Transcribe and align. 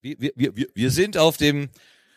Wir, 0.00 0.16
wir, 0.20 0.52
wir, 0.54 0.68
wir 0.72 0.90
sind 0.92 1.18
auf 1.18 1.38
dem 1.38 1.68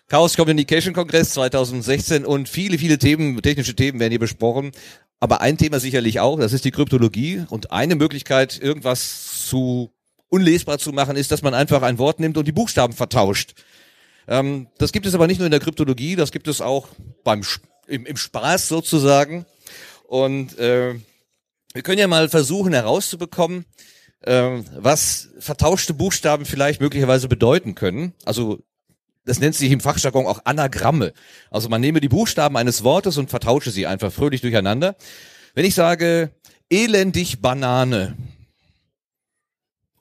Chaos 0.08 0.38
Communication 0.38 0.94
Kongress 0.94 1.32
2016 1.32 2.24
und 2.24 2.48
viele, 2.48 2.78
viele 2.78 3.00
Themen, 3.00 3.42
technische 3.42 3.76
Themen 3.76 4.00
werden 4.00 4.12
hier 4.12 4.20
besprochen. 4.20 4.72
Aber 5.20 5.42
ein 5.42 5.58
Thema 5.58 5.80
sicherlich 5.80 6.20
auch, 6.20 6.38
das 6.38 6.54
ist 6.54 6.64
die 6.64 6.70
Kryptologie. 6.70 7.44
Und 7.50 7.72
eine 7.72 7.96
Möglichkeit, 7.96 8.62
irgendwas 8.62 9.48
zu 9.48 9.92
unlesbar 10.30 10.78
zu 10.78 10.92
machen, 10.92 11.16
ist, 11.16 11.32
dass 11.32 11.42
man 11.42 11.56
einfach 11.56 11.82
ein 11.82 11.98
Wort 11.98 12.20
nimmt 12.20 12.38
und 12.38 12.48
die 12.48 12.52
Buchstaben 12.52 12.94
vertauscht. 12.94 13.56
Ähm, 14.28 14.68
das 14.78 14.92
gibt 14.92 15.08
es 15.08 15.16
aber 15.16 15.26
nicht 15.26 15.40
nur 15.40 15.48
in 15.48 15.52
der 15.52 15.60
Kryptologie, 15.60 16.16
das 16.16 16.32
gibt 16.32 16.48
es 16.48 16.62
auch 16.62 16.90
beim 17.24 17.42
im, 17.88 18.06
im 18.06 18.18
Spaß 18.18 18.68
sozusagen. 18.68 19.48
Und 20.04 20.56
äh, 20.60 20.94
wir 21.74 21.82
können 21.82 21.98
ja 21.98 22.08
mal 22.08 22.30
versuchen 22.30 22.74
herauszubekommen, 22.74 23.66
äh, 24.26 24.64
was 24.76 25.30
vertauschte 25.40 25.94
Buchstaben 25.94 26.46
vielleicht 26.46 26.82
möglicherweise 26.82 27.28
bedeuten 27.28 27.76
können. 27.76 28.14
Also 28.26 28.64
das 29.26 29.40
nennt 29.40 29.56
sich 29.56 29.72
im 29.72 29.80
Fachjargon 29.80 30.28
auch 30.28 30.42
Anagramme. 30.46 31.14
Also 31.50 31.70
man 31.70 31.82
nehme 31.82 32.00
die 32.00 32.10
Buchstaben 32.10 32.58
eines 32.58 32.84
Wortes 32.84 33.18
und 33.18 33.30
vertausche 33.30 33.72
sie 33.72 33.88
einfach 33.88 34.12
fröhlich 34.12 34.42
durcheinander. 34.42 34.96
Wenn 35.54 35.66
ich 35.66 35.76
sage 35.76 36.32
elendig 36.70 37.42
Banane 37.42 38.16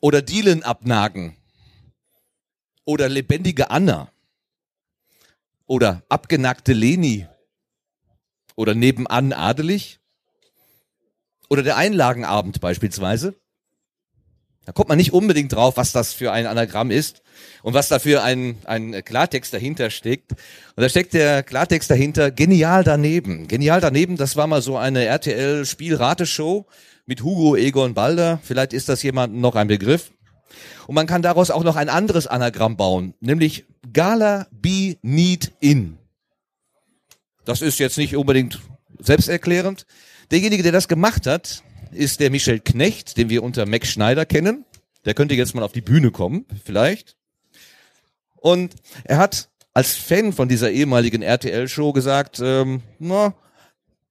oder 0.00 0.20
Dielen 0.20 0.62
abnagen 0.62 1.36
oder 2.84 3.08
lebendige 3.08 3.70
Anna 3.70 4.10
oder 5.66 6.02
abgenagte 6.08 6.72
Leni 6.72 7.27
oder 8.56 8.74
nebenan 8.74 9.32
adelig 9.32 10.00
oder 11.48 11.62
der 11.62 11.77
Einlagenabend 11.77 12.60
beispielsweise, 12.60 13.34
da 14.64 14.73
kommt 14.73 14.88
man 14.88 14.96
nicht 14.96 15.12
unbedingt 15.12 15.52
drauf, 15.52 15.77
was 15.77 15.92
das 15.92 16.12
für 16.14 16.32
ein 16.32 16.46
Anagramm 16.46 16.91
ist 16.91 17.22
und 17.62 17.74
was 17.74 17.88
da 17.88 17.98
für 17.98 18.22
ein, 18.22 18.56
ein 18.64 19.05
Klartext 19.05 19.52
dahinter 19.52 19.91
steckt. 19.91 20.32
Und 20.32 20.82
da 20.82 20.88
steckt 20.88 21.12
der 21.12 21.42
Klartext 21.42 21.91
dahinter 21.91 22.30
genial 22.30 22.83
daneben. 22.83 23.47
Genial 23.47 23.80
daneben, 23.80 24.16
das 24.16 24.36
war 24.36 24.47
mal 24.47 24.62
so 24.62 24.77
eine 24.78 25.05
RTL-Spielrateshow 25.05 26.66
mit 27.05 27.22
Hugo 27.22 27.56
Egon 27.56 27.92
Balder. 27.92 28.41
Vielleicht 28.42 28.72
ist 28.72 28.88
das 28.88 29.03
jemand 29.03 29.34
noch 29.34 29.55
ein 29.55 29.69
Begriff. 29.69 30.12
Und 30.86 30.94
man 30.94 31.06
kann 31.06 31.22
daraus 31.22 31.50
auch 31.50 31.64
noch 31.64 31.77
ein 31.77 31.88
anderes 31.88 32.27
Anagramm 32.27 32.77
bauen, 32.77 33.14
nämlich 33.20 33.64
Gala 33.92 34.47
Be 34.50 34.97
Need 35.03 35.53
In. 35.60 35.98
Das 37.44 37.60
ist 37.60 37.78
jetzt 37.78 37.98
nicht 37.98 38.16
unbedingt 38.16 38.60
selbsterklärend. 38.98 39.86
Derjenige, 40.31 40.62
der 40.62 40.72
das 40.72 40.88
gemacht 40.88 41.27
hat, 41.27 41.62
ist 41.95 42.20
der 42.20 42.31
Michel 42.31 42.61
Knecht, 42.61 43.17
den 43.17 43.28
wir 43.28 43.42
unter 43.42 43.67
Max 43.67 43.89
Schneider 43.89 44.27
kennen. 44.27 44.64
Der 45.05 45.14
könnte 45.14 45.34
jetzt 45.34 45.55
mal 45.55 45.62
auf 45.62 45.73
die 45.73 45.81
Bühne 45.81 46.11
kommen, 46.11 46.47
vielleicht. 46.64 47.17
Und 48.37 48.75
er 49.05 49.19
hat 49.19 49.48
als 49.73 49.95
Fan 49.95 50.33
von 50.33 50.48
dieser 50.48 50.70
ehemaligen 50.70 51.22
RTL-Show 51.22 51.92
gesagt, 51.92 52.41
ähm, 52.42 52.83
na, 52.98 53.34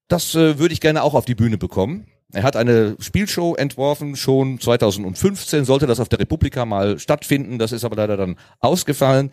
das 0.07 0.35
äh, 0.35 0.59
würde 0.59 0.73
ich 0.73 0.81
gerne 0.81 1.03
auch 1.03 1.13
auf 1.13 1.25
die 1.25 1.35
Bühne 1.35 1.57
bekommen. 1.57 2.07
Er 2.33 2.43
hat 2.43 2.55
eine 2.55 2.95
Spielshow 2.99 3.55
entworfen, 3.55 4.15
schon 4.15 4.59
2015 4.59 5.65
sollte 5.65 5.85
das 5.85 5.99
auf 5.99 6.09
der 6.09 6.19
Republika 6.19 6.65
mal 6.65 6.97
stattfinden, 6.97 7.59
das 7.59 7.71
ist 7.71 7.85
aber 7.85 7.95
leider 7.95 8.17
dann 8.17 8.37
ausgefallen. 8.59 9.31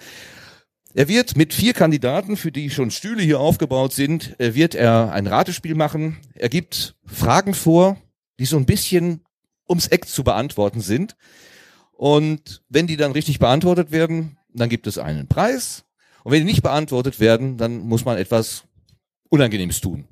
Er 0.93 1.09
wird 1.09 1.37
mit 1.37 1.55
vier 1.55 1.73
Kandidaten, 1.73 2.37
für 2.37 2.53
die 2.53 2.69
schon 2.69 2.91
Stühle 2.91 3.23
hier 3.23 3.41
aufgebaut 3.41 3.93
sind, 3.93 4.39
äh, 4.41 4.55
wird 4.55 4.75
er 4.75 5.12
ein 5.12 5.27
Ratespiel 5.27 5.75
machen. 5.75 6.19
Er 6.34 6.48
gibt 6.48 6.95
Fragen 7.06 7.55
vor, 7.55 7.97
die 8.41 8.46
so 8.46 8.56
ein 8.56 8.66
bisschen 8.66 9.20
ums 9.69 9.86
Eck 9.86 10.08
zu 10.08 10.24
beantworten 10.24 10.80
sind. 10.80 11.14
Und 11.92 12.62
wenn 12.70 12.86
die 12.86 12.97
dann 12.97 13.12
richtig 13.12 13.38
beantwortet 13.38 13.92
werden, 13.92 14.38
dann 14.52 14.70
gibt 14.70 14.86
es 14.86 14.98
einen 14.98 15.28
Preis. 15.28 15.84
Und 16.24 16.32
wenn 16.32 16.41
die 16.41 16.52
nicht 16.52 16.62
beantwortet 16.62 17.20
werden, 17.20 17.58
dann 17.58 17.80
muss 17.80 18.05
man 18.05 18.16
etwas 18.16 18.64
Unangenehmes 19.28 19.80
tun. 19.80 20.08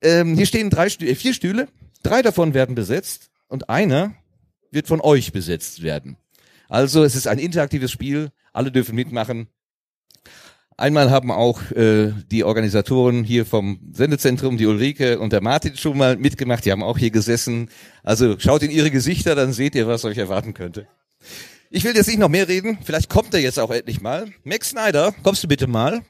Ähm, 0.00 0.36
hier 0.36 0.46
stehen 0.46 0.70
drei 0.70 0.88
Stühle, 0.88 1.10
äh, 1.10 1.14
vier 1.14 1.34
Stühle. 1.34 1.68
Drei 2.02 2.22
davon 2.22 2.54
werden 2.54 2.74
besetzt 2.74 3.30
und 3.48 3.68
einer 3.68 4.14
wird 4.70 4.86
von 4.86 5.02
euch 5.02 5.32
besetzt 5.32 5.82
werden. 5.82 6.16
Also 6.68 7.04
es 7.04 7.14
ist 7.14 7.26
ein 7.26 7.38
interaktives 7.38 7.90
Spiel. 7.90 8.30
Alle 8.52 8.72
dürfen 8.72 8.94
mitmachen. 8.94 9.48
Einmal 10.80 11.10
haben 11.10 11.32
auch 11.32 11.72
äh, 11.72 12.12
die 12.30 12.44
Organisatoren 12.44 13.24
hier 13.24 13.44
vom 13.44 13.80
Sendezentrum, 13.92 14.56
die 14.56 14.66
Ulrike 14.66 15.18
und 15.18 15.32
der 15.32 15.42
Martin 15.42 15.76
schon 15.76 15.98
mal 15.98 16.16
mitgemacht. 16.16 16.64
Die 16.64 16.70
haben 16.70 16.84
auch 16.84 16.96
hier 16.96 17.10
gesessen. 17.10 17.68
Also 18.04 18.38
schaut 18.38 18.62
in 18.62 18.70
ihre 18.70 18.92
Gesichter, 18.92 19.34
dann 19.34 19.52
seht 19.52 19.74
ihr, 19.74 19.88
was 19.88 20.04
euch 20.04 20.18
erwarten 20.18 20.54
könnte. 20.54 20.86
Ich 21.68 21.82
will 21.82 21.96
jetzt 21.96 22.06
nicht 22.06 22.20
noch 22.20 22.28
mehr 22.28 22.46
reden. 22.46 22.78
Vielleicht 22.84 23.10
kommt 23.10 23.34
er 23.34 23.40
jetzt 23.40 23.58
auch 23.58 23.72
endlich 23.72 24.00
mal. 24.00 24.28
Max 24.44 24.70
Snyder, 24.70 25.12
kommst 25.24 25.42
du 25.42 25.48
bitte 25.48 25.66
mal? 25.66 26.00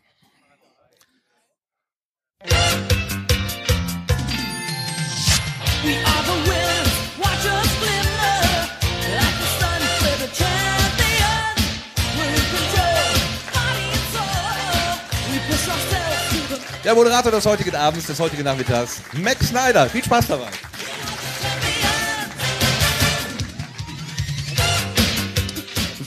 Der 16.88 16.94
Moderator 16.94 17.30
des 17.30 17.44
heutigen 17.44 17.74
Abends, 17.74 18.06
des 18.06 18.18
heutigen 18.18 18.44
Nachmittags, 18.44 19.02
Max 19.22 19.48
Snyder. 19.48 19.90
Viel 19.90 20.02
Spaß 20.02 20.28
dabei. 20.28 20.46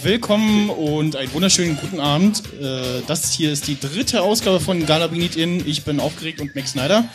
Willkommen 0.02 0.72
und 0.72 1.16
einen 1.16 1.32
wunderschönen 1.34 1.78
guten 1.78 2.00
Abend. 2.00 2.42
Äh, 2.60 3.04
das 3.06 3.32
hier 3.32 3.52
ist 3.52 3.68
die 3.68 3.80
dritte 3.80 4.24
Ausgabe 4.24 4.60
von 4.60 4.84
Gala 4.88 5.06
Bring 5.06 5.30
In. 5.36 5.68
Ich 5.68 5.84
bin 5.84 6.00
aufgeregt 6.00 6.42
und 6.42 6.56
Max 6.56 6.72
Snyder. 6.72 7.06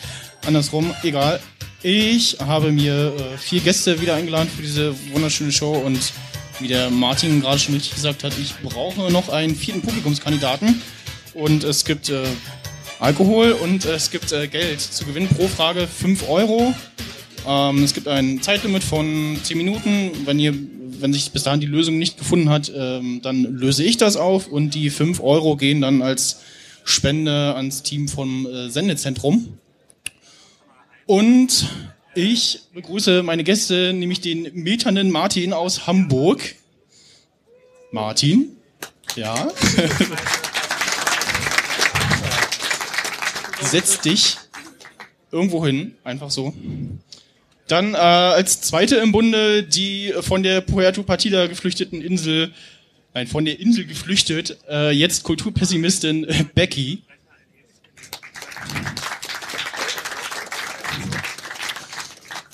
Andersrum, 0.45 0.95
egal. 1.03 1.41
Ich 1.83 2.37
habe 2.39 2.71
mir 2.71 3.13
äh, 3.17 3.37
vier 3.37 3.59
Gäste 3.59 3.99
wieder 3.99 4.15
eingeladen 4.15 4.49
für 4.49 4.61
diese 4.61 4.95
wunderschöne 5.11 5.51
Show 5.51 5.73
und 5.73 6.13
wie 6.61 6.69
der 6.69 6.89
Martin 6.89 7.41
gerade 7.41 7.59
schon 7.59 7.73
richtig 7.73 7.95
gesagt 7.95 8.23
hat, 8.23 8.31
ich 8.39 8.55
brauche 8.63 9.11
noch 9.11 9.27
einen 9.27 9.57
vierten 9.57 9.81
Publikumskandidaten. 9.81 10.81
Und 11.33 11.65
es 11.65 11.83
gibt 11.83 12.07
äh, 12.07 12.23
Alkohol 12.99 13.51
und 13.51 13.85
es 13.85 14.09
gibt 14.09 14.31
äh, 14.31 14.47
Geld 14.47 14.81
zu 14.81 15.05
gewinnen 15.05 15.27
pro 15.27 15.47
Frage 15.47 15.87
5 15.87 16.27
Euro. 16.27 16.73
Ähm, 17.47 17.83
es 17.83 17.93
gibt 17.93 18.07
ein 18.07 18.41
Zeitlimit 18.41 18.83
von 18.83 19.37
10 19.41 19.55
Minuten. 19.55 20.11
Wenn 20.25 20.39
ihr, 20.39 20.55
wenn 20.99 21.13
sich 21.13 21.31
bis 21.31 21.43
dahin 21.43 21.61
die 21.61 21.67
Lösung 21.67 21.99
nicht 21.99 22.17
gefunden 22.17 22.49
hat, 22.49 22.71
ähm, 22.75 23.21
dann 23.21 23.43
löse 23.43 23.83
ich 23.83 23.97
das 23.97 24.17
auf 24.17 24.47
und 24.47 24.73
die 24.73 24.89
5 24.89 25.21
Euro 25.21 25.55
gehen 25.57 25.81
dann 25.81 26.01
als 26.01 26.39
Spende 26.83 27.53
ans 27.55 27.83
Team 27.83 28.07
vom 28.07 28.47
äh, 28.47 28.69
Sendezentrum. 28.69 29.59
Und 31.05 31.69
ich 32.15 32.61
begrüße 32.73 33.21
meine 33.21 33.43
Gäste, 33.43 33.93
nämlich 33.93 34.21
den 34.21 34.49
meternden 34.53 35.11
Martin 35.11 35.53
aus 35.53 35.85
Hamburg. 35.85 36.55
Martin? 37.91 38.57
Ja. 39.15 39.49
setz 43.61 44.01
dich 44.01 44.37
irgendwo 45.31 45.65
hin, 45.65 45.95
einfach 46.03 46.31
so. 46.31 46.53
Dann 47.67 47.93
äh, 47.93 47.97
als 47.97 48.61
zweite 48.61 48.95
im 48.97 49.11
Bunde 49.11 49.63
die 49.63 50.13
von 50.21 50.41
der 50.41 50.61
Puerto 50.61 51.03
Partida 51.03 51.47
geflüchteten 51.47 52.01
Insel, 52.01 52.53
nein, 53.13 53.27
von 53.27 53.43
der 53.43 53.59
Insel 53.59 53.85
geflüchtet, 53.85 54.57
äh, 54.69 54.91
jetzt 54.91 55.23
Kulturpessimistin 55.23 56.23
äh, 56.25 56.45
Becky. 56.55 57.03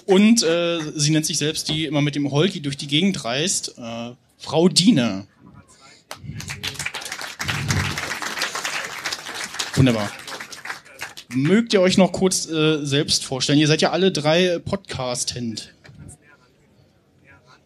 Und 0.05 0.43
äh, 0.43 0.79
sie 0.95 1.11
nennt 1.11 1.25
sich 1.25 1.37
selbst, 1.37 1.69
die 1.69 1.85
immer 1.85 2.01
mit 2.01 2.15
dem 2.15 2.29
Holgi 2.29 2.61
durch 2.61 2.75
die 2.75 2.87
Gegend 2.87 3.23
reist, 3.23 3.75
äh, 3.77 4.11
Frau 4.37 4.67
Diener. 4.67 5.25
Wunderbar. 9.75 10.11
Mögt 11.35 11.73
ihr 11.73 11.81
euch 11.81 11.97
noch 11.97 12.11
kurz 12.11 12.47
äh, 12.47 12.85
selbst 12.85 13.25
vorstellen? 13.25 13.59
Ihr 13.59 13.67
seid 13.67 13.81
ja 13.81 13.91
alle 13.91 14.11
drei 14.11 14.59
Podcast-Hend. 14.59 15.73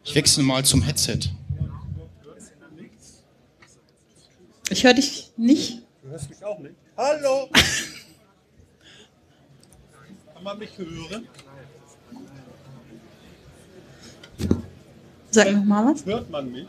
Ich 0.03 0.15
wechsle 0.15 0.43
mal 0.43 0.63
zum 0.63 0.81
Headset. 0.81 1.19
Ich 4.69 4.83
höre 4.83 4.93
dich 4.93 5.31
nicht. 5.37 5.81
Du 6.03 6.09
hörst 6.09 6.29
mich 6.29 6.43
auch 6.43 6.59
nicht. 6.59 6.75
Hallo! 6.95 7.49
Kann 10.33 10.43
man 10.43 10.59
mich 10.59 10.77
hören? 10.77 11.27
Sag 15.31 15.51
noch 15.51 15.63
mal 15.63 15.93
was. 15.93 16.05
Hört 16.05 16.29
man 16.29 16.51
mich? 16.51 16.67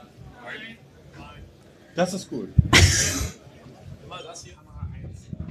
Das 1.95 2.15
ist 2.15 2.29
gut. 2.29 2.49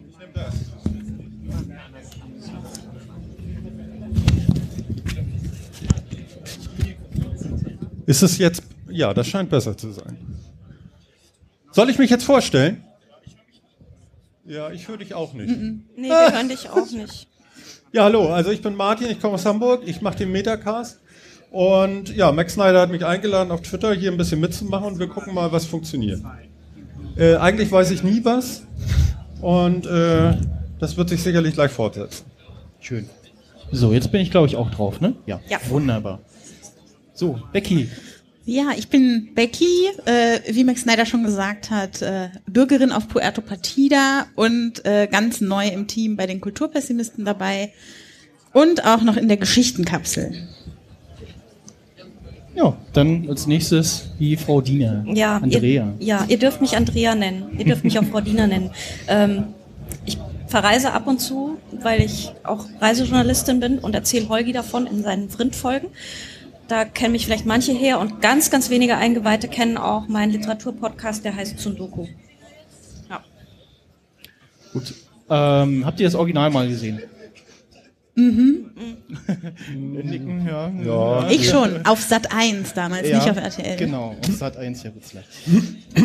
Ich 0.10 0.18
nehme 0.18 0.34
das. 0.34 0.56
Ist 8.08 8.24
es 8.24 8.38
jetzt, 8.38 8.64
ja, 8.90 9.14
das 9.14 9.28
scheint 9.28 9.50
besser 9.50 9.78
zu 9.78 9.92
sein. 9.92 10.18
Soll 11.72 11.90
ich 11.90 12.00
mich 12.00 12.10
jetzt 12.10 12.24
vorstellen? 12.24 12.84
Ja, 14.46 14.72
ich 14.72 14.88
höre 14.88 14.98
dich 14.98 15.14
auch 15.14 15.34
nicht. 15.34 15.54
Nee, 15.96 16.08
wir 16.08 16.32
hören 16.32 16.48
dich 16.48 16.70
auch 16.70 16.90
nicht. 16.92 17.28
Ja, 17.92 18.06
hallo, 18.06 18.30
also 18.34 18.50
ich 18.50 18.62
bin 18.62 18.76
Martin, 18.76 19.08
ich 19.10 19.20
komme 19.20 19.34
aus 19.36 19.46
Hamburg, 19.46 19.84
ich 19.86 20.02
mache 20.02 20.20
den 20.20 20.32
Metacast. 20.32 21.00
Und 21.52 22.16
ja, 22.16 22.32
Max 22.32 22.54
Snyder 22.54 22.82
hat 22.82 22.92
mich 22.92 23.06
eingeladen 23.06 23.52
auf 23.52 23.62
Twitter 23.62 23.94
hier 23.94 24.12
ein 24.12 24.18
bisschen 24.18 24.40
mitzumachen 24.40 24.88
und 24.88 25.00
wir 25.00 25.08
gucken 25.08 25.34
mal, 25.34 25.52
was 25.52 25.66
funktioniert. 25.66 26.22
Äh, 27.18 27.36
eigentlich 27.36 27.72
weiß 27.72 27.92
ich 27.92 28.04
nie 28.04 28.24
was 28.24 28.64
und 29.42 29.86
äh, 29.86 30.38
das 30.80 30.96
wird 30.96 31.10
sich 31.10 31.22
sicherlich 31.24 31.56
gleich 31.56 31.72
fortsetzen. 31.72 32.26
Schön. 32.80 33.10
So, 33.72 33.92
jetzt 33.92 34.12
bin 34.14 34.22
ich 34.22 34.32
glaube 34.32 34.48
ich 34.48 34.56
auch 34.56 34.72
drauf, 34.72 35.02
ne? 35.02 35.16
Ja. 35.26 35.42
Ja. 35.50 35.58
Wunderbar. 35.68 36.20
So, 37.18 37.40
Becky. 37.52 37.90
Ja, 38.46 38.68
ich 38.78 38.90
bin 38.90 39.30
Becky, 39.34 39.88
äh, 40.06 40.40
wie 40.54 40.64
Max 40.64 40.82
Snyder 40.82 41.08
schon 41.08 41.24
gesagt 41.24 41.72
hat, 41.72 42.04
äh, 42.04 42.30
Bürgerin 42.46 42.92
auf 42.92 43.08
Puerto 43.08 43.42
Partida 43.42 44.28
und 44.36 44.86
äh, 44.86 45.08
ganz 45.12 45.42
neu 45.42 45.68
im 45.68 45.88
Team 45.88 46.16
bei 46.16 46.28
den 46.28 46.40
Kulturpessimisten 46.40 47.26
dabei 47.26 47.74
und 48.54 48.86
auch 48.86 49.02
noch 49.02 49.18
in 49.18 49.28
der 49.28 49.38
Geschichtenkapsel. 49.38 50.48
Ja, 52.56 52.78
dann 52.94 53.28
als 53.30 53.48
nächstes 53.48 54.12
die 54.20 54.38
Frau 54.38 54.62
Diener. 54.62 55.04
Ja, 55.08 55.38
Andrea. 55.38 55.96
Ihr, 56.00 56.06
ja, 56.06 56.26
ihr 56.28 56.38
dürft 56.38 56.62
mich 56.62 56.78
Andrea 56.78 57.16
nennen. 57.16 57.58
Ihr 57.58 57.66
dürft 57.66 57.84
mich 57.84 57.98
auch 57.98 58.06
Frau 58.06 58.22
Diener 58.22 58.46
nennen. 58.46 58.70
Ähm, 59.08 59.46
ich 60.06 60.20
verreise 60.48 60.94
ab 60.94 61.08
und 61.08 61.20
zu, 61.20 61.58
weil 61.82 62.02
ich 62.02 62.32
auch 62.44 62.66
Reisejournalistin 62.80 63.60
bin 63.60 63.80
und 63.80 63.96
erzähle 63.96 64.30
Holgi 64.30 64.54
davon 64.54 64.86
in 64.86 65.02
seinen 65.02 65.30
Vrindfolgen. 65.30 65.90
Da 66.68 66.86
kennen 66.86 67.14
mich 67.14 67.26
vielleicht 67.26 67.46
manche 67.46 67.72
her 67.72 68.00
und 68.00 68.22
ganz, 68.22 68.52
ganz 68.52 68.70
wenige 68.70 68.98
Eingeweihte 68.98 69.48
kennen 69.48 69.78
auch 69.78 70.08
meinen 70.08 70.32
Literaturpodcast, 70.32 71.24
der 71.24 71.36
heißt 71.36 71.58
Tsundoku. 71.60 72.08
Ja. 73.10 73.24
Gut. 74.74 74.94
Ähm, 75.30 75.86
habt 75.86 76.00
ihr 76.00 76.08
das 76.08 76.16
Original 76.16 76.50
mal 76.50 76.68
gesehen? 76.68 77.02
Mhm. 78.16 78.72
Nicken, 79.76 80.48
ja. 80.48 80.72
Ja. 80.84 81.30
Ich 81.30 81.48
schon, 81.48 81.86
auf 81.86 82.02
Sat 82.02 82.34
1 82.34 82.74
damals, 82.74 83.08
Ja, 83.08 83.18
nicht 83.18 83.30
auf 83.30 83.38
RTL. 83.38 83.78
Genau, 83.78 84.16
auf 84.20 84.36
Sat 84.36 84.58
1, 84.58 84.84
ja, 84.84 84.94
wird's 84.96 85.14
leicht. 85.14 85.30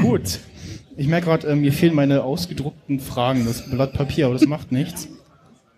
Gut. 0.03 0.39
Ich 0.97 1.07
merke 1.07 1.27
gerade, 1.27 1.47
äh, 1.49 1.57
mir 1.57 1.73
fehlen 1.73 1.95
meine 1.95 2.23
ausgedruckten 2.23 3.01
Fragen, 3.01 3.47
das 3.47 3.71
Blatt 3.71 3.95
Papier, 3.95 4.27
aber 4.27 4.35
das 4.35 4.47
macht 4.47 4.73
nichts. 4.73 5.09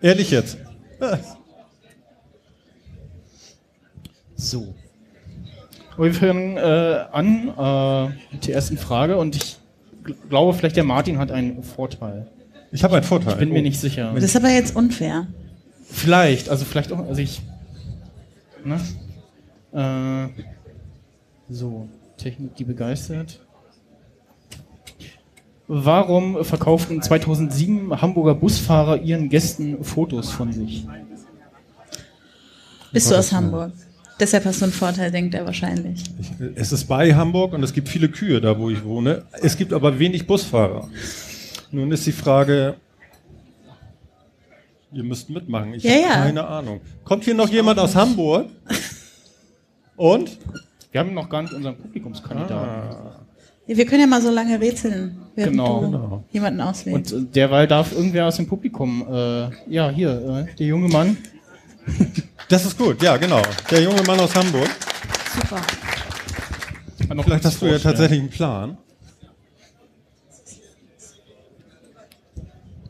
Ehrlich 0.03 0.31
jetzt. 0.31 0.59
So. 4.37 4.75
Wir 5.97 6.13
fangen 6.13 6.57
äh, 6.57 6.61
an 7.13 7.49
äh, 7.57 8.15
mit 8.35 8.47
der 8.47 8.55
ersten 8.55 8.77
Frage 8.77 9.17
und 9.17 9.37
ich 9.37 9.57
gl- 10.05 10.15
glaube, 10.29 10.53
vielleicht 10.55 10.77
der 10.77 10.85
Martin 10.85 11.19
hat 11.19 11.31
einen 11.31 11.63
Vorteil. 11.63 12.27
Ich 12.73 12.83
habe 12.83 12.97
einen 12.97 13.05
Vorteil. 13.05 13.35
Ich 13.35 13.39
bin 13.39 13.51
mir 13.51 13.61
Oh. 13.61 13.63
nicht 13.63 13.79
sicher. 13.81 14.13
Das 14.15 14.25
ist 14.25 14.37
aber 14.37 14.51
jetzt 14.51 14.75
unfair. 14.75 15.29
Vielleicht, 15.85 16.49
also 16.49 16.65
vielleicht 16.65 16.91
auch, 16.93 16.99
also 17.07 17.21
ich. 17.21 17.43
Ne? 18.65 18.81
Äh, 19.73 20.43
so, 21.53 21.89
Technik, 22.17 22.57
die 22.57 22.65
begeistert. 22.65 23.39
Warum 25.69 26.45
verkauften 26.45 27.01
2007 27.01 28.03
Hamburger 28.03 28.35
Busfahrer 28.35 28.99
ihren 29.01 29.29
Gästen 29.29 29.83
Fotos 29.85 30.31
von 30.31 30.53
sich? 30.53 30.87
Bist 32.93 33.11
du 33.11 33.15
aus 33.15 33.33
Hamburg? 33.33 33.73
Deshalb 34.21 34.45
hast 34.45 34.61
du 34.61 34.67
einen 34.67 34.73
Vorteil, 34.73 35.11
denkt 35.11 35.35
er 35.35 35.45
wahrscheinlich. 35.45 36.05
Es 36.55 36.71
ist 36.73 36.85
bei 36.85 37.15
Hamburg 37.15 37.53
und 37.53 37.63
es 37.65 37.73
gibt 37.73 37.89
viele 37.89 38.09
Kühe 38.09 38.41
da, 38.41 38.59
wo 38.59 38.71
ich 38.71 38.85
wohne. 38.85 39.25
Es 39.43 39.57
gibt 39.57 39.73
aber 39.73 39.99
wenig 39.99 40.27
Busfahrer. 40.27 40.89
Nun 41.73 41.91
ist 41.91 42.07
die 42.07 42.13
Frage, 42.13 42.77
ihr 44.93 45.03
müsst 45.03 45.29
mitmachen. 45.31 45.75
Ich 45.75 45.83
Ja, 45.83 45.91
habe 45.91 46.01
ja. 46.03 46.09
keine 46.27 46.47
Ahnung. 46.47 46.81
Kommt 47.03 47.25
hier 47.25 47.35
noch 47.35 47.49
jemand 47.49 47.79
aus 47.81 47.97
Hamburg? 47.97 48.47
Und? 49.97 50.39
Wir 50.93 51.01
haben 51.01 51.13
noch 51.13 51.29
gar 51.29 51.43
nicht 51.43 51.53
unseren 51.53 51.77
Publikumskandidaten. 51.77 52.97
Wir 53.67 53.87
können 53.87 54.03
ja 54.03 54.07
mal 54.07 54.23
so 54.23 54.31
lange 54.31 54.61
rätseln, 54.61 55.17
während 55.35 55.53
Genau. 55.53 55.81
du 55.81 55.91
Genau. 55.91 56.25
jemanden 56.31 56.61
auswählst. 56.61 57.13
Und 57.15 57.31
äh, 57.31 57.33
derweil 57.33 57.67
darf 57.67 57.93
irgendwer 57.93 58.27
aus 58.29 58.37
dem 58.37 58.47
Publikum, 58.47 59.05
äh, 59.11 59.49
ja, 59.69 59.91
hier, 59.91 60.47
äh, 60.51 60.55
der 60.57 60.67
junge 60.67 60.89
Mann. 60.89 61.17
Das 62.49 62.65
ist 62.65 62.77
gut, 62.79 63.03
ja, 63.03 63.17
genau. 63.17 63.43
Der 63.71 63.83
junge 63.83 64.03
Mann 64.03 64.21
aus 64.21 64.35
Hamburg. 64.35 64.69
Super. 65.35 65.61
Vielleicht 67.23 67.45
hast 67.45 67.61
du 67.63 67.67
ja 67.67 67.79
tatsächlich 67.79 68.21
einen 68.21 68.31
Plan. 68.31 68.79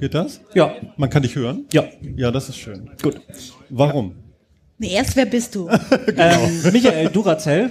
Geht 0.00 0.14
das? 0.14 0.40
Ja, 0.54 0.74
Man 0.96 1.08
kann 1.08 1.22
dich 1.22 1.34
hören? 1.34 1.64
ja. 1.72 1.84
Ja, 2.16 2.30
das 2.30 2.48
ist 2.48 2.58
schön. 2.58 2.90
Gut. 3.02 3.20
Warum? 3.70 4.14
Nee, 4.78 4.92
erst 4.92 5.16
wer 5.16 5.26
bist 5.26 5.54
du? 5.54 5.68
Ähm, 6.16 6.72
Michael 6.72 7.08
Duracell 7.08 7.70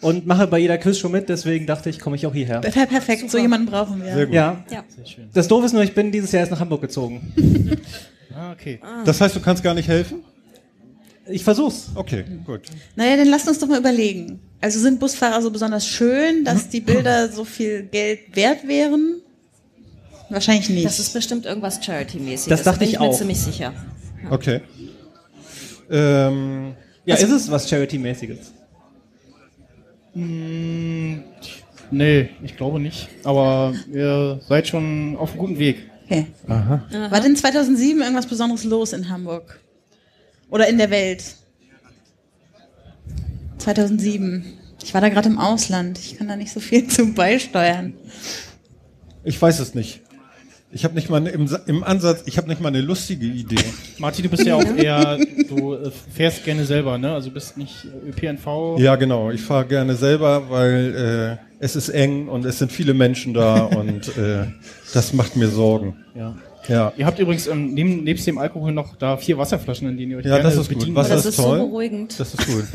und 0.00 0.26
mache 0.26 0.46
bei 0.46 0.58
jeder 0.58 0.78
Quiz 0.78 0.98
schon 0.98 1.12
mit, 1.12 1.28
deswegen 1.28 1.66
dachte 1.66 1.90
ich, 1.90 1.98
komme 1.98 2.16
ich 2.16 2.26
auch 2.26 2.32
hierher. 2.32 2.60
Per 2.60 2.86
perfekt, 2.86 3.28
so 3.30 3.38
jemanden 3.38 3.66
brauchen 3.66 4.02
wir. 4.02 4.14
Sehr 4.14 4.26
gut. 4.26 4.34
Ja. 4.34 4.64
Ja. 4.70 4.84
Das 5.34 5.48
Doof 5.48 5.64
ist 5.64 5.72
nur, 5.72 5.82
ich 5.82 5.94
bin 5.94 6.12
dieses 6.12 6.30
Jahr 6.32 6.40
erst 6.40 6.52
nach 6.52 6.60
Hamburg 6.60 6.80
gezogen. 6.80 7.32
Ah, 8.40 8.52
okay. 8.52 8.78
Das 9.04 9.20
heißt, 9.20 9.34
du 9.34 9.40
kannst 9.40 9.64
gar 9.64 9.74
nicht 9.74 9.88
helfen? 9.88 10.22
Ich 11.30 11.44
versuch's. 11.44 11.90
Okay, 11.94 12.24
gut. 12.44 12.62
Naja, 12.96 13.16
dann 13.16 13.28
lasst 13.28 13.48
uns 13.48 13.58
doch 13.58 13.68
mal 13.68 13.78
überlegen. 13.78 14.40
Also 14.60 14.78
sind 14.80 14.98
Busfahrer 14.98 15.40
so 15.42 15.50
besonders 15.50 15.86
schön, 15.86 16.44
dass 16.44 16.68
die 16.68 16.80
Bilder 16.80 17.30
so 17.30 17.44
viel 17.44 17.82
Geld 17.82 18.34
wert 18.34 18.66
wären? 18.66 19.20
Wahrscheinlich 20.30 20.68
nicht. 20.68 20.84
Das 20.84 20.98
ist 20.98 21.12
bestimmt 21.12 21.46
irgendwas 21.46 21.82
Charity-mäßiges. 21.84 22.46
Das 22.48 22.62
dachte 22.62 22.80
da 22.80 22.80
bin 22.80 22.88
ich 22.88 22.94
ich 22.94 23.00
mir 23.00 23.06
auch. 23.06 23.16
ziemlich 23.16 23.38
sicher. 23.40 23.72
Okay. 24.30 24.60
Ähm, 25.90 26.74
Ja, 27.04 27.14
ist 27.16 27.30
es 27.30 27.50
was 27.50 27.68
Charity-mäßiges? 27.68 28.52
Nee, 31.90 32.28
ich 32.42 32.56
glaube 32.56 32.80
nicht. 32.80 33.08
Aber 33.24 33.74
ihr 33.92 34.40
seid 34.46 34.68
schon 34.68 35.16
auf 35.16 35.30
einem 35.30 35.38
guten 35.38 35.58
Weg. 35.58 35.90
okay. 36.10 36.26
War 36.46 37.20
denn 37.20 37.36
2007 37.36 38.00
irgendwas 38.00 38.26
Besonderes 38.26 38.64
los 38.64 38.92
in 38.92 39.08
Hamburg? 39.08 39.60
Oder 40.50 40.68
in 40.68 40.78
der 40.78 40.90
Welt? 40.90 41.22
2007. 43.58 44.44
Ich 44.82 44.94
war 44.94 45.00
da 45.00 45.08
gerade 45.08 45.28
im 45.28 45.38
Ausland. 45.38 45.98
Ich 45.98 46.16
kann 46.16 46.28
da 46.28 46.36
nicht 46.36 46.52
so 46.52 46.60
viel 46.60 46.86
zu 46.88 47.12
beisteuern. 47.12 47.94
ich 49.24 49.40
weiß 49.40 49.60
es 49.60 49.74
nicht. 49.74 50.02
Ich 50.70 50.84
habe 50.84 50.94
nicht 50.94 51.08
mal 51.08 51.16
eine, 51.16 51.30
im, 51.30 51.48
im 51.66 51.82
Ansatz, 51.82 52.24
ich 52.26 52.36
habe 52.36 52.46
nicht 52.46 52.60
mal 52.60 52.68
eine 52.68 52.82
lustige 52.82 53.24
Idee. 53.24 53.56
Martin, 53.96 54.24
du 54.24 54.28
bist 54.28 54.44
ja 54.44 54.54
auch 54.54 54.64
eher, 54.76 55.18
du 55.48 55.74
äh, 55.74 55.90
fährst 55.90 56.44
gerne 56.44 56.66
selber, 56.66 56.98
ne? 56.98 57.14
Also 57.14 57.30
bist 57.30 57.56
nicht 57.56 57.86
äh, 57.86 58.10
ÖPNV. 58.10 58.78
Ja, 58.78 58.96
genau. 58.96 59.30
Ich 59.30 59.40
fahre 59.40 59.64
gerne 59.66 59.94
selber, 59.96 60.50
weil 60.50 61.38
äh, 61.40 61.46
es 61.58 61.74
ist 61.74 61.88
eng 61.88 62.28
und 62.28 62.44
es 62.44 62.58
sind 62.58 62.70
viele 62.70 62.92
Menschen 62.92 63.32
da 63.32 63.62
und 63.64 64.08
äh, 64.18 64.44
das 64.92 65.14
macht 65.14 65.36
mir 65.36 65.48
Sorgen. 65.48 66.04
Ja. 66.14 66.36
Ja, 66.66 66.92
Ihr 66.96 67.06
habt 67.06 67.18
übrigens 67.18 67.46
ähm, 67.46 67.72
neben, 67.72 68.04
nebst 68.04 68.26
dem 68.26 68.36
Alkohol 68.38 68.72
noch 68.72 68.96
da 68.96 69.16
vier 69.16 69.38
Wasserflaschen, 69.38 69.88
in 69.88 69.96
denen 69.96 70.10
ihr 70.12 70.18
euch 70.18 70.24
Ja, 70.24 70.32
gerne 70.38 70.42
das 70.44 70.56
ist 70.56 70.68
gut. 70.68 70.78
bedienen 70.78 70.96
Wasser 70.96 71.10
Das 71.14 71.20
ist 71.24 71.30
ist 71.30 71.36
so 71.36 71.42
toll. 71.44 71.58
beruhigend. 71.60 72.18
das 72.18 72.34
ist 72.34 72.46
gut. 72.46 72.64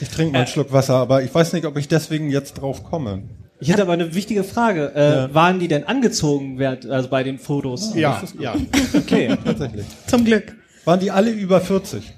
Ich 0.00 0.08
trinke 0.08 0.32
mal 0.32 0.38
einen 0.40 0.48
Schluck 0.48 0.72
Wasser, 0.72 0.94
aber 0.96 1.22
ich 1.22 1.32
weiß 1.32 1.52
nicht, 1.52 1.64
ob 1.66 1.76
ich 1.76 1.86
deswegen 1.86 2.28
jetzt 2.28 2.54
drauf 2.54 2.82
komme. 2.82 3.22
Ich 3.60 3.70
hätte 3.70 3.82
aber 3.82 3.92
eine 3.92 4.12
wichtige 4.14 4.42
Frage. 4.42 4.92
Äh, 4.94 5.32
Waren 5.32 5.60
die 5.60 5.68
denn 5.68 5.84
angezogen 5.84 6.58
während, 6.58 6.84
also 6.86 7.08
bei 7.08 7.22
den 7.22 7.38
Fotos? 7.38 7.94
Ja, 7.94 8.20
ja. 8.38 8.56
Okay. 8.92 9.36
Tatsächlich. 9.44 9.86
Zum 10.08 10.24
Glück. 10.24 10.56
Waren 10.84 10.98
die 10.98 11.12
alle 11.12 11.30
über 11.30 11.60
40? 11.60 12.12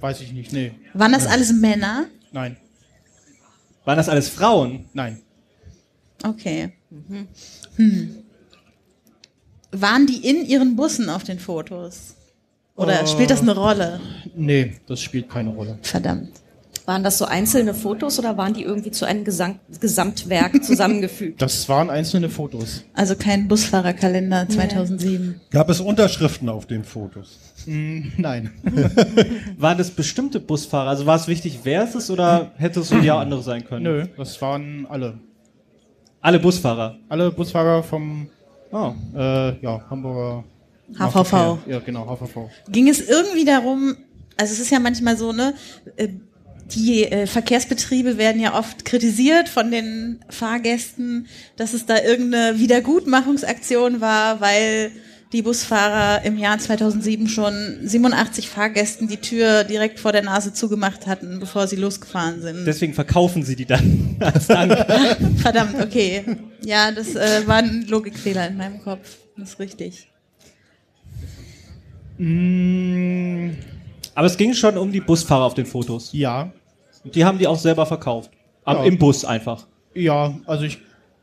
Weiß 0.00 0.20
ich 0.20 0.32
nicht, 0.32 0.52
nee. 0.52 0.70
Waren 0.94 1.12
das 1.12 1.26
alles 1.26 1.52
Männer? 1.52 2.04
Nein, 2.32 2.56
Waren 3.84 3.96
das 3.96 4.08
alles 4.08 4.28
Frauen? 4.28 4.84
nein. 4.92 5.20
Okay. 6.22 6.72
Hm. 7.76 8.08
Waren 9.80 10.06
die 10.06 10.28
in 10.28 10.46
ihren 10.46 10.76
Bussen 10.76 11.10
auf 11.10 11.24
den 11.24 11.38
Fotos? 11.38 12.14
Oder 12.76 13.06
spielt 13.06 13.30
das 13.30 13.40
eine 13.42 13.54
Rolle? 13.54 14.00
Nee, 14.34 14.74
das 14.86 15.00
spielt 15.00 15.28
keine 15.28 15.50
Rolle. 15.50 15.78
Verdammt. 15.82 16.30
Waren 16.86 17.02
das 17.02 17.16
so 17.16 17.24
einzelne 17.24 17.72
Fotos 17.72 18.18
oder 18.18 18.36
waren 18.36 18.52
die 18.52 18.62
irgendwie 18.62 18.90
zu 18.90 19.06
einem 19.06 19.24
Gesang 19.24 19.58
Gesamtwerk 19.80 20.62
zusammengefügt? 20.62 21.40
Das 21.44 21.66
waren 21.68 21.88
einzelne 21.88 22.28
Fotos. 22.28 22.84
Also 22.92 23.16
kein 23.16 23.48
Busfahrerkalender 23.48 24.48
2007. 24.48 25.40
Gab 25.50 25.70
es 25.70 25.80
Unterschriften 25.80 26.48
auf 26.50 26.66
den 26.66 26.84
Fotos? 26.84 27.38
Nein. 27.66 28.50
Waren 29.56 29.78
das 29.78 29.90
bestimmte 29.90 30.40
Busfahrer? 30.40 30.90
Also 30.90 31.06
war 31.06 31.16
es 31.16 31.26
wichtig, 31.26 31.60
wer 31.62 31.84
es 31.84 31.94
ist 31.94 32.10
oder 32.10 32.52
hätte 32.56 32.80
es 32.80 32.88
so 32.88 32.98
ja 32.98 33.18
andere 33.18 33.42
sein 33.42 33.64
können? 33.64 33.84
Nö, 33.84 34.06
das 34.18 34.40
waren 34.42 34.86
alle. 34.86 35.18
Alle 36.20 36.38
Busfahrer. 36.38 36.98
Alle 37.08 37.30
Busfahrer 37.30 37.82
vom 37.82 38.28
Oh. 38.74 38.92
äh, 39.16 39.56
ja, 39.60 39.80
Hamburger 39.88 40.42
HVV. 40.98 41.58
Ja, 41.66 41.78
genau, 41.78 42.06
HVV. 42.06 42.50
Ging 42.68 42.88
es 42.88 43.00
irgendwie 43.00 43.44
darum, 43.44 43.96
also 44.36 44.52
es 44.52 44.58
ist 44.58 44.70
ja 44.70 44.80
manchmal 44.80 45.16
so, 45.16 45.32
ne, 45.32 45.54
äh, 45.96 46.08
die 46.74 47.04
äh, 47.04 47.26
Verkehrsbetriebe 47.26 48.18
werden 48.18 48.40
ja 48.40 48.58
oft 48.58 48.84
kritisiert 48.84 49.48
von 49.48 49.70
den 49.70 50.18
Fahrgästen, 50.28 51.28
dass 51.56 51.72
es 51.72 51.86
da 51.86 52.02
irgendeine 52.02 52.58
Wiedergutmachungsaktion 52.58 54.00
war, 54.00 54.40
weil 54.40 54.90
die 55.32 55.42
Busfahrer 55.42 56.24
im 56.24 56.38
Jahr 56.38 56.58
2007 56.58 57.26
schon 57.28 57.78
87 57.82 58.48
Fahrgästen 58.48 59.08
die 59.08 59.16
Tür 59.16 59.64
direkt 59.64 59.98
vor 59.98 60.12
der 60.12 60.22
Nase 60.22 60.52
zugemacht 60.52 61.06
hatten, 61.06 61.40
bevor 61.40 61.66
sie 61.66 61.76
losgefahren 61.76 62.40
sind. 62.40 62.64
Deswegen 62.66 62.94
verkaufen 62.94 63.42
sie 63.42 63.56
die 63.56 63.64
dann 63.66 64.16
als 64.20 64.46
Dank. 64.46 64.72
Verdammt, 65.38 65.74
okay. 65.82 66.24
Ja, 66.64 66.92
das 66.92 67.16
äh, 67.16 67.46
war 67.46 67.56
ein 67.56 67.86
Logikfehler 67.88 68.46
in 68.48 68.56
meinem 68.56 68.80
Kopf. 68.82 69.16
Das 69.36 69.50
ist 69.50 69.58
richtig. 69.58 70.08
Mm, 72.18 73.50
Aber 74.14 74.26
es 74.26 74.36
ging 74.36 74.54
schon 74.54 74.78
um 74.78 74.92
die 74.92 75.00
Busfahrer 75.00 75.44
auf 75.44 75.54
den 75.54 75.66
Fotos. 75.66 76.10
Ja, 76.12 76.52
Die 77.04 77.24
haben 77.24 77.38
die 77.38 77.46
auch 77.46 77.58
selber 77.58 77.84
verkauft. 77.86 78.30
Am, 78.64 78.76
Ja. 78.78 78.84
Im 78.84 78.98
Bus 78.98 79.24
einfach. 79.24 79.66
ja, 79.94 80.34
also 80.46 80.64
ich 80.64 80.78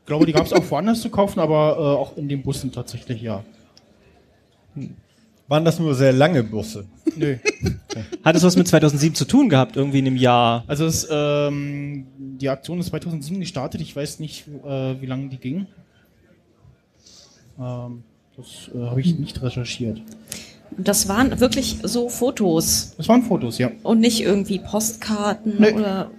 glaube, 0.06 0.26
die 0.26 0.32
gab 0.32 0.44
es 0.46 0.52
auch 0.52 0.70
woanders 0.70 1.00
zu 1.00 1.08
kaufen, 1.10 1.40
aber 1.40 1.76
äh, 1.78 1.98
auch 2.00 2.16
in 2.16 2.28
den 2.28 2.42
Bussen 2.42 2.70
tatsächlich, 2.70 3.22
ja. 3.22 3.42
Waren 5.48 5.64
das 5.64 5.78
nur 5.78 5.94
sehr 5.94 6.12
lange 6.12 6.42
Busse? 6.44 6.86
Nö. 7.16 7.36
Hat 8.24 8.36
es 8.36 8.42
was 8.42 8.56
mit 8.56 8.66
2007 8.68 9.14
zu 9.14 9.24
tun 9.26 9.48
gehabt? 9.48 9.76
Irgendwie 9.76 9.98
in 9.98 10.06
einem 10.06 10.16
Jahr? 10.16 10.64
Also 10.66 10.86
es, 10.86 11.06
ähm, 11.10 12.06
die 12.18 12.48
Aktion 12.48 12.80
ist 12.80 12.86
2007 12.86 13.40
gestartet. 13.40 13.80
Ich 13.80 13.94
weiß 13.94 14.18
nicht, 14.20 14.46
äh, 14.64 15.00
wie 15.00 15.06
lange 15.06 15.28
die 15.28 15.36
ging. 15.36 15.66
Ähm, 17.58 18.02
das 18.36 18.70
äh, 18.74 18.78
habe 18.86 19.00
ich 19.00 19.18
nicht 19.18 19.42
recherchiert. 19.42 20.00
Und 20.76 20.88
das 20.88 21.06
waren 21.06 21.38
wirklich 21.38 21.80
so 21.82 22.08
Fotos 22.08 22.94
Das 22.96 23.06
waren 23.08 23.22
Fotos, 23.22 23.58
ja. 23.58 23.70
und 23.82 24.00
nicht 24.00 24.22
irgendwie 24.22 24.58
Postkarten 24.58 25.56
Nee. 25.58 25.72
oder 25.72 26.10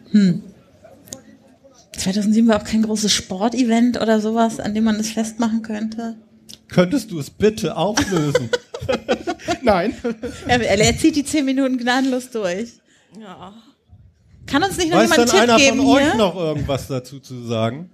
2007 1.98 2.48
war 2.48 2.58
auch 2.62 2.64
kein 2.64 2.84
großes 2.84 3.12
Sportevent 3.12 4.00
oder 4.00 4.20
sowas, 4.22 4.60
an 4.60 4.76
dem 4.76 4.84
man 4.84 4.98
das 4.98 5.10
festmachen 5.10 5.64
könnte. 5.64 6.18
Könntest 6.74 7.12
du 7.12 7.20
es 7.20 7.30
bitte 7.30 7.78
auflösen? 7.78 8.50
Nein. 9.62 9.96
Er, 10.48 10.62
er, 10.62 10.98
zieht 10.98 11.16
die 11.16 11.24
10 11.24 11.46
Minuten 11.46 11.78
gnadenlos 11.78 12.30
durch. 12.32 12.74
ja. 13.20 13.54
Kann 14.46 14.62
uns 14.62 14.76
nicht 14.78 14.92
noch 14.92 14.98
Weiß 14.98 15.10
jemand 15.10 15.32
denn 15.32 15.40
einen 15.40 15.48
Tipp 15.48 15.56
einer 15.56 15.58
geben 15.58 15.78
von 15.78 15.96
euch 15.96 16.04
hier? 16.04 16.16
noch 16.16 16.36
irgendwas 16.36 16.88
dazu 16.88 17.20
zu 17.20 17.46
sagen? 17.46 17.90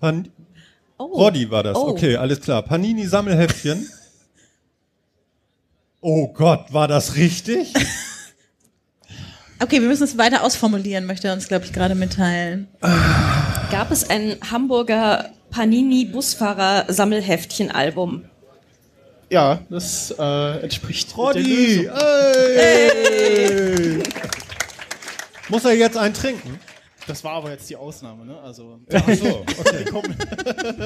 Pan 0.00 0.28
Oh. 0.98 1.06
Roddy 1.06 1.50
war 1.50 1.62
das. 1.62 1.76
Oh. 1.76 1.88
Okay, 1.88 2.16
alles 2.16 2.40
klar. 2.40 2.62
Panini 2.62 3.06
Sammelheftchen. 3.06 3.88
Oh 6.00 6.28
Gott, 6.28 6.72
war 6.72 6.88
das 6.88 7.16
richtig? 7.16 7.72
Okay, 9.60 9.80
wir 9.80 9.86
müssen 9.86 10.02
es 10.02 10.18
weiter 10.18 10.42
ausformulieren, 10.42 11.06
möchte 11.06 11.28
er 11.28 11.34
uns, 11.34 11.46
glaube 11.46 11.64
ich, 11.64 11.72
gerade 11.72 11.94
mitteilen. 11.94 12.66
Gab 13.70 13.92
es 13.92 14.10
ein 14.10 14.36
Hamburger 14.50 15.30
Panini-Busfahrer-Sammelheftchen-Album? 15.52 18.24
Ja, 19.30 19.60
das 19.70 20.14
äh, 20.18 20.58
entspricht 20.62 21.10
der 21.10 21.16
Roddy! 21.16 21.76
Lösung. 21.76 21.96
Ey! 22.56 24.02
Muss 25.48 25.64
er 25.64 25.74
jetzt 25.74 25.96
einen 25.96 26.14
trinken? 26.14 26.58
Das 27.06 27.24
war 27.24 27.32
aber 27.32 27.50
jetzt 27.50 27.68
die 27.68 27.76
Ausnahme, 27.76 28.24
ne? 28.24 28.38
Also 28.40 28.78
Ach 28.92 29.14
so, 29.14 29.44
okay. 29.58 29.84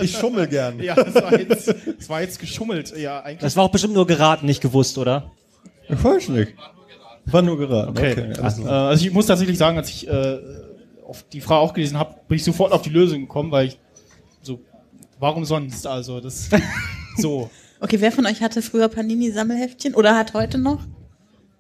Ich 0.03 0.17
schummel 0.17 0.47
gern. 0.47 0.81
ja, 0.81 0.95
das 0.95 1.15
war 1.15 1.39
jetzt, 1.39 1.75
das 1.99 2.09
war 2.09 2.23
jetzt 2.23 2.39
geschummelt. 2.39 2.97
Ja, 2.97 3.21
eigentlich. 3.21 3.41
Das 3.41 3.57
war 3.57 3.65
auch 3.65 3.71
bestimmt 3.71 3.95
nur 3.95 4.07
geraten, 4.07 4.47
nicht 4.47 4.63
gewusst, 4.63 4.97
oder? 4.97 5.31
Ich 5.89 6.03
weiß 6.03 6.29
nicht. 6.29 6.55
War 7.27 7.43
nur 7.43 7.59
geraten. 7.59 7.91
Okay. 7.91 8.13
Okay. 8.13 8.31
Äh, 8.31 8.33
klar. 8.33 8.89
also 8.89 9.05
ich 9.05 9.13
muss 9.13 9.27
tatsächlich 9.27 9.59
sagen, 9.59 9.77
als 9.77 9.91
ich 9.91 10.09
äh, 10.09 10.39
auf 11.07 11.25
die 11.33 11.41
Frage 11.41 11.61
auch 11.61 11.75
gelesen 11.75 11.99
habe, 11.99 12.15
bin 12.29 12.37
ich 12.37 12.45
sofort 12.45 12.73
auf 12.73 12.83
die 12.83 12.91
Lösung 12.91 13.21
gekommen, 13.21 13.51
weil 13.51 13.69
ich 13.69 13.79
warum 15.19 15.45
sonst? 15.45 15.87
Also 15.87 16.21
das 16.21 16.49
so. 17.17 17.51
Okay, 17.81 18.01
wer 18.01 18.13
von 18.13 18.27
euch 18.27 18.41
hatte 18.41 18.63
früher 18.63 18.89
Panini-Sammelheftchen 18.89 19.95
oder 19.95 20.17
hat 20.17 20.35
heute 20.35 20.59
noch? 20.59 20.81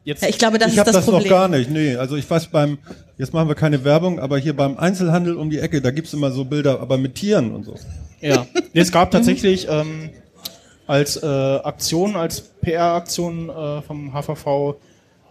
Jetzt 0.05 0.23
Ja, 0.23 0.29
ich 0.29 0.39
glaube, 0.39 0.59
das 0.59 0.69
ich 0.69 0.75
ist 0.75 0.81
habe 0.81 0.93
das, 0.93 1.05
das, 1.05 1.07
noch 1.07 1.15
Problem. 1.15 1.31
gar 1.31 1.49
nicht. 1.49 1.69
Nee, 1.71 1.97
also 1.97 2.17
ich 2.17 2.29
weiß 2.31 2.47
beim, 2.47 2.79
jetzt 3.19 3.35
machen 3.35 3.49
wir 3.49 3.55
keine 3.55 3.83
Werbung, 3.85 4.21
aber 4.21 4.39
hier 4.39 4.55
beim 4.55 4.79
Einzelhandel 4.79 5.37
um 5.37 5.51
die 5.51 5.59
Ecke, 5.59 5.83
da 5.83 5.91
gibt's 5.91 6.15
immer 6.15 6.31
so 6.31 6.45
Bilder, 6.45 6.81
aber 6.81 6.97
mit 6.97 7.17
Tieren 7.17 7.53
und 7.53 7.65
so. 7.65 7.75
Ja. 8.21 8.47
Nee, 8.73 8.81
es 8.81 8.93
gab 8.93 9.11
tatsächlich 9.11 9.67
ähm, 9.69 10.11
als 10.87 11.17
äh, 11.17 11.27
Aktion, 11.27 12.15
als 12.17 12.41
PR-Aktion 12.41 13.51
äh, 13.51 13.83
vom 13.83 14.13
HVV 14.13 14.77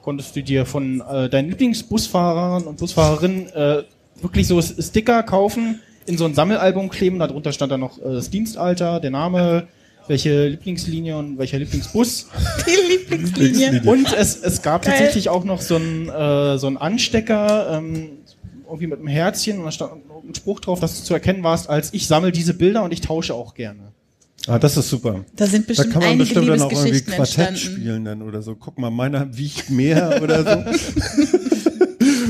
konntest 0.02 0.36
du 0.36 0.44
dir 0.44 0.66
von 0.66 1.02
äh, 1.02 1.30
deinen 1.30 1.50
Lieblingsbusfahrern 1.50 2.64
und 2.64 2.78
Busfahrerinnen 2.78 3.48
äh, 3.54 3.84
wirklich 4.22 4.48
so 4.48 4.62
Sticker 4.62 5.24
kaufen, 5.24 5.82
in 6.06 6.18
so 6.18 6.26
ein 6.26 6.34
Sammelalbum 6.34 6.90
kleben. 6.90 7.20
Darunter 7.20 7.52
stand 7.52 7.72
dann 7.72 7.80
noch 7.80 7.98
äh, 8.00 8.14
das 8.14 8.30
Dienstalter, 8.30 9.00
der 9.00 9.12
Name, 9.12 9.68
welche 10.08 10.48
Lieblingslinie 10.48 11.18
und 11.18 11.38
welcher 11.38 11.58
Lieblingsbus. 11.60 12.28
Die 12.68 12.92
Lieblingslinie. 12.94 13.82
Und 13.86 14.14
es, 14.14 14.38
es 14.42 14.62
gab 14.62 14.84
Geil. 14.84 14.94
tatsächlich 14.94 15.30
auch 15.30 15.44
noch 15.44 15.62
so 15.62 15.76
einen 15.76 16.10
äh, 16.10 16.58
so 16.58 16.68
einen 16.68 16.78
Anstecker, 16.78 17.78
ähm, 17.78 18.10
irgendwie 18.66 18.88
mit 18.88 19.00
einem 19.00 19.08
Herzchen 19.08 19.60
und 19.60 19.66
da 19.66 19.72
stand 19.72 19.92
ein 20.28 20.36
Spruch 20.36 20.60
drauf, 20.60 20.80
dass 20.80 21.00
du 21.00 21.04
zu 21.06 21.14
erkennen 21.14 21.44
warst, 21.44 21.70
als 21.70 21.94
ich 21.94 22.08
sammle 22.08 22.32
diese 22.32 22.54
Bilder 22.54 22.84
und 22.84 22.92
ich 22.92 23.02
tausche 23.02 23.34
auch 23.34 23.54
gerne. 23.54 23.92
Ah, 24.48 24.60
das 24.60 24.78
ist 24.78 24.90
super. 24.90 25.26
Da 25.36 25.48
sind 25.48 25.66
Da 25.66 25.68
bestimmt 25.70 25.94
kann 25.94 26.04
man 26.04 26.18
bestimmt 26.20 26.50
dann 26.50 26.62
auch 26.62 26.72
irgendwie 26.72 27.02
Quartett 27.02 27.20
entstanden. 27.20 27.58
spielen 27.58 28.06
dann 28.06 28.22
oder 28.22 28.44
so. 28.44 28.56
Guck 28.56 28.78
mal, 28.78 28.92
meiner 28.92 29.36
wiegt 29.36 29.72
mehr 29.72 30.20
oder 30.22 30.44
so. 30.44 31.40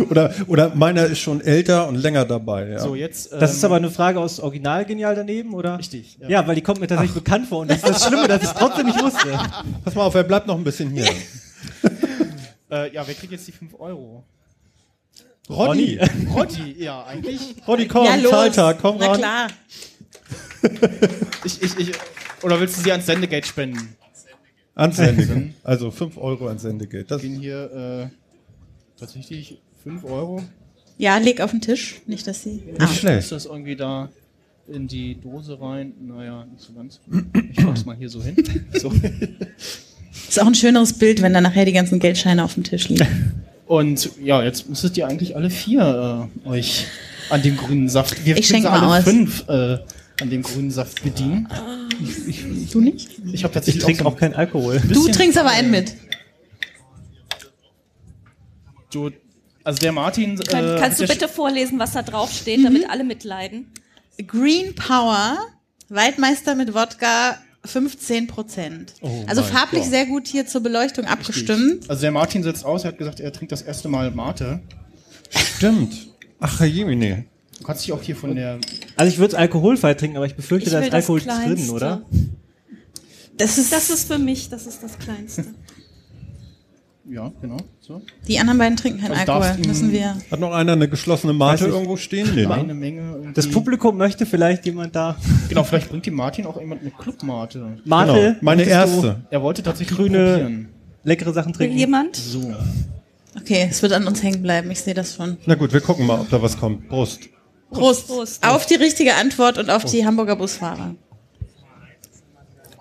oder, 0.09 0.33
oder 0.47 0.75
meiner 0.75 1.05
ist 1.05 1.19
schon 1.19 1.41
älter 1.41 1.87
und 1.87 1.95
länger 1.95 2.25
dabei. 2.25 2.69
Ja. 2.69 2.79
So, 2.79 2.95
jetzt. 2.95 3.31
Das 3.31 3.51
ähm, 3.51 3.57
ist 3.57 3.63
aber 3.65 3.75
eine 3.75 3.89
Frage 3.89 4.19
aus 4.19 4.39
Original 4.39 4.85
genial 4.85 5.15
daneben, 5.15 5.53
oder? 5.53 5.77
Richtig, 5.77 6.17
ja. 6.19 6.29
Ja, 6.29 6.47
weil 6.47 6.55
die 6.55 6.61
kommt 6.61 6.79
mir 6.79 6.87
tatsächlich 6.87 7.15
bekannt 7.15 7.47
vor 7.47 7.59
und 7.59 7.69
das 7.69 7.77
ist 7.77 7.87
das 7.87 8.05
Schlimme, 8.05 8.27
dass 8.27 8.41
ich 8.41 8.49
es 8.49 8.53
trotzdem 8.55 8.85
nicht 8.85 9.01
wusste. 9.01 9.27
Pass 9.83 9.95
mal 9.95 10.03
auf, 10.03 10.15
er 10.15 10.23
bleibt 10.23 10.47
noch 10.47 10.57
ein 10.57 10.63
bisschen 10.63 10.91
hier. 10.91 11.05
Äh, 12.67 12.91
ja, 12.93 13.05
wer 13.05 13.13
kriegt 13.13 13.31
jetzt 13.31 13.47
die 13.47 13.51
5 13.51 13.79
Euro? 13.79 14.23
Roddy, 15.47 15.99
Roddy, 16.33 16.83
ja, 16.83 17.05
eigentlich. 17.05 17.55
Roddy, 17.67 17.87
komm, 17.87 18.05
Ja, 18.05 18.15
los. 18.15 18.31
Zahltag, 18.31 18.79
komm 18.81 18.97
Na 18.99 19.07
ran. 19.07 19.17
klar. 19.19 19.47
Ich, 21.43 21.61
ich, 21.61 21.77
ich, 21.77 21.91
oder 22.41 22.59
willst 22.59 22.77
du 22.77 22.81
sie 22.81 22.91
ans 22.91 23.05
Sendegate 23.05 23.47
spenden? 23.47 23.95
Ans 24.73 24.97
Sendegeld. 24.97 25.53
Also 25.63 25.91
5 25.91 26.17
Euro 26.17 26.47
ans 26.47 26.63
Sendegeld. 26.63 27.09
Das, 27.11 27.21
Gehen 27.21 27.39
hier 27.39 28.11
äh, 28.11 28.99
tatsächlich 28.99 29.61
5 29.85 30.03
Euro. 30.03 30.43
Ja, 30.97 31.17
leg 31.17 31.39
auf 31.41 31.51
den 31.51 31.61
Tisch. 31.61 32.01
Nicht, 32.07 32.25
dass 32.27 32.43
sie. 32.43 32.63
nicht 32.65 32.81
Ist 32.81 32.95
schlecht. 32.97 33.31
das 33.31 33.45
irgendwie 33.45 33.75
da 33.75 34.09
in 34.67 34.87
die 34.87 35.15
Dose 35.21 35.59
rein? 35.61 35.93
Naja, 36.01 36.45
nicht 36.51 36.61
so 36.63 36.73
ganz. 36.73 36.99
Ich 37.51 37.63
mach's 37.63 37.85
mal 37.85 37.95
hier 37.95 38.09
so 38.09 38.21
hin. 38.21 38.35
So. 38.73 38.91
Ist 40.27 40.39
auch 40.41 40.47
ein 40.47 40.55
schöneres 40.55 40.93
Bild, 40.93 41.21
wenn 41.21 41.33
da 41.33 41.41
nachher 41.41 41.65
die 41.65 41.71
ganzen 41.73 41.99
Geldscheine 41.99 42.43
auf 42.43 42.55
dem 42.55 42.63
Tisch 42.63 42.89
liegen. 42.89 43.05
Und 43.67 44.09
ja, 44.23 44.43
jetzt 44.43 44.67
müsstet 44.69 44.97
ihr 44.97 45.07
eigentlich 45.07 45.35
alle 45.35 45.49
vier 45.49 46.29
äh, 46.45 46.49
euch 46.49 46.87
an 47.29 47.41
dem 47.43 47.57
grünen 47.57 47.89
Saft. 47.89 48.25
Wir 48.25 48.37
Ich 48.37 48.47
können 48.49 48.63
schenk 48.63 48.63
sie 48.63 48.71
alle 48.71 48.87
mal 48.87 48.99
aus. 48.99 49.03
fünf 49.03 49.47
äh, 49.47 49.77
an 50.21 50.29
dem 50.29 50.41
grünen 50.41 50.71
Saft 50.71 51.03
bedienen. 51.03 51.47
Du 52.71 52.81
nicht? 52.81 53.09
Ich 53.25 53.33
Ich 53.35 53.41
tatsächlich 53.41 53.83
trinke 53.83 54.03
so 54.03 54.09
auch 54.09 54.17
keinen 54.17 54.33
Alkohol. 54.33 54.81
Du 54.89 55.07
trinkst 55.09 55.37
aber 55.37 55.49
einen 55.49 55.69
mit. 55.71 55.93
Du, 58.91 59.09
also 59.65 59.77
der 59.79 59.91
Martin. 59.91 60.37
Kann, 60.39 60.63
äh, 60.63 60.77
kannst 60.79 61.01
du 61.01 61.07
bitte 61.07 61.27
vorlesen, 61.27 61.77
was 61.79 61.91
da 61.91 62.01
drauf 62.03 62.31
steht, 62.31 62.59
Mhm. 62.59 62.63
damit 62.63 62.89
alle 62.89 63.03
mitleiden? 63.03 63.67
Green 64.25 64.73
Power, 64.75 65.37
Waldmeister 65.89 66.55
mit 66.55 66.73
Wodka, 66.73 67.37
15 67.65 68.27
Prozent. 68.27 68.93
also 69.27 69.41
mein 69.41 69.51
farblich 69.51 69.81
Gott. 69.81 69.89
sehr 69.91 70.05
gut 70.05 70.27
hier 70.27 70.45
zur 70.47 70.61
Beleuchtung 70.61 71.03
schon- 71.05 71.13
abgestimmt. 71.13 71.89
Also 71.89 72.01
der 72.01 72.11
Martin 72.11 72.43
setzt 72.43 72.63
aus, 72.63 72.83
er 72.83 72.89
hat 72.91 72.97
gesagt, 72.97 73.19
er 73.19 73.33
trinkt 73.33 73.51
das 73.51 73.61
erste 73.63 73.89
Mal 73.89 74.11
Mate. 74.11 74.61
Stimmt. 75.57 76.07
Ach, 76.39 76.61
Jemine. 76.61 77.25
Du 77.57 77.63
kannst 77.63 77.83
dich 77.83 77.91
auch 77.93 78.01
hier 78.01 78.15
von 78.15 78.35
der. 78.35 78.59
Also 78.95 79.11
ich 79.11 79.17
würde 79.17 79.29
es 79.29 79.35
alkoholfrei 79.35 79.93
trinken, 79.95 80.17
aber 80.17 80.25
ich 80.27 80.35
befürchte, 80.35 80.67
Ich 80.69 80.73
da 80.73 80.79
ist 80.81 80.93
Alkohol 80.93 81.21
drin, 81.21 81.69
oder? 81.71 82.05
Das 83.37 83.57
ist, 83.57 83.71
Das 83.71 83.89
ist 83.89 84.07
für 84.07 84.17
mich, 84.19 84.49
das 84.49 84.65
ist 84.67 84.81
das 84.83 84.97
Kleinste. 84.99 85.45
Ja, 87.07 87.31
genau. 87.39 87.57
So. 87.81 88.01
die 88.27 88.39
anderen 88.39 88.57
beiden 88.57 88.77
trinken 88.77 88.99
keinen 89.01 89.11
Also 89.11 89.31
Alkohol, 89.31 89.67
müssen 89.67 89.91
wir. 89.91 90.17
Hat 90.31 90.39
noch 90.39 90.51
einer 90.53 90.71
eine 90.71 90.89
geschlossene 90.89 91.33
Mate 91.33 91.67
irgendwo 91.67 91.97
stehen? 91.97 92.33
Nee, 92.33 92.45
Eine 92.47 92.67
ne? 92.67 92.73
Menge. 92.73 93.31
Das 93.35 93.47
Publikum 93.49 93.95
möchte 93.97 94.25
vielleicht 94.25 94.65
jemand 94.65 94.95
da. 94.95 95.15
Genau, 95.47 95.63
vielleicht 95.63 95.89
bringt 95.89 96.05
die 96.07 96.11
Martin 96.11 96.47
auch 96.47 96.59
jemand 96.59 96.81
eine 96.81 96.89
Clubmate. 96.91 97.77
Mate, 97.85 98.11
Genau, 98.13 98.35
meine 98.41 98.63
erste. 98.63 99.21
Er 99.29 99.41
wollte 99.43 99.61
tatsächlich 99.61 99.95
Grüne- 99.97 100.31
probieren. 100.33 100.69
Leckere 101.03 101.31
Sachen 101.33 101.49
Will 101.53 101.57
trinken. 101.67 101.77
jemand? 101.77 102.15
So. 102.15 102.51
Okay, 103.39 103.67
es 103.69 103.83
wird 103.83 103.93
an 103.93 104.07
uns 104.07 104.23
hängen 104.23 104.41
bleiben, 104.41 104.71
ich 104.71 104.81
sehe 104.81 104.95
das 104.95 105.13
schon. 105.15 105.37
Na 105.45 105.53
gut, 105.53 105.71
wir 105.73 105.81
gucken 105.81 106.07
mal, 106.07 106.19
ob 106.21 106.29
da 106.31 106.41
was 106.41 106.57
kommt. 106.57 106.89
Prost. 106.89 107.19
Prost. 107.69 108.07
Prost. 108.07 108.47
Auf 108.47 108.65
die 108.65 108.75
richtige 108.75 109.13
Antwort 109.15 109.59
und 109.59 109.69
auf 109.69 109.85
die 109.85 110.05
Hamburger 110.05 110.35
Busfahrer. 110.35 110.95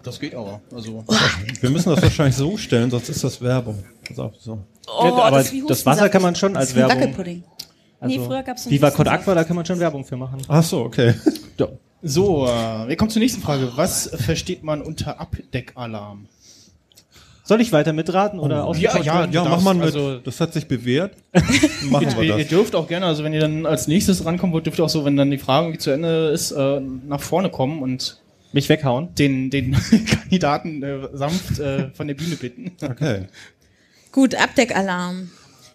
Das 0.04 0.20
geht 0.20 0.34
aber. 0.34 0.60
Also. 0.72 1.02
Wir 1.60 1.70
müssen 1.70 1.90
das 1.90 2.02
wahrscheinlich 2.02 2.36
so 2.36 2.56
stellen, 2.56 2.90
sonst 2.90 3.08
ist 3.08 3.24
das 3.24 3.40
Werbung. 3.40 3.82
Pass 4.06 4.18
auf, 4.18 4.34
so. 4.38 4.58
Oh, 4.86 5.00
aber 5.02 5.38
das 5.38 5.46
ist 5.46 5.52
wie 5.54 5.64
das. 5.66 5.84
Wasser 5.86 6.08
kann 6.08 6.22
man 6.22 6.34
schon 6.36 6.56
als 6.56 6.72
Wie 6.74 6.78
Werbung. 6.80 7.00
Wackelpudding. 7.00 7.42
Also, 8.00 8.16
Nee, 8.20 8.26
früher 8.26 8.42
gab's 8.42 8.68
Viva 8.68 8.90
Cod. 8.90 9.08
Aqua, 9.08 9.34
da 9.34 9.44
kann 9.44 9.56
man 9.56 9.64
schon 9.64 9.80
Werbung 9.80 10.04
für 10.04 10.16
machen. 10.16 10.42
Ach 10.48 10.62
so, 10.62 10.80
okay. 10.82 11.14
Ja. 11.58 11.68
So, 12.02 12.46
äh, 12.46 12.88
wir 12.88 12.96
kommen 12.96 13.10
zur 13.10 13.20
nächsten 13.20 13.40
Frage. 13.40 13.72
Was 13.76 14.10
versteht 14.12 14.62
man 14.62 14.82
unter 14.82 15.20
Abdeckalarm? 15.20 16.26
Soll 17.44 17.60
ich 17.60 17.72
weiter 17.72 17.92
mitraten 17.92 18.40
oder 18.40 18.56
Ja, 18.56 18.64
ausgetauscht 18.64 19.04
ja, 19.06 19.26
du 19.26 19.32
Ja, 19.32 19.44
mach 19.44 19.60
mal 19.62 19.74
mit. 19.74 19.84
also- 19.84 20.18
das 20.18 20.40
hat 20.40 20.52
sich 20.52 20.66
bewährt. 20.66 21.14
Machen 21.88 22.08
Ihr, 22.08 22.16
wir 22.16 22.22
ihr 22.24 22.38
das. 22.38 22.48
dürft 22.48 22.74
auch 22.74 22.88
gerne, 22.88 23.06
also 23.06 23.22
wenn 23.24 23.32
ihr 23.32 23.40
dann 23.40 23.64
als 23.66 23.86
nächstes 23.86 24.24
rankommen 24.24 24.52
wollt, 24.52 24.66
dürft 24.66 24.78
ihr 24.78 24.84
auch 24.84 24.88
so, 24.90 25.04
wenn 25.04 25.16
dann 25.16 25.30
die 25.30 25.38
Frage 25.38 25.78
zu 25.78 25.90
Ende 25.90 26.28
ist, 26.28 26.52
äh, 26.52 26.80
nach 26.80 27.20
vorne 27.20 27.50
kommen 27.50 27.80
und 27.82 28.18
Mich 28.54 28.68
weghauen. 28.68 29.14
den, 29.16 29.50
den 29.50 29.72
Kandidaten 30.06 30.82
äh, 30.82 31.08
sanft 31.12 31.58
äh, 31.58 31.90
von 31.90 32.06
der 32.08 32.14
Bühne 32.14 32.36
bitten. 32.36 32.72
Okay. 32.80 33.26
Gut, 34.12 34.34
Abdeckalarm. 34.34 35.30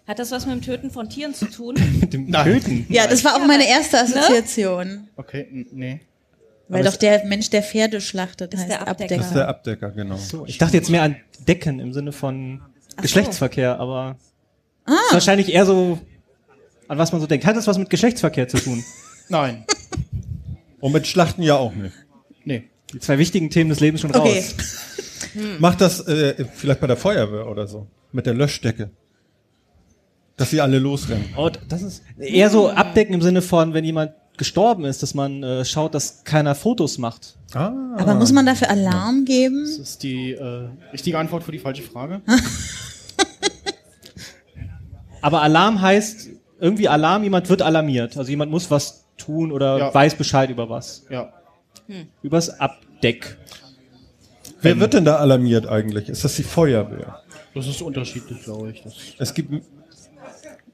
Hat 0.06 0.18
das 0.18 0.32
was 0.32 0.46
mit 0.46 0.56
dem 0.56 0.62
Töten 0.62 0.90
von 0.90 1.08
Tieren 1.08 1.34
zu 1.34 1.44
tun? 1.46 1.76
Mit 2.00 2.12
dem 2.12 2.28
Nein. 2.28 2.44
Töten. 2.44 2.86
Ja, 2.88 3.06
das 3.06 3.24
war 3.24 3.36
auch 3.36 3.46
meine 3.46 3.68
erste 3.68 4.00
Assoziation. 4.00 5.06
Okay, 5.16 5.66
nee. 5.70 6.00
Weil 6.68 6.82
doch 6.82 6.96
der 6.96 7.24
Mensch, 7.26 7.50
der 7.50 7.62
Pferde 7.62 8.00
schlachtet, 8.00 8.56
heißt 8.56 8.68
der 8.68 8.88
Abdecker. 8.88 8.90
Abdecker. 8.90 9.16
Das 9.18 9.26
ist 9.26 9.34
der 9.34 9.48
Abdecker, 9.48 9.90
genau. 9.90 10.18
Ich 10.46 10.58
dachte 10.58 10.76
jetzt 10.76 10.88
mehr 10.90 11.02
an 11.02 11.16
Decken 11.46 11.80
im 11.80 11.92
Sinne 11.92 12.12
von 12.12 12.60
so. 12.88 13.02
Geschlechtsverkehr, 13.02 13.78
aber 13.78 14.16
ist 14.86 15.12
wahrscheinlich 15.12 15.52
eher 15.52 15.66
so, 15.66 15.98
an 16.88 16.98
was 16.98 17.12
man 17.12 17.20
so 17.20 17.26
denkt. 17.26 17.44
Hat 17.44 17.56
das 17.56 17.66
was 17.66 17.78
mit 17.78 17.90
Geschlechtsverkehr 17.90 18.48
zu 18.48 18.56
tun? 18.58 18.82
Nein. 19.28 19.64
Und 20.80 20.92
mit 20.92 21.06
Schlachten 21.06 21.42
ja 21.42 21.56
auch 21.56 21.74
nicht. 21.74 21.94
Nee. 22.44 22.69
Die 22.92 22.98
zwei 23.00 23.18
wichtigen 23.18 23.50
Themen 23.50 23.70
des 23.70 23.80
Lebens 23.80 24.00
schon 24.00 24.14
Okay. 24.14 24.38
raus. 24.38 24.54
Macht 25.58 25.80
das 25.80 26.00
äh, 26.08 26.44
vielleicht 26.54 26.80
bei 26.80 26.86
der 26.86 26.96
Feuerwehr 26.96 27.46
oder 27.46 27.66
so. 27.66 27.86
Mit 28.12 28.26
der 28.26 28.34
Löschdecke. 28.34 28.90
Dass 30.36 30.50
sie 30.50 30.60
alle 30.60 30.78
losrennen. 30.78 31.26
Oh, 31.36 31.50
das 31.68 31.82
ist 31.82 32.02
eher 32.18 32.50
so 32.50 32.68
abdecken 32.70 33.14
im 33.14 33.22
Sinne 33.22 33.42
von, 33.42 33.74
wenn 33.74 33.84
jemand 33.84 34.12
gestorben 34.38 34.84
ist, 34.86 35.02
dass 35.02 35.12
man 35.14 35.42
äh, 35.42 35.64
schaut, 35.66 35.94
dass 35.94 36.24
keiner 36.24 36.54
Fotos 36.54 36.96
macht. 36.98 37.36
Ah. 37.52 37.72
Aber 37.98 38.14
muss 38.14 38.32
man 38.32 38.46
dafür 38.46 38.70
Alarm 38.70 39.24
geben? 39.26 39.64
Das 39.64 39.78
ist 39.78 40.02
die 40.02 40.32
äh, 40.32 40.68
richtige 40.92 41.18
Antwort 41.18 41.44
für 41.44 41.52
die 41.52 41.58
falsche 41.58 41.82
Frage. 41.82 42.22
Aber 45.22 45.42
Alarm 45.42 45.80
heißt 45.82 46.28
irgendwie 46.58 46.88
Alarm, 46.88 47.22
jemand 47.22 47.48
wird 47.48 47.62
alarmiert. 47.62 48.16
Also 48.16 48.30
jemand 48.30 48.50
muss 48.50 48.70
was 48.70 49.04
tun 49.18 49.52
oder 49.52 49.78
Ja. 49.78 49.94
weiß 49.94 50.14
Bescheid 50.14 50.48
über 50.50 50.68
was. 50.70 51.04
Ja. 51.10 51.32
Übers 52.22 52.50
Abdeck. 52.60 53.36
Wer 54.62 54.78
wird 54.78 54.94
denn 54.94 55.04
da 55.04 55.16
alarmiert 55.16 55.66
eigentlich? 55.66 56.08
Ist 56.08 56.24
das 56.24 56.36
die 56.36 56.42
Feuerwehr? 56.42 57.22
Das 57.54 57.66
ist 57.66 57.80
unterschiedlich, 57.82 58.42
glaube 58.42 58.70
ich. 58.70 58.82
Das, 58.82 58.94
Es 59.18 59.34
gibt, 59.34 59.64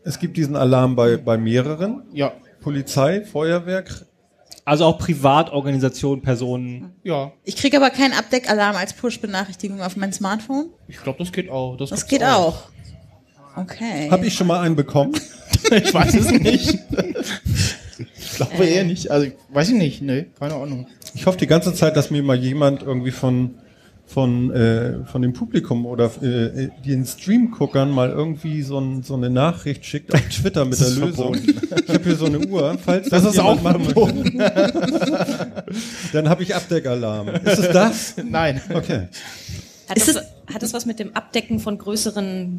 es 0.05 0.19
gibt 0.19 0.37
diesen 0.37 0.57
Alarm 0.57 0.97
bei, 0.97 1.17
bei 1.17 1.37
mehreren. 1.39 2.03
ja. 2.13 2.33
Polizei, 2.61 3.25
Feuerwehr. 3.25 3.85
Also 4.65 4.87
auch 4.87 4.99
Privatorganisationen, 4.99 6.21
Personen. 6.21 6.93
Ja. 7.05 7.31
Ich 7.45 7.55
kriege 7.55 7.77
aber 7.77 7.91
keinen 7.91 8.13
Abdeckalarm 8.13 8.75
als 8.75 8.93
Push-Benachrichtigung 8.93 9.81
auf 9.81 9.95
mein 9.95 10.13
Smartphone. 10.13 10.71
Ich 10.89 11.01
glaube, 11.01 11.21
das 11.21 11.31
geht 11.31 11.49
auch. 11.49 11.77
Das, 11.77 11.91
Das 11.91 12.09
geht 12.09 12.25
auch. 12.25 12.65
Okay. 13.55 14.11
Habe 14.11 14.27
ich 14.27 14.35
schon 14.35 14.49
mal 14.49 14.61
einen 14.63 14.75
bekommen? 14.75 15.13
ich 15.71 15.95
weiß 15.95 16.15
es 16.15 16.31
nicht. 16.33 16.77
ich 18.19 18.33
glaube 18.35 18.65
eher 18.65 18.83
nicht. 18.83 19.13
Also, 19.13 19.31
weiß 19.51 19.69
ich 19.69 19.75
nicht. 19.77 20.03
Nee, 20.03 20.27
keine 20.37 20.55
Ahnung. 20.55 20.89
Ich 21.17 21.25
hoffe 21.25 21.39
die 21.39 21.47
ganze 21.47 21.73
Zeit, 21.73 21.97
dass 21.97 22.11
mir 22.11 22.23
mal 22.23 22.37
jemand 22.37 22.83
irgendwie 22.83 23.11
von 23.11 23.55
von 24.09 24.53
äh, 24.53 25.05
von 25.07 25.23
dem 25.23 25.33
Publikum 25.33 25.85
oder 25.85 26.11
äh, 26.23 26.69
den 26.85 27.05
Stream-Guckern 27.05 27.91
mal 27.91 28.11
irgendwie 28.11 28.63
so, 28.63 28.79
ein, 28.79 29.03
so 29.03 29.15
eine 29.15 29.31
Nachricht 29.31 29.85
schickt 29.85 30.15
auf 30.15 30.21
Twitter 30.29 30.65
mit 30.65 30.79
der 30.81 30.87
ist 30.87 30.99
Lösung. 30.99 31.35
Ich 31.35 31.89
habe 31.89 32.05
hier 32.05 32.15
so 32.15 32.27
eine 32.27 32.39
Uhr. 32.39 32.79
Falls 32.79 33.09
Das 33.09 33.25
ist 33.25 33.35
jemand 33.35 33.59
auch 33.59 33.63
machen 33.63 33.83
möchte, 33.83 35.65
dann 36.13 36.29
habe 36.29 36.45
ich 36.45 36.55
Abdeckalarm. 36.55 37.29
Ist 37.31 37.59
es 37.59 37.69
das? 37.71 38.15
Nein. 38.23 38.61
Okay. 38.73 39.09
Hat 39.89 39.97
Ist 39.97 40.09
das, 40.09 40.17
hat 40.53 40.63
das 40.63 40.73
was 40.73 40.87
mit 40.87 41.01
dem 41.01 41.17
Abdecken 41.17 41.59
von 41.59 41.79
größeren 41.79 42.59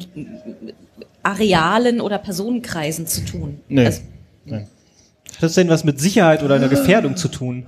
Arealen 1.24 2.02
oder 2.02 2.18
Personenkreisen 2.18 3.08
zu 3.08 3.24
tun? 3.24 3.60
Nee. 3.70 3.86
Also, 3.86 4.02
Hat 4.50 4.64
das 5.40 5.54
denn 5.54 5.70
was 5.70 5.84
mit 5.86 6.02
Sicherheit 6.02 6.44
oder 6.44 6.56
einer 6.56 6.70
Gefährdung 6.70 7.16
zu 7.16 7.30
tun? 7.30 7.68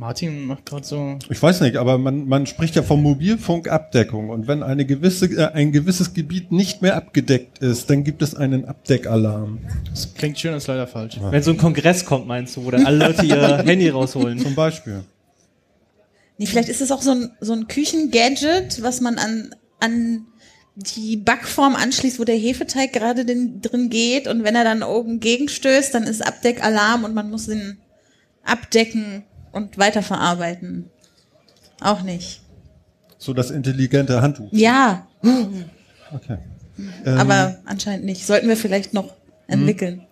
Martin 0.00 0.46
macht 0.46 0.64
gerade 0.64 0.86
so. 0.86 1.18
Ich 1.28 1.42
weiß 1.42 1.60
nicht, 1.60 1.76
aber 1.76 1.98
man, 1.98 2.26
man 2.26 2.46
spricht 2.46 2.74
ja 2.74 2.82
von 2.82 3.02
Mobilfunkabdeckung 3.02 4.30
und 4.30 4.48
wenn 4.48 4.62
eine 4.62 4.86
gewisse, 4.86 5.26
äh, 5.26 5.52
ein 5.52 5.72
gewisses 5.72 6.14
Gebiet 6.14 6.50
nicht 6.50 6.80
mehr 6.80 6.96
abgedeckt 6.96 7.58
ist, 7.58 7.90
dann 7.90 8.02
gibt 8.02 8.22
es 8.22 8.34
einen 8.34 8.64
Abdeckalarm. 8.64 9.58
Das 9.90 10.14
klingt 10.14 10.38
schön, 10.38 10.54
ist 10.54 10.68
leider 10.68 10.86
falsch. 10.86 11.18
Wenn 11.20 11.42
so 11.42 11.50
ein 11.50 11.58
Kongress 11.58 12.06
kommt, 12.06 12.26
meinst 12.26 12.56
du, 12.56 12.64
wo 12.64 12.70
dann 12.70 12.86
alle 12.86 13.08
Leute 13.08 13.26
ihr 13.26 13.58
Handy 13.66 13.90
rausholen. 13.90 14.38
Zum 14.38 14.54
Beispiel. 14.54 15.04
Nee, 16.38 16.46
vielleicht 16.46 16.70
ist 16.70 16.80
es 16.80 16.90
auch 16.90 17.02
so 17.02 17.10
ein, 17.10 17.32
so 17.40 17.52
ein 17.52 17.68
Küchengadget, 17.68 18.82
was 18.82 19.02
man 19.02 19.18
an, 19.18 19.54
an 19.80 20.24
die 20.76 21.18
Backform 21.18 21.76
anschließt, 21.76 22.18
wo 22.18 22.24
der 22.24 22.38
Hefeteig 22.38 22.94
gerade 22.94 23.26
den, 23.26 23.60
drin 23.60 23.90
geht 23.90 24.28
und 24.28 24.44
wenn 24.44 24.54
er 24.54 24.64
dann 24.64 24.82
oben 24.82 25.20
gegenstößt, 25.20 25.94
dann 25.94 26.04
ist 26.04 26.26
Abdeckalarm 26.26 27.04
und 27.04 27.14
man 27.14 27.28
muss 27.28 27.48
ihn 27.48 27.76
abdecken 28.44 29.24
und 29.52 29.78
weiterverarbeiten. 29.78 30.90
Auch 31.80 32.02
nicht. 32.02 32.42
So 33.18 33.34
das 33.34 33.50
intelligente 33.50 34.22
Handtuch. 34.22 34.48
Ja, 34.52 35.06
Okay. 36.12 36.38
aber 37.04 37.58
anscheinend 37.66 38.04
nicht. 38.04 38.26
Sollten 38.26 38.48
wir 38.48 38.56
vielleicht 38.56 38.94
noch 38.94 39.12
entwickeln. 39.46 40.02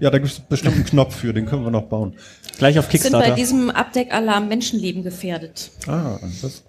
Ja, 0.00 0.10
da 0.10 0.18
gibt 0.18 0.30
es 0.32 0.40
bestimmt 0.40 0.76
einen 0.76 0.84
Knopf 0.84 1.14
für, 1.16 1.32
den 1.32 1.46
können 1.46 1.64
wir 1.64 1.70
noch 1.70 1.84
bauen. 1.84 2.14
Gleich 2.58 2.78
auf 2.78 2.86
sind 2.86 2.92
bei 2.92 2.98
Kickstarter. 2.98 3.34
diesem 3.34 3.70
Abdeckalarm 3.70 4.48
Menschenleben 4.48 5.02
gefährdet? 5.02 5.70
Ah, 5.86 6.18
das 6.42 6.62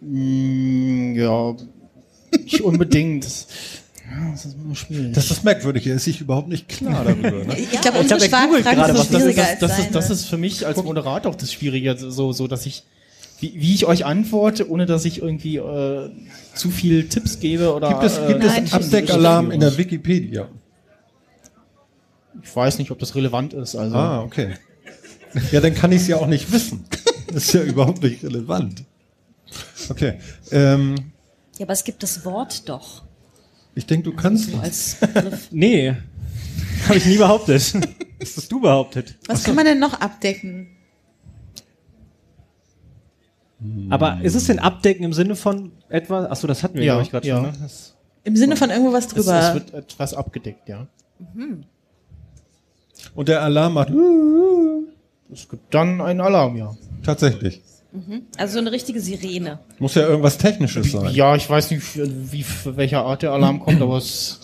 Mm, 0.00 1.14
ja. 1.16 1.54
Nicht 2.32 2.60
unbedingt. 2.60 3.26
Ja, 4.10 4.30
das 4.30 4.44
ist 4.46 4.56
immer 4.62 4.74
schwierig. 4.74 5.12
Das 5.14 5.30
ist 5.30 5.44
merkwürdig, 5.44 5.86
er 5.86 5.96
ist 5.96 6.04
sich 6.04 6.20
überhaupt 6.20 6.48
nicht 6.48 6.68
klar 6.68 7.04
darüber. 7.06 7.30
Ne? 7.44 7.58
Ich 7.58 7.70
glaube, 7.80 7.98
Ich 7.98 8.02
unsere 8.02 8.20
glaub, 8.28 8.32
er 8.32 8.46
googelt 8.46 8.64
Fragen 8.64 8.76
gerade, 8.76 8.94
was 8.94 9.08
das 9.08 9.20
schwieriger 9.20 9.42
das, 9.42 9.58
das, 9.58 9.78
ist, 9.78 9.94
das 9.94 10.10
ist 10.10 10.24
für 10.26 10.38
mich 10.38 10.66
als 10.66 10.82
Moderator 10.82 11.32
auch 11.32 11.36
das 11.36 11.52
Schwierige, 11.52 11.96
so, 11.96 12.32
so 12.32 12.46
dass 12.48 12.64
ich, 12.66 12.84
wie, 13.40 13.52
wie 13.56 13.74
ich 13.74 13.86
euch 13.86 14.04
antworte, 14.06 14.70
ohne 14.70 14.86
dass 14.86 15.04
ich 15.04 15.20
irgendwie 15.22 15.56
äh, 15.56 16.10
zu 16.54 16.70
viel 16.70 17.08
Tipps 17.08 17.38
gebe 17.40 17.74
oder. 17.74 17.88
Gibt 17.90 18.04
es, 18.04 18.18
äh, 18.18 18.26
gibt 18.28 18.44
es 18.44 18.72
Abdeckalarm 18.72 19.50
in 19.50 19.60
der 19.60 19.76
Wikipedia? 19.76 20.48
Ich 22.42 22.54
weiß 22.54 22.78
nicht, 22.78 22.90
ob 22.90 22.98
das 22.98 23.14
relevant 23.14 23.52
ist. 23.52 23.76
Also 23.76 23.96
Ah, 23.96 24.22
okay. 24.22 24.54
Ja, 25.52 25.60
dann 25.60 25.74
kann 25.74 25.92
ich 25.92 26.02
es 26.02 26.08
ja 26.08 26.16
auch 26.16 26.26
nicht 26.26 26.50
wissen. 26.52 26.84
Das 27.32 27.44
ist 27.44 27.52
ja 27.52 27.62
überhaupt 27.62 28.02
nicht 28.02 28.22
relevant. 28.24 28.84
Okay. 29.90 30.14
Ähm, 30.50 30.94
Ja, 31.58 31.66
aber 31.66 31.72
es 31.74 31.84
gibt 31.84 32.02
das 32.02 32.24
Wort 32.24 32.68
doch 32.68 33.02
ich 33.78 33.86
denke, 33.86 34.10
du 34.10 34.16
kannst. 34.16 34.52
als 34.60 34.96
Begriff. 35.00 35.48
Nee. 35.50 35.94
Habe 36.86 36.98
ich 36.98 37.06
nie 37.06 37.16
behauptet. 37.18 37.72
Das 38.20 38.36
hast 38.36 38.50
du 38.50 38.60
behauptet. 38.60 39.16
Was 39.28 39.44
kann 39.44 39.54
man 39.54 39.64
denn 39.64 39.78
noch 39.78 40.00
abdecken? 40.00 40.66
Aber 43.90 44.18
ist 44.22 44.34
es 44.34 44.46
denn 44.46 44.58
Abdecken 44.58 45.04
im 45.04 45.12
Sinne 45.12 45.36
von 45.36 45.70
etwa? 45.88 46.24
Achso, 46.24 46.48
das 46.48 46.64
hatten 46.64 46.74
wir, 46.78 46.82
Ja, 46.84 46.94
glaube 46.94 47.04
ich, 47.04 47.10
gerade 47.12 47.28
ja. 47.28 47.36
schon. 47.36 47.44
Ne? 47.44 47.52
Das, 47.62 47.94
Im 48.24 48.34
Sinne 48.34 48.56
von 48.56 48.70
irgendwo 48.70 48.92
was 48.92 49.06
es, 49.06 49.12
drüber. 49.14 49.40
es 49.40 49.54
wird 49.54 49.72
etwas 49.72 50.14
abgedeckt, 50.14 50.68
ja. 50.68 50.88
Und 53.14 53.28
der 53.28 53.42
Alarm 53.42 53.74
macht 53.74 53.92
Es 55.32 55.48
gibt 55.48 55.72
dann 55.72 56.00
einen 56.00 56.20
Alarm, 56.20 56.56
ja. 56.56 56.76
tatsächlich. 57.04 57.62
Also 58.36 58.54
so 58.54 58.58
eine 58.58 58.70
richtige 58.70 59.00
Sirene. 59.00 59.58
Muss 59.78 59.94
ja 59.94 60.02
irgendwas 60.02 60.36
Technisches 60.38 60.92
sein. 60.92 61.14
Ja, 61.14 61.34
ich 61.36 61.48
weiß 61.48 61.70
nicht, 61.70 61.82
wie, 62.32 62.42
für 62.42 62.76
welcher 62.76 63.04
Art 63.04 63.22
der 63.22 63.32
Alarm 63.32 63.60
kommt, 63.60 63.80
aber 63.80 63.96
es 63.96 64.40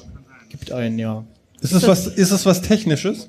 gibt 0.49 0.73
einen, 0.73 0.99
ja. 0.99 1.25
Ist 1.61 1.73
es 1.73 1.87
was, 1.87 2.07
ist 2.07 2.31
es 2.31 2.47
was 2.47 2.63
Technisches? 2.63 3.29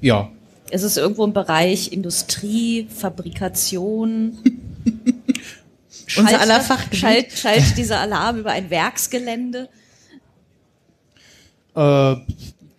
Ja. 0.00 0.30
Es 0.70 0.82
ist 0.82 0.98
irgendwo 0.98 1.24
im 1.24 1.32
Bereich 1.32 1.92
Industrie, 1.92 2.86
Fabrikation. 2.94 4.38
Unser 6.16 6.40
aller 6.40 6.60
Schaltet- 6.60 6.62
Fachgebiet. 6.66 6.98
Schalt, 7.00 7.32
schaltet 7.32 7.76
dieser 7.78 8.00
Alarm 8.00 8.38
über 8.38 8.50
ein 8.50 8.68
Werksgelände. 8.70 9.68
Äh, 11.74 12.16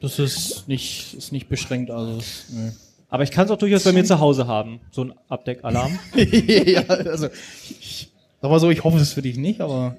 das 0.02 0.20
ist 0.20 0.68
nicht, 0.68 1.14
ist 1.16 1.32
nicht 1.32 1.50
beschränkt, 1.50 1.92
also. 1.92 2.18
es- 2.20 2.46
Nee. 2.52 2.72
Aber 3.10 3.24
ich 3.24 3.32
kann 3.32 3.46
es 3.46 3.52
auch 3.52 3.58
durchaus 3.58 3.84
bei 3.84 3.92
mir 3.92 4.06
zu 4.06 4.20
Hause 4.20 4.48
haben. 4.48 4.80
So 4.92 5.06
ein 5.06 5.14
Abdeckalarm. 5.30 5.98
ja, 6.16 6.84
also. 6.84 7.28
Ich, 7.80 8.12
sag 8.42 8.52
mal 8.52 8.60
so, 8.60 8.70
ich 8.70 8.84
hoffe 8.84 8.98
es 8.98 9.14
für 9.14 9.22
dich 9.22 9.38
nicht, 9.38 9.62
aber. 9.62 9.98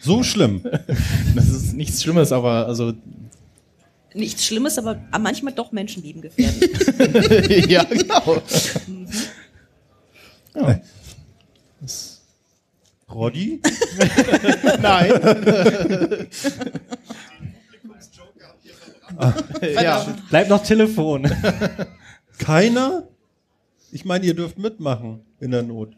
So 0.00 0.22
schlimm. 0.22 0.62
Das 1.34 1.48
ist 1.48 1.74
nichts 1.74 2.02
Schlimmes, 2.02 2.32
aber 2.32 2.66
also. 2.66 2.92
Nichts 4.14 4.46
Schlimmes, 4.46 4.78
aber 4.78 4.98
manchmal 5.20 5.52
doch 5.52 5.72
Menschenleben 5.72 6.22
gefährdet. 6.22 7.68
ja, 7.70 7.84
genau. 7.84 8.42
Roddy? 13.10 13.60
Nein. 14.80 15.12
ja. 19.82 20.06
Bleibt 20.30 20.48
noch 20.50 20.62
Telefon. 20.62 21.30
Keiner? 22.38 23.04
Ich 23.92 24.04
meine, 24.04 24.26
ihr 24.26 24.34
dürft 24.34 24.58
mitmachen 24.58 25.20
in 25.40 25.50
der 25.50 25.62
Not. 25.62 25.90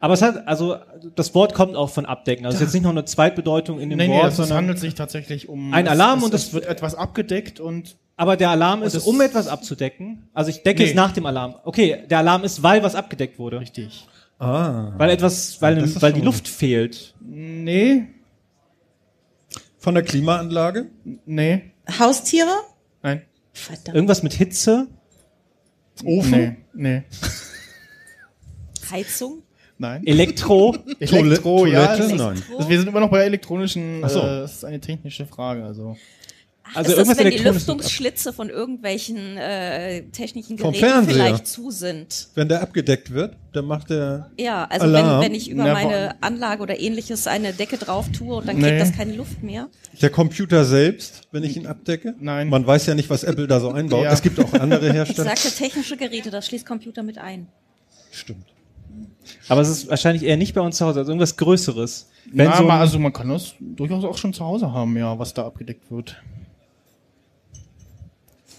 Aber 0.00 0.14
es 0.14 0.22
hat, 0.22 0.48
also, 0.48 0.76
das 1.14 1.32
Wort 1.34 1.54
kommt 1.54 1.76
auch 1.76 1.88
von 1.90 2.06
abdecken. 2.06 2.44
Also, 2.44 2.56
es 2.56 2.60
ist 2.60 2.66
jetzt 2.68 2.74
nicht 2.74 2.82
noch 2.82 2.90
eine 2.90 3.04
Zweitbedeutung 3.04 3.78
in 3.78 3.88
dem 3.88 3.98
Nee, 3.98 4.08
nee, 4.08 4.14
Wort, 4.14 4.24
es, 4.26 4.30
es 4.32 4.36
sondern, 4.38 4.56
handelt 4.58 4.78
sich 4.80 4.94
tatsächlich 4.94 5.48
um 5.48 5.72
Ein 5.72 5.86
es- 5.86 5.92
Alarm 5.92 6.18
es, 6.18 6.24
und 6.24 6.34
es 6.34 6.46
es- 6.48 6.52
wird 6.52 6.66
etwas 6.66 6.94
abgedeckt 6.96 7.60
und 7.60 7.96
aber 8.16 8.36
der 8.36 8.50
Alarm 8.50 8.82
ist, 8.82 8.96
um 9.06 9.20
etwas 9.20 9.46
abzudecken. 9.48 10.28
Also, 10.34 10.50
ich 10.50 10.62
decke 10.64 10.82
Nee. 10.82 10.88
es 10.90 10.94
nach 10.94 11.12
dem 11.12 11.24
Alarm. 11.24 11.54
Okay, 11.64 12.04
der 12.10 12.18
Alarm 12.18 12.42
ist, 12.44 12.62
weil 12.62 12.82
was 12.82 12.94
abgedeckt 12.94 13.38
wurde. 13.38 13.60
richtig. 13.60 14.06
Ah. 14.38 14.92
Weil 14.98 15.10
etwas, 15.10 15.62
weil, 15.62 15.78
ist 15.78 16.02
weil 16.02 16.12
die 16.12 16.20
Luft 16.20 16.48
fehlt. 16.48 17.14
Nee, 17.20 18.08
Von 19.78 19.94
der 19.94 20.02
Klimaanlage? 20.02 20.86
nee, 21.26 21.71
Haustiere? 21.98 22.52
nein, 23.02 23.22
Verdammt. 23.52 23.94
Irgendwas 23.94 24.22
mit 24.22 24.32
Hitze. 24.34 24.88
Ofen? 26.04 26.30
nee, 26.30 26.56
nee, 26.74 27.02
Heizung? 28.90 29.42
nein. 29.78 30.06
Elektro. 30.06 30.76
Elektro, 31.00 31.66
ja. 31.66 31.86
Toilette? 31.96 32.02
es 32.04 32.10
ist- 32.12 32.18
Nein. 32.18 32.42
Also 32.56 32.68
wir 32.68 32.78
sind 32.78 32.88
immer 32.88 33.00
noch 33.00 33.10
bei 33.10 33.24
elektronischen, 33.24 34.02
Ach 34.04 34.10
so. 34.10 34.20
äh, 34.20 34.40
das 34.40 34.52
ist 34.54 34.64
eine 34.64 34.80
technische 34.80 35.26
Frage, 35.26 35.64
also. 35.64 35.96
Also 36.74 36.92
ist 36.92 36.96
irgendwas 36.98 37.16
das, 37.18 37.24
wenn 37.24 37.32
die 37.32 37.38
Lüftungsschlitze 37.42 38.32
von 38.32 38.48
irgendwelchen 38.48 39.36
äh, 39.36 40.04
technischen 40.04 40.56
Geräten 40.56 41.06
vielleicht 41.06 41.46
zu 41.46 41.70
sind? 41.70 42.28
Wenn 42.34 42.48
der 42.48 42.62
abgedeckt 42.62 43.12
wird, 43.12 43.36
dann 43.52 43.66
macht 43.66 43.90
der. 43.90 44.30
Ja, 44.38 44.64
also 44.70 44.86
Alarm? 44.86 45.20
wenn, 45.20 45.26
wenn 45.26 45.34
ich 45.34 45.50
über 45.50 45.64
Na, 45.64 45.72
meine 45.74 46.22
Anlage 46.22 46.62
oder 46.62 46.78
ähnliches 46.80 47.26
eine 47.26 47.52
Decke 47.52 47.76
drauf 47.76 48.06
tue 48.10 48.36
und 48.36 48.48
dann 48.48 48.56
Nee. 48.56 48.68
kriegt 48.68 48.80
das 48.80 48.92
keine 48.92 49.12
Luft 49.14 49.42
mehr. 49.42 49.68
Der 50.00 50.10
Computer 50.10 50.64
selbst, 50.64 51.22
wenn 51.32 51.42
ich 51.44 51.56
ihn 51.56 51.66
abdecke? 51.66 52.14
Nein. 52.20 52.48
Man 52.48 52.66
weiß 52.66 52.86
ja 52.86 52.94
nicht, 52.94 53.10
was 53.10 53.24
Apple 53.24 53.46
da 53.46 53.60
so 53.60 53.70
einbaut. 53.70 54.04
Ja. 54.04 54.12
Es 54.12 54.22
gibt 54.22 54.38
auch 54.40 54.52
andere 54.54 54.86
Ich 54.88 54.92
Hersteller. 54.94 55.28
sagte 55.36 55.50
technische 55.50 55.96
Geräte, 55.96 56.30
das 56.30 56.46
schließt 56.46 56.64
Computer 56.64 57.02
mit 57.02 57.18
ein. 57.18 57.48
Stimmt. 58.12 58.46
Aber 59.48 59.60
es 59.60 59.68
ist 59.68 59.88
wahrscheinlich 59.90 60.22
eher 60.24 60.36
nicht 60.36 60.54
bei 60.54 60.60
uns 60.60 60.76
zu 60.76 60.86
Hause, 60.86 61.00
also 61.00 61.10
irgendwas 61.12 61.36
Größeres. 61.36 62.08
Wenn 62.32 62.46
Na, 62.48 62.56
so 62.56 62.68
also 62.68 62.98
man 62.98 63.12
kann 63.12 63.28
das 63.28 63.54
durchaus 63.60 64.04
auch 64.04 64.16
schon 64.16 64.32
zu 64.32 64.44
Hause 64.44 64.72
haben, 64.72 64.96
ja, 64.96 65.18
was 65.18 65.34
da 65.34 65.44
abgedeckt 65.46 65.90
wird. 65.90 66.16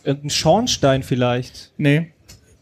Irgendein 0.03 0.29
Schornstein 0.29 1.03
vielleicht. 1.03 1.71
Nee, 1.77 2.11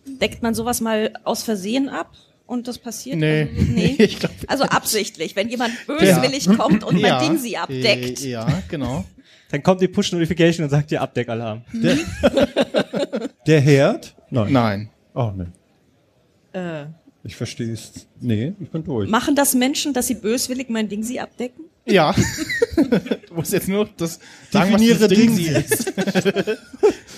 Deckt 0.05 0.41
man 0.43 0.53
sowas 0.53 0.81
mal 0.81 1.13
aus 1.23 1.43
Versehen 1.43 1.87
ab 1.89 2.11
und 2.45 2.67
das 2.67 2.77
passiert? 2.79 3.17
nee, 3.17 3.41
Also, 3.51 3.71
nee. 3.71 3.95
ich 3.99 4.19
glaube. 4.19 4.35
Also 4.47 4.63
absichtlich, 4.65 5.35
wenn 5.35 5.49
jemand 5.49 5.73
böswillig 5.87 6.47
kommt 6.57 6.83
und 6.83 6.99
mein 7.01 7.19
Ding 7.23 7.37
sie 7.37 7.57
abdeckt. 7.57 8.19
Ja, 8.21 8.47
genau. 8.69 9.05
Dann 9.49 9.61
kommt 9.63 9.81
die 9.81 9.87
Push-Notification 9.87 10.63
und 10.63 10.69
sagt 10.69 10.91
dir 10.91 11.01
Abdeckalarm. 11.01 11.63
Der 13.47 13.59
Herd? 13.61 14.15
Nein. 14.29 14.51
Nein. 14.53 14.89
Oh, 15.13 15.31
nee. 15.35 16.57
Äh, 16.59 16.85
Ich 17.23 17.35
verstehe 17.35 17.73
es. 17.73 18.07
Nee, 18.19 18.53
ich 18.59 18.69
bin 18.69 18.83
durch. 18.83 19.09
machen 19.09 19.35
das 19.35 19.53
Menschen, 19.53 19.93
dass 19.93 20.07
sie 20.07 20.15
böswillig 20.15 20.69
mein 20.69 20.87
Ding 20.89 21.03
sie 21.03 21.19
abdecken? 21.19 21.65
Ja. 21.85 22.13
du 23.27 23.33
musst 23.33 23.51
jetzt 23.53 23.67
nur 23.67 23.89
das 23.97 24.19
sagen, 24.51 24.73
was 24.73 24.81
Definiere 24.81 24.99
das 24.99 25.09
Ding 25.09 25.35
Dingsi. 25.35 25.49
ist. 25.49 25.93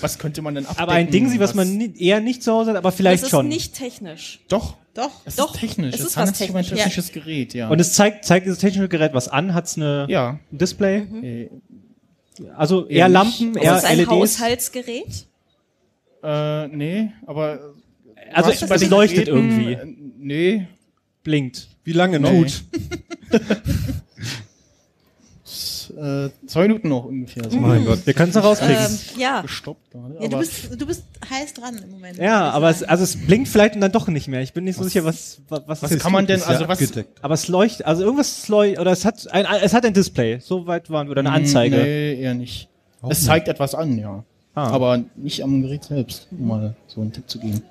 Was 0.04 0.18
könnte 0.18 0.40
man 0.42 0.54
denn 0.54 0.64
abdecken? 0.66 0.82
Aber 0.82 0.92
ein 0.92 1.10
Ding, 1.10 1.36
was 1.40 1.54
man 1.54 1.76
ni- 1.76 1.92
eher 1.98 2.20
nicht 2.20 2.42
zu 2.44 2.52
Hause 2.52 2.70
hat, 2.70 2.76
aber 2.76 2.92
vielleicht 2.92 3.22
das 3.24 3.28
ist 3.28 3.30
schon. 3.30 3.48
nicht 3.48 3.74
technisch. 3.74 4.40
Doch. 4.48 4.76
Doch. 4.94 5.10
Es 5.24 5.34
Doch, 5.34 5.52
ist 5.54 5.60
technisch. 5.60 5.94
es 5.94 6.00
Es, 6.00 6.06
ist 6.06 6.16
handelt 6.16 6.34
was 6.34 6.38
sich 6.38 6.50
um 6.50 6.56
ein 6.56 6.62
Technisches. 6.64 6.84
technisches 6.84 7.12
Gerät, 7.12 7.54
ja. 7.54 7.68
Und 7.68 7.80
es 7.80 7.94
zeigt, 7.94 8.24
zeigt 8.24 8.46
dieses 8.46 8.60
technische 8.60 8.88
Gerät 8.88 9.12
was 9.12 9.26
an? 9.28 9.52
Hat's 9.52 9.76
eine 9.76 10.06
ja. 10.08 10.38
ein 10.52 10.58
Display? 10.58 10.98
Äh, 11.22 11.48
Also 12.56 12.86
Eher 12.86 12.98
eher. 12.98 13.08
Lampen, 13.08 13.56
Ist 13.56 13.62
eher 13.64 13.74
es 13.76 13.84
ein 13.84 13.96
LEDs? 13.98 14.10
Haushaltsgerät? 14.10 15.26
äh, 16.22 16.68
nee, 16.68 17.10
aber. 17.26 17.74
Also 18.32 18.50
was 18.50 18.62
es 18.70 18.80
den 18.80 18.90
leuchtet 18.90 19.26
Geräten, 19.26 19.50
irgendwie. 19.50 19.72
äh, 19.72 19.96
Nee. 20.18 20.68
Blinkt. 21.24 21.68
Wie 21.84 21.92
lange 21.92 22.20
noch? 22.20 22.30
Nee. 22.30 22.46
Äh, 25.96 26.30
zwei 26.46 26.62
Minuten 26.62 26.88
noch 26.88 27.04
ungefähr. 27.04 27.48
So. 27.48 27.58
Mein 27.58 27.84
Gott. 27.84 28.06
Wir 28.06 28.14
können 28.14 28.30
es 28.30 28.34
noch 28.34 28.44
rauskriegen. 28.44 28.76
Ähm, 28.76 28.98
ja. 29.20 29.40
Gestoppt 29.42 29.90
gerade. 29.90 30.16
Ja, 30.20 30.28
du 30.28 30.38
bist, 30.38 30.80
du 30.80 30.86
bist 30.86 31.04
heiß 31.30 31.54
dran 31.54 31.78
im 31.82 31.90
Moment. 31.90 32.18
ja, 32.18 32.50
aber 32.50 32.70
es, 32.70 32.82
also 32.82 33.04
es 33.04 33.16
blinkt 33.16 33.48
vielleicht 33.48 33.74
und 33.74 33.80
dann 33.80 33.92
doch 33.92 34.08
nicht 34.08 34.28
mehr. 34.28 34.40
Ich 34.42 34.52
bin 34.52 34.64
nicht 34.64 34.76
so 34.76 34.84
sicher, 34.84 35.04
was 35.04 35.40
was, 35.48 35.62
was, 35.66 35.82
was 35.82 35.90
es 35.92 36.02
kann 36.02 36.12
man 36.12 36.26
denn, 36.26 36.36
Ist 36.36 36.46
ja 36.46 36.50
also 36.50 36.68
was. 36.68 36.80
abgedeckt. 36.80 37.18
Aber 37.22 37.34
es 37.34 37.48
leuchtet, 37.48 37.86
also 37.86 38.02
irgendwas 38.02 38.48
leuchtet, 38.48 38.80
oder 38.80 38.92
es 38.92 39.04
hat 39.04 39.30
ein, 39.32 39.46
es 39.62 39.72
hat 39.72 39.84
ein 39.84 39.94
Display. 39.94 40.38
So 40.40 40.66
weit 40.66 40.90
waren 40.90 41.06
wir, 41.06 41.12
oder 41.12 41.20
eine 41.20 41.32
Anzeige. 41.32 41.76
Nee, 41.76 42.20
eher 42.20 42.34
nicht. 42.34 42.68
Auch 43.00 43.10
es 43.10 43.18
nicht. 43.20 43.26
zeigt 43.26 43.48
etwas 43.48 43.74
an, 43.74 43.96
ja. 43.98 44.24
Ah. 44.54 44.68
Aber 44.68 45.02
nicht 45.16 45.42
am 45.42 45.62
Gerät 45.62 45.84
selbst, 45.84 46.28
um 46.30 46.46
mal 46.48 46.76
so 46.86 47.00
einen 47.00 47.12
Tipp 47.12 47.28
zu 47.28 47.38
geben. 47.40 47.62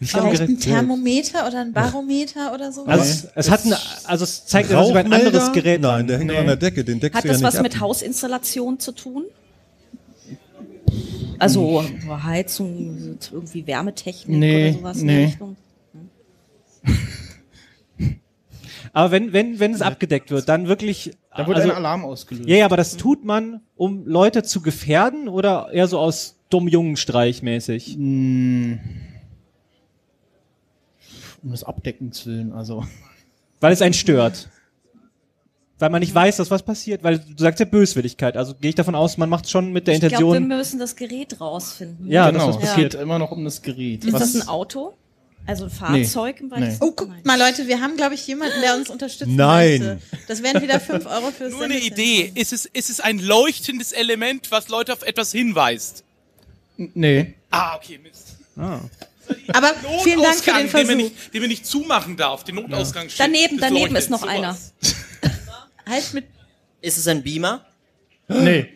Vielleicht 0.00 0.42
ein. 0.42 0.58
Thermometer 0.60 1.46
oder 1.46 1.60
ein 1.60 1.72
Barometer 1.72 2.52
oder 2.52 2.70
so? 2.70 2.84
Also 2.84 3.02
es, 3.02 3.28
es 3.34 3.50
hat 3.50 3.64
eine, 3.64 3.78
also 4.04 4.24
es 4.24 4.44
zeigt 4.44 4.70
über 4.70 4.98
ein 4.98 5.12
anderes 5.12 5.52
Gerät. 5.52 5.80
Nein, 5.80 6.06
der 6.06 6.18
hängt 6.18 6.30
Nee. 6.30 6.36
an 6.36 6.46
der 6.46 6.56
Decke. 6.56 6.84
Den 6.84 7.00
deckst 7.00 7.16
Hat 7.16 7.24
du 7.24 7.28
ja 7.28 7.32
das 7.32 7.40
nicht 7.40 7.48
was 7.48 7.56
ab. 7.56 7.62
mit 7.62 7.80
Hausinstallation 7.80 8.78
zu 8.78 8.92
tun? 8.92 9.24
Also 11.38 11.84
Heizung, 12.22 13.18
irgendwie 13.32 13.66
Wärmetechnik 13.66 14.38
Nee, 14.38 14.68
oder 14.70 14.78
sowas 14.78 14.98
in 14.98 15.06
nee. 15.06 15.16
der 15.16 15.26
Richtung? 15.28 15.56
Aber 18.92 19.10
wenn, 19.10 19.32
wenn, 19.32 19.58
wenn 19.60 19.74
es 19.74 19.82
abgedeckt 19.82 20.30
wird, 20.30 20.48
dann 20.48 20.68
wirklich. 20.68 21.10
Da 21.36 21.46
wird 21.46 21.58
also, 21.58 21.70
ein 21.70 21.76
Alarm 21.76 22.04
ausgelöst. 22.04 22.48
ja, 22.48 22.56
ja, 22.56 22.64
aber 22.64 22.78
das 22.78 22.96
tut 22.96 23.26
man, 23.26 23.60
um 23.76 24.06
Leute 24.06 24.42
zu 24.42 24.62
gefährden 24.62 25.28
oder 25.28 25.68
eher 25.70 25.86
so 25.86 25.98
aus 25.98 26.36
dumm 26.48 26.66
Jungenstreich 26.66 27.42
mäßig? 27.42 27.94
Hm. 27.94 28.80
Um 31.46 31.52
das 31.52 31.62
Abdecken 31.64 32.10
zu 32.12 32.26
willen, 32.28 32.52
also. 32.52 32.84
Weil 33.60 33.72
es 33.72 33.80
einen 33.80 33.94
stört. 33.94 34.48
Weil 35.78 35.90
man 35.90 36.00
nicht 36.00 36.14
weiß, 36.14 36.36
dass 36.38 36.50
was 36.50 36.62
passiert, 36.62 37.02
weil 37.04 37.18
du 37.18 37.34
sagst 37.36 37.60
ja 37.60 37.66
Böswilligkeit. 37.66 38.36
Also 38.38 38.54
gehe 38.54 38.70
ich 38.70 38.74
davon 38.74 38.94
aus, 38.94 39.18
man 39.18 39.28
macht 39.28 39.48
schon 39.50 39.72
mit 39.72 39.86
der 39.86 39.94
Ich 39.94 40.00
glaube, 40.00 40.12
wir 40.14 40.18
Intention. 40.36 40.48
müssen 40.58 40.78
das 40.78 40.96
Gerät 40.96 41.38
rausfinden. 41.40 42.10
Ja, 42.10 42.30
genau, 42.30 42.46
das 42.46 42.56
was 42.56 42.62
es 42.64 42.70
passiert. 42.70 42.92
geht 42.92 43.00
immer 43.02 43.18
noch 43.18 43.30
um 43.30 43.44
das 43.44 43.60
Gerät. 43.62 44.02
Ist 44.04 44.12
Was- 44.14 44.32
das 44.32 44.42
ein 44.42 44.48
Auto? 44.48 44.94
Also 45.46 45.64
ein 45.66 45.70
Fahrzeug 45.70 46.40
im 46.40 46.50
weitesten 46.50 46.82
Oh, 46.82 46.90
guckt 46.92 47.24
mal, 47.24 47.38
Leute, 47.38 47.68
wir 47.68 47.80
haben, 47.80 47.96
glaube 47.96 48.14
ich, 48.14 48.26
jemanden, 48.26 48.60
der 48.62 48.74
uns 48.74 48.90
unterstützen 48.90 49.36
Nein. 49.36 49.78
möchte. 49.80 49.98
Das 50.26 50.42
wären 50.42 50.60
wieder 50.62 50.80
5 50.80 51.06
Euro 51.10 51.30
fürs 51.30 51.52
Nur 51.52 51.64
eine. 51.64 51.78
Idee. 51.78 52.32
Ist 52.34 52.52
es, 52.52 52.64
ist 52.66 52.90
es 52.90 52.98
ein 53.00 53.18
leuchtendes 53.20 53.92
Element, 53.92 54.50
was 54.50 54.68
Leute 54.68 54.92
auf 54.92 55.02
etwas 55.02 55.30
hinweist? 55.30 56.02
Nee. 56.78 57.34
Ah, 57.50 57.76
okay, 57.76 58.00
Mist. 58.02 58.36
Aber 59.52 59.72
vielen 60.02 60.22
Dank 60.22 60.36
für 60.36 60.50
den 60.52 60.54
Notausgang, 60.54 60.56
den 60.56 60.64
man, 60.64 60.70
Versuch. 60.70 60.96
nicht, 60.96 61.34
den 61.34 61.40
man 61.40 61.48
nicht 61.48 61.66
zumachen 61.66 62.16
darf. 62.16 62.44
Den 62.44 62.54
Notausgang 62.56 63.08
steht- 63.08 63.20
Daneben, 63.20 63.58
daneben 63.58 63.96
ist 63.96 64.10
noch 64.10 64.22
einer. 64.22 64.56
Halt 65.88 66.14
mit 66.14 66.26
Ist 66.80 66.98
es 66.98 67.06
ein 67.08 67.22
Beamer? 67.22 67.64
Nee. 68.28 68.68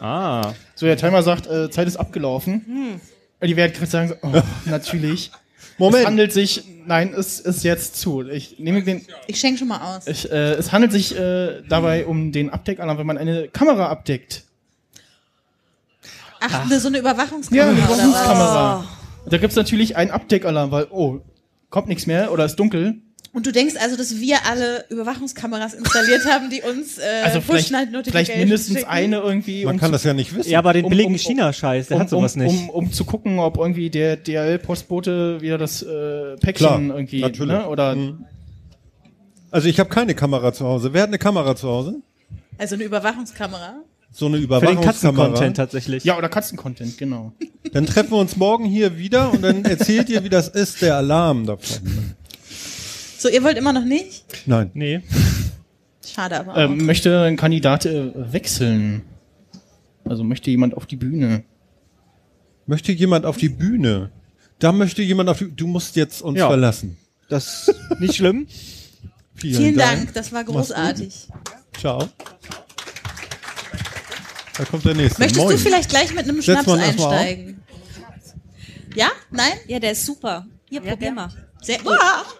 Ah. 0.00 0.52
So, 0.74 0.86
der 0.86 0.96
Timer 0.96 1.22
sagt, 1.22 1.46
äh, 1.46 1.70
Zeit 1.70 1.86
ist 1.88 1.96
abgelaufen. 1.96 3.00
Die 3.42 3.56
werden 3.56 3.72
gerade 3.72 3.86
sagen, 3.90 4.08
so, 4.08 4.14
oh, 4.22 4.42
natürlich. 4.66 5.30
Es 5.32 5.78
Moment. 5.78 6.06
handelt 6.06 6.32
sich, 6.32 6.64
nein, 6.86 7.14
es 7.14 7.38
ist 7.38 7.62
jetzt 7.62 7.96
zu. 8.00 8.26
Ich 8.28 8.58
nehme 8.58 8.82
den, 8.82 9.06
Ich 9.28 9.38
schenke 9.38 9.58
schon 9.60 9.68
mal 9.68 9.96
aus. 9.96 10.06
ich, 10.08 10.28
äh, 10.30 10.54
es 10.54 10.72
handelt 10.72 10.90
sich 10.92 11.16
äh, 11.16 11.62
dabei 11.68 12.04
um 12.06 12.32
den 12.32 12.50
Abdeckalarm, 12.50 12.98
wenn 12.98 13.06
man 13.06 13.16
eine 13.18 13.46
Kamera 13.48 13.86
abdeckt. 13.88 14.42
Ach, 16.40 16.62
eine- 16.64 16.80
so 16.80 16.88
eine 16.88 16.98
Ja, 16.98 17.02
Überwachungskamera. 17.02 17.68
eine 17.68 17.78
oder 17.78 17.88
was? 17.88 17.98
Überwachungskamera. 17.98 18.88
Da 19.28 19.38
gibt's 19.38 19.56
natürlich 19.56 19.96
einen 19.96 20.10
Abdeckalarm, 20.10 20.70
weil, 20.70 20.86
oh, 20.90 21.20
kommt 21.70 21.88
nichts 21.88 22.06
mehr 22.06 22.32
oder 22.32 22.44
ist 22.44 22.56
dunkel. 22.56 22.96
Und 23.34 23.46
du 23.46 23.52
denkst 23.52 23.74
also, 23.78 23.94
dass 23.96 24.18
wir 24.20 24.38
alle 24.46 24.86
Überwachungskameras 24.88 25.74
installiert 25.74 26.24
haben, 26.26 26.48
die 26.48 26.62
uns 26.62 26.96
äh, 26.98 27.02
Also 27.24 27.40
vielleicht, 27.42 27.66
Push-Night-Notifications 27.66 28.26
vielleicht 28.28 28.36
mindestens 28.38 28.76
schicken? 28.78 28.90
eine 28.90 29.16
irgendwie. 29.18 29.64
Man 29.66 29.74
um 29.74 29.80
kann 29.80 29.88
zu, 29.88 29.92
das 29.92 30.04
ja 30.04 30.14
nicht 30.14 30.34
wissen. 30.34 30.50
Ja, 30.50 30.58
aber 30.60 30.72
den 30.72 30.86
Um- 30.86 30.90
billigen 30.90 31.12
um- 31.12 31.18
China-Scheiß, 31.18 31.88
der 31.88 31.96
um, 31.98 32.02
hat 32.02 32.08
sowas 32.08 32.36
um, 32.36 32.42
nicht. 32.42 32.50
Um, 32.54 32.70
um 32.70 32.92
zu 32.92 33.04
gucken, 33.04 33.38
ob 33.38 33.58
irgendwie 33.58 33.90
der 33.90 34.16
DHL-Postbote 34.16 35.40
wieder 35.42 35.58
das 35.58 35.82
äh, 35.82 36.36
Päckchen 36.40 36.54
Klar, 36.66 36.80
irgendwie, 36.80 37.20
natürlich. 37.20 37.52
ne? 37.52 37.68
Oder 37.68 37.94
Mhm. 37.96 38.24
Also 39.50 39.68
ich 39.68 39.78
habe 39.80 39.88
keine 39.90 40.14
Kamera 40.14 40.52
zu 40.52 40.66
Hause. 40.66 40.92
Wer 40.92 41.02
hat 41.02 41.08
eine 41.08 41.18
Kamera 41.18 41.54
zu 41.56 41.68
Hause? 41.68 41.96
Also 42.58 42.74
eine 42.74 42.84
Überwachungskamera. 42.84 43.82
So 44.10 44.26
eine 44.26 44.36
Für 44.36 44.40
den 44.40 44.44
Überwachungskamera. 44.44 45.24
Katzen-Content 45.26 45.56
tatsächlich. 45.56 46.04
ja, 46.04 46.16
oder 46.18 46.28
Katzencontent, 46.28 46.98
genau. 46.98 47.32
Dann 47.72 47.86
treffen 47.86 48.10
wir 48.12 48.18
uns 48.18 48.36
morgen 48.36 48.64
hier 48.64 48.96
wieder 48.96 49.30
und 49.32 49.42
dann 49.42 49.64
erzählt 49.66 50.08
ihr, 50.08 50.24
wie 50.24 50.30
das 50.30 50.48
ist, 50.48 50.80
der 50.80 50.96
Alarm 50.96 51.44
davon. 51.46 52.14
So, 53.18 53.28
ihr 53.28 53.42
wollt 53.44 53.58
immer 53.58 53.72
noch 53.74 53.84
nicht? 53.84 54.24
Nein. 54.46 54.70
Nee. 54.72 55.02
Schade 56.06 56.40
aber 56.40 56.52
auch. 56.54 56.56
Ähm, 56.56 56.86
möchte 56.86 57.20
ein 57.24 57.36
Kandidat 57.36 57.84
äh, 57.84 58.12
wechseln? 58.32 59.02
Also 60.04 60.24
möchte 60.24 60.50
jemand 60.50 60.74
auf 60.74 60.86
die 60.86 60.96
Bühne? 60.96 61.44
Möchte 62.66 62.92
jemand 62.92 63.26
auf 63.26 63.36
die 63.36 63.50
Bühne? 63.50 64.10
Da 64.58 64.72
möchte 64.72 65.02
jemand 65.02 65.28
auf 65.28 65.38
die 65.38 65.54
Du 65.54 65.66
musst 65.66 65.96
jetzt 65.96 66.22
uns 66.22 66.38
Ja. 66.38 66.48
verlassen. 66.48 66.96
Das 67.28 67.68
ist 67.68 68.00
nicht 68.00 68.16
schlimm. 68.16 68.46
Vielen 69.34 69.76
Dank, 69.76 70.14
das 70.14 70.32
war 70.32 70.42
großartig. 70.44 71.28
Ciao. 71.78 72.08
Da 74.58 74.64
kommt 74.64 74.84
der 74.84 74.94
nächste. 74.94 75.20
Möchtest 75.22 75.44
Moin. 75.44 75.56
du 75.56 75.62
vielleicht 75.62 75.88
gleich 75.88 76.12
mit 76.12 76.24
einem 76.28 76.42
Schnaps 76.42 76.68
einsteigen? 76.68 77.62
Ja? 78.94 79.10
Nein? 79.30 79.52
Ja, 79.68 79.78
der 79.78 79.92
ist 79.92 80.04
super. 80.04 80.46
Hier, 80.68 80.80
probier 80.80 80.96
gern. 80.96 81.14
mal. 81.14 81.28
Sehr 81.62 81.78
gut. 81.78 81.96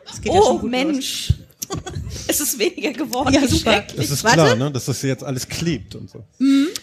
Das 0.07 0.20
geht 0.20 0.33
ja 0.33 0.40
Oh, 0.40 0.46
schon 0.46 0.61
gut 0.61 0.70
Mensch. 0.70 1.33
es 2.28 2.40
ist 2.40 2.59
weniger 2.59 2.92
geworden. 2.92 3.33
Ja, 3.33 3.46
super. 3.46 3.72
schrecklich. 3.72 3.96
Das 4.09 4.11
ist 4.11 4.24
Warte. 4.24 4.37
klar, 4.37 4.57
ne? 4.57 4.70
dass 4.72 4.87
das 4.87 5.00
jetzt 5.02 5.22
alles 5.22 5.48
klebt 5.48 5.94
und 5.94 6.11
so. 6.11 6.24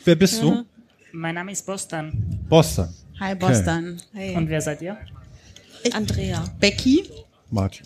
Wer 0.06 0.16
bist 0.16 0.42
du? 0.42 0.64
Mein 1.12 1.36
Name 1.36 1.52
ist 1.52 1.66
Bostan. 1.66 2.14
Boston. 2.48 2.86
los. 2.86 2.96
Hi, 3.20 3.36
Boston. 3.36 3.98
Hey, 4.14 4.36
Und 4.36 4.50
wer 4.50 4.62
seid 4.62 4.82
ihr? 4.82 4.98
Andrea. 5.92 6.44
Becky, 6.60 7.10
Martin. 7.52 7.86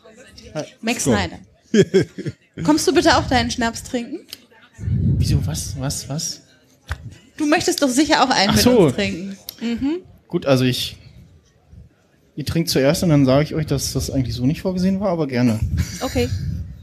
Max 0.81 1.03
Snyder. 1.03 1.39
Kommst 2.63 2.87
du 2.87 2.93
bitte 2.93 3.15
auch 3.17 3.27
deinen 3.27 3.51
Schnaps 3.51 3.83
trinken? 3.83 4.19
Wieso, 5.17 5.45
was, 5.45 5.79
was, 5.79 6.07
was? 6.09 6.41
Du 7.39 7.47
möchtest 7.47 7.81
doch 7.81 7.89
sicher 7.89 8.23
auch 8.23 8.29
einen 8.29 8.49
Ach 8.51 8.55
mit 8.55 8.63
so. 8.63 8.79
uns 8.81 8.93
trinken. 8.95 9.37
Gut, 10.27 10.45
also 10.45 10.65
ich. 10.65 10.97
Ihr 12.35 12.45
trinkt 12.45 12.69
zuerst 12.69 13.01
und 13.03 13.09
dann 13.09 13.25
sage 13.25 13.43
ich 13.43 13.55
euch, 13.55 13.65
dass 13.65 13.93
das 13.93 14.11
eigentlich 14.11 14.35
so 14.35 14.45
nicht 14.45 14.61
vorgesehen 14.61 14.99
war, 14.99 15.09
aber 15.09 15.25
gerne. 15.27 15.59
Okay. 16.01 16.29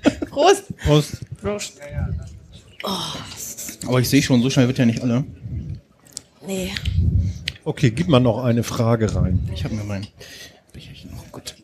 Prost. 0.31 0.65
Prost. 0.79 1.21
Prost. 1.41 1.81
Aber 3.87 4.01
ich 4.01 4.09
sehe 4.09 4.23
schon, 4.23 4.43
so 4.43 4.51
schnell 4.51 4.67
wird 4.67 4.79
ja 4.79 4.87
nicht 4.87 5.03
alle. 5.03 5.25
Nee. 6.47 6.73
Okay, 7.65 7.91
gib 7.91 8.09
mal 8.09 8.21
noch 8.21 8.43
eine 8.45 8.63
Frage 8.63 9.15
rein. 9.15 9.49
Ich 9.53 9.65
habe 9.65 9.75
mir 9.75 9.85
mein 9.85 10.07
Becherchen 10.73 11.11
noch. 11.11 11.31
Gut. 11.33 11.56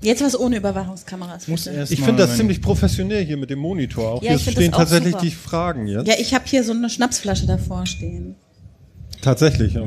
Jetzt 0.00 0.22
was 0.22 0.38
ohne 0.38 0.56
Überwachungskameras. 0.56 1.48
Muss 1.48 1.64
bitte. 1.64 1.76
erst 1.76 1.92
Ich 1.92 2.00
finde 2.02 2.22
das 2.26 2.36
ziemlich 2.36 2.62
professionell 2.62 3.24
hier 3.24 3.36
mit 3.36 3.50
dem 3.50 3.58
Monitor. 3.58 4.12
Auch 4.12 4.22
Ja, 4.22 4.36
hier 4.36 4.52
stehen 4.52 4.72
auch 4.72 4.78
tatsächlich 4.78 5.12
super. 5.12 5.24
die 5.24 5.30
Fragen 5.32 5.86
jetzt. 5.88 6.06
Ja, 6.06 6.14
ich 6.18 6.34
habe 6.34 6.44
hier 6.46 6.62
so 6.62 6.72
eine 6.72 6.88
Schnapsflasche 6.88 7.46
davor 7.46 7.84
stehen. 7.86 8.36
Tatsächlich, 9.22 9.74
ja. 9.74 9.82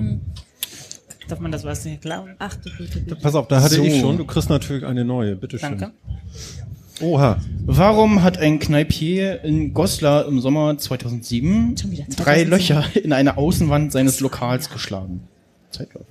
Darf 1.30 1.40
man 1.40 1.52
das 1.54 1.64
was 1.64 1.86
nicht 1.86 2.02
klauen? 2.02 2.36
Ach 2.40 2.56
du 2.56 2.70
Güte. 2.70 3.00
Güte. 3.00 3.16
Pass 3.16 3.36
auf, 3.36 3.48
da 3.48 3.62
hatte 3.62 3.76
So. 3.76 3.84
ich 3.84 4.02
schon. 4.02 4.18
Du 4.18 4.26
kriegst 4.26 4.50
natürlich 4.50 4.86
eine 4.86 5.06
neue. 5.06 5.38
Bitteschön. 5.38 5.78
Danke. 5.78 5.92
Oha. 7.00 7.40
Warum 7.66 8.22
hat 8.22 8.38
ein 8.38 8.60
Kneipier 8.60 9.42
in 9.44 9.74
Goslar 9.74 10.28
im 10.28 10.42
Sommer 10.42 10.78
2007 10.78 11.78
Schon 11.78 11.92
wieder 11.92 12.04
drei 12.04 12.44
2007. 12.46 12.50
Löcher 12.50 12.84
in 13.04 13.14
eine 13.14 13.38
Außenwand 13.38 13.94
seines 13.94 14.20
Lokals 14.20 14.70
geschlagen? 14.70 15.22
Zeitläuft. 15.72 16.10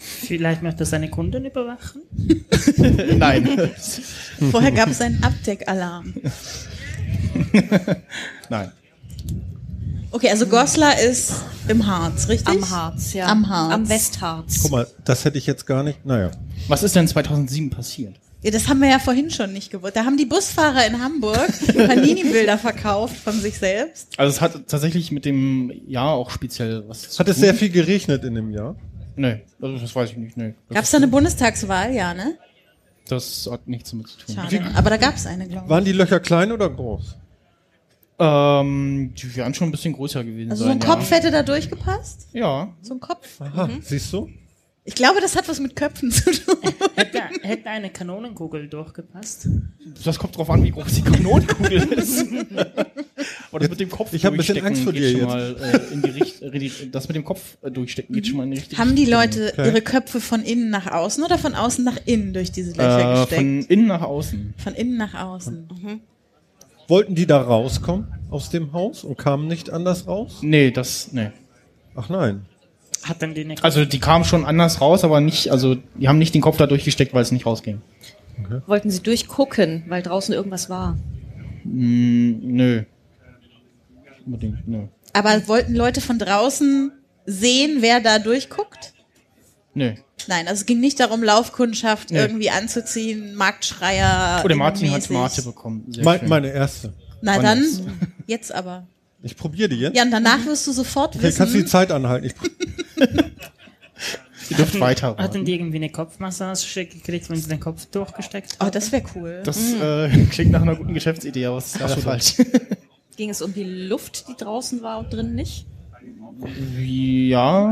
Vielleicht 0.00 0.62
möchte 0.62 0.84
seine 0.86 1.10
Kunden 1.10 1.44
überwachen? 1.44 2.02
Nein. 3.16 3.70
Vorher 4.50 4.72
gab 4.72 4.88
es 4.88 5.00
einen 5.00 5.22
Abdeckalarm. 5.22 6.14
Nein. 8.48 8.72
Okay, 10.10 10.30
also 10.30 10.46
Goslar 10.46 10.98
ist 10.98 11.34
im 11.68 11.86
Harz, 11.86 12.28
richtig? 12.28 12.48
Am 12.48 12.68
Harz, 12.70 13.12
ja. 13.12 13.26
Am 13.26 13.48
Harz. 13.48 13.72
Am 13.74 13.88
Westharz. 13.88 14.60
Guck 14.62 14.70
mal, 14.72 14.86
das 15.04 15.24
hätte 15.24 15.38
ich 15.38 15.46
jetzt 15.46 15.66
gar 15.66 15.82
nicht. 15.82 16.04
Naja. 16.04 16.30
Was 16.66 16.82
ist 16.82 16.96
denn 16.96 17.06
2007 17.06 17.70
passiert? 17.70 18.16
Ja, 18.42 18.50
das 18.50 18.68
haben 18.68 18.80
wir 18.80 18.88
ja 18.88 18.98
vorhin 18.98 19.30
schon 19.30 19.52
nicht 19.52 19.70
gewusst. 19.70 19.94
Da 19.96 20.04
haben 20.06 20.16
die 20.16 20.24
Busfahrer 20.24 20.86
in 20.86 21.00
Hamburg 21.00 21.50
Panini-Bilder 21.76 22.56
verkauft 22.56 23.16
von 23.16 23.38
sich 23.38 23.58
selbst. 23.58 24.08
Also 24.16 24.34
es 24.34 24.40
hat 24.40 24.66
tatsächlich 24.66 25.12
mit 25.12 25.26
dem 25.26 25.70
Jahr 25.86 26.12
auch 26.12 26.30
speziell 26.30 26.84
was 26.88 27.10
zu 27.10 27.18
Hat 27.18 27.28
es 27.28 27.36
tun. 27.36 27.44
sehr 27.44 27.54
viel 27.54 27.68
geregnet 27.68 28.24
in 28.24 28.34
dem 28.34 28.50
Jahr? 28.50 28.76
Nee, 29.20 29.42
also 29.60 29.76
das 29.76 29.94
weiß 29.94 30.12
ich 30.12 30.16
nicht. 30.16 30.36
Nee. 30.38 30.54
Gab 30.70 30.82
es 30.84 30.90
da 30.90 30.96
eine 30.96 31.08
Bundestagswahl? 31.08 31.92
Ja, 31.92 32.14
ne? 32.14 32.38
das 33.06 33.46
hat 33.50 33.66
nichts 33.68 33.90
damit 33.90 34.08
zu 34.08 34.18
tun. 34.18 34.34
Schade. 34.34 34.64
Aber 34.74 34.88
da 34.88 34.96
gab 34.96 35.16
es 35.16 35.26
eine, 35.26 35.46
glaube 35.46 35.66
ich. 35.66 35.70
Waren 35.70 35.84
die 35.84 35.92
Löcher 35.92 36.20
klein 36.20 36.52
oder 36.52 36.70
groß? 36.70 37.18
Ähm, 38.18 39.12
die 39.14 39.36
wären 39.36 39.52
schon 39.52 39.68
ein 39.68 39.72
bisschen 39.72 39.92
größer 39.92 40.24
gewesen 40.24 40.52
Also 40.52 40.64
so 40.64 40.70
sein. 40.70 40.80
ein 40.80 40.86
Kopf 40.86 41.10
hätte 41.10 41.30
da 41.30 41.42
durchgepasst? 41.42 42.28
Ja. 42.32 42.72
So 42.80 42.94
ein 42.94 43.00
Kopf? 43.00 43.40
Aha, 43.42 43.68
siehst 43.82 44.10
du? 44.12 44.30
Ich 44.84 44.94
glaube, 44.94 45.20
das 45.20 45.36
hat 45.36 45.46
was 45.48 45.60
mit 45.60 45.76
Köpfen 45.76 46.10
zu 46.10 46.30
tun. 46.32 46.56
Hätte, 46.96 47.18
hätte 47.42 47.68
eine 47.68 47.90
Kanonenkugel 47.90 48.66
durchgepasst? 48.66 49.46
Das 50.04 50.18
kommt 50.18 50.36
drauf 50.36 50.48
an, 50.50 50.64
wie 50.64 50.70
groß 50.70 50.94
die 50.94 51.02
Kanonenkugel 51.02 51.72
ist. 51.92 52.26
Aber 53.50 53.58
das 53.60 53.68
mit 53.68 53.80
dem 53.80 53.90
Kopf 53.90 54.12
ich 54.14 54.24
hab 54.24 54.32
ein 54.32 54.38
bisschen 54.38 54.54
durchstecken 54.54 54.66
Angst 54.66 54.82
vor 54.84 54.92
geht 54.92 55.02
dir 55.02 55.10
schon 55.10 55.20
jetzt. 55.20 55.28
mal 55.28 55.56
äh, 55.90 55.92
in 55.92 56.02
die 56.02 56.10
Richt 56.10 56.42
äh, 56.42 56.88
Das 56.90 57.08
mit 57.08 57.16
dem 57.16 57.24
Kopf 57.24 57.58
äh, 57.62 57.70
durchstecken 57.70 58.14
geht 58.14 58.26
schon 58.26 58.38
mal 58.38 58.44
in 58.44 58.52
die 58.52 58.56
richtige 58.58 58.80
Haben 58.80 58.96
die. 58.96 59.04
Leute 59.04 59.52
Okay. 59.52 59.66
ihre 59.68 59.82
Köpfe 59.82 60.20
von 60.20 60.42
innen 60.42 60.70
nach 60.70 60.86
außen 60.90 61.22
oder 61.24 61.36
von 61.36 61.54
außen 61.54 61.84
nach 61.84 61.98
innen 62.06 62.32
durch 62.32 62.50
diese 62.50 62.70
Löcher 62.72 63.00
äh, 63.12 63.20
gesteckt? 63.20 63.40
von 63.42 63.60
innen 63.68 63.86
nach 63.86 64.02
außen. 64.02 64.54
Von 64.56 64.74
innen 64.74 64.96
nach 64.96 65.14
außen. 65.14 66.00
Wollten 66.88 67.14
die 67.14 67.26
da 67.26 67.40
rauskommen 67.40 68.06
aus 68.30 68.48
dem 68.50 68.72
Haus 68.72 69.04
und 69.04 69.18
kamen 69.18 69.46
nicht 69.46 69.70
anders 69.70 70.06
raus? 70.06 70.38
Nee, 70.40 70.70
das, 70.70 71.12
nee. 71.12 71.30
Ach 71.94 72.08
nein. 72.08 72.46
Hatten 73.04 73.34
die 73.34 73.42
eine 73.44 73.54
Also 73.62 73.84
die 73.84 73.98
kamen 73.98 74.24
schon 74.24 74.44
anders 74.44 74.80
raus, 74.80 75.04
aber 75.04 75.20
nicht, 75.20 75.50
also 75.50 75.76
die 75.94 76.08
haben 76.08 76.18
nicht 76.18 76.34
den 76.34 76.42
Kopf 76.42 76.56
da 76.58 76.66
durchgesteckt, 76.66 77.14
weil 77.14 77.22
es 77.22 77.32
nicht 77.32 77.46
rausging. 77.46 77.80
Wollten 78.66 78.90
sie 78.90 79.00
durchgucken, 79.02 79.84
weil 79.88 80.02
draußen 80.02 80.34
irgendwas 80.34 80.68
war. 80.70 80.98
Mm, 81.64 82.32
nö. 82.42 82.82
Unbedingt, 84.26 84.66
nö. 84.66 84.86
Aber 85.12 85.46
wollten 85.48 85.74
Leute 85.74 86.00
von 86.00 86.18
draußen 86.18 86.92
sehen, 87.26 87.78
wer 87.80 88.00
da 88.00 88.18
durchguckt? 88.18 88.94
Nö. 89.74 89.92
Nein, 90.26 90.48
also 90.48 90.60
es 90.60 90.66
ging 90.66 90.80
nicht 90.80 91.00
darum, 91.00 91.22
Laufkundschaft 91.22 92.10
Nee. 92.10 92.18
irgendwie 92.18 92.50
anzuziehen, 92.50 93.34
Marktschreier. 93.34 94.42
Oh, 94.44 94.48
der 94.48 94.56
Martin 94.56 94.90
hat. 94.90 95.08
Mate 95.10 95.42
bekommen. 95.42 95.86
Schön. 95.94 96.04
meine 96.28 96.50
erste. 96.50 96.92
Na 97.22 97.36
Wann 97.36 97.42
dann, 97.42 97.66
jetzt? 98.26 98.52
aber. 98.54 98.86
Ich 99.22 99.36
probiere 99.36 99.68
die 99.68 99.76
jetzt. 99.76 99.96
Ja, 99.96 100.02
und 100.02 100.10
danach 100.10 100.44
wirst 100.46 100.66
du 100.66 100.72
sofort 100.72 101.14
okay, 101.14 101.24
kannst 101.24 101.40
du 101.40 101.44
die 101.46 101.54
wissen. 101.64 101.66
Zeit 101.66 101.92
anhalten? 101.92 102.32
Ihr 104.50 104.56
dürft 104.56 104.80
weiter. 104.80 105.16
Hatten 105.16 105.44
die 105.44 105.54
irgendwie 105.54 105.76
eine 105.76 105.90
Kopfmassage 105.90 106.86
gekriegt, 106.86 107.30
wenn 107.30 107.36
sie 107.36 107.48
den 107.48 107.60
Kopf 107.60 107.86
durchgesteckt 107.86 108.58
haben? 108.58 108.68
Oh, 108.68 108.70
das 108.70 108.90
wäre 108.90 109.04
cool. 109.14 109.42
Das 109.44 109.74
äh, 109.74 110.08
klingt 110.30 110.50
nach 110.50 110.62
einer 110.62 110.76
guten 110.76 110.94
Geschäftsidee, 110.94 111.46
aber 111.46 111.58
es 111.58 111.74
ist 111.74 111.80
leider 111.80 111.96
falsch. 111.98 112.34
Ging 113.16 113.30
es 113.30 113.42
um 113.42 113.52
die 113.52 113.64
Luft, 113.64 114.26
die 114.28 114.36
draußen 114.36 114.82
war 114.82 114.98
und 114.98 115.12
drin 115.12 115.34
nicht? 115.34 115.66
ja. 116.78 117.68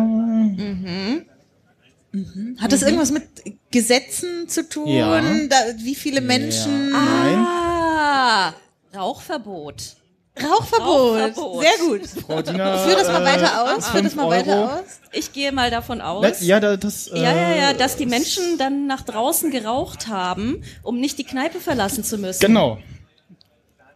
Hat 2.58 2.72
das 2.72 2.82
irgendwas 2.82 3.10
mit 3.10 3.24
Gesetzen 3.70 4.48
zu 4.48 4.68
tun? 4.68 4.88
Ja. 4.88 5.20
Da, 5.20 5.56
wie 5.78 5.94
viele 5.94 6.20
Menschen? 6.20 6.90
Nein. 6.90 7.38
Ah, 7.38 8.54
Rauchverbot. 8.94 9.96
Rauchverbot. 10.42 11.20
Rauchverbot. 11.20 11.62
Sehr 11.62 11.86
gut. 11.86 12.24
Frau 12.26 12.42
Diener, 12.42 12.78
Führ 12.86 12.96
das 12.96 13.08
mal 13.08 13.22
äh, 13.22 13.24
weiter 13.24 13.62
aus. 13.76 13.88
Führ 13.88 14.02
das 14.02 14.14
mal 14.14 14.28
weiter 14.28 14.56
Euro. 14.62 14.72
aus. 14.74 14.80
Ich 15.12 15.32
gehe 15.32 15.52
mal 15.52 15.70
davon 15.70 16.00
aus. 16.00 16.22
Na, 16.22 16.46
ja, 16.46 16.60
da- 16.60 16.76
das. 16.76 17.08
Äh, 17.08 17.18
Ja, 17.22 17.34
ja, 17.34 17.54
ja, 17.54 17.72
dass 17.72 17.96
die 17.96 18.06
Menschen 18.06 18.58
dann 18.58 18.86
nach 18.86 19.02
draußen 19.02 19.50
geraucht 19.50 20.08
haben, 20.08 20.62
um 20.82 20.98
nicht 21.00 21.18
die 21.18 21.24
Kneipe 21.24 21.60
verlassen 21.60 22.04
zu 22.04 22.18
müssen. 22.18 22.40
Genau. 22.40 22.78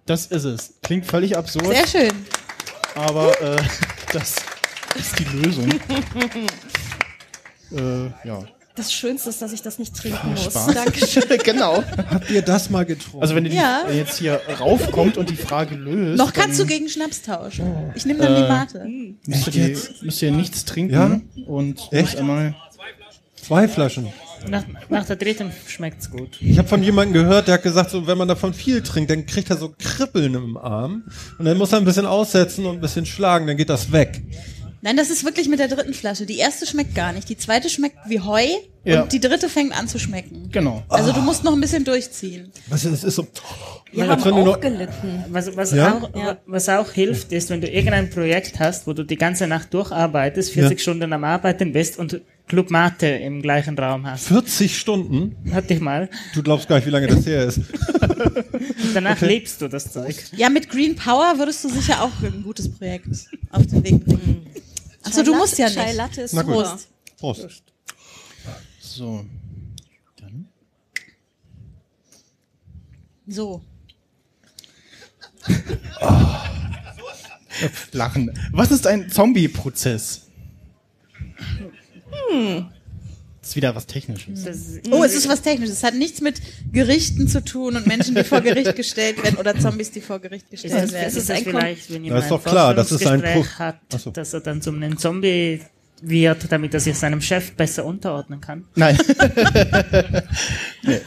Das 0.06 0.26
ist 0.26 0.44
es. 0.44 0.74
Klingt 0.82 1.06
völlig 1.06 1.36
absurd, 1.36 1.66
Sehr 1.66 1.86
schön. 1.86 2.12
aber 2.94 3.40
äh, 3.40 3.56
das 4.12 4.36
ist 4.96 5.18
die 5.18 5.24
Lösung. 5.24 5.70
äh, 7.72 8.06
ja. 8.28 8.38
Das 8.74 8.90
Schönste 8.92 9.28
ist, 9.28 9.42
dass 9.42 9.52
ich 9.52 9.60
das 9.60 9.78
nicht 9.78 9.94
trinken 9.94 10.30
muss. 10.30 10.44
Spaß. 10.44 10.74
Dankeschön. 10.74 11.24
genau. 11.44 11.84
habt 12.10 12.30
ihr 12.30 12.40
das 12.42 12.70
mal 12.70 12.86
getrunken? 12.86 13.20
Also 13.20 13.34
wenn 13.34 13.44
ihr 13.44 13.50
die, 13.50 13.56
Ja. 13.56 13.82
äh, 13.88 13.98
jetzt 13.98 14.18
hier 14.18 14.40
raufkommt 14.60 15.18
und 15.18 15.28
die 15.28 15.36
Frage 15.36 15.74
löst, 15.74 16.16
Noch 16.18 16.32
kannst 16.32 16.58
du 16.58 16.64
gegen 16.64 16.88
Schnaps 16.88 17.20
tauschen. 17.22 17.66
Ich 17.94 18.06
nehme 18.06 18.20
dann 18.20 18.34
die 18.34 18.42
Mate. 18.42 18.86
müsst 19.26 19.54
ihr, 19.54 19.76
müsst 20.00 20.22
ihr 20.22 20.30
nichts 20.30 20.64
trinken 20.64 20.94
Ja? 20.94 21.20
und 21.46 21.80
Echt? 21.90 22.16
einmal 22.16 22.54
Zwei 23.42 23.66
Flaschen. 23.66 24.06
Nach, 24.48 24.64
nach 24.88 25.04
der 25.04 25.16
dritten 25.16 25.52
schmeckt's 25.66 26.10
gut. 26.10 26.38
Ich 26.40 26.58
habe 26.58 26.66
von 26.68 26.82
jemandem 26.82 27.12
gehört, 27.22 27.48
der 27.48 27.54
hat 27.54 27.62
gesagt, 27.62 27.90
so, 27.90 28.06
wenn 28.06 28.16
man 28.18 28.26
davon 28.28 28.54
viel 28.54 28.82
trinkt, 28.82 29.10
dann 29.10 29.26
kriegt 29.26 29.50
er 29.50 29.56
so 29.56 29.74
Kribbeln 29.78 30.34
im 30.34 30.56
Arm. 30.56 31.04
Und 31.38 31.44
dann 31.44 31.58
muss 31.58 31.72
er 31.72 31.78
ein 31.78 31.84
bisschen 31.84 32.06
aussetzen 32.06 32.66
und 32.66 32.76
ein 32.76 32.80
bisschen 32.80 33.04
schlagen, 33.04 33.46
dann 33.46 33.56
geht 33.56 33.68
das 33.68 33.90
weg. 33.92 34.22
Nein, 34.84 34.96
das 34.96 35.10
ist 35.10 35.24
wirklich 35.24 35.48
mit 35.48 35.60
der 35.60 35.68
dritten 35.68 35.94
Flasche. 35.94 36.26
Die 36.26 36.38
erste 36.38 36.66
schmeckt 36.66 36.94
gar 36.96 37.12
nicht. 37.12 37.28
Die 37.28 37.36
zweite 37.36 37.70
schmeckt 37.70 37.96
wie 38.08 38.18
Heu. 38.20 38.44
Ja. 38.84 39.02
Und 39.02 39.12
die 39.12 39.20
dritte 39.20 39.48
fängt 39.48 39.72
an 39.78 39.86
zu 39.86 40.00
schmecken. 40.00 40.48
genau. 40.50 40.82
Also 40.88 41.12
du 41.12 41.20
musst 41.20 41.44
noch 41.44 41.52
ein 41.52 41.60
bisschen 41.60 41.84
durchziehen. 41.84 42.50
Was 42.68 42.84
ist, 42.84 42.92
es 42.94 43.04
ist 43.04 43.14
so. 43.14 43.28
Wir 43.92 44.02
wenn 44.04 44.10
haben 44.10 44.22
du 44.24 44.30
auch 44.34 44.44
noch- 44.44 44.60
gelitten. 44.60 45.24
Was, 45.28 45.56
was, 45.56 45.70
Ja? 45.72 45.98
auch, 46.12 46.36
was 46.46 46.68
auch 46.68 46.90
hilft, 46.90 47.30
ist, 47.30 47.48
wenn 47.50 47.60
du 47.60 47.68
irgendein 47.68 48.10
Projekt 48.10 48.58
hast, 48.58 48.88
wo 48.88 48.92
du 48.92 49.04
die 49.04 49.16
ganze 49.16 49.46
Nacht 49.46 49.72
durcharbeitest, 49.72 50.50
40 50.52 50.78
Ja. 50.78 50.82
Stunden 50.82 51.12
am 51.12 51.22
Arbeiten 51.22 51.72
bist 51.72 51.96
und 51.98 52.20
Club 52.48 52.70
Mate 52.70 53.06
im 53.06 53.40
gleichen 53.40 53.78
Raum 53.78 54.04
hast. 54.10 54.26
40 54.26 54.76
Stunden? 54.76 55.36
Hatte 55.52 55.74
ich 55.74 55.80
mal. 55.80 56.08
Du 56.34 56.42
glaubst 56.42 56.66
gar 56.68 56.76
nicht, 56.76 56.86
wie 56.86 56.90
lange 56.90 57.06
das 57.06 57.24
her 57.24 57.44
ist. 57.44 57.60
Danach 58.94 59.20
lebst 59.20 59.60
du 59.62 59.68
das 59.68 59.92
Zeug. 59.92 60.16
Ja, 60.36 60.48
mit 60.48 60.68
Green 60.68 60.96
Power 60.96 61.34
würdest 61.38 61.62
du 61.64 61.68
sicher 61.68 62.02
auch 62.02 62.10
ein 62.22 62.42
gutes 62.42 62.68
Projekt 62.70 63.08
auf 63.50 63.66
den 63.66 63.84
Weg 63.84 64.04
bringen. 64.04 64.46
Achso, 65.02 65.22
du 65.22 65.34
musst 65.34 65.58
ja 65.58 65.68
Chai 65.68 65.86
nicht. 65.86 65.96
Latte 65.96 66.22
ist 66.22 66.32
Na 66.34 66.42
gut. 66.42 66.66
super. 66.66 66.78
Prost. 67.18 67.62
So. 68.80 69.24
Dann. 70.16 70.48
So. 73.26 73.62
Lachen. 77.92 78.32
Was 78.52 78.70
ist 78.70 78.86
ein 78.86 79.10
Zombie-Prozess? 79.10 80.28
Hm. 82.30 82.70
Das 83.42 83.50
ist 83.50 83.56
wieder 83.56 83.74
was 83.74 83.86
Technisches. 83.86 84.44
Das, 84.44 84.56
Oh, 84.90 85.02
es 85.02 85.14
ist 85.14 85.28
was 85.28 85.42
Technisches. 85.42 85.78
Es 85.78 85.82
hat 85.82 85.94
nichts 85.96 86.20
mit 86.20 86.36
Gerichten 86.72 87.26
zu 87.28 87.44
tun 87.44 87.74
und 87.76 87.86
Menschen, 87.88 88.14
die 88.14 88.22
vor 88.24 88.40
Gericht 88.40 88.76
gestellt 88.76 89.22
werden 89.22 89.36
oder 89.36 89.58
Zombies, 89.58 89.90
die 89.90 90.00
vor 90.00 90.20
Gericht 90.20 90.46
ist 90.52 90.62
gestellt 90.62 90.84
das, 90.84 90.92
werden. 90.92 91.08
ist 91.08 91.16
das 91.28 91.36
ein 91.36 91.42
vielleicht, 91.44 91.90
wenn 91.90 91.96
Das 92.02 92.04
jemand 92.04 92.22
ist 92.22 92.30
doch 92.30 92.44
klar, 92.44 92.72
das 92.72 92.92
ist 92.92 93.04
ein 93.06 93.20
Pro- 93.20 93.44
hat, 93.58 93.80
so. 93.98 94.10
dass 94.12 94.32
er 94.32 94.40
dann 94.40 94.62
zu 94.62 94.70
einem 94.70 94.96
Zombie 94.96 95.60
wird, 96.02 96.50
damit 96.52 96.72
er 96.74 96.80
sich 96.80 96.96
seinem 96.96 97.20
Chef 97.20 97.52
besser 97.52 97.84
unterordnen 97.84 98.40
kann? 98.40 98.64
Nein. 98.76 98.96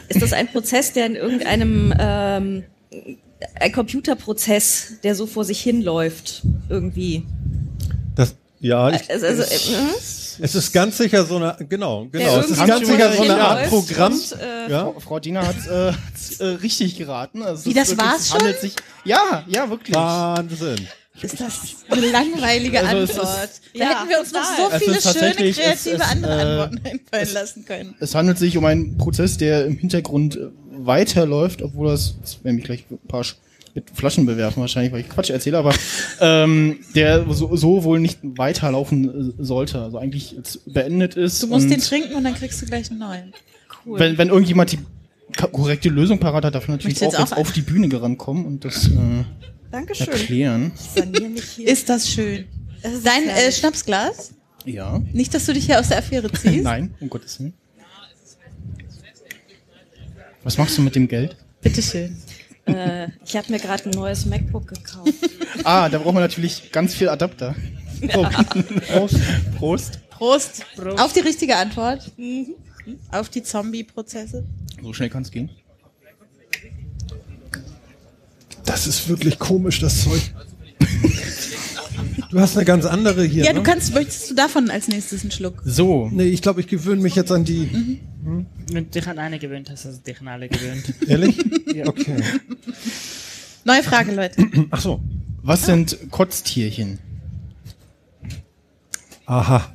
Ist 0.08 0.22
das 0.22 0.32
ein 0.32 0.48
Prozess, 0.48 0.92
der 0.92 1.06
in 1.06 1.16
irgendeinem 1.16 1.94
ähm, 1.98 2.64
ein 3.60 3.72
Computerprozess, 3.72 4.94
der 5.02 5.14
so 5.14 5.26
vor 5.26 5.44
sich 5.44 5.60
hinläuft, 5.60 6.42
irgendwie? 6.68 7.24
Das, 8.14 8.34
ja, 8.60 8.90
ich, 8.90 9.10
Also, 9.10 9.26
also, 9.26 9.42
äh, 9.42 9.46
es 10.40 10.54
ist 10.54 10.72
ganz 10.72 10.96
sicher 10.98 11.24
so 11.24 11.36
eine, 11.36 11.56
genau, 11.68 12.06
genau. 12.10 12.38
Es 12.40 12.50
ist 12.50 12.66
ganz 12.66 12.86
sicher 12.86 13.12
so 13.12 13.22
eine 13.22 13.40
Art 13.40 13.68
Programm. 13.68 14.12
und, 14.12 14.32
äh, 14.40 14.70
ja? 14.70 14.82
Frau, 14.84 15.00
Frau 15.00 15.18
Diener 15.20 15.46
hat 15.46 15.56
äh, 15.66 15.88
äh, 16.44 16.46
richtig 16.62 16.96
geraten. 16.96 17.42
Also 17.42 17.66
Wie, 17.70 17.74
das 17.74 17.88
ist 17.88 17.96
wirklich, 17.96 18.06
war's 18.12 18.20
es 18.26 18.34
handelt 18.34 18.60
Sich, 18.60 18.74
ja, 19.04 19.44
ja, 19.48 19.68
wirklich. 19.70 19.94
Wahnsinn. 19.96 20.86
Ist 21.22 21.40
das 21.40 21.60
eine 21.88 22.10
langweilige 22.10 22.78
Also 22.86 22.96
Antwort? 23.22 23.48
da 23.74 23.78
Ja, 23.78 23.88
hätten 24.00 24.08
wir 24.10 24.20
uns 24.20 24.32
noch 24.32 24.42
so 24.44 24.78
viele 24.78 24.98
ist 24.98 25.12
schöne, 25.18 25.32
kreative 25.34 25.62
es- 25.62 25.86
es, 25.86 26.00
andere 26.00 26.32
äh, 26.32 26.42
Antworten 26.62 26.80
einfallen 26.86 27.32
lassen 27.34 27.64
können. 27.64 27.94
Es 28.00 28.14
handelt 28.14 28.38
sich 28.38 28.56
um 28.58 28.64
einen 28.66 28.98
Prozess, 28.98 29.38
der 29.38 29.64
im 29.64 29.78
Hintergrund 29.78 30.38
weiterläuft, 30.78 31.62
obwohl 31.62 31.88
das, 31.88 32.14
das 32.20 32.44
werden 32.44 32.56
mich 32.56 32.64
gleich 32.64 32.84
ein 32.90 32.98
paar 33.08 33.24
mit 33.76 33.90
Flaschen 33.90 34.24
bewerfen 34.24 34.60
wahrscheinlich, 34.60 34.92
weil 34.92 35.00
ich 35.00 35.08
Quatsch 35.08 35.30
erzähle, 35.30 35.58
aber 35.58 35.74
ähm, 36.20 36.80
der 36.94 37.26
so, 37.32 37.54
so 37.56 37.84
wohl 37.84 38.00
nicht 38.00 38.18
weiterlaufen 38.22 39.34
äh, 39.38 39.44
sollte. 39.44 39.80
Also 39.82 39.98
eigentlich 39.98 40.32
jetzt 40.32 40.72
beendet 40.72 41.14
ist. 41.14 41.42
Du 41.42 41.46
musst 41.46 41.70
den 41.70 41.80
trinken 41.80 42.14
und 42.14 42.24
dann 42.24 42.34
kriegst 42.34 42.60
du 42.62 42.66
gleich 42.66 42.90
einen 42.90 43.00
neuen. 43.00 43.34
cool. 43.84 44.00
wenn, 44.00 44.18
wenn 44.18 44.28
irgendjemand 44.28 44.72
die 44.72 44.78
korrekte 45.52 45.90
Lösung 45.90 46.18
parat 46.18 46.46
hat, 46.46 46.54
darf 46.54 46.66
er 46.66 46.72
natürlich 46.72 47.00
auch 47.04 47.14
auch 47.14 47.32
auf 47.32 47.52
die 47.52 47.60
Bühne 47.60 47.88
rankommen 48.00 48.46
und 48.46 48.64
das 48.64 48.88
äh, 48.88 48.90
Dankeschön. 49.70 50.08
erklären. 50.08 50.72
Sanier 50.94 51.28
mich 51.28 51.44
hier. 51.44 51.68
Ist 51.68 51.88
das 51.90 52.08
schön. 52.08 52.46
Es 52.80 52.94
ist 52.94 53.06
Dein 53.06 53.28
äh. 53.28 53.52
Schnapsglas? 53.52 54.32
Ja. 54.64 55.02
Nicht, 55.12 55.34
dass 55.34 55.44
du 55.44 55.52
dich 55.52 55.66
hier 55.66 55.78
aus 55.78 55.88
der 55.88 55.98
Affäre 55.98 56.32
ziehst? 56.32 56.62
Nein, 56.64 56.94
um 57.00 57.10
Gottes 57.10 57.38
Willen. 57.38 57.52
Was 60.42 60.56
machst 60.56 60.78
du 60.78 60.82
mit 60.82 60.94
dem 60.94 61.08
Geld? 61.08 61.36
Bitteschön. 61.60 62.16
Äh, 62.66 63.08
ich 63.24 63.36
habe 63.36 63.50
mir 63.50 63.58
gerade 63.58 63.84
ein 63.84 63.90
neues 63.90 64.26
MacBook 64.26 64.68
gekauft. 64.68 65.12
Ah, 65.64 65.88
da 65.88 65.98
braucht 65.98 66.14
man 66.14 66.22
natürlich 66.22 66.70
ganz 66.70 66.94
viel 66.94 67.08
Adapter. 67.08 67.54
Oh. 68.14 68.26
Prost. 68.86 69.16
Prost. 69.56 70.00
Prost. 70.10 70.62
Auf 71.00 71.12
die 71.12 71.20
richtige 71.20 71.56
Antwort. 71.56 72.12
Auf 73.10 73.28
die 73.30 73.42
Zombie-Prozesse. 73.42 74.44
So 74.82 74.92
schnell 74.92 75.10
kann 75.10 75.22
es 75.22 75.30
gehen. 75.30 75.50
Das 78.64 78.86
ist 78.86 79.08
wirklich 79.08 79.38
komisch, 79.38 79.80
das 79.80 80.04
Zeug. 80.04 80.20
Du 82.30 82.40
hast 82.40 82.56
eine 82.56 82.66
ganz 82.66 82.84
andere 82.84 83.24
hier. 83.24 83.44
Ja, 83.44 83.52
ne? 83.52 83.60
du 83.60 83.62
kannst, 83.62 83.94
möchtest 83.94 84.30
du 84.30 84.34
davon 84.34 84.68
als 84.70 84.88
nächstes 84.88 85.22
einen 85.22 85.30
Schluck? 85.30 85.62
So. 85.64 86.10
Nee, 86.12 86.24
ich 86.24 86.42
glaube, 86.42 86.60
ich 86.60 86.66
gewöhne 86.66 87.00
mich 87.00 87.14
jetzt 87.14 87.30
an 87.30 87.44
die. 87.44 87.70
Mhm. 87.72 88.00
Wenn 88.26 88.84
du 88.84 88.90
dich 88.90 89.06
an 89.06 89.18
eine 89.20 89.38
gewöhnt 89.38 89.70
hast, 89.70 89.84
hast 89.84 89.98
du 89.98 90.12
dich 90.12 90.20
an 90.20 90.28
alle 90.28 90.48
gewöhnt. 90.48 90.92
Ehrlich? 91.08 91.38
Okay. 91.86 92.16
Neue 93.64 93.82
Frage, 93.84 94.12
Leute. 94.12 94.44
Ach 94.70 94.80
so. 94.80 95.00
Was 95.42 95.66
sind 95.66 96.10
Kotztierchen? 96.10 96.98
Aha. 99.26 99.72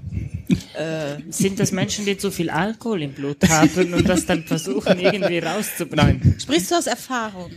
Sind 1.30 1.60
das 1.60 1.72
Menschen, 1.72 2.06
die 2.06 2.18
zu 2.18 2.30
viel 2.30 2.50
Alkohol 2.50 3.04
im 3.04 3.14
Blut 3.14 3.38
haben 3.48 3.94
und 3.94 4.08
das 4.08 4.26
dann 4.26 4.44
versuchen, 4.44 5.00
irgendwie 5.00 5.40
rauszubringen? 5.40 6.20
Nein. 6.22 6.36
Sprichst 6.40 6.72
du 6.72 6.76
aus 6.76 6.88
Erfahrung? 6.88 7.52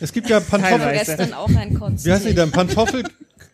Es 0.00 0.12
gibt 0.12 0.30
ja 0.30 0.40
Pantoffel. 0.40 0.78
Teilweise. 0.78 1.16
Gestern 1.16 1.34
auch 1.34 1.54
ein 1.54 1.74
Konzert. 1.74 2.06
Wie 2.06 2.12
heißen 2.12 2.28
die 2.28 2.34
denn? 2.34 2.50
Pantoffel. 2.50 3.04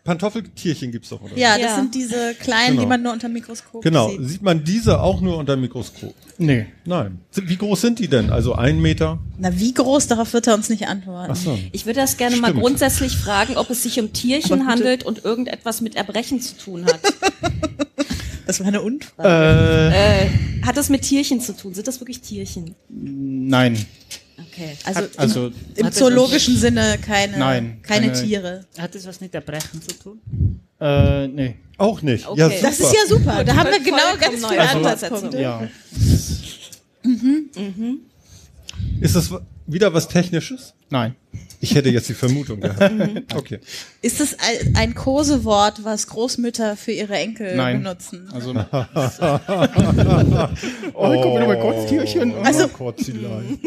Pantoffeltierchen 0.05 0.91
gibt's 0.91 1.09
doch, 1.09 1.19
oder? 1.21 1.35
Ja, 1.37 1.53
das 1.57 1.61
Ja. 1.71 1.75
sind 1.75 1.93
diese 1.95 2.35
kleinen, 2.35 2.69
Genau. 2.77 2.81
die 2.83 2.87
man 2.87 3.01
nur 3.03 3.11
unter 3.11 3.27
dem 3.27 3.33
Mikroskop 3.33 3.83
Genau. 3.83 4.09
sieht. 4.11 4.19
Sieht 4.29 4.41
man 4.43 4.63
diese 4.63 5.01
auch 5.01 5.19
nur 5.19 5.37
unter 5.37 5.55
dem 5.57 5.61
Mikroskop? 5.61 6.13
Nee. 6.37 6.67
Nein. 6.85 7.19
Wie 7.33 7.57
groß 7.57 7.81
sind 7.81 7.97
die 7.99 8.07
denn? 8.07 8.29
Also 8.29 8.53
ein 8.53 8.79
Meter? 8.81 9.17
Na, 9.39 9.57
wie 9.59 9.73
groß? 9.73 10.07
Darauf 10.07 10.31
wird 10.33 10.45
er 10.47 10.53
uns 10.53 10.69
nicht 10.69 10.87
antworten. 10.87 11.31
Ach 11.31 11.35
so. 11.35 11.57
Ich 11.71 11.85
würde 11.87 11.99
das 12.01 12.17
gerne 12.17 12.37
mal 12.37 12.49
Stimmt. 12.49 12.61
grundsätzlich 12.61 13.17
fragen, 13.17 13.57
ob 13.57 13.69
es 13.71 13.81
sich 13.83 13.99
um 13.99 14.13
Tierchen 14.13 14.67
handelt 14.67 15.03
und 15.03 15.25
irgendetwas 15.25 15.81
mit 15.81 15.95
Erbrechen 15.95 16.39
zu 16.39 16.55
tun 16.55 16.85
hat. 16.85 16.99
Das 18.47 18.59
war 18.59 18.67
eine 18.67 18.83
Unfrage. 18.83 19.27
Äh, 19.91 20.25
äh, 20.25 20.29
hat 20.63 20.77
das 20.77 20.89
mit 20.89 21.01
Tierchen 21.01 21.41
zu 21.41 21.57
tun? 21.57 21.73
Sind 21.73 21.87
das 21.87 21.99
wirklich 21.99 22.21
Tierchen? 22.21 22.75
nein. 22.89 23.83
Okay. 24.37 24.77
also 24.83 24.99
Hat- 25.01 25.19
also- 25.19 25.47
im, 25.47 25.53
im 25.75 25.85
hat 25.85 25.93
das 25.93 25.99
zoologischen 25.99 26.57
Sinne 26.57 26.97
keine, 27.01 27.37
Nein, 27.37 27.79
keine, 27.81 28.07
keine- 28.11 28.21
Tiere. 28.21 28.65
Hat 28.77 28.93
das 28.95 29.05
was 29.07 29.21
mit 29.21 29.33
Erbrechen 29.33 29.81
zu 29.81 29.95
tun? 29.97 30.19
Äh, 30.79 31.27
nee. 31.27 31.55
Auch 31.77 32.01
nicht. 32.01 32.27
Okay. 32.27 32.39
Ja, 32.39 32.49
Das 32.49 32.57
super. 32.59 32.69
Das 32.69 32.79
ist 32.79 32.93
ja 32.93 33.07
super. 33.17 33.43
Da 33.43 33.55
haben 33.55 33.69
wir 33.71 33.79
genau 33.79 34.17
ganz 34.19 34.41
neue. 34.41 34.59
Ansatzpunkte. 34.59 35.41
Ja. 35.41 35.67
Ist 39.01 39.15
das 39.15 39.29
wieder 39.67 39.93
was 39.93 40.07
Technisches? 40.07 40.73
Nein. 40.89 41.15
Ich 41.59 41.73
hätte 41.73 41.89
jetzt 41.89 42.09
die 42.09 42.13
Vermutung 42.13 42.59
gehabt. 42.61 42.93
Okay. 43.35 43.59
Ist 44.01 44.19
das 44.19 44.35
ein- 44.75 44.93
Kosewort, 44.95 45.83
was 45.83 46.07
Großmütter 46.07 46.75
für 46.77 46.91
ihre 46.91 47.15
Enkel 47.15 47.55
Nein. 47.55 47.81
benutzen? 47.83 48.29
Also. 48.33 48.51
oh, 50.93 51.21
guck 51.21 51.33
mal, 51.33 51.45
bei 51.47 51.55
Kotztierchen. 51.55 52.33
Also- 52.43 52.67
Kotzelein. 52.67 53.59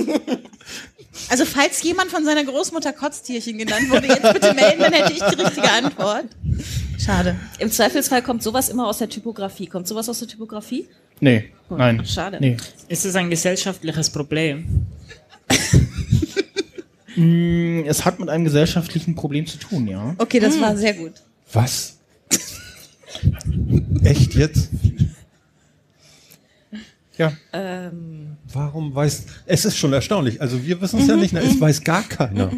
Also 1.30 1.44
falls 1.44 1.82
jemand 1.82 2.10
von 2.10 2.24
seiner 2.24 2.44
Großmutter 2.44 2.92
Kotztierchen 2.92 3.58
genannt 3.58 3.90
wurde, 3.90 4.06
jetzt 4.06 4.32
bitte 4.32 4.54
melden, 4.54 4.80
dann 4.80 4.92
hätte 4.92 5.12
ich 5.12 5.18
die 5.18 5.42
richtige 5.42 5.70
Antwort. 5.70 6.26
Schade. 6.98 7.34
Im 7.58 7.70
Zweifelsfall 7.72 8.22
kommt 8.22 8.42
sowas 8.42 8.68
immer 8.68 8.86
aus 8.86 8.98
der 8.98 9.08
Typografie. 9.08 9.66
Kommt 9.66 9.88
sowas 9.88 10.08
aus 10.08 10.20
der 10.20 10.28
Typografie? 10.28 10.88
Nee, 11.20 11.50
nein. 11.70 12.04
Schade. 12.06 12.38
Nee. 12.40 12.56
Ist 12.88 13.04
es 13.04 13.16
ein 13.16 13.28
gesellschaftliches 13.30 14.10
Problem? 14.10 14.86
Mm, 17.16 17.84
Es 17.86 18.04
hat 18.04 18.20
mit 18.20 18.28
einem 18.28 18.44
gesellschaftlichen 18.44 19.14
Problem 19.14 19.46
zu 19.46 19.58
tun, 19.58 19.88
ja. 19.88 20.14
Okay, 20.18 20.38
das 20.40 20.60
war 20.60 20.76
sehr 20.76 20.94
gut. 20.94 21.12
Was? 21.52 21.98
Echt 24.04 24.34
jetzt? 24.34 24.70
Ja. 27.16 27.32
Ähm, 27.52 28.36
Warum 28.52 28.94
weiß. 28.94 29.24
Es 29.46 29.64
ist 29.64 29.76
schon 29.76 29.92
erstaunlich. 29.92 30.40
Also 30.40 30.64
wir 30.64 30.80
wissen 30.80 31.00
es 31.00 31.08
ja 31.08 31.16
nicht. 31.16 31.32
ne? 31.32 31.40
Es 31.40 31.60
weiß 31.60 31.82
gar 31.82 32.04
keiner. 32.04 32.52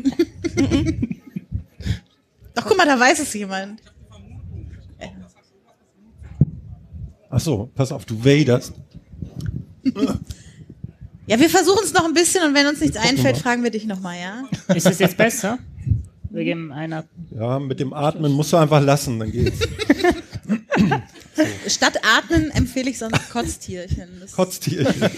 Doch, 2.55 2.67
guck 2.67 2.77
mal, 2.77 2.87
da 2.87 3.01
weiß 3.01 3.21
es 3.21 3.33
jemand. 3.33 3.81
Ach 7.31 7.41
so, 7.41 7.71
pass 7.75 7.93
auf, 7.93 8.05
du 8.05 8.23
waderst. 8.25 8.73
Ja, 11.31 11.39
wir 11.39 11.49
versuchen 11.49 11.85
es 11.85 11.93
noch 11.93 12.05
ein 12.05 12.13
bisschen 12.13 12.43
und 12.43 12.55
wenn 12.55 12.67
uns 12.67 12.81
nichts 12.81 12.97
einfällt, 12.97 13.37
mal. 13.37 13.43
fragen 13.43 13.63
wir 13.63 13.71
dich 13.71 13.87
nochmal, 13.87 14.17
ja? 14.19 14.75
Ist 14.75 14.87
es 14.89 14.99
jetzt 14.99 15.17
besser? 15.17 15.61
Wir 16.29 16.43
geben 16.43 16.73
einer. 16.73 17.05
Ja, 17.31 17.61
mit 17.61 17.79
dem 17.79 17.93
Atmen 17.93 18.33
musst 18.33 18.53
du 18.53 18.57
einfach 18.57 18.83
lassen, 18.83 19.21
dann 19.21 19.31
geht's. 19.31 19.61
Statt 21.69 22.01
Atmen 22.03 22.51
empfehle 22.51 22.91
ich 22.91 22.99
sonst 22.99 23.31
Kotztierchen. 23.31 24.09
Das, 24.21 24.33
Kotztierchen. 24.33 25.01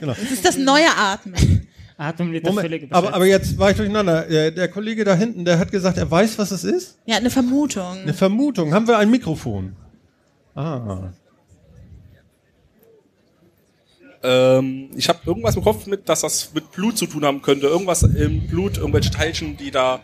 genau. 0.00 0.14
das 0.14 0.32
ist 0.32 0.44
das 0.44 0.56
neue 0.56 0.88
Atmen. 0.96 1.68
Atmen 1.96 2.32
wird 2.32 2.46
Moment, 2.46 2.66
aber, 2.66 2.78
überschätzt. 2.80 3.14
aber 3.14 3.26
jetzt 3.26 3.56
war 3.56 3.70
ich 3.70 3.76
durcheinander. 3.76 4.22
Der, 4.22 4.50
der 4.50 4.66
Kollege 4.66 5.04
da 5.04 5.14
hinten, 5.14 5.44
der 5.44 5.60
hat 5.60 5.70
gesagt, 5.70 5.98
er 5.98 6.10
weiß, 6.10 6.36
was 6.36 6.50
es 6.50 6.64
ist. 6.64 6.98
Ja, 7.06 7.18
eine 7.18 7.30
Vermutung. 7.30 7.98
Eine 8.02 8.14
Vermutung. 8.14 8.74
Haben 8.74 8.88
wir 8.88 8.98
ein 8.98 9.08
Mikrofon? 9.08 9.76
Ah. 10.56 11.12
Ähm, 14.22 14.90
ich 14.96 15.08
habe 15.08 15.18
irgendwas 15.24 15.56
im 15.56 15.62
Kopf 15.62 15.86
mit, 15.86 16.08
dass 16.08 16.20
das 16.20 16.50
mit 16.54 16.70
Blut 16.72 16.98
zu 16.98 17.06
tun 17.06 17.24
haben 17.24 17.40
könnte. 17.42 17.66
Irgendwas 17.66 18.02
im 18.02 18.46
Blut, 18.46 18.76
irgendwelche 18.78 19.10
Teilchen, 19.10 19.56
die 19.56 19.70
da. 19.70 20.00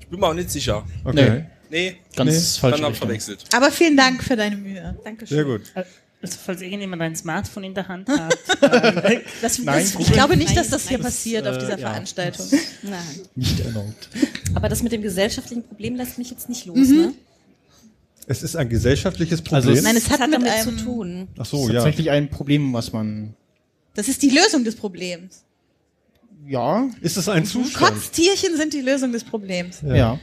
Ich 0.00 0.08
bin 0.08 0.18
mir 0.20 0.26
auch 0.26 0.34
nicht 0.34 0.50
sicher. 0.50 0.84
Okay. 1.04 1.44
Nee, 1.70 1.96
Ganz 2.16 2.54
Nee, 2.56 2.60
falsch. 2.60 2.80
dann 2.80 2.92
ich 2.92 2.98
verwechselt. 2.98 3.44
Aber 3.54 3.70
vielen 3.70 3.96
Dank 3.96 4.24
für 4.24 4.36
deine 4.36 4.56
Mühe. 4.56 4.98
Dankeschön. 5.04 5.36
Sehr 5.36 5.44
gut. 5.44 5.60
Also, 6.20 6.36
falls 6.44 6.62
irgendjemand 6.62 7.00
ein 7.02 7.14
Smartphone 7.14 7.64
in 7.64 7.74
der 7.74 7.86
Hand 7.86 8.08
hat, 8.08 8.36
ähm, 8.62 9.20
Das, 9.42 9.58
Nein, 9.58 9.84
das, 9.92 9.94
ich 10.00 10.12
glaube 10.12 10.36
nicht, 10.36 10.56
dass 10.56 10.70
Nein, 10.70 10.72
das 10.72 10.88
hier 10.88 10.98
nein. 10.98 11.04
passiert 11.04 11.46
auf 11.46 11.56
äh, 11.56 11.58
dieser 11.60 11.78
ja. 11.78 11.90
Veranstaltung. 11.90 12.46
Nein. 12.82 13.20
Nicht 13.36 13.60
erlaubt. 13.60 14.08
Aber 14.54 14.68
das 14.68 14.82
mit 14.82 14.90
dem 14.92 15.02
gesellschaftlichen 15.02 15.62
Problem 15.62 15.94
lässt 15.94 16.18
mich 16.18 16.30
jetzt 16.30 16.48
nicht 16.48 16.64
los, 16.66 16.76
Mhm. 16.88 16.96
ne? 16.96 17.14
Es 18.30 18.42
ist 18.42 18.56
ein 18.56 18.68
gesellschaftliches 18.68 19.40
Problem. 19.42 19.56
Also 19.56 19.70
es- 19.72 19.82
Nein, 19.82 19.96
es 19.96 20.10
hat, 20.10 20.20
hat 20.20 20.28
mit 20.30 20.38
damit 20.40 20.52
einem, 20.52 20.78
zu 20.78 20.84
tun. 20.84 21.28
Ach 21.32 21.38
Das 21.38 21.50
so, 21.50 21.62
ist 21.62 21.68
ja. 21.68 21.74
tatsächlich 21.80 22.10
ein 22.10 22.28
Problem, 22.28 22.72
was 22.72 22.92
man. 22.92 23.34
Das 23.94 24.06
ist 24.08 24.22
die 24.22 24.30
Lösung 24.30 24.64
des 24.64 24.76
Problems. 24.76 25.44
Ja, 26.46 26.88
Ist 27.00 27.16
es 27.16 27.28
ein 27.28 27.44
Zustand? 27.44 27.94
Kotztierchen 27.94 28.56
sind 28.56 28.72
die 28.72 28.80
Lösung 28.80 29.12
des 29.12 29.24
Problems. 29.24 29.78
ja. 29.82 30.18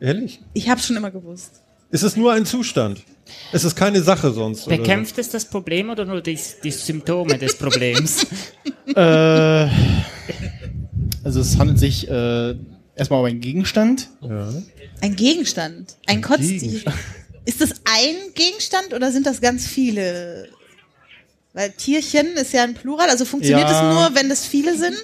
Ehrlich? 0.00 0.40
Ich 0.54 0.68
habe 0.70 0.80
schon 0.80 0.96
immer 0.96 1.10
gewusst. 1.10 1.62
Ist 1.90 2.02
es 2.02 2.16
nur 2.16 2.32
ein 2.32 2.46
Zustand? 2.46 3.02
Es 3.52 3.64
ist 3.64 3.74
keine 3.76 4.00
Sache 4.00 4.32
sonst. 4.32 4.66
oder 4.66 4.76
so? 4.76 4.82
Bekämpft 4.82 5.18
es 5.18 5.28
das 5.28 5.44
Problem 5.44 5.90
oder 5.90 6.04
nur 6.04 6.20
die, 6.20 6.38
die 6.62 6.70
Symptome 6.70 7.38
des 7.38 7.56
Problems? 7.56 8.26
Äh, 8.96 9.68
also 11.22 11.40
es 11.40 11.56
handelt 11.58 11.78
sich 11.78 12.08
äh, 12.08 12.54
erstmal 12.96 13.20
um 13.20 13.26
einen 13.26 13.40
Gegenstand. 13.40 14.08
Ein 15.00 15.14
Gegenstand. 15.14 15.96
Ein 16.06 16.22
Kotztierchen. 16.22 16.92
Ist 17.44 17.60
das 17.60 17.70
ein 17.84 18.14
Gegenstand 18.34 18.92
oder 18.94 19.10
sind 19.12 19.26
das 19.26 19.40
ganz 19.40 19.66
viele? 19.66 20.48
Weil 21.52 21.70
Tierchen 21.72 22.28
ist 22.34 22.52
ja 22.52 22.62
ein 22.62 22.74
Plural, 22.74 23.08
also 23.10 23.24
funktioniert 23.24 23.66
es 23.68 23.74
Ja. 23.76 23.92
nur, 23.92 24.14
wenn 24.14 24.28
das 24.28 24.46
viele 24.46 24.76
sind? 24.76 24.96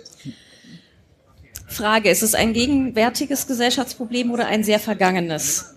Frage, 1.66 2.10
ist 2.10 2.22
es 2.22 2.34
ein 2.34 2.52
gegenwärtiges 2.52 3.46
Gesellschaftsproblem 3.46 4.30
oder 4.30 4.46
ein 4.46 4.62
sehr 4.62 4.78
vergangenes? 4.78 5.72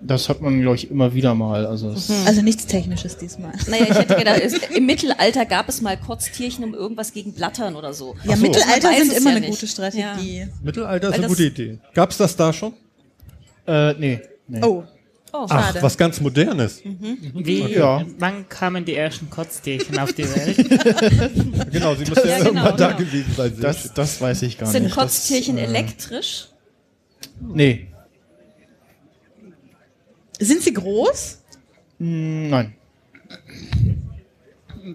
Das 0.00 0.28
hat 0.28 0.40
man, 0.40 0.60
glaube 0.60 0.76
ich, 0.76 0.90
immer 0.90 1.14
wieder 1.14 1.34
mal. 1.34 1.66
Also 1.66 1.90
es, 1.90 2.10
Also 2.26 2.42
nichts 2.42 2.66
Technisches 2.66 3.16
diesmal. 3.16 3.52
Naja, 3.66 3.86
ich 3.90 3.96
hätte 3.98 4.14
gedacht, 4.18 4.40
es, 4.42 4.54
im 4.54 4.86
Mittelalter 4.86 5.44
gab 5.46 5.68
es 5.68 5.80
mal 5.80 5.96
Kotztierchen 5.96 6.64
um 6.64 6.74
irgendwas 6.74 7.12
gegen 7.12 7.32
Blattern 7.32 7.76
oder 7.76 7.92
so. 7.92 8.14
Ja, 8.24 8.36
so. 8.36 8.42
Mittelalter 8.42 8.92
sind 8.94 9.12
es 9.12 9.18
immer 9.18 9.30
ja 9.30 9.36
eine 9.36 9.46
nicht. 9.46 9.58
gute 9.60 9.66
Strategie. 9.66 10.46
Mittelalter 10.62 11.08
ist 11.08 11.12
Weil 11.14 11.18
eine 11.20 11.28
gute 11.28 11.44
Idee. 11.44 11.78
Gab 11.94 12.10
es 12.10 12.16
das 12.18 12.36
da 12.36 12.52
schon? 12.52 12.74
äh, 13.66 13.94
nee. 13.94 14.20
nee. 14.48 14.60
Oh, 14.62 14.84
Oh, 15.38 15.46
Ach, 15.50 15.66
schade. 15.66 15.82
was 15.82 15.98
ganz 15.98 16.20
Modernes. 16.20 16.80
Wie, 17.34 17.60
Ja. 17.74 18.02
Wann 18.18 18.48
kamen 18.48 18.84
die 18.84 18.94
ersten 18.94 19.28
Kotztierchen 19.28 19.98
auf 19.98 20.12
die 20.14 20.24
Welt? 20.34 21.70
Genau, 21.72 21.94
sie 21.94 22.04
müsste 22.06 22.26
ja, 22.28 22.38
Ja, 22.38 22.44
genau, 22.44 22.48
irgendwann 22.48 22.76
da 22.76 22.86
genau. 22.92 22.98
gewesen 22.98 23.34
sein. 23.36 23.52
Das, 23.60 23.92
das 23.92 24.20
weiß 24.20 24.42
ich 24.42 24.56
gar 24.56 24.70
Sind 24.70 24.84
nicht. 24.84 24.94
Kotztierchen 24.96 25.56
das, 25.56 25.64
äh, 25.64 25.68
elektrisch? 25.68 26.48
Nee. 27.40 27.88
Sind 30.38 30.62
sie 30.62 30.72
groß? 30.72 31.42
Mm, 31.98 32.48
Nein. 32.50 32.74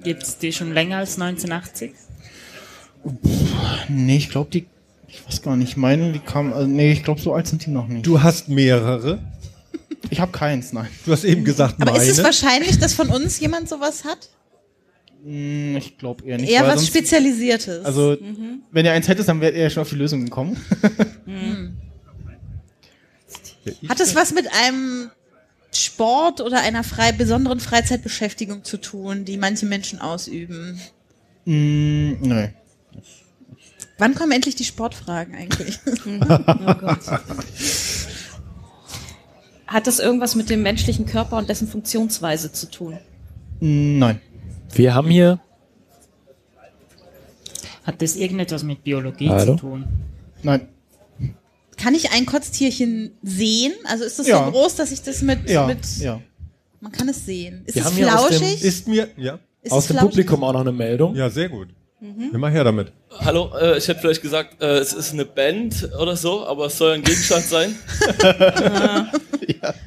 Gibt 0.04 0.24
es 0.24 0.38
die 0.38 0.52
schon 0.54 0.74
länger 0.74 0.98
als 0.98 1.20
1980? 1.20 1.92
Nee, 3.90 4.18
ich 4.18 4.30
glaube, 4.30 4.50
die. 4.52 4.66
Ich 5.08 5.26
weiß 5.28 5.42
gar 5.42 5.58
nicht. 5.58 5.76
Meine, 5.78 6.14
die 6.14 6.20
kam. 6.20 6.54
Also, 6.54 6.68
nee, 6.68 6.92
ich 6.94 7.04
glaube, 7.04 7.20
so 7.20 7.34
alt 7.34 7.48
sind 7.48 7.66
die 7.66 7.72
noch 7.72 7.88
nicht. 7.88 8.06
Du 8.08 8.22
hast 8.24 8.48
mehrere. 8.48 9.20
Ich 10.10 10.20
habe 10.20 10.32
keins, 10.32 10.74
nein. 10.74 10.88
Du 11.06 11.12
hast 11.12 11.24
eben 11.24 11.44
gesagt, 11.44 11.76
Aber 11.82 11.92
meine. 11.92 12.04
ist 12.04 12.18
es 12.18 12.24
wahrscheinlich, 12.24 12.80
dass 12.80 12.94
von 12.94 13.10
uns 13.10 13.40
jemand 13.40 13.70
sowas 13.70 14.04
hat? 14.04 14.30
Mm, 15.24 15.76
Ich 15.78 15.98
glaube 15.98 16.26
eher 16.26 16.38
nicht. 16.38 16.50
Eher 16.50 16.64
was 16.66 16.76
sonst- 16.76 16.88
Spezialisiertes. 16.88 17.86
Also, 17.86 18.18
wenn 18.72 18.86
ihr 18.86 18.92
eins 18.94 19.08
hättet, 19.08 19.28
dann 19.28 19.40
wärt 19.42 19.56
ihr 19.56 19.62
ja 19.64 19.70
schon 19.70 19.82
auf 19.82 19.90
die 19.90 19.96
Lösung 19.96 20.26
gekommen. 20.26 20.58
Hat 23.88 24.00
es 24.00 24.16
was 24.16 24.34
mit 24.34 24.48
einem 24.52 25.12
Sport 25.74 26.42
oder 26.42 26.62
einer 26.62 26.84
frei, 26.84 27.12
besonderen 27.12 27.60
Freizeitbeschäftigung 27.60 28.64
zu 28.64 28.78
tun, 28.78 29.24
die 29.26 29.38
manche 29.38 29.66
Menschen 29.66 30.00
ausüben? 30.00 30.80
mm, 31.46 32.14
nee. 32.22 32.50
Wann 34.00 34.16
kommen 34.16 34.32
endlich 34.32 34.56
die 34.56 34.66
Sportfragen 34.66 35.36
eigentlich? 35.36 35.78
Oh 35.86 36.74
Gott. 36.74 37.00
Hat 39.72 39.88
das 39.88 40.00
irgendwas 40.00 40.36
mit 40.36 40.50
dem 40.50 40.64
menschlichen 40.64 41.06
Körper 41.06 41.38
und 41.38 41.48
dessen 41.50 41.68
Funktionsweise 41.68 42.52
zu 42.52 42.70
tun? 42.70 42.98
Nein. 43.62 44.20
Wir 44.74 44.94
haben 44.94 45.10
hier. 45.10 45.40
Hat 47.84 48.02
das 48.02 48.16
irgendetwas 48.16 48.64
mit 48.64 48.84
Biologie 48.84 49.30
Hallo? 49.30 49.54
zu 49.56 49.60
tun? 49.62 49.86
Nein. 50.44 50.68
Kann 51.78 51.96
ich 51.96 52.12
ein 52.12 52.26
Kotztierchen 52.26 53.12
sehen? 53.24 53.72
Also 53.86 54.04
ist 54.04 54.20
das 54.20 54.28
Ja. 54.28 54.46
so 54.46 54.52
groß, 54.52 54.76
dass 54.76 54.92
ich 54.92 55.02
das 55.04 55.22
mit, 55.22 55.50
Ja. 55.50 55.66
mit 55.66 55.80
ja. 56.00 56.20
man 56.82 56.92
kann 56.92 57.08
es 57.10 57.26
sehen. 57.26 57.64
Ist 57.66 57.76
Wir 57.76 57.82
es 57.84 57.88
aus 57.88 57.96
dem- 57.96 58.08
flauschig? 58.08 58.64
Ist 58.64 58.88
mir, 58.88 59.08
ja. 59.18 59.40
ist 59.62 59.72
Aus 59.72 59.88
dem 59.88 59.96
flauschig? 59.98 60.10
Publikum 60.12 60.44
auch 60.44 60.54
noch 60.54 60.62
eine 60.62 60.72
Meldung. 60.74 61.16
Ja, 61.16 61.30
sehr 61.30 61.48
gut. 61.50 61.70
Mhm. 62.02 62.32
Immer 62.34 62.50
her 62.50 62.64
damit. 62.66 62.92
Hallo, 63.20 63.52
äh, 63.60 63.78
ich 63.78 63.88
hätte 63.88 64.00
vielleicht 64.00 64.22
gesagt, 64.22 64.62
äh, 64.62 64.78
es 64.78 64.94
ist 64.94 65.12
eine 65.14 65.26
Band 65.26 65.90
oder 66.00 66.16
so, 66.16 66.46
aber 66.48 66.68
es 66.68 66.78
soll 66.78 66.94
ein 66.94 67.04
Gegenstand 67.04 67.44
sein. 67.46 67.76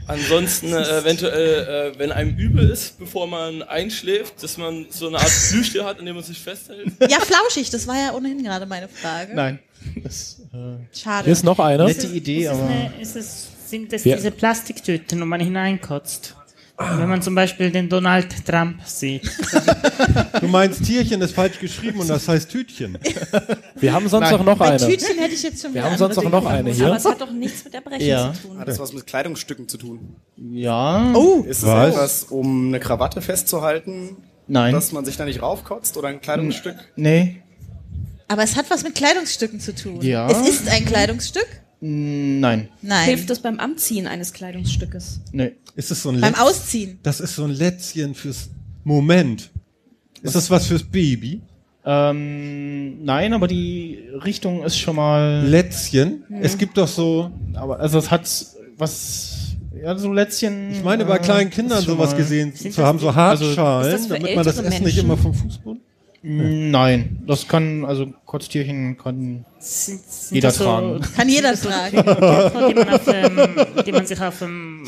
Ansonsten 0.06 0.72
äh, 0.72 0.98
eventuell, 1.00 1.92
äh, 1.94 1.98
wenn 1.98 2.12
einem 2.12 2.36
übel 2.36 2.68
ist, 2.68 2.98
bevor 2.98 3.26
man 3.26 3.62
einschläft, 3.62 4.42
dass 4.42 4.56
man 4.58 4.86
so 4.90 5.08
eine 5.08 5.18
Art 5.18 5.32
Plüschtier 5.50 5.84
hat, 5.84 5.98
an 5.98 6.06
dem 6.06 6.14
man 6.16 6.24
sich 6.24 6.38
festhält. 6.38 6.92
Ja, 7.08 7.18
flauschig, 7.20 7.70
das 7.70 7.86
war 7.86 7.96
ja 7.96 8.12
ohnehin 8.14 8.42
gerade 8.44 8.66
meine 8.66 8.88
Frage. 8.88 9.34
Nein. 9.34 9.58
Das, 10.02 10.40
äh, 10.52 10.96
Schade. 10.96 11.24
Hier 11.24 11.32
ist 11.32 11.44
noch 11.44 11.58
eine. 11.58 11.84
nette 11.84 12.06
Idee, 12.06 12.44
Ist 12.44 12.50
es 12.52 12.58
aber. 12.58 12.66
eine, 12.68 12.92
ist 13.00 13.16
es, 13.16 13.48
sind 13.68 13.92
es 13.92 14.04
Ja. 14.04 14.16
diese 14.16 14.30
Plastiktüten, 14.30 15.20
wo 15.20 15.24
man 15.24 15.40
hineinkotzt? 15.40 16.36
Wenn 16.76 17.08
man 17.08 17.22
zum 17.22 17.36
Beispiel 17.36 17.70
den 17.70 17.88
Donald 17.88 18.44
Trump 18.46 18.80
sieht. 18.84 19.22
Du 20.40 20.48
meinst, 20.48 20.84
Tierchen 20.84 21.22
ist 21.22 21.34
falsch 21.34 21.58
geschrieben 21.60 22.00
und 22.00 22.08
das 22.08 22.28
heißt 22.28 22.50
Tütchen. 22.50 22.98
Wir 23.76 23.92
haben 23.92 24.08
sonst 24.08 24.24
Nein. 24.30 24.34
auch 24.40 24.44
noch 24.44 24.58
Bei 24.58 24.70
eine. 24.72 24.78
Tütchen 24.78 25.16
hätte 25.16 25.32
ich 25.34 25.42
jetzt 25.42 25.62
schon 25.62 25.72
Wir 25.72 25.80
wieder 25.80 25.90
haben 25.90 25.96
sonst 25.98 26.18
auch 26.18 26.28
noch 26.28 26.44
eine 26.44 26.70
hier. 26.70 26.86
Aber 26.88 26.96
es 26.96 27.04
hat 27.04 27.20
doch 27.20 27.30
nichts 27.30 27.64
mit 27.64 27.72
Erbrechen 27.74 28.06
Ja. 28.06 28.32
zu 28.34 28.48
tun. 28.48 28.58
Hat 28.58 28.68
das 28.68 28.78
was 28.78 28.92
mit 28.92 29.06
Kleidungsstücken 29.06 29.68
zu 29.68 29.78
tun? 29.78 30.16
Ja. 30.36 31.12
Oh, 31.14 31.44
Ist 31.48 31.58
es 31.62 31.66
Was? 31.68 31.94
etwas, 31.94 32.22
um 32.24 32.68
eine 32.68 32.80
Krawatte 32.80 33.22
festzuhalten, 33.22 34.16
Nein. 34.48 34.74
dass 34.74 34.92
man 34.92 35.04
sich 35.04 35.16
da 35.16 35.24
nicht 35.24 35.40
raufkotzt 35.40 35.96
oder 35.96 36.08
ein 36.08 36.20
Kleidungsstück? 36.20 36.76
Nee. 36.96 37.40
aber 38.28 38.42
es 38.42 38.56
hat 38.56 38.68
was 38.68 38.82
mit 38.82 38.94
Kleidungsstücken 38.96 39.60
zu 39.60 39.74
tun. 39.74 40.02
Ja. 40.02 40.28
Es 40.28 40.46
ist 40.48 40.68
ein 40.68 40.84
Kleidungsstück? 40.84 41.46
Nein. 41.86 42.68
Nein. 42.80 43.04
Hilft 43.04 43.28
es 43.28 43.40
beim 43.40 43.60
Anziehen 43.60 44.06
eines 44.06 44.32
Kleidungsstückes? 44.32 45.20
Nee. 45.32 45.52
Ist 45.76 45.90
es 45.90 46.02
so 46.02 46.08
ein 46.08 46.20
Beim 46.20 46.32
Letz- 46.32 46.40
Ausziehen. 46.40 46.98
Das 47.02 47.20
ist 47.20 47.36
so 47.36 47.44
ein 47.44 47.50
Lätzchen 47.50 48.14
fürs 48.14 48.48
Moment. 48.84 49.50
Ist 50.22 50.34
das 50.34 50.50
was 50.50 50.66
fürs 50.66 50.82
Baby? 50.82 51.42
Ähm, 51.84 53.04
nein, 53.04 53.34
aber 53.34 53.48
die 53.48 53.98
Richtung 54.24 54.64
ist 54.64 54.78
schon 54.78 54.96
mal. 54.96 55.44
Lätzchen? 55.46 56.24
Es 56.40 56.56
gibt 56.56 56.78
doch 56.78 56.88
so, 56.88 57.30
aber 57.52 57.78
also 57.80 57.98
es 57.98 58.10
hat 58.10 58.22
was. 58.78 59.56
Ja, 59.82 59.94
so 59.98 60.10
Lätzchen. 60.10 60.70
ich 60.72 60.82
meine 60.82 61.04
bei 61.04 61.16
äh, 61.16 61.20
kleinen 61.20 61.50
Kindern 61.50 61.84
sowas 61.84 62.16
gesehen 62.16 62.54
zu 62.54 62.68
das 62.68 62.78
haben, 62.78 62.98
so 62.98 63.08
also, 63.08 63.20
Hartschalen, 63.20 63.92
das 63.92 64.06
für 64.06 64.14
damit 64.14 64.34
man 64.36 64.44
das 64.44 64.58
Essen 64.58 64.84
nicht 64.84 64.96
immer 64.96 65.18
vom 65.18 65.34
Fußboden. 65.34 65.82
Mm, 66.26 66.70
Nein, 66.70 67.22
das 67.26 67.46
kann, 67.46 67.84
also 67.84 68.06
Kotztierchen 68.24 68.96
kann 68.96 69.44
Sind, 69.58 70.00
sind 70.08 70.34
jeder 70.34 70.50
so, 70.50 70.64
tragen. 70.64 71.00
Kann 71.14 71.28
jeder 71.28 71.54
so 71.54 71.68
tragen. 71.68 71.96
Die 72.68 72.74
man, 72.74 72.88
auf, 72.88 73.06
ähm, 73.08 73.38
die 73.86 73.92
man 73.92 74.06
sich 74.06 74.18
auf, 74.20 74.40
ähm, 74.40 74.84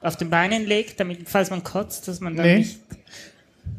auf 0.00 0.16
den 0.16 0.28
Beinen 0.28 0.66
legt, 0.66 0.98
damit, 0.98 1.20
falls 1.28 1.50
man 1.50 1.62
kotzt, 1.62 2.08
dass 2.08 2.18
man 2.20 2.34
dann 2.34 2.46
Nee. 2.46 2.58
nicht. 2.58 2.78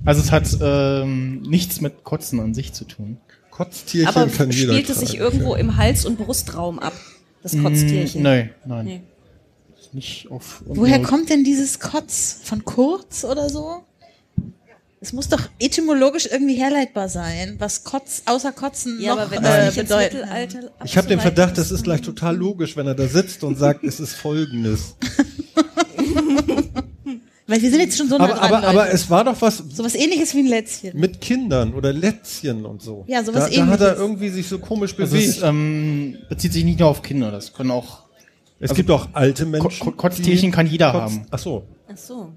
Also 0.05 0.21
es 0.21 0.31
hat 0.31 0.47
ähm, 0.61 1.41
nichts 1.41 1.81
mit 1.81 2.03
Kotzen 2.05 2.39
an 2.39 2.53
sich 2.53 2.71
zu 2.71 2.85
tun. 2.85 3.17
Kotztierchen 3.51 4.07
Aber 4.15 4.27
kann 4.27 4.51
jeder 4.51 4.71
spielt 4.73 4.89
es 4.89 4.99
sich 4.99 5.09
tragen. 5.17 5.23
irgendwo 5.23 5.55
im 5.55 5.75
Hals- 5.75 6.05
und 6.05 6.17
Brustraum 6.17 6.79
ab, 6.79 6.93
das 7.43 7.57
Kotztierchen? 7.61 8.21
Mm, 8.21 8.23
nein, 8.23 8.49
nein. 8.65 8.85
Nee. 8.85 9.01
Nicht 9.93 10.29
auf. 10.29 10.61
Woher 10.65 11.01
kommt 11.01 11.29
denn 11.29 11.43
dieses 11.43 11.79
Kotz? 11.79 12.39
Von 12.43 12.63
Kurz 12.65 13.23
oder 13.23 13.49
so? 13.49 13.83
Es 15.00 15.14
muss 15.14 15.30
doch 15.30 15.41
etymologisch 15.60 16.28
irgendwie 16.32 16.56
herleitbar 16.56 17.08
sein, 17.08 17.56
was 17.60 17.84
Kotz 17.84 18.24
außer 18.26 18.52
Kotzen 18.52 19.00
Ja, 19.00 19.14
noch 19.14 19.22
aber 19.22 19.32
wenn 19.32 19.43
äh. 19.43 19.68
Mittelalter 19.68 20.72
Ich 20.86 20.98
habe 20.98 21.08
den 21.08 21.20
Verdacht, 21.20 21.56
das 21.58 21.70
ist, 21.72 21.84
gleich 21.84 22.02
total 22.02 22.36
logisch, 22.36 22.76
wenn 22.76 22.88
er 22.88 22.95
da 22.95 23.08
sitzt 23.08 23.43
und 23.43 23.58
sagt, 23.60 23.84
es 23.84 24.00
ist 24.00 24.14
folgendes. 24.16 24.95
Weil 27.50 27.62
wir 27.62 27.70
sind 27.70 27.80
jetzt 27.80 27.98
schon 27.98 28.10
so 28.10 28.18
nah 28.18 28.26
Aber, 28.26 28.34
dran, 28.34 28.43
aber, 28.56 28.68
aber 28.68 28.74
Leute. 28.86 28.91
es 28.93 29.10
war 29.10 29.24
doch 29.24 29.41
was 29.41 29.58
Sowas 29.70 29.95
ähnliches 29.95 30.34
wie 30.36 30.39
ein 30.39 30.48
Lätzchen. 30.48 31.00
mit 31.00 31.22
Kindern 31.22 31.74
oder 31.76 31.93
Lätzchen 31.93 32.66
und 32.66 32.82
so. 32.82 33.06
Ja, 33.08 33.24
sowas 33.24 33.50
da, 33.50 33.56
da 33.56 33.68
hat 33.68 33.80
er 33.80 33.86
Ähnliches. 33.88 34.00
irgendwie 34.02 34.30
sich 34.30 34.48
so 34.50 34.60
komisch 34.60 34.93
Also 35.00 35.16
es 35.16 35.36
bewegt. 35.38 35.43
ähm, 35.48 36.18
bezieht 36.28 36.52
sich 36.52 36.66
nicht 36.66 36.80
nur 36.80 36.89
auf 36.89 37.02
Kinder, 37.04 37.32
das 37.32 37.54
können 37.54 37.72
auch. 37.72 38.00
es 38.60 38.74
gibt 38.74 38.91
auch 38.91 39.08
alte 39.14 39.45
Menschen. 39.45 39.80
Ko- 39.80 39.91
Kotztierchen 39.91 40.52
kann 40.52 40.68
jeder 40.68 40.89
Kotz- 40.91 41.00
haben. 41.02 41.26
Ach 41.32 41.39
so, 41.39 41.68
Ach 41.89 41.95
so. 41.98 42.34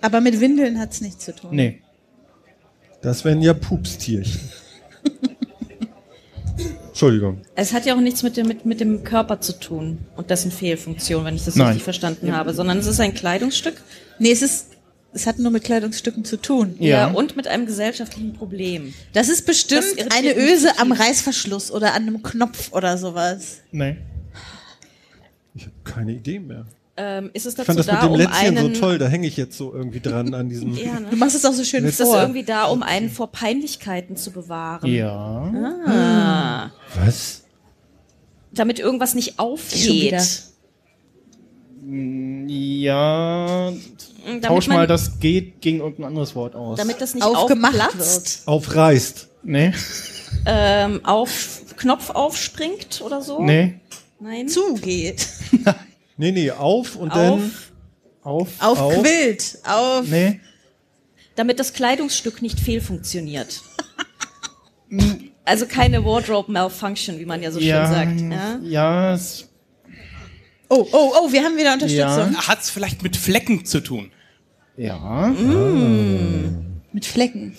Aber 0.00 0.20
mit 0.20 0.40
Windeln 0.40 0.78
hat's 0.78 1.00
nichts 1.00 1.24
zu 1.24 1.34
tun. 1.34 1.50
Nee. 1.52 1.80
das 3.02 3.24
wären 3.24 3.42
ja 3.42 3.54
Pupstierchen. 3.54 4.40
Entschuldigung. 6.88 7.42
Es 7.54 7.72
hat 7.72 7.86
ja 7.86 7.94
auch 7.94 8.00
nichts 8.00 8.24
mit 8.24 8.36
dem, 8.36 8.48
mit, 8.48 8.66
mit 8.66 8.80
dem 8.80 9.04
Körper 9.04 9.40
zu 9.40 9.58
tun 9.58 9.98
und 10.16 10.30
dessen 10.30 10.50
Fehlfunktion, 10.50 11.24
wenn 11.24 11.36
ich 11.36 11.44
das 11.44 11.54
Nein. 11.54 11.68
richtig 11.68 11.84
verstanden 11.84 12.32
habe, 12.34 12.52
sondern 12.54 12.78
es 12.78 12.86
ist 12.86 12.98
ein 13.00 13.14
Kleidungsstück 13.14 13.80
Nee, 14.18 14.32
es 14.32 14.42
ist, 14.42 14.70
es 15.12 15.26
hat 15.28 15.38
nur 15.38 15.52
mit 15.52 15.62
Kleidungsstücken 15.62 16.24
zu 16.24 16.36
tun. 16.38 16.74
ja. 16.80 16.88
Ja. 16.88 17.06
und 17.08 17.36
mit 17.36 17.46
einem 17.46 17.66
gesellschachaftlichen 17.66 18.32
Problem. 18.32 18.94
Das 19.12 19.28
ist 19.28 19.46
bestimmt 19.46 19.84
Das 19.96 20.10
eine 20.16 20.36
Öse 20.36 20.78
am 20.78 20.90
Reißverschluss 20.90 21.70
oder 21.70 21.94
an 21.94 22.02
einem 22.02 22.22
Knopf 22.22 22.72
oder 22.72 22.98
sowas. 22.98 23.58
Nee. 23.70 23.96
Ich 25.54 25.62
habe 25.62 25.74
keine 25.84 26.12
Idee 26.12 26.40
mehr. 26.40 26.66
Ähm, 26.98 27.30
ist 27.32 27.46
es 27.46 27.52
Ich 27.52 27.56
dazu 27.58 27.66
fand 27.66 27.78
das 27.78 27.86
da, 27.86 27.92
mit 27.94 28.02
dem 28.02 28.10
um 28.10 28.18
Lätzchen 28.18 28.58
einen... 28.58 28.74
so 28.74 28.80
toll, 28.80 28.98
da 28.98 29.06
hänge 29.06 29.28
ich 29.28 29.36
jetzt 29.36 29.56
so 29.56 29.72
irgendwie 29.72 30.00
dran 30.00 30.34
an 30.34 30.48
diesem. 30.48 30.74
Ja, 30.76 30.98
ne? 30.98 31.06
Du 31.10 31.16
machst 31.16 31.36
es 31.36 31.44
auch 31.44 31.52
so 31.52 31.64
schön 31.64 31.84
Ist 31.84 32.00
das 32.00 32.08
irgendwie 32.08 32.42
da, 32.42 32.64
um 32.64 32.82
einen 32.82 33.08
vor 33.08 33.30
Peinlichkeiten 33.30 34.16
zu 34.16 34.32
bewahren? 34.32 34.90
Ja. 34.90 35.10
Ah. 35.86 36.70
Was? 37.04 37.44
Damit 38.52 38.80
irgendwas 38.80 39.14
nicht 39.14 39.38
aufgeht. 39.38 40.42
Ja. 42.48 43.72
Damit 44.26 44.44
Tausch 44.44 44.66
mal 44.68 44.86
das 44.86 45.20
geht 45.20 45.60
gegen 45.60 45.78
irgendein 45.78 46.06
anderes 46.06 46.34
Wort 46.34 46.54
aus. 46.54 46.78
Damit 46.78 47.00
das 47.00 47.14
nicht 47.14 47.24
Aufgemacht 47.24 47.80
aufplatzt, 47.80 48.42
Aufreißt. 48.46 49.28
Nee. 49.44 49.72
ähm, 50.44 51.04
auf 51.04 51.62
Knopf 51.76 52.10
aufspringt 52.10 53.00
oder 53.00 53.22
so? 53.22 53.42
Nee. 53.42 53.80
Nein. 54.20 54.48
Zugeht. 54.48 55.28
Nee, 56.18 56.32
nee, 56.32 56.50
auf 56.50 56.96
und 56.96 57.10
Auf, 57.10 57.16
dann. 57.16 57.52
Auf. 58.22 58.48
Auf, 58.58 58.80
Auf. 58.80 59.00
Quilt. 59.00 59.58
Auf. 59.64 60.06
Nee. 60.06 60.40
damit 61.36 61.58
das 61.58 61.72
Kleidungsstück 61.72 62.42
nicht 62.42 62.60
fehlfunktioniert. 62.60 63.62
also 65.44 65.66
keine 65.66 66.04
Wardrobe 66.04 66.52
Malfunction, 66.52 67.18
wie 67.18 67.24
man 67.24 67.42
ja 67.42 67.50
so 67.50 67.60
ja, 67.60 67.86
schön 67.86 67.94
sagt. 67.94 68.20
Ja? 68.20 68.58
ja, 68.62 69.14
es, 69.14 69.48
Oh, 70.70 70.86
oh, 70.92 71.12
oh, 71.18 71.32
wir 71.32 71.42
haben 71.42 71.56
wieder 71.56 71.72
Unterstützung. 71.72 72.36
Hat 72.36 72.60
es 72.60 72.68
vielleicht 72.68 73.02
mit 73.02 73.16
Flecken 73.16 73.64
zu 73.64 73.80
tun? 73.80 74.10
ja. 74.76 75.28
Mit 76.92 77.06
Flecken. 77.06 77.54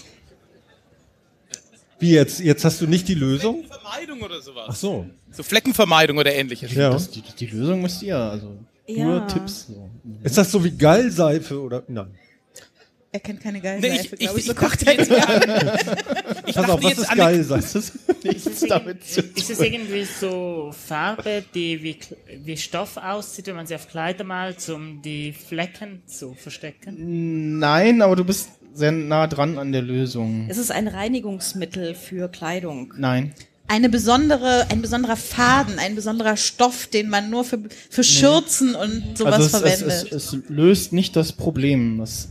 Wie 1.99 2.11
jetzt? 2.11 2.39
Jetzt 2.39 2.63
hast 2.65 2.81
du 2.81 2.87
nicht 2.87 3.07
die 3.07 3.15
Lösung? 3.15 3.65
Vermeidung 3.89 4.21
oder 4.21 4.41
sowas. 4.41 4.65
Ach 4.69 4.75
so. 4.75 5.05
So 5.31 5.43
Fleckenvermeidung 5.43 6.17
oder 6.17 6.33
ähnliches. 6.33 6.73
Ja. 6.73 6.89
Das, 6.91 7.09
die, 7.11 7.21
die 7.21 7.45
Lösung 7.47 7.81
müsst 7.81 8.01
ihr, 8.03 8.17
also 8.17 8.57
Ja. 8.87 9.05
nur 9.05 9.27
Tipps. 9.27 9.67
So. 9.67 9.89
Ist 10.23 10.37
das 10.37 10.51
so 10.51 10.63
wie 10.63 10.71
Gallseife 10.71 11.59
oder? 11.61 11.83
Nein. 11.87 12.15
Er 13.11 13.19
kennt 13.21 13.41
keine 13.41 13.59
geile 13.59 13.81
Nee, 13.81 13.95
ich- 14.01 14.11
glaube 14.11 14.17
ich- 14.19 14.29
ich. 14.37 14.45
So 14.45 14.51
ich 14.51 14.57
dachte 14.59 14.85
er 14.85 14.99
Ich 16.45 16.55
Pass 16.55 16.69
auf, 16.69 16.79
dachte 16.79 16.83
was 16.83 16.89
jetzt 16.89 16.99
ist 16.99 17.15
Gallseife? 17.15 17.79
Nichts 18.23 18.45
Ist 18.45 18.63
es, 18.63 18.69
damit 18.69 19.03
zu 19.03 19.19
irgendwie, 19.21 19.39
ist 19.41 19.49
es 19.49 19.59
irgendwie 19.59 20.03
so 20.03 20.71
Farbe, 20.87 21.43
die 21.55 21.81
wie, 21.81 21.97
wie 22.45 22.55
Stoff 22.57 22.97
aussieht, 22.97 23.47
wenn 23.47 23.55
man 23.55 23.65
sie 23.65 23.73
auf 23.73 23.87
Kleider 23.87 24.23
malt, 24.23 24.67
um 24.69 25.01
die 25.01 25.31
Flecken 25.33 26.03
zu 26.05 26.35
verstecken? 26.35 27.57
Nein, 27.57 28.03
aber 28.03 28.15
du 28.15 28.23
bist 28.25 28.49
sehr 28.75 28.91
nah 28.91 29.25
dran 29.25 29.57
an 29.57 29.71
der 29.71 29.81
Lösung. 29.81 30.45
Es 30.47 30.59
ist 30.59 30.71
ein 30.71 30.87
Reinigungsmittel 30.87 31.95
für 31.95 32.29
Kleidung. 32.29 32.93
Nein. 32.97 33.33
Eine 33.69 33.87
besondere, 33.87 34.65
ein 34.71 34.81
besonderer 34.81 35.15
Faden, 35.15 35.77
ein 35.77 35.93
besonderer 35.93 36.35
Stoff, 36.37 36.87
den 36.87 37.07
man 37.07 37.29
nur 37.29 37.43
für, 37.45 37.59
für 37.89 38.03
Schürzen 38.03 38.73
und 38.73 39.15
sowas 39.15 39.33
also 39.35 39.45
es, 39.45 39.51
verwendet. 39.51 40.11
es, 40.11 40.11
es, 40.11 40.33
es 40.33 40.49
löst 40.49 40.91
nicht 40.91 41.15
das 41.15 41.31
Problem. 41.31 42.01
Es, 42.01 42.29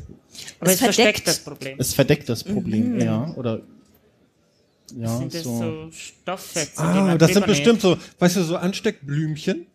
Aber 0.58 0.70
Es 0.72 0.80
verdeckt. 0.80 1.28
das 1.28 1.38
Problem. 1.38 1.76
es 1.78 1.94
verdeckt 1.94 2.28
das 2.28 2.42
Problem, 2.42 3.00
ja. 3.00 3.32
Oder 3.36 3.60
ja, 4.96 5.16
Sind 5.18 5.32
das 5.32 5.44
so. 5.44 5.58
so 5.58 5.90
Stofffetzen, 5.92 6.84
Ah, 6.84 7.16
das 7.16 7.32
sind 7.34 7.46
bestimmt 7.46 7.80
so, 7.82 7.96
weißt 8.18 8.36
du, 8.36 8.42
so 8.42 8.56
Ansteckblümchen. 8.56 9.66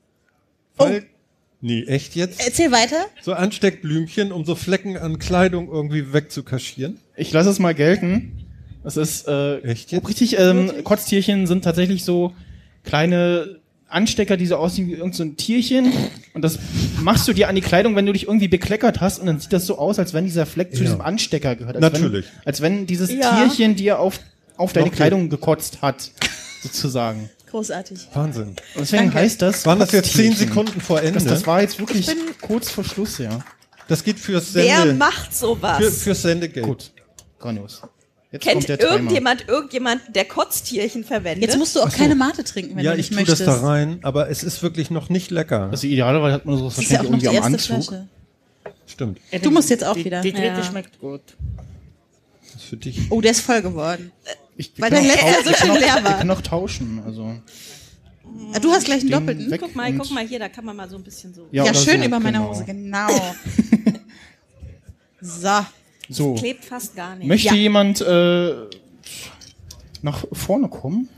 Weil, 0.75 1.05
Nee, 1.65 1.83
echt 1.85 2.15
jetzt? 2.15 2.45
Erzähl 2.45 2.73
weiter. 2.73 3.05
So 3.21 3.31
Ansteckblümchen, 3.31 4.33
um 4.33 4.43
so 4.43 4.53
Flecken 4.53 4.97
an 4.97 5.17
Kleidung 5.17 5.69
irgendwie 5.71 6.11
wegzukaschieren. 6.11 6.99
Ich 7.15 7.31
lasse 7.31 7.49
es 7.51 7.59
mal 7.59 7.73
gelten. 7.73 8.42
Das 8.83 8.97
ist 8.97 9.27
äh, 9.27 9.59
Echt 9.59 9.91
jetzt? 9.91 10.07
richtig. 10.07 10.37
Ähm, 10.39 10.83
Kotztierchen 10.83 11.47
sind 11.47 11.63
tatsächlich 11.63 12.03
so 12.03 12.33
kleine 12.83 13.59
Anstecker, 13.87 14.37
die 14.37 14.45
so 14.47 14.55
aussehen 14.57 14.87
wie 14.87 14.91
irgendein 14.93 15.13
so 15.13 15.23
ein 15.23 15.37
Tierchen. 15.37 15.91
Und 16.33 16.41
das 16.41 16.57
machst 17.01 17.27
du 17.27 17.33
dir 17.33 17.47
an 17.47 17.55
die 17.55 17.61
Kleidung, 17.61 17.95
wenn 17.95 18.05
du 18.05 18.11
dich 18.13 18.27
irgendwie 18.27 18.47
bekleckert 18.47 19.01
hast. 19.01 19.19
Und 19.19 19.27
dann 19.27 19.39
sieht 19.39 19.53
das 19.53 19.65
so 19.65 19.77
aus, 19.77 19.99
als 19.99 20.13
wenn 20.13 20.25
dieser 20.25 20.45
Fleck 20.45 20.71
zu 20.71 20.79
Ja. 20.79 20.85
diesem 20.85 21.01
Anstecker 21.01 21.55
gehört. 21.55 21.75
Als 21.77 21.81
Natürlich. 21.93 22.25
Wenn, 22.25 22.47
als 22.47 22.61
wenn 22.61 22.87
dieses 22.87 23.11
Ja. 23.11 23.35
Tierchen 23.45 23.75
dir 23.75 23.99
auf, 23.99 24.19
auf 24.57 24.73
deine 24.73 24.87
Okay. 24.87 24.95
Kleidung 24.95 25.29
gekotzt 25.29 25.81
hat. 25.81 26.11
Sozusagen. 26.61 27.29
Großartig. 27.51 27.99
Wahnsinn. 28.13 28.47
Und 28.49 28.57
deswegen 28.77 29.03
Danke. 29.03 29.19
heißt 29.19 29.41
das. 29.43 29.65
Waren 29.65 29.79
das 29.79 29.91
jetzt 29.91 30.13
zehn. 30.13 30.35
Sekunden 30.35 30.81
vor 30.81 30.99
Ende? 31.01 31.13
Das, 31.19 31.25
das 31.25 31.45
war 31.45 31.61
jetzt 31.61 31.77
wirklich 31.79 31.99
Ich 31.99 32.07
bin- 32.07 32.17
kurz 32.41 32.71
vor 32.71 32.83
Schluss, 32.83 33.19
ja. 33.19 33.39
Das 33.87 34.03
geht 34.03 34.17
fürs 34.17 34.53
Wer 34.55 34.77
Sende, 34.79 34.93
macht 34.95 35.35
sowas? 35.35 35.77
für, 35.77 35.91
fürs 35.91 36.21
Sendegeld. 36.23 36.65
Gut. 36.65 36.91
Grandios. 37.37 37.81
Jetzt 38.33 38.41
Kennt 38.43 38.55
kommt 38.55 38.69
der 38.69 38.79
Timer. 38.79 38.91
irgendjemand 38.93 39.47
irgendjemanden, 39.47 40.13
der 40.13 40.25
Kotztierchen 40.25 41.03
verwendet? 41.03 41.43
Jetzt 41.47 41.57
musst 41.57 41.75
du 41.75 41.81
auch 41.81 41.89
so. 41.89 41.97
keine 41.97 42.15
Mate 42.15 42.43
trinken, 42.43 42.75
wenn 42.75 42.83
ja, 42.83 42.93
du 42.93 42.99
ich 42.99 43.11
nicht 43.11 43.19
tue 43.19 43.27
möchtest. 43.27 43.47
das 43.47 43.61
da 43.61 43.67
rein, 43.67 43.99
aber 44.01 44.29
es 44.29 44.43
ist 44.43 44.63
wirklich 44.63 44.89
noch 44.89 45.09
nicht 45.09 45.29
lecker. 45.31 45.69
Also 45.71 45.87
idealerweise 45.87 46.33
hat 46.33 46.45
man 46.45 46.57
sowas 46.57 46.75
Das 46.75 46.85
ist 46.85 46.91
ja 46.91 46.99
auch 46.99 47.03
wahrscheinlich 47.03 47.23
noch 47.25 47.31
die 47.31 47.35
irgendwie 47.37 47.47
am 47.47 47.53
Anzug. 47.53 47.83
Flasche. 47.85 48.07
Stimmt. 48.87 49.19
Ja, 49.31 49.39
Du 49.39 49.51
musst 49.51 49.69
jetzt 49.69 49.83
auch 49.85 49.93
die, 49.95 50.05
wieder. 50.05 50.21
Die 50.21 50.31
dritte 50.33 50.47
Ja. 50.47 50.63
schmeckt 50.63 50.99
gut. 50.99 51.21
Das 52.53 52.63
ist 52.63 52.69
für 52.69 52.77
dich. 52.77 52.99
Oh, 53.11 53.21
der 53.21 53.31
ist 53.31 53.41
voll 53.41 53.61
geworden. 53.61 54.11
Ich, 54.57 54.71
Weil 54.77 54.91
wir 54.91 54.99
der 55.01 55.07
letzte 55.09 55.49
so 55.49 55.53
schön 55.55 55.73
wir 55.73 55.79
leer 55.79 55.95
Wir 55.97 56.03
war. 56.03 56.17
können 56.17 56.31
auch 56.31 56.41
tauschen, 56.41 57.01
also. 57.05 57.35
Ah, 58.53 58.59
Du 58.59 58.71
hast 58.71 58.85
gleich 58.85 59.01
einen 59.01 59.11
doppelten. 59.11 59.51
weg 59.51 59.61
Guck 59.61 59.75
mal, 59.75 59.93
guck 59.93 60.09
mal 60.11 60.25
hier, 60.27 60.39
da 60.39 60.49
kann 60.49 60.65
man 60.65 60.75
mal 60.75 60.89
so 60.89 60.95
ein 60.95 61.03
bisschen 61.03 61.33
so. 61.35 61.47
Ja, 61.51 61.63
oder 61.63 61.73
schön 61.75 61.99
so, 62.01 62.07
über 62.07 62.19
meine 62.19 62.37
genau. 62.39 62.49
Hose, 62.49 62.63
genau. 62.65 63.07
so. 65.21 65.65
So. 66.09 66.35
Klebt 66.35 66.65
fast 66.65 66.95
gar 66.95 67.15
nicht. 67.15 67.27
Möchte 67.27 67.49
Ja. 67.49 67.55
jemand 67.55 68.01
äh, 68.01 68.53
nach 70.01 70.25
vorne 70.31 70.67
kommen? 70.67 71.09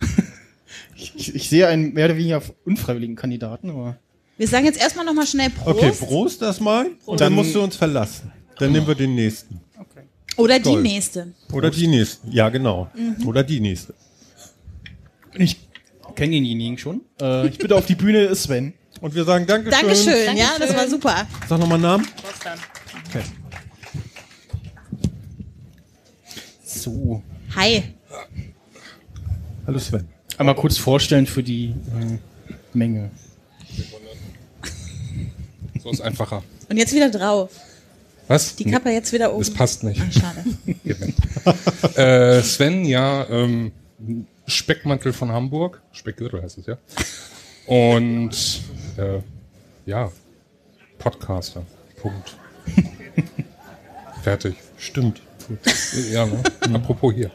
ich, 0.96 1.14
ich, 1.16 1.34
ich 1.34 1.48
sehe 1.48 1.66
einen 1.68 1.94
mehr 1.94 2.06
oder 2.06 2.16
weniger 2.16 2.42
unfreiwilligen 2.64 3.16
Kandidaten, 3.16 3.70
aber. 3.70 3.96
Wir 4.36 4.48
sagen 4.48 4.66
jetzt 4.66 4.80
erstmal 4.80 5.04
nochmal 5.06 5.26
schnell 5.26 5.50
Prost. 5.50 5.78
Okay, 5.78 5.92
Prost 5.92 6.42
erstmal. 6.42 6.86
Und 7.06 7.20
dann 7.20 7.28
Dann- 7.28 7.32
musst 7.34 7.54
du 7.54 7.62
uns 7.62 7.76
verlassen. 7.76 8.32
Dann 8.58 8.72
nehmen 8.72 8.86
wir 8.86 8.94
den 8.94 9.14
nächsten. 9.14 9.60
Oder 10.38 10.58
die 10.58 10.64
Toll. 10.64 10.82
nächste. 10.82 11.32
Oder 11.52 11.70
die 11.70 11.86
nächste. 11.86 12.28
Ja, 12.30 12.48
genau. 12.50 12.90
Oder 13.24 13.42
die 13.42 13.60
nächste. 13.60 13.94
Ich 15.34 15.56
kenne 16.14 16.32
denjenigen 16.32 16.76
schon. 16.76 17.00
Äh, 17.20 17.48
ich 17.48 17.58
bitte 17.58 17.74
auf 17.74 17.86
die 17.86 17.94
Bühne, 17.94 18.34
Sven. 18.34 18.74
Und 19.00 19.14
wir 19.14 19.24
sagen 19.24 19.46
Dankeschön. 19.46 19.80
Dankeschön, 19.80 20.36
ja, 20.36 20.50
das 20.58 20.74
war 20.74 20.88
super. 20.88 21.26
Sag 21.48 21.58
nochmal 21.58 21.78
Namen. 21.78 22.06
Was 22.22 22.38
dann? 22.40 22.58
Okay. 23.08 23.24
So. 26.86 27.20
Hi. 27.56 27.82
Hallo 29.66 29.76
Sven. 29.80 30.06
Einmal 30.38 30.54
kurz 30.54 30.78
vorstellen 30.78 31.26
für 31.26 31.42
die 31.42 31.70
äh, 31.70 32.18
Menge. 32.74 33.10
So 35.82 35.90
ist 35.90 36.00
einfacher. 36.00 36.44
Und 36.68 36.76
jetzt 36.76 36.94
wieder 36.94 37.10
drauf. 37.10 37.50
Was? 38.28 38.54
Die 38.54 38.70
Kappe 38.70 38.90
jetzt 38.90 39.12
wieder 39.12 39.32
oben. 39.32 39.40
Das 39.40 39.52
passt 39.52 39.82
nicht. 39.82 40.00
Ah, 40.00 40.12
schade. 40.12 40.44
Äh, 42.00 42.42
Sven, 42.42 42.84
ja, 42.84 43.28
ähm, 43.30 43.72
Speckmantel 44.46 45.12
von 45.12 45.32
Hamburg. 45.32 45.82
Speckgürtel 45.90 46.40
heißt 46.40 46.58
es, 46.58 46.66
ja. 46.66 46.78
Und 47.66 48.62
äh, 48.96 49.18
ja, 49.86 50.12
Podcaster. 50.98 51.66
Punkt. 52.00 52.36
Fertig. 54.22 54.54
Stimmt. 54.78 55.25
Ja, 56.12 56.26
ne? 56.26 56.42
Apropos 56.74 57.14
hier. 57.14 57.30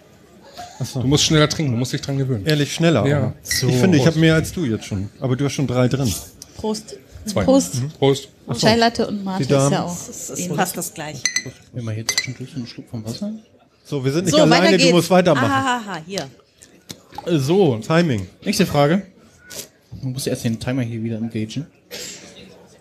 Achso. 0.80 1.02
Du 1.02 1.08
musst 1.08 1.24
schneller 1.24 1.48
trinken, 1.48 1.72
du 1.74 1.78
musst 1.78 1.94
dich 1.94 2.02
dran 2.02 2.18
gewöhnen. 2.18 2.46
Ehrlich, 2.46 2.74
schneller. 2.74 3.06
Ja. 3.06 3.34
So. 3.44 3.68
Ich 3.68 3.76
finde, 3.76 3.98
ich 3.98 4.06
habe 4.06 4.20
mehr 4.20 4.36
als 4.36 4.52
du 4.52 4.66
jetzt 4.66 4.86
schon. 4.86 5.10
Aber 5.20 5.36
du 5.36 5.46
hast 5.46 5.54
schon 5.54 5.68
drei 5.68 5.88
drin. 5.88 6.12
Prost. 6.58 6.98
Zwei. 7.26 7.44
Prost. 7.44 8.00
Prost. 8.00 8.30
Chai 8.58 8.76
Latte 8.76 9.08
und 9.08 9.24
Mate 9.24 9.46
Die 9.46 9.54
ist 9.54 9.72
ja 9.72 9.84
auch. 9.84 10.08
Das 10.08 10.30
ist 10.32 10.48
fast 10.54 10.76
das 10.76 10.94
gleiche. 10.94 11.22
Wenn 11.72 11.86
wir 11.86 11.92
hier 11.94 12.08
zwischendurch 12.08 12.56
einen 12.56 12.68
Schluck 12.68 12.90
vom 12.90 13.06
Wasser. 13.06 13.32
So, 13.84 14.04
wir 14.04 14.12
sind 14.12 14.26
nicht 14.26 14.36
So, 14.36 14.42
alleine, 14.42 14.78
du 14.78 14.90
musst 14.92 15.10
weitermachen. 15.10 15.52
Ahaha, 15.52 16.02
hier. 16.06 16.28
So, 17.28 17.78
Timing. 17.78 18.28
nächste 18.44 18.66
Frage. 18.66 19.04
Man 20.02 20.14
muss 20.14 20.26
erst 20.28 20.46
den 20.46 20.60
Timer 20.60 20.82
hier 20.82 21.04
wieder 21.04 21.18
engagen. 21.18 21.68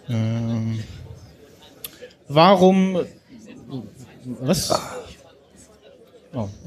Ähm, 0.09 0.83
warum. 2.29 3.01
Was? 4.41 4.73
Oh. 6.35 6.49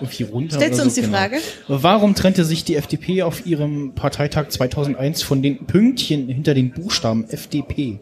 Irgendwie 0.00 0.22
runter. 0.24 0.56
Stellst 0.56 0.80
du 0.80 0.84
uns 0.84 0.94
so, 0.94 1.00
die 1.00 1.06
genau. 1.06 1.18
Frage? 1.18 1.36
Warum 1.68 2.14
trennte 2.14 2.44
sich 2.44 2.64
die 2.64 2.76
FDP 2.76 3.22
auf 3.22 3.46
ihrem 3.46 3.94
Parteitag 3.94 4.48
2001 4.48 5.22
von 5.22 5.42
den 5.42 5.66
Pünktchen 5.66 6.28
hinter 6.28 6.54
den 6.54 6.72
Buchstaben 6.72 7.28
FDP? 7.28 8.00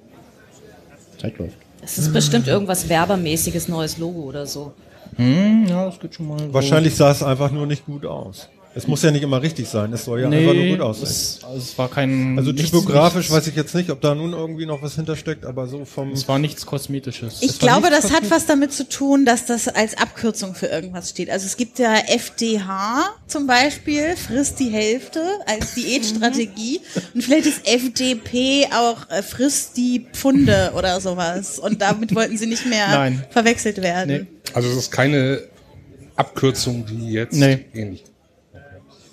Zeit 1.19 1.39
läuft. 1.39 1.57
Das 1.81 1.99
ist 1.99 2.13
bestimmt 2.13 2.47
irgendwas 2.47 2.89
werbermäßiges 2.89 3.69
neues 3.69 3.99
Logo 3.99 4.21
oder 4.21 4.47
so. 4.47 4.73
Hm, 5.17 5.67
ja, 5.69 5.87
das 5.87 5.99
geht 5.99 6.15
schon 6.15 6.29
mal. 6.29 6.39
so. 6.39 6.55
Wahrscheinlich 6.55 6.95
sah 6.95 7.11
es 7.11 7.23
einfach 7.23 7.51
nur 7.51 7.67
nicht 7.67 7.85
gut 7.85 8.07
aus. 8.07 8.49
Es 8.73 8.87
muss 8.87 9.03
ja 9.03 9.11
nicht 9.11 9.23
immer 9.25 9.43
richtig 9.43 9.69
sein, 9.69 9.93
es 9.93 10.05
soll 10.05 10.21
ja 10.21 10.29
einfach 10.29 10.55
nur 10.55 10.67
gut 10.69 10.81
aussehen. 10.81 11.05
Es, 11.09 11.41
also 11.43 11.59
es 11.59 11.77
war 11.77 11.91
kein. 11.91 12.39
Also 12.39 12.53
nichts- 12.53 12.71
typografisch 12.71 13.17
nichts- 13.29 13.33
weiß 13.35 13.47
ich 13.49 13.57
jetzt 13.57 13.75
nicht, 13.75 13.91
ob 13.91 14.01
da 14.01 14.15
nun 14.15 14.33
irgendwie 14.33 14.65
noch 14.65 14.81
was 14.81 14.95
hintersteckt, 14.95 15.45
aber 15.45 15.67
so 15.67 15.85
vom. 15.85 16.13
Es 16.13 16.29
war 16.29 16.39
nichts 16.39 16.67
Kosmetisches. 16.67 17.39
Ich 17.43 17.59
glaube, 17.59 17.91
das 17.91 18.13
hat 18.13 18.31
was 18.31 18.47
damit 18.47 18.73
zu 18.73 18.89
tun, 18.89 19.25
dass 19.25 19.45
das 19.45 19.67
als 19.67 19.99
Abkürzung 19.99 20.55
für 20.55 20.67
irgendwas 20.67 21.11
steht. 21.11 21.31
Also 21.31 21.47
es 21.47 21.57
gibt 21.57 21.81
ja 21.81 21.95
FDH 22.07 23.11
zum 23.27 23.49
Beispiel, 23.49 24.15
frisst 24.17 24.61
die 24.61 24.71
Hälfte 24.71 25.21
als 25.47 25.75
Diätstrategie. 25.75 26.81
Und 27.15 27.23
vielleicht 27.25 27.47
ist 27.47 27.67
FDP 27.67 28.67
auch 28.73 29.11
äh, 29.11 29.23
frisst 29.23 29.77
die 29.77 30.07
Pfunde 30.13 30.73
oder 30.77 31.01
sowas. 31.01 31.59
Und 31.59 31.83
damit 31.83 32.15
wollten 32.15 32.39
sie 32.39 32.47
nicht 32.47 32.67
mehr 32.67 32.87
Nein. 32.89 33.25
verwechselt 33.31 33.83
werden. 33.83 34.29
Also 34.55 34.69
es 34.69 34.77
ist 34.77 34.91
keine 34.93 35.43
Abkürzung, 36.17 36.87
die 36.87 37.11
jetzt 37.13 37.35
Nee. 37.35 37.65
ähnlich. 37.75 38.05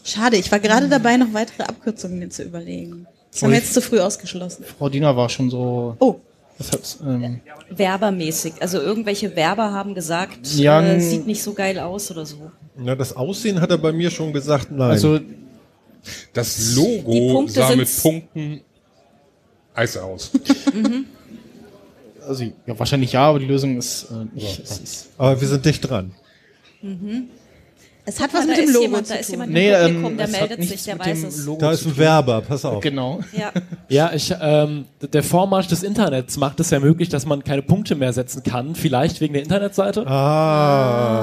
Schade, 0.08 0.38
ich 0.38 0.49
war 0.51 0.60
gerade 0.60 0.88
dabei, 0.88 1.18
noch 1.18 1.34
weitere 1.34 1.64
Abkürzungen 1.64 2.18
mir 2.18 2.30
zu 2.30 2.43
überlegen. 2.43 3.05
Das 3.30 3.43
haben 3.43 3.51
wir 3.51 3.58
jetzt 3.58 3.74
zu 3.74 3.82
früh 3.82 3.99
ausgeschlossen. 3.99 4.64
Frau 4.78 4.88
Diener 4.88 5.16
war 5.18 5.28
schon 5.28 5.49
so. 5.49 5.97
Oh. 5.99 6.16
Das 6.58 6.72
hat, 6.72 6.97
ähm, 7.05 7.41
Werbermäßig. 7.70 8.53
Also 8.62 8.80
irgendwelche 8.80 9.36
Werber 9.36 9.74
haben 9.74 9.93
gesagt, 9.93 10.39
Ja, 10.55 10.82
äh, 10.82 10.99
sieht 11.01 11.28
nicht 11.28 11.43
so 11.43 11.53
geil 11.53 11.78
aus 11.78 12.10
oder 12.10 12.26
so. 12.26 12.51
Na, 12.78 12.95
das 12.95 13.16
Aussehen 13.16 13.60
hat 13.60 13.70
er 13.70 13.78
bei 13.78 13.91
mir 13.91 14.10
schon 14.10 14.32
gesagt, 14.32 14.72
nein. 14.72 14.91
Also 14.91 15.20
Das 16.34 16.74
Logo 16.74 17.45
sah 17.47 17.76
mit 17.76 17.89
Punkten 18.01 18.62
Eis 19.76 19.97
aus. 19.97 20.32
also 22.28 22.43
ja, 22.43 22.80
wahrscheinlich 22.80 23.12
ja, 23.12 23.30
aber 23.30 23.39
die 23.39 23.45
Lösung 23.45 23.78
ist 23.78 24.08
äh, 24.10 24.26
nicht. 24.34 24.60
Es 24.64 24.80
ist, 24.80 25.10
aber 25.18 25.39
wir 25.39 25.47
sind 25.47 25.66
dicht 25.66 25.88
dran. 25.88 26.12
Mhm. 26.82 27.26
Es 28.10 28.22
hat 28.22 28.34
was 28.34 28.45
da 28.45 28.47
mit 28.47 28.58
dem 28.58 28.66
ist 28.70 28.74
Logo 28.74 28.86
jemand, 28.86 29.05
zu 29.05 29.14
da 29.14 29.20
ist 29.20 29.26
tun. 29.26 29.34
jemand 29.34 29.51
Nee, 29.51 29.70
im 29.70 29.82
Publikum, 29.82 30.12
ähm, 30.12 30.18
der 30.18 30.28
meldet 30.30 30.64
sich, 30.64 30.82
der 30.86 30.97
weiß 30.97 31.24
es. 31.26 31.45
Logo 31.45 31.60
Da 31.60 31.72
ist 31.74 31.86
ein 31.86 31.97
Werber, 31.97 32.39
pass 32.41 32.64
auf. 32.64 32.82
Genau. 32.82 33.20
Ja. 33.34 33.51
Ja, 33.89 34.12
ich, 34.14 34.34
ähm, 34.41 34.86
der 35.01 35.24
Vormarsch 35.24 35.68
des 35.68 35.84
Internets 35.84 36.38
macht 36.38 36.60
es 36.62 36.70
ja 36.70 36.80
möglich, 36.80 37.10
dass 37.10 37.26
man 37.26 37.43
keine 37.43 37.62
Punkte 37.62 37.95
mehr 37.95 38.12
setzen 38.14 38.43
kann. 38.43 38.76
Vielleicht 38.76 39.20
wegen 39.22 39.34
der 39.34 39.43
Internetseite. 39.43 40.05
Ah. 40.08 41.18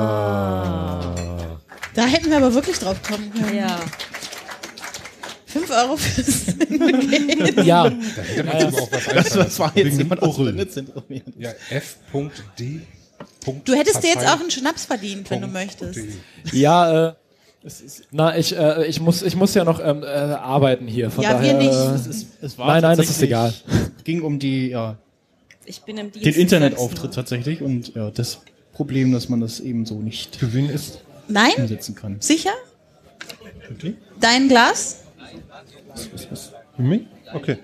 Da 1.95 2.05
hätten 2.05 2.31
wir 2.31 2.37
aber 2.39 2.53
wirklich 2.55 2.79
drauf 2.79 2.97
kommen 3.03 3.31
können. 3.33 3.57
Ja. 3.57 3.81
5 5.47 5.71
Euro 5.71 5.97
fürs 5.97 6.47
Ja. 7.65 7.89
Da 7.89 7.97
hätte 8.23 8.45
man 8.45 8.57
aber 8.57 8.79
auch 8.83 8.93
was 8.93 9.05
Das, 9.05 9.33
das 9.33 9.59
war 9.59 9.73
jetzt 9.75 9.97
jemand. 9.99 10.23
Internet 10.23 10.73
zentriert. 10.73 11.25
Ja, 11.39 11.51
F.D. 11.71 12.81
Du 13.65 13.75
hättest 13.75 14.03
dir 14.03 14.09
jetzt 14.09 14.27
auch 14.27 14.41
einen 14.41 14.51
Schnaps 14.51 14.85
verdient, 14.87 15.31
wenn 15.31 15.41
du 15.43 15.47
möchtest. 15.49 15.99
Ja, 16.53 17.09
äh, 17.09 17.15
na, 18.11 18.37
ich, 18.37 18.57
äh, 18.57 18.87
ich 18.87 19.01
muss, 19.01 19.23
ich 19.23 19.37
muss 19.37 19.55
ja 19.55 19.65
noch 19.65 19.81
ähm, 19.83 20.03
äh, 20.03 20.07
arbeiten 20.07 20.87
hier. 20.87 21.11
Von 21.11 21.25
Ja, 21.25 21.41
wir 21.41 21.53
daher, 21.53 21.59
nicht. 21.59 21.73
Äh, 21.73 21.95
Es, 21.95 22.07
ist, 22.07 22.27
es 22.43 22.59
war 22.59 22.67
nein, 22.69 22.83
nein, 22.83 22.97
das 22.97 23.09
ist 23.11 23.23
egal. 23.23 23.53
ging 24.05 24.21
um 24.23 24.39
die, 24.39 24.69
ja, 24.69 24.97
Ich 25.65 25.81
bin 25.83 25.97
im 25.97 26.13
Dienst. 26.13 26.27
den 26.27 26.35
Internetauftritt 26.35 27.15
tatsächlich 27.15 27.63
und 27.63 27.95
ja, 27.95 28.11
das 28.11 28.41
Problem, 28.75 29.13
dass 29.13 29.29
man 29.31 29.41
das 29.41 29.61
eben 29.61 29.87
so 29.87 29.95
nicht 30.01 30.41
Gewinn 30.41 30.69
ist. 30.69 31.01
Nein? 31.29 31.53
umsetzen 31.57 31.95
kann. 31.95 32.17
Sicher? 32.21 32.51
Okay. 33.73 33.95
Dein 34.21 34.49
Glas? 34.49 35.01
Für 36.77 36.83
mich? 36.83 37.03
Okay. 37.33 37.59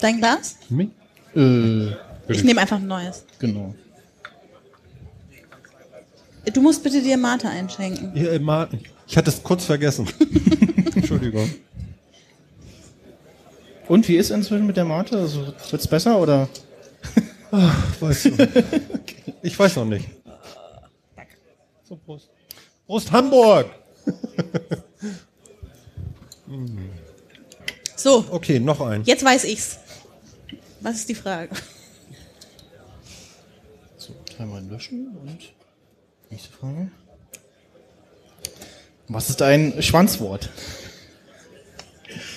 Dein 0.00 0.18
Glas? 0.18 0.56
Für 0.68 0.74
mich? 0.74 0.88
Äh, 1.34 1.94
Ich 2.32 2.44
nehme 2.44 2.60
einfach 2.60 2.76
ein 2.76 2.86
neues. 2.86 3.24
genau. 3.38 3.74
Du 6.52 6.60
musst 6.62 6.82
bitte 6.82 7.02
dir 7.02 7.16
Mate 7.16 7.48
einschenken. 7.48 8.12
Hier, 8.14 8.32
äh, 8.32 8.38
Martin. 8.38 8.80
Ich 9.06 9.16
hatte 9.16 9.30
es 9.30 9.42
kurz 9.42 9.64
vergessen. 9.64 10.08
Entschuldigung. 10.94 11.50
Und 13.88 14.06
wie 14.08 14.16
ist 14.16 14.30
inzwischen 14.30 14.66
mit 14.66 14.76
der 14.76 14.84
Mate? 14.84 15.16
Also 15.18 15.52
wird's 15.70 15.86
besser 15.88 16.18
oder? 16.18 16.48
Ach, 17.50 18.00
weißt 18.00 18.24
du. 18.26 18.30
Ich 19.42 19.58
weiß 19.58 19.76
noch 19.76 19.86
nicht. 19.86 20.06
So, 21.88 21.96
Prost. 21.96 22.28
Prost 22.86 23.10
Hamburg! 23.10 23.66
So, 27.96 28.24
Okay, 28.30 28.58
noch 28.58 28.80
ein. 28.80 29.04
jetzt 29.04 29.24
weiß 29.24 29.44
ich's. 29.44 29.78
Was 30.80 30.96
ist 30.96 31.08
die 31.08 31.14
Frage? 31.14 31.54
So, 33.98 34.14
dreimal 34.36 34.62
löschen 34.64 35.08
und 35.22 35.38
nächste 36.30 36.50
Frage. 36.52 36.90
Was 39.08 39.28
ist 39.30 39.42
ein 39.42 39.82
Schwanzwort? 39.82 40.50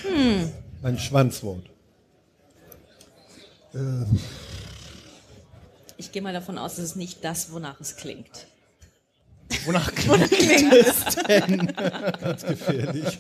Hm. 0.04 0.52
Ein 0.82 0.98
Schwanzwort. 1.00 1.70
Ähm, 3.74 4.20
Ich 5.98 6.12
gehe 6.12 6.22
mal 6.22 6.34
davon 6.34 6.58
aus, 6.58 6.74
es 6.78 6.84
ist 6.86 6.96
nicht 6.96 7.24
das, 7.24 7.52
wonach 7.52 7.80
es 7.80 7.96
klingt. 7.96 8.48
Wonach 9.66 9.94
klingt 9.96 10.32
es 10.74 11.16
denn? 11.28 11.68
Ganz 12.22 12.44
gefährlich. 12.44 13.20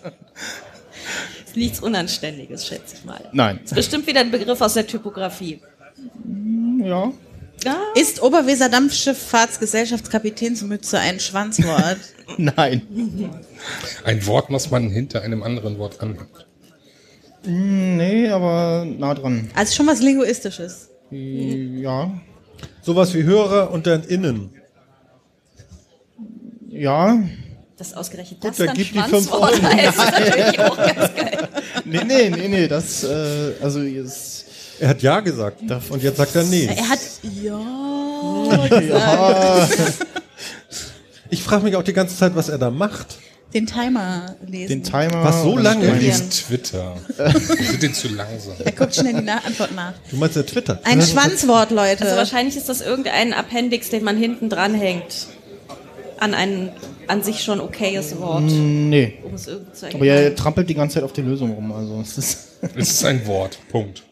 Ist 1.45 1.55
nichts 1.55 1.79
Unanständiges, 1.79 2.67
schätze 2.67 2.95
ich 2.97 3.05
mal. 3.05 3.29
Nein. 3.31 3.59
Ist 3.63 3.75
bestimmt 3.75 4.07
wieder 4.07 4.21
ein 4.21 4.31
Begriff 4.31 4.59
aus 4.61 4.73
der 4.73 4.87
Typografie. 4.87 5.61
Ja. 6.83 7.11
Ja. 7.63 7.77
Ist 7.95 8.21
Oberweser 8.21 8.67
Dampfschifffahrtsgesellschaftskapitänsmütze 8.69 10.99
ein 10.99 11.19
Schwanzwort? 11.19 11.97
Nein. 12.37 12.81
Ein 14.03 14.25
Wort, 14.27 14.47
was 14.49 14.69
man 14.71 14.89
hinter 14.89 15.21
einem 15.21 15.43
anderen 15.43 15.77
Wort 15.77 16.01
anhängt. 16.01 16.45
Hm, 17.45 17.97
Nee, 17.97 18.29
aber 18.29 18.85
nah 18.85 19.13
dran. 19.13 19.49
Also 19.55 19.75
schon 19.75 19.87
was 19.87 20.01
Linguistisches. 20.01 20.89
Ja. 21.11 22.11
Sowas 22.81 23.13
wie 23.13 23.23
Hörer 23.23 23.71
und 23.71 23.87
dann 23.87 24.03
innen. 24.03 24.49
Ja. 26.69 27.21
Das 27.77 27.93
ausgerechnet 27.93 28.41
Gut, 28.41 28.51
das 28.51 28.57
dann 28.57 28.67
dann 28.67 28.75
gib 28.77 28.91
die 28.93 28.99
fünf 28.99 29.09
Schwanzwort 29.29 29.53
Euro. 29.53 29.63
heißt, 29.63 29.87
ist 29.89 29.97
natürlich 29.97 30.59
auch 30.59 30.77
ganz 30.77 31.15
geil. 31.15 31.47
Nee, 31.85 32.03
nee, 32.05 32.29
nee, 32.29 32.47
nee, 32.47 32.67
das, 32.67 33.03
äh, 33.03 33.53
also 33.61 33.81
jetzt. 33.81 34.42
Er 34.83 34.89
hat 34.89 35.01
Ja 35.01 35.21
gesagt. 35.21 35.61
Und 35.89 36.03
jetzt 36.03 36.17
sagt 36.17 36.35
er 36.35 36.43
Nee. 36.43 36.65
Er 36.65 36.89
hat 36.89 36.99
ja 37.41 37.57
Ja. 38.67 39.65
gesagt. 39.67 39.93
Ich 41.29 41.41
frage 41.41 41.63
mich 41.63 41.77
auch 41.77 41.83
die 41.83 41.93
ganze 41.93 42.17
Zeit, 42.17 42.35
was 42.35 42.49
er 42.49 42.57
da 42.57 42.69
macht. 42.69 43.17
Den 43.53 43.65
Timer 43.65 44.35
lesen. 44.45 44.67
Den 44.67 44.83
Timer. 44.83 45.23
Was, 45.23 45.41
so 45.43 45.57
lange? 45.57 45.85
Er 45.85 45.95
liest 45.95 46.47
Twitter. 46.47 46.97
Wir 47.17 47.65
sind 47.65 47.81
denn 47.81 47.93
zu 47.93 48.09
langsam. 48.09 48.55
Er 48.61 48.73
guckt 48.73 48.93
schnell 48.95 49.13
die 49.13 49.21
Na 49.21 49.37
Antwort 49.45 49.73
nach. 49.73 49.93
Du 50.09 50.17
meinst 50.17 50.35
der 50.35 50.45
Twitter? 50.45 50.81
Ein 50.83 51.01
Schwanzwort, 51.01 51.71
Leute. 51.71 52.03
Also 52.03 52.17
wahrscheinlich 52.17 52.57
ist 52.57 52.67
das 52.67 52.81
irgendein 52.81 53.31
Appendix, 53.31 53.89
den 53.89 54.03
man 54.03 54.17
hinten 54.17 54.49
dranhängt. 54.49 55.27
An 56.19 56.33
ein 56.33 56.73
an 57.07 57.23
sich 57.23 57.41
schon 57.41 57.61
okayes 57.61 58.17
Wort. 58.19 58.43
Nee. 58.43 59.13
Um 59.23 59.33
es 59.33 59.47
irgendwie 59.47 59.71
zu 59.71 59.85
Aber 59.93 60.05
er 60.05 60.35
trampelt 60.35 60.69
die 60.69 60.75
ganze 60.75 60.95
Zeit 60.95 61.03
auf 61.03 61.13
die 61.13 61.21
Lösung 61.21 61.53
rum, 61.53 61.71
also 61.71 62.01
es 62.01 62.17
ist. 62.17 62.37
Es 62.75 62.91
ist 62.91 63.05
ein 63.05 63.25
Wort. 63.27 63.59
Punkt. 63.69 64.03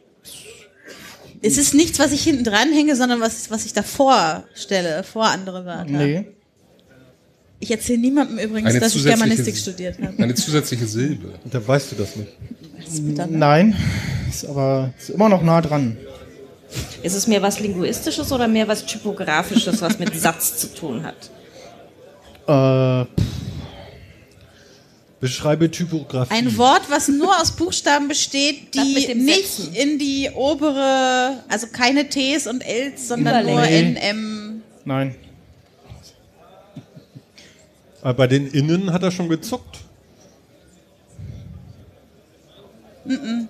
Es 1.41 1.57
ist 1.57 1.73
nichts, 1.73 1.99
was 1.99 2.11
ich 2.11 2.23
hinten 2.23 2.43
dranhänge, 2.43 2.95
sondern 2.95 3.19
was, 3.19 3.49
was 3.49 3.65
ich 3.65 3.73
davor 3.73 4.43
stelle, 4.53 5.03
vor 5.03 5.25
andere 5.25 5.65
Wörter. 5.65 5.85
Nee. 5.85 6.25
Ich 7.59 7.69
erzähle 7.69 7.99
niemandem 7.99 8.39
übrigens, 8.39 8.71
Eine 8.71 8.79
dass 8.79 8.95
ich 8.95 9.03
Germanistik 9.03 9.55
studiert 9.55 9.97
habe. 10.01 10.21
Eine 10.21 10.33
zusätzliche 10.33 10.87
Silbe. 10.87 11.33
Da 11.45 11.65
weißt 11.65 11.91
du 11.91 11.95
das 11.95 12.15
nicht. 12.15 13.29
Nein. 13.29 13.75
Ist 14.29 14.45
aber 14.45 14.93
ist 14.97 15.11
immer 15.11 15.29
noch 15.29 15.43
nah 15.43 15.61
dran. 15.61 15.97
Ist 17.03 17.15
es 17.15 17.27
mehr 17.27 17.41
was 17.41 17.59
Linguistisches 17.59 18.31
oder 18.31 18.47
mehr 18.47 18.67
was 18.67 18.85
Typografisches, 18.85 19.81
was 19.81 19.99
mit 19.99 20.19
Satz 20.19 20.57
zu 20.57 20.73
tun 20.73 21.03
hat? 21.03 21.29
Äh, 22.47 23.05
Beschreibe 25.21 25.69
Typografie. 25.69 26.33
Ein 26.33 26.57
Wort, 26.57 26.81
was 26.89 27.07
nur 27.07 27.39
aus 27.39 27.51
Buchstaben 27.51 28.07
besteht, 28.07 28.73
die 28.73 29.13
nicht 29.13 29.47
Setzen. 29.47 29.73
in 29.75 29.99
die 29.99 30.31
obere, 30.33 31.43
also 31.47 31.67
keine 31.67 32.09
Ts 32.09 32.47
und 32.47 32.65
Ls, 32.67 33.07
sondern 33.07 33.45
nur 33.45 33.53
Überlänge. 33.53 33.99
NM. 33.99 34.61
nein. 34.83 35.15
Aber 38.01 38.15
bei 38.15 38.25
den 38.25 38.47
Innen 38.47 38.91
hat 38.91 39.03
er 39.03 39.11
schon 39.11 39.29
gezuckt. 39.29 39.77
Mm 43.05 43.13
-mm. 43.13 43.47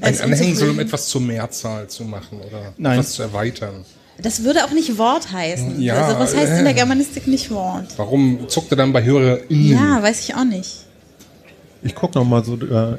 Ein 0.00 0.54
soll, 0.56 0.70
um 0.70 0.80
etwas 0.80 1.06
zur 1.06 1.20
Mehrzahl 1.20 1.88
zu 1.88 2.04
machen 2.04 2.40
oder 2.40 2.74
Nein. 2.76 2.98
etwas 2.98 3.12
zu 3.12 3.22
erweitern. 3.22 3.84
Das 4.18 4.42
würde 4.42 4.64
auch 4.64 4.72
nicht 4.72 4.98
Wort 4.98 5.30
heißen. 5.30 5.80
Ja, 5.80 6.06
also 6.06 6.18
was 6.18 6.36
heißt 6.36 6.58
in 6.58 6.64
der 6.64 6.74
Germanistik 6.74 7.28
nicht 7.28 7.50
Wort? 7.52 7.86
Warum 7.96 8.48
zuckt 8.48 8.72
er 8.72 8.76
dann 8.76 8.92
bei 8.92 9.04
HörerInnen? 9.04 9.70
Ja, 9.70 10.02
weiß 10.02 10.20
ich 10.20 10.34
auch 10.34 10.44
nicht. 10.44 10.83
Ich 11.84 11.94
guck 11.94 12.14
noch 12.14 12.24
mal 12.24 12.44
so. 12.44 12.54
Äh, 12.54 12.98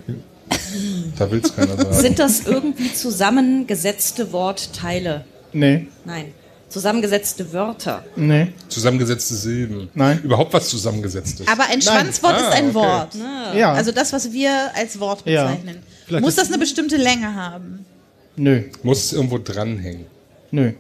Da 1.17 1.29
will's 1.31 1.55
keiner 1.55 1.75
sagen. 1.77 1.93
Sind 1.93 2.19
das 2.19 2.45
irgendwie 2.45 2.93
zusammengesetzte 2.93 4.31
Wortteile? 4.31 5.25
Nee. 5.53 5.87
Nein. 6.05 6.33
Zusammengesetzte 6.69 7.53
Wörter. 7.53 8.03
Nee. 8.15 8.49
Zusammengesetzte 8.67 9.35
Silben. 9.35 9.89
Nein. 9.93 10.19
Überhaupt 10.23 10.51
was 10.53 10.67
zusammengesetztes. 10.69 11.47
Aber 11.47 11.63
ein 11.69 11.81
Schwanzwort 11.81 12.33
Ah, 12.33 12.37
ist 12.49 12.53
ein 12.55 12.65
okay. 12.65 12.73
Wort. 12.75 13.15
Ja. 13.55 13.71
Also 13.73 13.91
das, 13.91 14.11
was 14.11 14.33
wir 14.33 14.71
als 14.75 14.99
Wort 14.99 15.23
Ja. 15.25 15.45
bezeichnen. 15.47 15.77
Vielleicht 16.05 16.23
Muss 16.23 16.35
das 16.35 16.47
eine 16.49 16.57
bestimmte 16.57 16.97
Länge 16.97 17.33
haben? 17.33 17.85
Nö. 18.35 18.63
Muss 18.83 19.05
es 19.05 19.13
irgendwo 19.13 19.37
dranhängen. 19.37 20.05
Nö. 20.51 20.73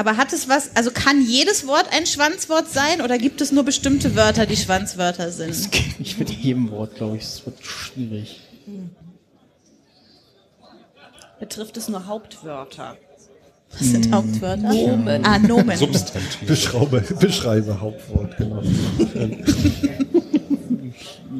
Aber 0.00 0.16
hat 0.16 0.32
es 0.32 0.48
was, 0.48 0.74
also 0.76 0.90
kann 0.90 1.20
jedes 1.20 1.66
Wort 1.66 1.84
ein 1.92 2.06
Schwanzwort 2.06 2.70
sein 2.70 3.02
oder 3.02 3.18
gibt 3.18 3.42
es 3.42 3.52
nur 3.52 3.64
bestimmte 3.64 4.16
Wörter, 4.16 4.46
die 4.46 4.56
Schwanzwörter 4.56 5.30
sind? 5.30 5.68
Ich 5.98 6.16
mit 6.18 6.30
jedem 6.30 6.70
Wort, 6.70 6.94
glaube 6.94 7.18
ich, 7.18 7.24
es 7.24 7.44
wird 7.44 7.62
schwierig. 7.62 8.40
Betrifft 11.38 11.76
es 11.76 11.90
nur 11.90 12.06
Hauptwörter? 12.06 12.96
Was 13.72 13.88
sind 13.88 14.10
Hauptwörter? 14.10 14.72
Nomen. 14.72 15.22
Ah, 15.22 15.38
Nomen. 15.38 15.76
Substantiv. 15.76 16.48
Beschraube, 16.48 17.04
beschreibe 17.20 17.78
Hauptwort, 17.78 18.38
genau. 18.38 18.62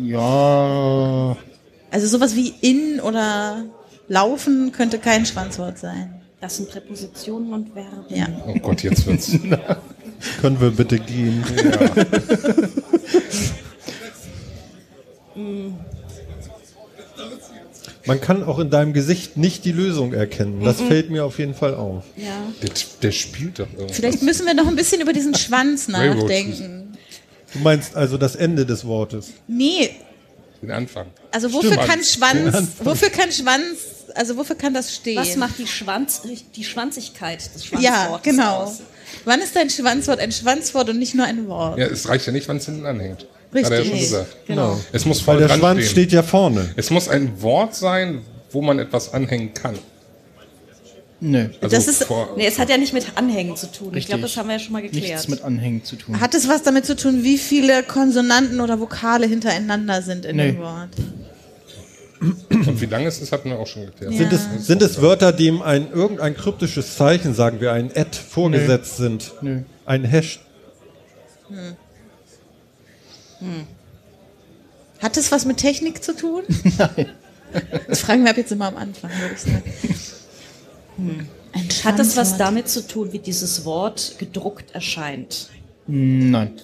Ja. 0.03 1.35
Also 1.91 2.07
sowas 2.07 2.37
wie 2.37 2.53
in 2.61 3.01
oder 3.01 3.65
laufen 4.09 4.73
könnte 4.73 4.99
kein 4.99 5.25
Schwanzwort 5.25 5.79
sein. 5.79 6.20
Das 6.41 6.57
sind 6.57 6.71
Präpositionen 6.71 7.53
und 7.53 7.73
Verben. 7.73 8.05
Ja. 8.09 8.27
Oh 8.47 8.55
Gott, 8.61 8.83
jetzt 8.83 9.07
wird's. 9.07 9.33
Können 10.41 10.61
wir 10.61 10.71
bitte 10.71 10.99
gehen? 10.99 11.45
Man 18.07 18.21
kann 18.21 18.43
auch 18.43 18.59
in 18.59 18.71
deinem 18.71 18.93
Gesicht 18.93 19.37
nicht 19.37 19.65
die 19.65 19.73
Lösung 19.73 20.13
erkennen. 20.15 20.65
Das 20.65 20.81
fällt 20.81 21.11
mir 21.11 21.25
auf 21.25 21.39
jeden 21.39 21.55
Fall 21.55 21.75
auf. 21.75 22.05
Ja. 22.17 22.43
Der, 22.63 22.71
der 23.03 23.13
spielt 23.13 23.59
doch 23.59 23.69
irgendwas. 23.73 23.97
Vielleicht 23.97 24.23
müssen 24.23 24.47
wir 24.47 24.55
noch 24.55 24.67
ein 24.67 24.77
bisschen 24.77 25.01
über 25.01 25.13
diesen 25.13 25.35
Schwanz 25.35 25.87
nachdenken. 25.89 26.97
Du 27.53 27.59
meinst 27.61 27.95
also 27.97 28.17
das 28.17 28.37
Ende 28.37 28.65
des 28.65 28.85
Wortes. 28.87 29.33
Nee, 29.47 29.91
Den 30.63 30.71
Anfang. 30.71 31.07
also 31.31 31.53
wofür 31.53 31.73
Stimmt. 31.73 31.87
kann 31.87 32.03
Schwanz, 32.05 32.51
Schwanz. 32.51 32.69
wofür 32.83 33.11
kann 33.11 33.31
Schwanz, 33.33 33.77
also 34.17 34.37
wofür 34.37 34.57
kann 34.57 34.75
das 34.75 34.95
stehen? 34.95 35.17
Was 35.19 35.37
macht 35.37 35.59
die, 35.59 35.67
Schwanz, 35.67 36.23
die 36.57 36.65
Schwanzigkeit 36.65 37.39
des 37.55 37.65
Schwanzwortes 37.67 37.85
Ja, 37.85 38.21
genau. 38.23 38.57
aus? 38.65 38.81
Wann 39.25 39.41
ist 39.41 39.57
ein 39.57 39.69
Schwanzwort 39.71 40.21
ein 40.21 40.33
Schwanzwort 40.33 40.89
und 40.91 40.99
nicht 40.99 41.15
nur 41.15 41.27
ein 41.27 41.47
Wort? 41.49 41.79
Ja, 41.79 41.87
es 41.87 42.09
reicht 42.09 42.27
ja 42.27 42.33
nicht, 42.33 42.47
wenn 42.49 42.59
es 42.59 42.67
hinten 42.67 42.87
anhängt. 42.87 43.27
Richtig. 43.53 43.65
Hat 43.65 43.73
er 43.73 43.79
ja 43.85 43.91
schon 43.91 43.99
gesagt. 43.99 44.37
genau. 44.47 44.81
Es 44.93 45.05
muss 45.05 45.19
Weil 45.19 45.25
voll 45.25 45.39
der 45.39 45.49
dran 45.49 45.59
Schwanz 45.59 45.81
stehen. 45.81 45.91
steht 45.91 46.13
ja 46.13 46.23
vorne. 46.23 46.71
Es 46.77 46.91
muss 46.91 47.09
ein 47.09 47.43
Wort 47.43 47.75
sein, 47.75 48.23
wo 48.53 48.63
man 48.63 48.79
etwas 48.79 49.13
anhängen 49.13 49.53
kann. 49.55 49.77
Nö. 51.23 51.49
Also 51.61 51.77
Das 51.77 51.87
ist- 51.87 52.05
vor, 52.05 52.31
Nee, 52.37 52.47
es 52.47 52.59
hat 52.59 52.71
ja 52.71 52.79
nicht 52.79 52.95
mit 52.95 53.05
Anhängen 53.17 53.55
zu 53.57 53.71
tun. 53.71 53.89
Ich 53.89 53.95
Richtig. 53.97 54.07
glaube, 54.09 54.23
das 54.23 54.37
haben 54.39 54.49
wir 54.49 54.55
ja 54.55 54.59
schon 54.59 54.73
mal 54.73 54.81
geklärt. 54.81 55.05
Nichts 55.05 55.29
mit 55.29 55.43
Anhängen 55.43 55.85
zu 55.85 55.97
tun. 55.97 56.19
Hat 56.19 56.35
es 56.35 56.49
was 56.49 56.63
damit 56.63 56.87
zu 56.87 56.97
tun, 56.97 57.23
wie 57.25 57.37
viele 57.37 57.83
Konsonanten 57.83 58.61
oder 58.61 58.81
Vokale 58.81 59.27
hintereinander 59.27 60.01
sind 60.01 60.25
in 60.25 60.37
Nee. 60.37 60.53
dem 60.53 60.61
Wort? 60.61 60.89
Und 62.21 62.81
wie 62.81 62.87
lange 62.87 63.07
es 63.07 63.21
ist, 63.21 63.33
hatten 63.33 63.49
wir 63.49 63.59
auch 63.59 63.67
schon 63.67 63.87
geklärt. 63.87 64.13
Sind, 64.13 64.33
es, 64.33 64.67
sind 64.67 64.83
es 64.83 65.01
Wörter, 65.01 65.33
dem 65.33 65.63
ein 65.63 65.91
irgendein 65.91 66.37
kryptisches 66.37 66.97
Zeichen, 66.97 67.35
sagen 67.35 67.61
wir 67.61 67.73
ein 67.73 67.91
Ad, 67.97 68.17
vorgesetzt 68.17 68.99
sind? 68.99 69.33
Nö. 69.41 69.63
Ein 69.87 70.05
Hash? 70.05 70.41
Hm. 71.49 71.77
Hm. 73.39 73.67
Hat 75.01 75.17
es 75.17 75.33
was 75.33 75.47
mit 75.47 75.57
Technik 75.57 76.05
zu 76.05 76.15
tun? 76.15 76.43
Nein. 76.79 77.07
Das 77.89 78.01
fragen 78.01 78.23
wir 78.23 78.31
ab 78.31 78.37
jetzt 78.37 78.53
immer 78.53 78.69
am 78.69 78.77
Anfang, 78.77 79.11
würde 79.11 79.35
ich 79.35 79.41
sagen. 79.41 79.63
Ein 81.53 81.69
Hat 81.85 81.99
es 81.99 82.17
was 82.17 82.37
damit 82.37 82.69
zu 82.69 82.87
tun, 82.87 83.13
wie 83.13 83.19
dieses 83.19 83.65
Wort 83.65 84.17
gedruckt 84.19 84.75
erscheint? 84.75 85.49
Nein. 85.87 86.61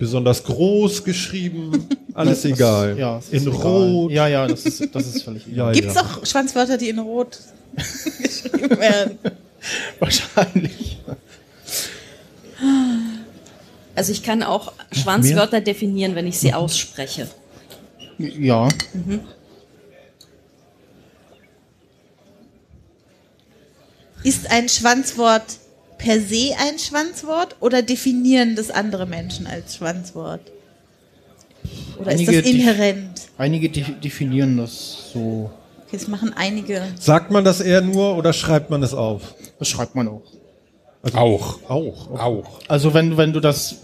Besonders 0.00 0.42
groß 0.42 1.04
geschrieben, 1.04 1.86
alles 2.14 2.40
Das- 2.40 2.50
egal. 2.50 2.98
Ja, 2.98 3.20
in 3.30 3.42
egal. 3.46 3.54
Rot. 3.60 4.10
Ja, 4.10 4.26
ja, 4.28 4.46
das 4.48 4.64
ist, 4.64 4.94
das 4.94 5.06
ist 5.06 5.22
völlig 5.22 5.46
egal. 5.52 5.68
Ja, 5.68 5.72
Gibt 5.72 5.88
es 5.88 5.94
ja. 5.94 6.02
auch 6.02 6.24
Schwanzwörter, 6.26 6.78
die 6.78 6.88
in 6.88 6.98
Rot 6.98 7.38
geschrieben 8.22 8.70
werden? 8.80 9.18
Wahrscheinlich. 9.98 10.96
Also 13.94 14.12
ich 14.12 14.22
kann 14.22 14.42
auch 14.42 14.72
Schwanzwörter 14.90 15.60
definieren, 15.60 16.14
wenn 16.14 16.26
ich 16.26 16.38
sie 16.38 16.54
ausspreche. 16.54 17.28
Ja. 18.16 18.68
Mhm. 18.94 19.20
Ist 24.22 24.50
ein 24.50 24.70
Schwanzwort 24.70 25.44
per 26.02 26.20
se 26.20 26.52
ein 26.58 26.78
Schwanzwort 26.78 27.56
oder 27.60 27.82
definieren 27.82 28.56
das 28.56 28.70
andere 28.70 29.06
Menschen 29.06 29.46
als 29.46 29.76
Schwanzwort? 29.76 30.40
Oder 31.98 32.12
ist 32.12 32.20
das 32.20 32.28
Einige 32.28 32.42
def- 32.42 32.46
inhärent? 32.54 33.20
Einige 33.38 33.68
de 33.68 33.84
definieren 34.02 34.56
das 34.56 35.10
so. 35.12 35.50
Okay, 35.86 35.96
das 35.98 36.08
machen 36.08 36.32
einige. 36.34 36.82
Sagt 36.98 37.30
man 37.30 37.44
das 37.44 37.60
eher 37.60 37.80
nur 37.82 38.16
oder 38.16 38.32
schreibt 38.32 38.70
man 38.70 38.82
es 38.82 38.94
auf? 38.94 39.34
Das 39.58 39.68
schreibt 39.68 39.94
man 39.94 40.08
auch. 40.08 40.22
auch. 41.14 41.58
Auch. 41.68 42.10
Auch. 42.18 42.60
Also 42.68 42.94
wenn, 42.94 43.16
wenn 43.16 43.32
du 43.32 43.40
das 43.40 43.76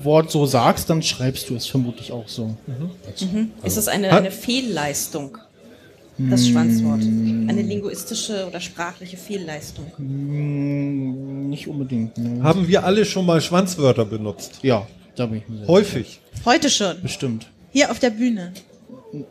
Wort 0.00 0.30
so 0.30 0.46
sagst, 0.46 0.88
dann 0.90 1.02
schreibst 1.02 1.48
du 1.50 1.56
es 1.56 1.66
vermutlich 1.66 2.12
auch 2.12 2.28
so. 2.28 2.54
Mhm. 2.66 3.50
Ist 3.64 3.76
es 3.76 3.88
eine, 3.88 4.10
eine 4.12 4.30
Fehlleistung, 4.30 5.38
das 6.18 6.48
Schwanzwort? 6.48 7.00
Eine 7.00 7.62
linguistische 7.62 8.46
oder 8.46 8.60
sprachliche 8.60 9.16
Fehlleistung? 9.16 9.86
Mm, 9.98 11.48
Nicht 11.48 11.68
unbedingt. 11.68 12.18
Ne. 12.18 12.42
Haben 12.42 12.66
wir 12.68 12.84
alle 12.84 13.04
schon 13.04 13.24
mal 13.26 13.40
Schwanzwörter 13.40 14.04
benutzt? 14.04 14.58
Ja, 14.62 14.86
da 15.16 15.26
bin 15.26 15.38
ich 15.38 15.48
mir 15.48 15.58
sicher. 15.60 15.68
Häufig. 15.68 16.20
Heute 16.44 16.70
schon. 16.70 17.00
Bestimmt. 17.02 17.46
Hier 17.70 17.90
auf 17.90 17.98
der 17.98 18.10
Bühne. 18.10 18.52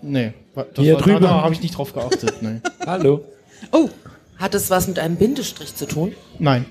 Nee, 0.01 0.33
das 0.55 0.65
Hier 0.77 0.95
war, 0.95 1.01
drüben. 1.01 1.21
da 1.21 1.41
habe 1.43 1.53
ich 1.53 1.61
nicht 1.61 1.77
drauf 1.77 1.93
geachtet. 1.93 2.41
Nee. 2.41 2.61
Hallo. 2.85 3.23
Oh, 3.71 3.89
Hat 4.37 4.55
es 4.55 4.69
was 4.69 4.87
mit 4.87 4.97
einem 4.99 5.15
Bindestrich 5.17 5.75
zu 5.75 5.85
tun? 5.87 6.13
Nein. 6.39 6.65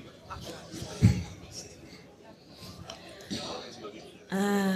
Ah. 4.29 4.73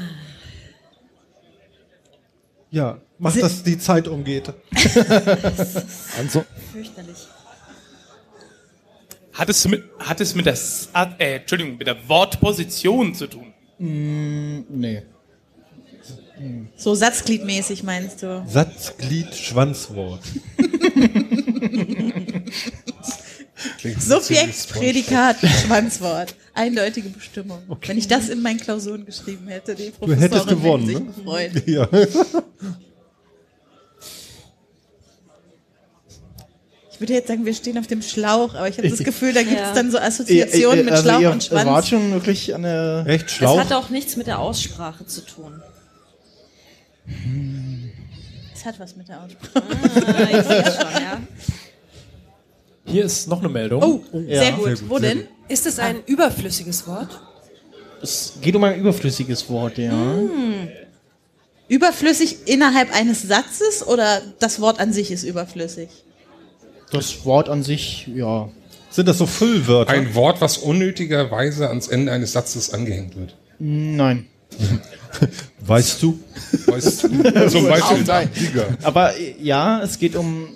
Ja, 3.22 3.30
mach, 3.30 3.38
dass 3.38 3.64
die 3.64 3.78
Zeit 3.78 4.08
umgeht. 4.08 4.52
Also, 6.18 6.44
Fürchterlich. 6.72 7.18
Hat 9.34 9.50
es 9.50 9.68
mit, 9.68 9.84
hat 10.00 10.20
es 10.20 10.36
mit 10.36 10.46
der, 10.46 10.58
äh, 11.20 11.38
Entschuldigung, 11.38 11.78
mit 11.78 11.88
der 11.88 12.10
Wortposition 12.10 13.16
zu 13.16 13.28
tun? 13.28 13.54
Mm, 13.78 14.62
nee. 14.70 15.04
so 16.76 16.96
satzgliedmäßig 16.96 17.84
meinst 17.84 18.24
du? 18.24 18.44
Satzglied, 18.48 19.34
Schwanzwort. 19.36 20.22
Subjekt, 24.00 24.70
Prädikat, 24.70 25.38
Schwanzwort. 25.66 26.36
Eindeutige 26.54 27.10
Bestimmung. 27.10 27.60
Wenn 27.86 27.98
ich 27.98 28.08
das 28.08 28.30
in 28.30 28.42
meinen 28.42 28.60
Klausuren 28.60 29.06
geschrieben 29.06 29.48
hätte, 29.48 29.76
die 29.76 29.86
Du 29.86 29.92
Professorin 29.92 30.20
hättest 30.20 30.48
gewonnen, 30.48 30.88
hätte 30.90 31.00
sich 31.00 31.08
ne? 31.08 31.14
gefreut. 31.14 31.68
Ja. 31.68 31.88
Würde 37.02 37.14
jetzt 37.14 37.28
sagen, 37.28 37.46
wir 37.46 37.54
stehen 37.54 37.78
auf 37.78 37.88
dem 37.88 38.02
Schlauch, 38.02 38.56
aber 38.56 38.68
ich 38.70 38.78
habe 38.78 38.88
das 38.90 39.00
Ich- 39.00 39.06
Gefühl, 39.06 39.34
da 39.34 39.42
gibt 39.44 39.56
es 39.56 39.60
Ja. 39.60 39.74
dann 39.74 39.92
so 39.92 39.98
Assoziationen 40.00 40.86
mit 40.86 40.94
also 40.94 41.04
Schlauch 41.04 41.20
ihr 41.22 41.32
und 41.32 41.44
Schwanz. 41.44 41.66
wart 41.66 41.88
schon 41.88 42.12
wirklich 42.14 42.56
an 42.56 42.64
der... 42.64 43.04
Echt 43.08 43.26
Es 43.26 43.32
Schlauch? 43.34 43.60
hat 43.60 43.74
auch 43.74 43.90
nichts 43.90 44.16
mit 44.16 44.28
der 44.28 44.40
Aussprache 44.40 45.06
zu 45.06 45.22
tun. 45.22 45.62
Es 48.54 48.66
hat 48.66 48.80
was 48.80 48.96
mit 48.96 49.08
der 49.10 49.22
Aussprache. 49.24 49.66
Ah, 50.08 50.24
ich 50.40 50.46
sehe 50.46 50.64
schon, 50.64 51.02
ja. 51.02 51.18
hier 52.86 53.06
ist 53.06 53.28
noch 53.28 53.40
eine 53.40 53.50
Meldung. 53.50 53.82
Oh, 53.84 54.04
Ja. 54.28 54.40
sehr, 54.40 54.52
gut. 54.54 54.66
Sehr 54.66 54.76
gut, 54.76 54.90
Wo 54.90 55.00
sehr 55.00 55.16
denn? 55.16 55.28
Ist 55.48 55.66
es 55.66 55.80
ein 55.80 56.04
überflüssiges 56.06 56.88
Wort? 56.88 57.10
Es 58.02 58.34
geht 58.42 58.56
um 58.56 58.64
ein 58.64 58.80
überflüssiges 58.80 59.50
Wort, 59.50 59.78
ja. 59.78 59.92
Überflüssig 61.68 62.38
innerhalb 62.48 62.94
eines 62.94 63.22
Satzes 63.24 63.86
oder 63.86 64.22
das 64.40 64.60
Wort 64.60 64.80
an 64.80 64.92
sich 64.94 65.12
ist 65.12 65.24
überflüssig? 65.24 65.90
Das 66.92 67.26
Wort 67.26 67.50
an 67.50 67.64
sich, 67.64 68.08
ja. 68.14 68.50
Sind 68.90 69.08
das 69.08 69.18
so 69.18 69.26
Füllwörter? 69.26 69.92
Ein 69.92 70.14
Wort, 70.16 70.42
was 70.42 70.58
unnötigerweise 70.58 71.70
ans 71.70 71.88
Ende 71.88 72.12
eines 72.12 72.34
Satzes 72.34 72.74
angehängt 72.74 73.16
wird. 73.16 73.36
Nein. 73.60 74.26
Weißt 75.62 76.04
du? 76.04 76.20
Weißt 76.68 77.04
du? 77.04 77.08
Zum 77.50 77.68
Beispiel 77.68 78.04
Nein. 78.06 78.30
Sieger. 78.34 78.66
Aber 78.84 79.14
ja, 79.42 79.82
es 79.82 79.98
geht 80.00 80.16
um 80.16 80.50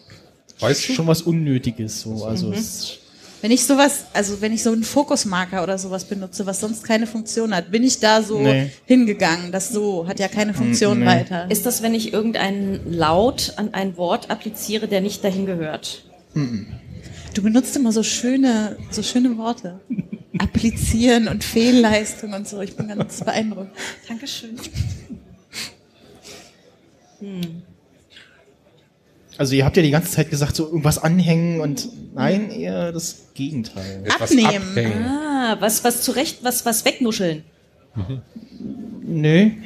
Weißt 0.59 0.89
du? 0.89 0.93
schon 0.93 1.07
was 1.07 1.21
Unnötiges. 1.21 2.01
So. 2.01 2.25
Also 2.25 2.51
es, 2.51 2.97
Wenn 3.41 3.51
ich 3.51 3.63
sowas, 3.65 4.05
also 4.13 4.41
wenn 4.41 4.51
ich 4.53 4.63
so 4.63 4.71
einen 4.71 4.83
Fokusmarker 4.83 5.63
oder 5.63 5.77
sowas 5.77 6.03
benutze, 6.05 6.45
was 6.45 6.59
sonst 6.59 6.83
keine 6.83 7.07
Funktion 7.07 7.55
hat, 7.55 7.71
bin 7.71 7.83
ich 7.83 7.99
da 7.99 8.21
so 8.21 8.39
Nee. 8.39 8.71
hingegangen. 8.85 9.51
Das 9.53 9.69
so 9.69 10.07
hat 10.07 10.19
ja 10.19 10.27
keine 10.27 10.53
Funktion 10.53 10.99
nee. 10.99 11.05
weiter. 11.05 11.49
Ist 11.49 11.65
das, 11.65 11.81
wenn 11.81 11.93
ich 11.93 12.11
irgendeinen 12.11 12.91
Laut 12.91 13.53
an 13.55 13.73
ein 13.73 13.95
Wort 13.97 14.29
appliziere, 14.29 14.87
der 14.89 14.99
nicht 15.01 15.23
dahin 15.23 15.45
gehört? 15.45 16.03
Du 16.35 17.41
benutzt 17.41 17.75
immer 17.75 17.91
so 17.91 18.03
schöne, 18.03 18.77
so 18.91 19.01
schöne 19.01 19.37
Worte. 19.37 19.79
Applizieren 20.37 21.29
und 21.29 21.43
Fehlleistung 21.43 22.33
und 22.33 22.47
so. 22.47 22.59
Ich 22.61 22.75
bin 22.75 22.89
ganz 22.89 23.23
beeindruckt. 23.23 23.71
Dankeschön. 24.07 24.57
Hm. 27.19 27.61
Also 29.37 29.55
ihr 29.55 29.65
habt 29.65 29.75
ja 29.75 29.83
die 29.83 29.91
ganze 29.91 30.11
Zeit 30.11 30.29
gesagt, 30.29 30.55
so 30.55 30.65
irgendwas 30.65 30.97
anhängen 30.97 31.59
und 31.59 31.89
nein, 32.13 32.51
eher 32.51 32.91
das 32.91 33.27
Gegenteil. 33.33 34.03
Etwas 34.05 34.31
Abnehmen. 34.31 34.69
abhängen. 34.69 35.05
Ah, 35.05 35.57
was, 35.59 35.83
was 35.83 36.01
zurecht, 36.01 36.39
was, 36.41 36.65
was 36.65 36.85
wegnuscheln. 36.85 37.43
Nee. 39.01 39.57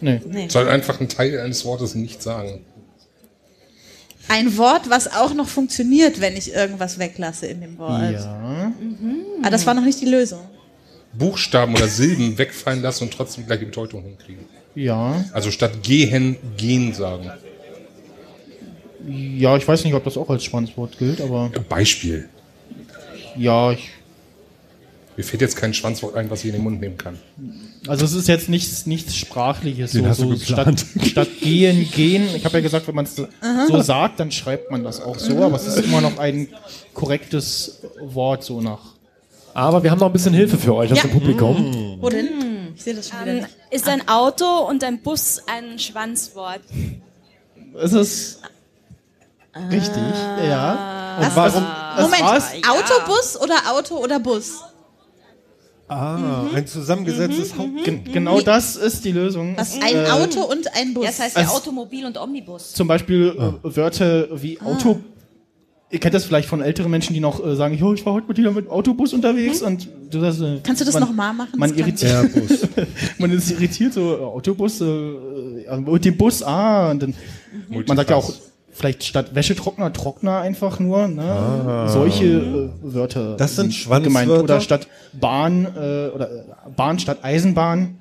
Nee. 0.00 0.20
Nee. 0.26 0.48
Soll 0.48 0.68
einfach 0.68 1.00
einen 1.00 1.08
Teil 1.08 1.40
eines 1.40 1.64
Wortes 1.64 1.94
nicht 1.94 2.22
sagen. 2.22 2.60
Ein 4.28 4.56
Wort, 4.56 4.88
was 4.88 5.12
auch 5.12 5.34
noch 5.34 5.48
funktioniert, 5.48 6.20
wenn 6.20 6.36
ich 6.36 6.52
irgendwas 6.52 6.98
weglasse 6.98 7.46
in 7.46 7.60
dem 7.60 7.78
Wort. 7.78 8.12
Ja. 8.12 8.72
Ah, 9.42 9.50
das 9.50 9.66
war 9.66 9.74
noch 9.74 9.84
nicht 9.84 10.00
die 10.00 10.06
Lösung. 10.06 10.40
Buchstaben 11.12 11.74
oder 11.74 11.88
Silben 11.88 12.38
wegfallen 12.38 12.82
lassen 12.82 13.04
und 13.04 13.12
trotzdem 13.12 13.46
gleich 13.46 13.60
Bedeutung 13.60 14.02
hinkriegen. 14.02 14.44
Ja. 14.74 15.24
Also 15.32 15.50
statt 15.50 15.82
gehen, 15.82 16.36
gehen 16.56 16.94
sagen. 16.94 17.30
Ja, 19.08 19.56
ich 19.56 19.66
weiß 19.66 19.84
nicht, 19.84 19.94
ob 19.94 20.04
das 20.04 20.16
auch 20.16 20.28
als 20.30 20.44
Schwanzwort 20.44 20.98
gilt, 20.98 21.20
aber 21.20 21.50
Beispiel. 21.68 22.28
ja, 23.36 23.72
ich, 23.72 23.90
Mir 25.20 25.24
fällt 25.24 25.42
jetzt 25.42 25.56
kein 25.56 25.74
Schwanzwort 25.74 26.14
ein, 26.16 26.30
was 26.30 26.40
ich 26.40 26.46
in 26.46 26.52
den 26.52 26.62
Mund 26.62 26.80
nehmen 26.80 26.96
kann. 26.96 27.18
also 27.86 28.06
es 28.06 28.14
ist 28.14 28.26
jetzt 28.26 28.48
nichts, 28.48 28.86
nichts 28.86 29.14
Sprachliches. 29.14 29.92
Den 29.92 30.04
so, 30.04 30.08
hast 30.08 30.20
du 30.22 30.34
so 30.34 30.46
geplant. 30.46 30.80
statt, 30.80 31.06
statt 31.06 31.28
gehen, 31.42 31.86
gehen. 31.90 32.26
Ich 32.34 32.42
habe 32.46 32.56
ja 32.56 32.62
gesagt, 32.62 32.88
wenn 32.88 32.94
man 32.94 33.04
es 33.04 33.16
so, 33.16 33.82
sagt, 33.82 34.18
dann 34.18 34.32
schreibt 34.32 34.70
man 34.70 34.82
das 34.82 34.98
auch 35.02 35.18
so, 35.18 35.44
aber 35.44 35.56
es 35.56 35.66
ist 35.66 35.84
immer 35.84 36.00
noch 36.00 36.16
ein 36.16 36.48
korrektes 36.94 37.80
Wort 38.00 38.44
so 38.44 38.62
nach. 38.62 38.80
Aber 39.52 39.82
wir 39.82 39.90
haben 39.90 39.98
noch 39.98 40.06
ein 40.06 40.12
bisschen 40.14 40.32
Hilfe 40.32 40.56
für 40.56 40.74
euch 40.74 40.90
aus 40.90 40.96
Ja. 40.96 41.04
dem 41.04 41.10
Publikum. 41.10 41.98
Wo 42.00 42.08
denn? 42.08 42.72
Ich 42.74 42.82
sehe 42.82 42.94
das 42.94 43.10
schon 43.10 43.20
wieder. 43.20 43.32
Ähm, 43.40 43.46
ist 43.70 43.86
ein 43.90 44.08
Auto 44.08 44.46
und 44.70 44.82
ein 44.82 45.02
Bus 45.02 45.42
ein 45.46 45.78
Schwanzwort? 45.78 46.62
Es 47.78 47.92
ist 47.92 48.40
richtig, 49.70 50.02
ja. 50.48 51.18
Und 51.20 51.36
warum? 51.36 51.62
Moment? 52.00 52.42
Autobus 52.66 53.38
oder 53.38 53.56
Auto 53.70 53.98
oder 53.98 54.18
Bus? 54.18 54.60
Ah, 55.90 56.44
ein 56.54 56.66
zusammengesetztes 56.66 57.58
Haupt. 57.58 57.84
Gen 57.84 58.04
genau 58.04 58.40
das 58.40 58.76
ist 58.76 59.04
die 59.04 59.10
Lösung. 59.12 59.54
Was? 59.56 59.74
Ein 59.80 59.96
Äh, 59.96 60.10
Auto 60.10 60.42
und 60.42 60.72
ein 60.74 60.94
Bus. 60.94 61.04
Ja, 61.04 61.10
das 61.10 61.20
heißt 61.20 61.36
ja 61.36 61.42
Also- 61.42 61.56
Automobil 61.56 62.04
und 62.06 62.16
Omnibus. 62.16 62.72
Zum 62.72 62.86
Beispiel 62.86 63.34
äh, 63.36 63.76
Wörter 63.76 64.28
wie 64.40 64.60
Auto. 64.60 65.00
Ihr 65.92 65.98
kennt 65.98 66.14
das 66.14 66.24
vielleicht 66.24 66.48
von 66.48 66.60
älteren 66.62 66.88
Menschen, 66.92 67.14
die 67.14 67.18
noch 67.18 67.44
äh, 67.44 67.56
sagen, 67.56 67.76
jo, 67.76 67.92
ich 67.92 68.06
war 68.06 68.12
heute 68.12 68.28
mit 68.28 68.38
wieder 68.38 68.52
mit 68.52 68.66
dem 68.66 68.70
Autobus 68.70 69.12
unterwegs 69.12 69.60
und 69.62 69.88
du 70.10 70.20
sagst, 70.20 70.40
äh, 70.40 70.60
Kannst 70.62 70.80
du 70.80 70.84
das 70.84 70.94
man, 70.94 71.02
noch 71.02 71.12
mal 71.12 71.32
machen? 71.32 71.58
Man 71.58 71.70
Das 71.70 71.78
irritiert, 71.78 72.30
man 73.18 73.32
ist 73.32 73.50
irritiert, 73.50 73.92
so 73.94 74.16
äh, 74.16 74.20
Autobus, 74.20 74.80
äh, 74.80 74.84
äh, 74.84 75.68
und 75.84 76.04
den 76.04 76.16
Bus, 76.16 76.44
ah, 76.44 76.92
und 76.92 77.02
dann, 77.02 77.14
man 77.68 77.96
sagt 77.96 78.10
ja 78.10 78.14
auch 78.16 78.32
vielleicht 78.80 79.04
statt 79.04 79.34
Wäschetrockner, 79.34 79.92
Trockner 79.92 80.40
einfach 80.40 80.78
nur, 80.80 81.06
ne? 81.06 81.22
Ah. 81.22 81.88
Solche 81.88 82.24
äh, 82.24 82.70
Wörter. 82.82 83.36
Das 83.36 83.56
sind 83.56 83.72
gemeint. 83.72 84.06
Schwanzwörter? 84.06 84.42
Oder 84.42 84.60
statt 84.60 84.88
Bahn, 85.12 85.64
äh, 85.66 86.08
oder 86.14 86.30
äh, 86.30 86.42
Bahn 86.74 86.98
statt 86.98 87.18
Eisenbahn. 87.22 87.98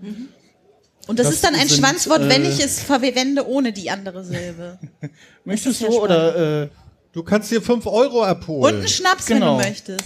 Und 1.07 1.19
das, 1.19 1.27
Das 1.27 1.35
ist 1.35 1.43
dann 1.43 1.55
ein 1.55 1.67
sind, 1.67 1.79
Schwanzwort, 1.79 2.21
wenn 2.29 2.45
äh, 2.45 2.49
ich 2.49 2.63
es 2.63 2.81
verwende 2.81 3.47
ohne 3.47 3.73
die 3.73 3.89
andere 3.89 4.23
Silbe. 4.23 4.79
Möchtest 5.43 5.81
ja 5.81 5.89
du, 5.89 5.99
oder, 6.01 6.63
äh, 6.63 6.67
Du 7.11 7.23
kannst 7.23 7.51
dir 7.51 7.61
5 7.61 7.85
Euro 7.87 8.21
Und 8.21 8.27
abholen. 8.27 8.75
einen 8.77 8.87
Schnaps, 8.87 9.25
Genau. 9.25 9.57
wenn 9.57 9.63
du 9.63 9.69
möchtest. 9.69 10.05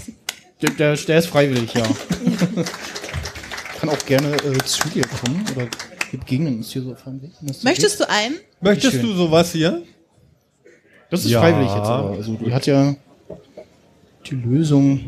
Der, 0.61 0.69
der, 0.71 0.95
der 0.95 1.19
ist 1.19 1.27
freiwillig, 1.27 1.73
ja. 1.73 1.83
Kann 3.79 3.89
auch 3.89 4.05
gerne 4.05 4.33
äh, 4.37 4.57
zu 4.65 4.87
dir 4.89 5.03
kommen 5.05 5.45
oder 5.55 5.67
wir 6.11 6.19
begegnen 6.19 6.57
uns 6.57 6.71
hier 6.71 6.83
so 6.83 6.93
auf 6.93 7.05
Weg. 7.05 7.31
wenn 7.41 7.55
Möchtest 7.63 7.99
du 7.99 8.09
einen? 8.09 8.35
Möchtest 8.61 9.03
du 9.03 9.13
sowas 9.13 9.51
hier? 9.51 9.81
Das 11.13 11.25
ist 11.25 11.29
Ja. 11.29 11.41
freiwillig 11.41 11.69
jetzt 11.69 11.85
aber. 11.85 12.09
Also 12.09 12.33
die 12.37 12.51
hat 12.51 12.65
ja 12.65 12.95
die 14.25 14.33
Lösung. 14.33 14.99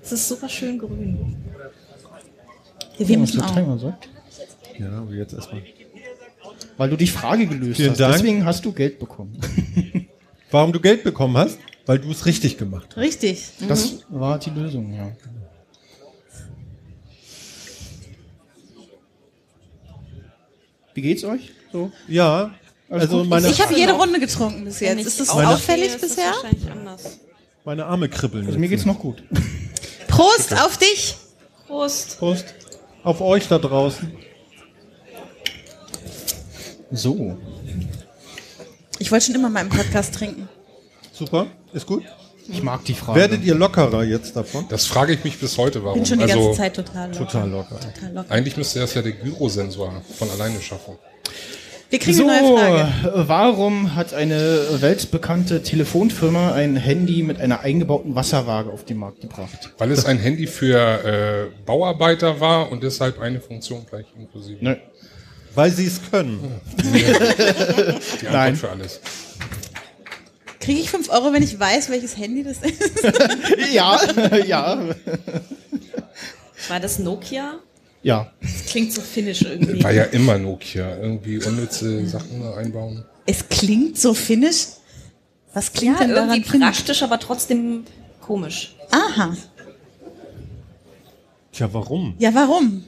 Es 0.00 0.12
ist 0.12 0.28
super 0.28 0.48
schön 0.48 0.78
grün. 0.78 1.34
Ja, 2.96 3.08
wir 3.08 3.20
was 3.20 3.34
müssen 3.34 3.40
auch. 3.40 3.56
Ja, 4.78 4.98
aber 4.98 5.12
jetzt 5.12 5.34
erstmal. 5.34 5.60
Weil 6.76 6.90
du 6.90 6.96
die 6.96 7.08
Frage 7.08 7.48
gelöst 7.48 7.78
Vielen 7.78 7.90
hast. 7.90 7.98
Dank. 7.98 8.12
Deswegen 8.14 8.44
hast 8.44 8.64
du 8.64 8.70
Geld 8.70 9.00
bekommen. 9.00 9.40
Warum 10.52 10.72
du 10.72 10.78
Geld 10.78 11.02
bekommen 11.02 11.36
hast? 11.36 11.58
Weil 11.84 11.98
du 11.98 12.12
es 12.12 12.26
richtig 12.26 12.56
gemacht 12.56 12.86
hast. 12.90 12.98
Richtig. 12.98 13.48
Das 13.66 14.04
war 14.08 14.38
die 14.38 14.50
Lösung, 14.50 14.94
ja. 14.94 15.10
Wie 20.94 21.02
geht's 21.02 21.24
euch? 21.24 21.50
So? 21.72 21.90
Ja, 22.06 22.52
also 22.90 23.24
meine, 23.24 23.48
Ich 23.48 23.60
habe 23.60 23.74
jede 23.74 23.92
Runde 23.92 24.18
getrunken 24.20 24.64
bis 24.64 24.80
jetzt. 24.80 24.98
ich 25.00 25.06
Ist 25.06 25.20
das 25.20 25.30
auffällig 25.30 25.92
stehe, 25.92 25.94
ist 25.94 26.02
das 26.02 26.10
bisher? 26.16 26.32
wahrscheinlich 26.32 26.70
anders. 26.70 27.02
meine 27.64 27.86
Arme 27.86 28.08
kribbeln. 28.08 28.46
Also 28.46 28.58
mir 28.58 28.68
geht's 28.68 28.84
noch 28.84 28.98
gut. 28.98 29.22
Prost 30.08 30.52
auf 30.60 30.76
dich! 30.76 31.16
Prost. 31.66 32.18
Prost. 32.18 32.46
Auf 33.04 33.20
euch 33.20 33.46
da 33.48 33.58
draußen. 33.58 34.10
So. 36.90 37.38
Ich 38.98 39.10
wollte 39.12 39.26
schon 39.26 39.34
immer 39.36 39.48
mal 39.48 39.60
im 39.60 39.68
Podcast 39.68 40.14
trinken. 40.14 40.48
Super, 41.12 41.46
ist 41.72 41.86
gut. 41.86 42.02
Ich 42.48 42.62
mag 42.62 42.84
die 42.84 42.94
Frage. 42.94 43.20
Werdet 43.20 43.44
ihr 43.44 43.54
lockerer 43.54 44.02
jetzt 44.02 44.34
davon? 44.34 44.66
Das 44.68 44.86
frage 44.86 45.12
ich 45.12 45.22
mich 45.22 45.38
bis 45.38 45.56
heute, 45.56 45.84
warum. 45.84 45.98
Bin 45.98 46.06
schon 46.06 46.18
die 46.18 46.24
also, 46.24 46.46
ganze 46.46 46.58
Zeit 46.58 46.74
total 46.74 47.08
locker. 47.10 47.26
Total 47.26 47.48
locker. 47.48 47.80
Total 47.80 48.12
locker. 48.12 48.30
Eigentlich 48.32 48.56
müsste 48.56 48.80
das 48.80 48.92
ja 48.94 49.02
der 49.02 49.12
Gyrosensor 49.12 50.02
von 50.18 50.30
alleine 50.30 50.60
schaffen. 50.60 50.98
Wir 51.90 51.98
kriegen 51.98 52.16
So, 52.16 52.28
eine 52.28 52.40
neue 52.42 52.58
Frage. 52.58 53.08
äh, 53.18 53.28
warum 53.28 53.96
hat 53.96 54.14
eine 54.14 54.80
weltbekannte 54.80 55.62
Telefonfirma 55.62 56.52
ein 56.52 56.76
Handy 56.76 57.22
mit 57.24 57.40
einer 57.40 57.60
eingebauten 57.60 58.14
Wasserwaage 58.14 58.70
auf 58.70 58.84
den 58.84 58.96
Markt 58.98 59.20
gebracht? 59.22 59.72
Weil 59.78 59.90
es 59.90 60.04
ein 60.04 60.18
Handy 60.18 60.46
für 60.46 60.78
äh, 60.78 61.64
Bauarbeiter 61.66 62.38
war 62.40 62.70
und 62.70 62.82
deshalb 62.84 63.18
eine 63.20 63.40
Funktion 63.40 63.84
gleich 63.90 64.06
inklusive. 64.16 64.64
Ne. 64.64 64.78
Weil 65.56 65.72
sie 65.72 65.86
es 65.86 66.00
können. 66.12 66.60
Die 66.92 67.04
Antwort 67.06 68.02
Nein. 68.32 68.54
für 68.56 68.68
alles. 68.70 69.00
Kriege 70.60 70.78
ich 70.80 70.90
5 70.90 71.10
Euro, 71.10 71.32
wenn 71.32 71.42
ich 71.42 71.58
weiß, 71.58 71.90
welches 71.90 72.16
Handy 72.16 72.44
das 72.44 72.58
ist? 72.58 73.02
ja, 73.72 73.98
ja. 74.46 74.78
War 76.68 76.78
das 76.78 77.00
Nokia? 77.00 77.58
Ja. 78.02 78.32
Das 78.40 78.66
klingt 78.66 78.92
so 78.92 79.00
finnisch 79.00 79.42
irgendwie. 79.42 79.82
War 79.82 79.92
ja 79.92 80.04
immer 80.04 80.38
Nokia. 80.38 80.96
Irgendwie 80.96 81.38
unnütze 81.44 82.06
Sachen 82.06 82.42
einbauen. 82.56 83.04
Es 83.26 83.48
klingt 83.48 83.98
so 83.98 84.14
finnisch. 84.14 84.66
Was 85.52 85.72
klingt 85.72 85.98
ja, 85.98 86.06
denn 86.06 86.14
daran 86.14 86.30
irgendwie 86.30 86.50
finnisch? 86.50 86.76
praktisch, 86.76 87.02
aber 87.02 87.18
trotzdem 87.18 87.84
komisch. 88.20 88.76
Aha. 88.90 89.36
Tja, 91.52 91.68
warum? 91.72 92.14
Ja, 92.18 92.34
warum? 92.34 92.84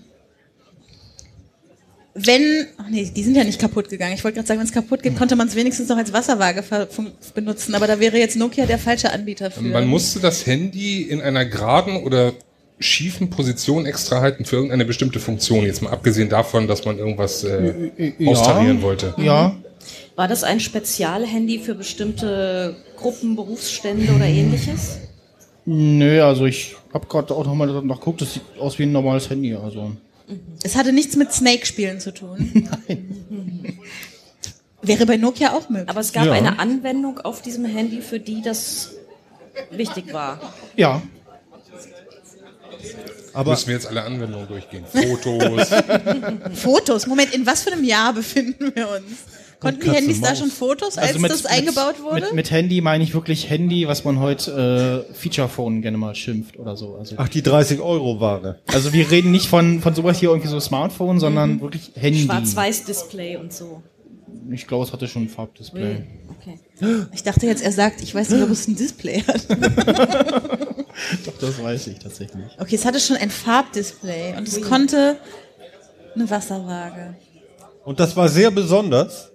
Wenn, 2.14 2.66
ach 2.76 2.88
nee, 2.90 3.10
die 3.14 3.22
sind 3.22 3.34
ja 3.36 3.42
nicht 3.42 3.58
kaputt 3.58 3.88
gegangen. 3.88 4.14
Ich 4.14 4.22
wollte 4.22 4.36
gerade 4.36 4.46
sagen, 4.46 4.60
wenn 4.60 4.66
es 4.66 4.72
kaputt 4.72 5.02
geht, 5.02 5.16
konnte 5.16 5.34
man 5.34 5.48
es 5.48 5.54
wenigstens 5.54 5.88
noch 5.88 5.96
als 5.96 6.12
Wasserwaage 6.12 6.62
benutzen. 7.34 7.74
Aber 7.74 7.86
da 7.86 8.00
wäre 8.00 8.18
jetzt 8.18 8.36
Nokia 8.36 8.66
der 8.66 8.78
falsche 8.78 9.12
Anbieter 9.12 9.50
für. 9.50 9.62
Man 9.62 9.86
musste 9.86 10.20
das 10.20 10.46
Handy 10.46 11.02
in 11.02 11.22
einer 11.22 11.46
geraden 11.46 11.96
oder 12.02 12.34
schiefen 12.82 13.30
Position 13.30 13.86
extra 13.86 14.20
halten 14.20 14.44
für 14.44 14.56
irgendeine 14.56 14.84
bestimmte 14.84 15.20
Funktion. 15.20 15.64
Jetzt 15.64 15.82
mal 15.82 15.90
abgesehen 15.90 16.28
davon, 16.28 16.66
dass 16.68 16.84
man 16.84 16.98
irgendwas 16.98 17.44
äh, 17.44 17.90
Ja. 18.18 18.30
austarieren 18.30 18.82
wollte. 18.82 19.14
Ja. 19.18 19.56
War 20.16 20.28
das 20.28 20.44
ein 20.44 20.60
Spezialhandy 20.60 21.58
für 21.58 21.74
bestimmte 21.74 22.76
Gruppen, 22.96 23.34
Berufsstände 23.36 24.12
oder 24.14 24.26
ähnliches? 24.26 24.98
Nö, 25.64 26.22
also 26.22 26.44
ich 26.46 26.76
habe 26.92 27.06
gerade 27.06 27.34
auch 27.34 27.46
nochmal 27.46 27.68
noch 27.68 27.98
geguckt, 28.00 28.20
das 28.20 28.34
sieht 28.34 28.42
aus 28.58 28.78
wie 28.78 28.82
ein 28.82 28.92
normales 28.92 29.30
Handy. 29.30 29.54
Also. 29.54 29.92
Es 30.62 30.76
hatte 30.76 30.92
nichts 30.92 31.16
mit 31.16 31.32
Snake-Spielen 31.32 32.00
zu 32.00 32.12
tun. 32.12 32.50
Nein. 32.88 33.78
Wäre 34.82 35.06
bei 35.06 35.16
Nokia 35.16 35.52
auch 35.54 35.68
möglich. 35.68 35.88
Aber 35.88 36.00
es 36.00 36.12
gab 36.12 36.26
Ja. 36.26 36.32
eine 36.32 36.58
Anwendung 36.58 37.20
auf 37.20 37.40
diesem 37.40 37.64
Handy, 37.64 38.00
für 38.02 38.18
die 38.18 38.42
das 38.42 38.90
wichtig 39.70 40.12
war. 40.12 40.40
Ja. 40.76 41.00
Aber 43.32 43.52
Müssen 43.52 43.68
wir 43.68 43.74
jetzt 43.74 43.86
alle 43.86 44.02
Anwendungen 44.02 44.46
durchgehen. 44.46 44.84
Fotos. 44.84 45.70
Fotos. 46.54 47.06
Moment, 47.06 47.34
in 47.34 47.46
was 47.46 47.62
für 47.62 47.72
einem 47.72 47.84
Jahr 47.84 48.12
befinden 48.12 48.72
wir 48.74 48.88
uns? 48.90 49.24
Konnten 49.62 49.80
die 49.80 49.90
Handys 49.90 50.20
da 50.20 50.34
schon 50.34 50.50
Fotos, 50.50 50.98
als 50.98 51.16
das 51.22 51.46
eingebaut 51.46 52.02
wurde? 52.02 52.22
Mit, 52.22 52.34
mit 52.34 52.50
Handy 52.50 52.80
meine 52.80 53.04
ich 53.04 53.14
wirklich 53.14 53.48
Handy, 53.48 53.86
was 53.86 54.02
man 54.04 54.18
heute 54.18 55.06
äh, 55.08 55.14
Feature-Phone 55.14 55.82
gerne 55.82 55.98
mal 55.98 56.16
schimpft 56.16 56.58
oder 56.58 56.76
so. 56.76 56.96
Also, 56.96 57.14
ach, 57.18 57.28
die 57.28 57.42
30 57.42 57.80
Euro 57.80 58.18
Ware. 58.18 58.58
also 58.66 58.92
wir 58.92 59.08
reden 59.10 59.30
nicht 59.30 59.46
von, 59.46 59.80
von 59.80 59.94
sowas 59.94 60.18
hier 60.18 60.30
irgendwie 60.30 60.48
so 60.48 60.58
Smartphone, 60.58 61.20
sondern 61.20 61.60
wirklich 61.60 61.92
Handy. 61.94 62.24
Schwarz-Weiß-Display 62.24 63.36
und 63.36 63.52
so. 63.52 63.82
Ich 64.50 64.66
glaube, 64.66 64.84
es 64.84 64.92
hatte 64.92 65.06
schon 65.06 65.24
ein 65.24 65.28
Farbdisplay. 65.28 66.02
Okay. 66.40 66.58
Ich 67.12 67.22
dachte 67.22 67.46
jetzt, 67.46 67.62
er 67.62 67.70
sagt, 67.70 68.02
ich 68.02 68.12
weiß 68.14 68.30
nicht, 68.30 68.42
ob 68.42 68.50
es 68.50 68.66
ein 68.66 68.74
Display 68.74 69.22
hat. 69.22 69.46
Doch, 71.24 71.38
das 71.40 71.62
weiß 71.62 71.86
ich 71.88 71.98
tatsächlich. 71.98 72.44
Okay, 72.58 72.74
es 72.76 72.84
hatte 72.84 73.00
schon 73.00 73.16
ein 73.16 73.30
Farbdisplay 73.30 74.36
und 74.36 74.46
es 74.48 74.60
konnte 74.62 75.16
eine 76.14 76.28
Wasserwaage. 76.28 77.16
Und 77.84 77.98
das 78.00 78.14
war 78.16 78.28
sehr 78.28 78.50
besonders. 78.50 79.30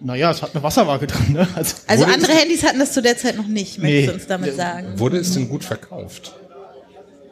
Naja, 0.00 0.30
es 0.30 0.42
hat 0.42 0.54
eine 0.54 0.62
Wasserwaage 0.62 1.06
dran, 1.06 1.32
ne? 1.32 1.48
Also, 1.54 1.76
Also 1.86 2.04
andere 2.04 2.32
Handys 2.32 2.62
hatten 2.62 2.78
das 2.78 2.92
zu 2.92 3.00
der 3.02 3.16
Zeit 3.16 3.36
noch 3.36 3.46
nicht, 3.46 3.78
möchtest 3.78 3.82
Nee. 4.02 4.06
du 4.06 4.12
uns 4.12 4.26
damit 4.26 4.54
sagen? 4.56 4.98
Wurde 4.98 5.16
es 5.18 5.32
denn 5.32 5.48
gut 5.48 5.64
verkauft? 5.64 6.34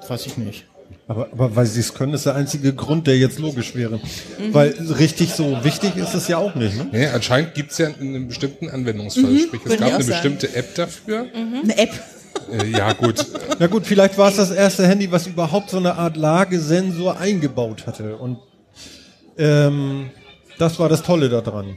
weiß 0.09 0.27
ich 0.27 0.37
nicht. 0.37 0.67
Aber, 1.07 1.29
aber 1.33 1.57
weil 1.57 1.67
sie 1.67 1.81
es 1.81 1.95
können, 1.95 2.15
ist 2.15 2.27
der 2.27 2.35
einzige 2.35 2.73
Grund, 2.75 3.07
der 3.07 3.19
jetzt 3.19 3.39
logisch 3.39 3.75
wäre. 3.75 4.01
Weil 4.53 4.75
richtig 4.99 5.33
so 5.35 5.63
wichtig 5.65 5.97
ist 5.97 6.15
es 6.15 6.29
ja 6.29 6.39
auch 6.39 6.55
nicht, 6.55 6.77
ne? 6.77 6.89
Nee, 6.93 7.07
anscheinend 7.09 7.55
gibt's 7.55 7.79
ja 7.79 7.89
einen 7.89 8.29
bestimmten 8.29 8.69
Anwendungsfall. 8.71 9.25
Mhm, 9.25 9.39
Sprich, 9.39 9.61
es 9.65 9.71
würde 9.71 9.83
gab 9.85 9.95
eine 9.95 10.05
sagen. 10.05 10.37
bestimmte 10.37 10.57
App 10.57 10.75
dafür. 10.75 11.27
Eine 11.35 11.79
App. 11.79 11.91
Äh, 12.51 12.67
ja, 12.71 12.93
gut. 12.93 13.25
Na 13.59 13.67
gut, 13.67 13.87
vielleicht 13.87 14.19
war 14.19 14.29
es 14.29 14.37
das 14.37 14.51
erste 14.51 14.87
Handy, 14.87 15.11
was 15.11 15.27
überhaupt 15.27 15.71
so 15.71 15.79
eine 15.79 15.95
Art 15.97 16.17
Lagesensor 16.17 17.19
eingebaut 17.19 17.87
hatte. 17.87 18.17
Und 18.17 18.39
ähm, 19.39 20.11
das 20.59 20.79
war 20.79 20.89
das 20.89 21.03
Tolle 21.03 21.29
daran. 21.29 21.77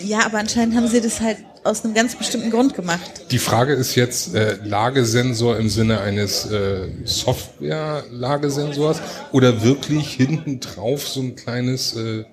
Ja, 0.00 0.26
aber 0.26 0.38
anscheinend 0.38 0.76
haben 0.76 0.88
sie 0.88 1.00
das 1.00 1.20
halt 1.20 1.38
aus 1.64 1.84
einem 1.84 1.94
ganz 1.94 2.14
bestimmten 2.14 2.50
Grund 2.50 2.74
gemacht. 2.74 3.26
Die 3.30 3.38
Frage 3.38 3.72
ist 3.72 3.94
jetzt, 3.94 4.34
äh, 4.34 4.58
Lagesensor 4.62 5.56
im 5.56 5.68
Sinne 5.68 6.00
eines 6.00 6.44
äh, 6.50 6.88
Software-Lagesensors 7.04 9.00
oder 9.32 9.62
wirklich 9.62 10.12
hinten 10.12 10.60
drauf 10.60 11.08
so 11.08 11.20
ein 11.20 11.34
kleines... 11.34 11.96
Äh, 11.96 12.24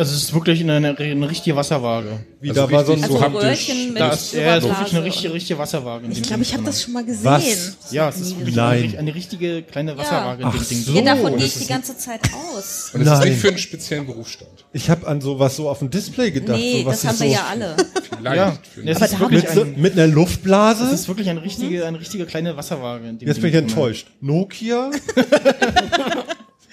Also 0.00 0.14
es 0.14 0.22
ist 0.22 0.32
wirklich 0.34 0.60
eine, 0.62 0.76
eine, 0.76 0.96
eine 0.96 1.28
richtige 1.30 1.54
Wasserwaage. 1.56 2.20
Wie, 2.40 2.48
da 2.52 2.70
war 2.70 2.86
so 2.86 2.94
ein- 2.94 3.04
Also. 3.04 3.18
Röhrchen 3.18 3.92
mit 3.92 4.00
Da 4.00 4.12
ist, 4.12 4.32
ja, 4.32 4.56
ist 4.56 4.64
wirklich 4.66 4.94
eine 4.94 5.04
richtige, 5.04 5.34
richtige 5.34 5.58
Wasserwaage. 5.58 6.06
in 6.06 6.12
Ich 6.12 6.22
glaube, 6.22 6.42
ich 6.42 6.54
habe 6.54 6.64
das 6.64 6.82
schon 6.82 6.94
mal 6.94 7.04
gesehen. 7.04 7.24
Was? 7.26 7.76
Ja, 7.92 8.08
es 8.08 8.18
ist 8.18 8.38
wirklich 8.38 8.56
Nein. 8.56 8.84
eine, 8.92 8.98
eine 8.98 9.14
richtige 9.14 9.62
kleine 9.62 9.98
Wasserwaage. 9.98 10.42
Ach 10.46 10.56
dem 10.56 10.66
Ding 10.68 10.78
so. 10.82 10.94
Ja, 10.94 11.02
davon 11.02 11.32
das 11.32 11.36
gehe 11.36 11.46
ich 11.46 11.52
ist 11.56 11.60
die 11.64 11.66
ganze 11.68 11.98
Zeit 11.98 12.20
aus. 12.32 12.92
und 12.94 13.02
es 13.02 13.06
ist 13.08 13.12
Nein. 13.18 13.28
nicht 13.28 13.40
für 13.40 13.48
einen 13.48 13.58
speziellen 13.58 14.06
Berufsstand. 14.06 14.50
Ich 14.72 14.88
habe 14.88 15.06
an 15.06 15.20
sowas 15.20 15.56
so 15.56 15.68
auf 15.68 15.80
dem 15.80 15.90
Display 15.90 16.30
gedacht. 16.30 16.58
Nee, 16.58 16.80
so, 16.80 16.86
was 16.86 17.02
das 17.02 17.10
haben 17.10 17.20
wir 17.20 17.26
so 17.26 17.32
ja 17.34 17.46
alle. 17.50 17.76
Vielleicht. 18.16 18.36
Ja, 18.36 18.58
für 18.72 18.80
es 18.88 18.96
einen- 19.02 19.04
ist 19.12 19.20
wirklich 19.20 19.42
Mit, 19.54 19.58
ein, 19.76 19.80
mit 19.82 19.92
einer 19.92 20.06
Luftblase? 20.06 20.84
es 20.86 20.92
ist 21.00 21.08
wirklich 21.08 21.28
eine 21.28 21.42
richtige, 21.42 21.84
eine 21.84 22.00
richtige 22.00 22.24
kleine 22.24 22.56
Wasserwaage. 22.56 23.06
in 23.06 23.18
dem 23.18 23.28
Jetzt 23.28 23.42
bin 23.42 23.50
ich 23.50 23.56
enttäuscht. 23.56 24.06
Nokia? 24.22 24.90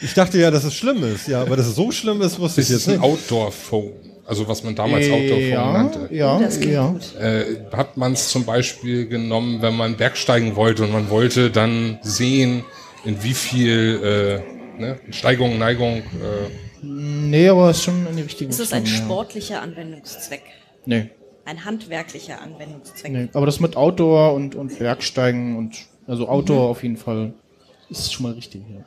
ich 0.01 0.13
dachte 0.13 0.37
ja, 0.39 0.51
dass 0.51 0.63
es 0.63 0.73
schlimm 0.75 1.03
ist. 1.03 1.27
Ja, 1.27 1.41
aber 1.41 1.55
dass 1.57 1.67
es 1.67 1.75
so 1.75 1.91
schlimm 1.91 2.21
ist, 2.21 2.39
wusste 2.39 2.61
ich 2.61 2.67
Das 2.67 2.75
ist 2.77 2.85
jetzt 2.87 2.95
ein 2.95 3.01
nicht. 3.01 3.09
Outdoor-Phone. 3.11 3.91
Also 4.25 4.47
was 4.47 4.63
man 4.63 4.75
damals 4.75 5.05
Outdoor-Phone 5.09 5.49
ja, 5.49 5.71
nannte. 5.73 6.09
Ja, 6.11 6.37
Das 6.39 6.59
klingt 6.59 6.73
ja. 6.73 6.87
gut. 6.89 7.15
Äh, 7.19 7.45
hat 7.75 7.95
man 7.97 8.13
es 8.13 8.29
zum 8.29 8.43
Beispiel 8.45 9.07
genommen, 9.07 9.61
wenn 9.61 9.75
man 9.75 9.95
bergsteigen 9.95 10.55
wollte 10.55 10.83
und 10.83 10.91
man 10.91 11.09
wollte 11.09 11.49
dann 11.49 11.97
sehen, 12.01 12.63
in 13.05 13.23
wie 13.23 13.33
viel 13.33 14.43
äh, 14.77 14.81
ne, 14.81 14.99
Steigung, 15.11 15.57
Neigung. 15.57 15.97
Äh, 15.99 16.49
Nee, 16.83 17.49
aber 17.49 17.71
es 17.71 17.77
ist 17.77 17.83
schon 17.85 18.05
in 18.05 18.15
die 18.17 18.21
richtige 18.21 18.51
Es 18.51 18.59
ist 18.59 18.71
ein 18.71 18.83
Richtung, 18.83 18.99
ja. 18.99 19.05
sportlicher 19.05 19.61
Anwendungszweck. 19.63 20.43
Nee, 20.85 21.09
Ein 21.43 21.65
handwerklicher 21.65 22.39
Anwendungszweck. 22.39 23.11
nee. 23.11 23.27
Aber 23.33 23.47
das 23.47 23.59
mit 23.59 23.75
Outdoor 23.75 24.33
und, 24.33 24.53
und 24.53 24.77
Bergsteigen 24.77 25.57
und 25.57 25.75
also 26.05 26.27
Outdoor 26.29 26.65
Mhm. 26.65 26.71
auf 26.71 26.83
jeden 26.83 26.97
Fall 26.97 27.33
ist 27.89 28.13
schon 28.13 28.23
mal 28.23 28.33
richtig. 28.33 28.61
Ja. 28.69 28.85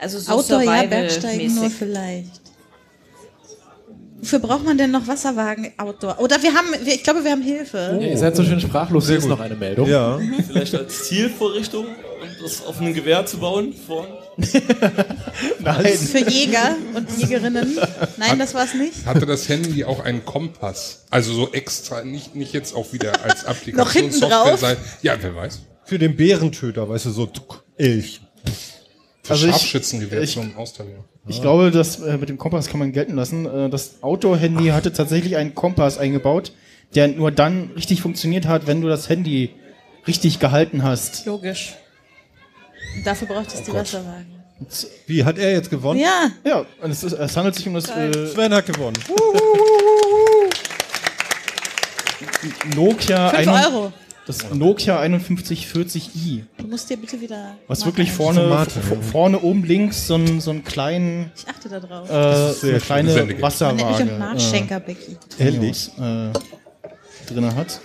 Also 0.00 0.18
so 0.18 0.32
Outdoor, 0.32 0.62
ja. 0.62 0.82
Bergsteigen 0.84 1.54
nur 1.54 1.70
vielleicht. 1.70 2.40
Wofür 4.18 4.38
braucht 4.38 4.64
man 4.64 4.78
denn 4.78 4.90
noch 4.90 5.06
Wasserwagen 5.06 5.72
Outdoor? 5.76 6.18
Oder 6.20 6.42
wir 6.42 6.54
haben, 6.54 6.68
wir, 6.82 6.94
ich 6.94 7.02
glaube, 7.04 7.22
wir 7.22 7.30
haben 7.30 7.42
Hilfe. 7.42 7.98
Ja, 8.00 8.06
ihr 8.06 8.18
seid 8.18 8.34
so 8.34 8.42
schön 8.42 8.58
sprachlos, 8.60 9.06
hier 9.06 9.18
ist 9.18 9.28
noch 9.28 9.40
eine 9.40 9.54
Meldung. 9.54 9.88
Ja. 9.88 10.18
Vielleicht 10.46 10.74
als 10.74 11.04
Zielvorrichtung, 11.04 11.84
um 11.86 12.28
das 12.42 12.64
auf 12.64 12.80
einem 12.80 12.94
Gewehr 12.94 13.26
zu 13.26 13.38
bauen, 13.38 13.74
vorn. 13.86 14.08
Nein. 15.60 15.86
Für 15.86 16.18
Jäger 16.28 16.76
und 16.94 17.10
Jägerinnen. 17.18 17.78
Nein, 18.16 18.38
das 18.38 18.54
war's 18.54 18.74
nicht. 18.74 19.06
hatte 19.06 19.26
das 19.26 19.48
Handy 19.48 19.84
auch 19.84 20.00
einen 20.00 20.24
Kompass? 20.24 21.04
Also 21.10 21.32
so 21.32 21.52
extra, 21.52 22.02
nicht, 22.02 22.34
nicht 22.34 22.52
jetzt 22.52 22.74
auch 22.74 22.92
wieder 22.92 23.22
als 23.22 23.44
Noch 23.46 23.52
hinten 23.92 24.22
Applikationssoftware 24.24 24.28
drauf? 24.28 24.60
sein. 24.60 24.76
Ja, 25.02 25.14
wer 25.20 25.34
weiß. 25.36 25.60
Für 25.84 25.98
den 25.98 26.16
Bärentöter, 26.16 26.88
weißt 26.88 27.06
du, 27.06 27.10
so 27.10 27.26
tuck, 27.26 27.64
Elch. 27.78 28.20
Für 29.22 29.32
Also 29.32 29.46
ich- 29.46 29.52
Scharfschützengewehr 29.52 30.22
ich- 30.22 30.32
zum 30.32 30.56
Austarieren. 30.56 31.04
Ich 31.28 31.40
glaube, 31.42 31.72
das 31.72 31.98
äh, 32.00 32.16
mit 32.18 32.28
dem 32.28 32.38
Kompass 32.38 32.68
kann 32.68 32.78
man 32.78 32.92
gelten 32.92 33.16
lassen. 33.16 33.46
Äh, 33.46 33.68
das 33.68 34.00
Outdoor-Handy 34.02 34.68
hatte 34.68 34.92
tatsächlich 34.92 35.36
einen 35.36 35.56
Kompass 35.56 35.98
eingebaut, 35.98 36.52
der 36.94 37.08
nur 37.08 37.32
dann 37.32 37.70
richtig 37.74 38.00
funktioniert 38.00 38.46
hat, 38.46 38.68
wenn 38.68 38.80
du 38.80 38.86
das 38.88 39.08
Handy 39.08 39.50
richtig 40.06 40.38
gehalten 40.38 40.84
hast. 40.84 41.26
Logisch. 41.26 41.74
Dafür 43.04 43.26
braucht 43.26 43.48
es 43.52 43.62
die 43.62 43.72
Gott. 43.72 43.80
Wasserwagen. 43.80 44.26
Wie, 45.08 45.24
hat 45.24 45.36
er 45.36 45.50
jetzt 45.52 45.68
gewonnen? 45.68 45.98
Ja, 46.00 46.30
Ja, 46.44 46.64
und 46.80 46.90
es, 46.92 47.02
ist, 47.02 47.12
es 47.12 47.36
handelt 47.36 47.56
sich 47.56 47.66
um 47.66 47.74
das 47.74 47.88
äh, 47.90 48.26
Sven 48.28 48.54
hat 48.54 48.64
gewonnen. 48.66 48.96
Nokia, 52.74 53.30
5 53.30 53.48
ein- 53.48 53.64
Euro. 53.64 53.92
Das 54.26 54.50
Nokia 54.52 55.00
5140i. 55.00 56.42
Du 56.58 56.66
musst 56.66 56.90
dir 56.90 56.96
bitte 56.96 57.20
wieder. 57.20 57.56
Was 57.68 57.80
Marke 57.80 57.92
wirklich 57.98 58.12
vorne, 58.12 58.42
Mate, 58.48 58.80
v- 58.80 58.94
ja. 58.94 59.00
vorne 59.00 59.40
oben 59.40 59.64
links 59.64 60.06
so 60.08 60.14
einen, 60.14 60.40
so 60.40 60.50
einen 60.50 60.64
kleinen, 60.64 61.30
Ich 61.36 61.48
achte 61.48 61.68
da 61.68 61.78
drauf. 61.80 62.10
äh, 62.10 62.50
ist 62.50 62.60
so 62.60 62.66
sehr 62.66 62.70
eine 62.74 62.80
kleine. 62.80 63.14
Man 63.14 63.26
mich 63.28 63.42
Wasserwaage 63.42 64.04
auch 64.14 64.18
Nachschenker, 64.18 64.80
Becky. 64.80 65.16
äh, 65.38 65.44
Ehrlich? 65.44 65.90
äh, 65.98 66.30
drinne 67.32 67.54
hat. 67.54 67.80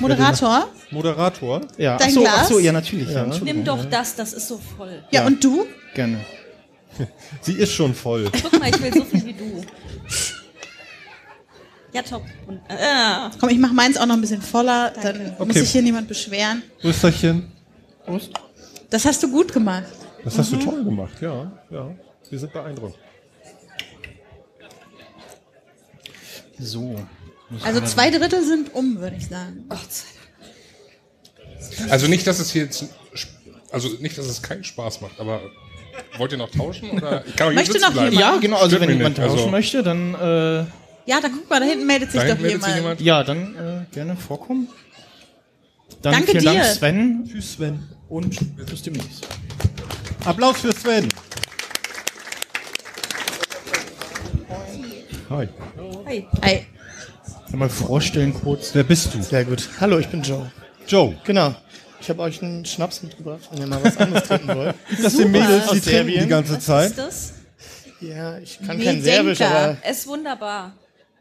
Moderator? 0.00 0.68
Moderator? 0.90 1.60
Ja, 1.78 1.96
Dein 1.98 2.08
ach 2.08 2.12
so, 2.14 2.20
Glas? 2.22 2.34
ach 2.36 2.44
so, 2.46 2.58
ja, 2.58 2.72
natürlich. 2.72 3.10
Ja. 3.10 3.24
Entschuldigung. 3.24 3.56
Nimm 3.56 3.64
doch 3.64 3.84
das, 3.84 4.16
das 4.16 4.32
ist 4.32 4.48
so 4.48 4.58
voll. 4.76 5.02
Ja, 5.10 5.20
Ja. 5.20 5.26
und 5.26 5.42
du? 5.44 5.66
Gerne. 5.94 6.18
Sie 7.42 7.52
ist 7.52 7.72
schon 7.72 7.94
voll. 7.94 8.30
Guck 8.42 8.58
mal, 8.58 8.70
ich 8.70 8.82
will 8.82 8.92
so 8.92 9.04
viel 9.04 9.24
wie 9.26 9.32
du. 9.34 9.62
Ja, 11.94 12.02
top. 12.02 12.22
Und, 12.48 12.56
äh, 12.68 13.30
Komm, 13.38 13.48
ich 13.50 13.58
mach 13.58 13.72
meins 13.72 13.96
auch 13.96 14.06
noch 14.06 14.14
ein 14.16 14.20
bisschen 14.20 14.42
voller, 14.42 14.92
dann 15.02 15.30
muss 15.38 15.40
Okay. 15.40 15.60
sich 15.60 15.70
hier 15.70 15.82
niemand 15.82 16.08
beschweren. 16.08 16.62
Rüsterchen. 16.82 17.52
Prost. 18.04 18.30
Das 18.90 19.04
hast 19.04 19.22
du 19.22 19.30
gut 19.30 19.52
gemacht. 19.52 19.84
Das 20.24 20.36
hast 20.38 20.52
du 20.52 20.56
toll 20.56 20.82
gemacht, 20.84 21.14
ja. 21.20 21.52
ja. 21.70 21.94
Wir 22.30 22.38
sind 22.38 22.52
beeindruckt. 22.52 22.98
So. 26.58 26.96
Also 27.62 27.80
zwei 27.82 28.10
Drittel 28.10 28.42
sind 28.44 28.74
um, 28.74 28.98
würde 29.00 29.16
ich 29.16 29.26
sagen. 29.26 29.64
Also 31.90 32.08
nicht, 32.08 32.26
dass 32.26 32.38
es 32.40 32.50
hier 32.50 32.64
jetzt, 32.64 32.84
also 33.70 33.88
nicht, 34.00 34.16
dass 34.18 34.26
es 34.26 34.42
keinen 34.42 34.64
Spaß 34.64 35.00
macht, 35.00 35.20
aber 35.20 35.40
wollt 36.18 36.32
ihr 36.32 36.38
noch 36.38 36.50
tauschen 36.50 36.90
oder? 36.90 37.24
Ich 37.26 37.36
kann 37.36 37.48
auch 37.48 37.50
hier 37.50 37.60
Möchte 37.60 37.80
noch 37.80 37.94
jemand? 37.94 38.14
Ja, 38.14 38.36
genau, 38.36 38.56
also 38.56 38.68
Stört 38.76 38.82
wenn 38.88 38.96
jemand 38.96 39.18
nicht, 39.18 39.26
tauschen 39.26 39.38
also- 39.38 39.50
möchte, 39.50 39.82
dann 39.82 40.14
äh, 40.14 40.64
Ja, 41.06 41.20
da 41.20 41.28
guck 41.28 41.48
mal, 41.50 41.60
da 41.60 41.66
hinten 41.66 41.86
meldet 41.86 42.10
sich 42.12 42.20
Da 42.20 42.28
doch 42.28 42.38
meldet 42.40 42.62
sich 42.64 42.74
jemand. 42.76 43.00
jemand. 43.00 43.00
ja, 43.02 43.22
dann 43.24 43.54
äh, 43.56 43.94
gerne 43.94 44.16
vorkommen. 44.16 44.68
Dann 46.02 46.12
Danke 46.14 46.32
vielen 46.32 46.44
Dank 46.44 46.58
dir. 46.62 46.64
Sven 46.64 47.28
Tschüss, 47.30 47.52
Sven. 47.54 47.82
und 48.08 48.56
bis 48.56 48.82
demnächst. 48.82 49.26
Applaus 50.24 50.60
für 50.60 50.72
Sven. 50.72 51.08
Hi. 55.30 55.48
hey. 56.06 56.26
Hey, 56.42 56.66
Mal 57.52 57.68
vorstellen 57.68 58.34
kurz. 58.34 58.74
Wer 58.74 58.82
bist 58.84 59.14
du? 59.14 59.22
Sehr 59.22 59.44
gut. 59.44 59.68
Hallo, 59.80 59.98
ich 59.98 60.08
bin 60.08 60.22
Joe. 60.22 60.50
Joe. 60.88 61.16
Genau. 61.24 61.54
Ich 62.00 62.10
habe 62.10 62.20
euch 62.22 62.42
einen 62.42 62.64
Schnaps 62.64 63.02
mitgebracht, 63.02 63.40
wenn 63.50 63.60
ihr 63.60 63.66
mal 63.66 63.82
was 63.82 63.96
anderes 63.96 64.24
trinken 64.28 64.48
wollt. 64.54 64.74
Das 65.02 65.12
sind 65.14 65.30
Mädels, 65.32 65.68
die 65.70 65.80
trinken 65.80 66.20
die 66.20 66.26
ganze 66.26 66.52
Was 66.54 66.58
ist 66.58 66.66
Zeit. 66.66 66.98
das? 66.98 67.32
Ja, 68.00 68.38
ich 68.38 68.58
kann 68.66 68.78
Wie 68.78 68.84
kein 68.84 69.02
Serbisch, 69.02 69.40
aber 69.40 69.76
Es 69.82 70.00
ist 70.00 70.06
wunderbar. 70.08 70.72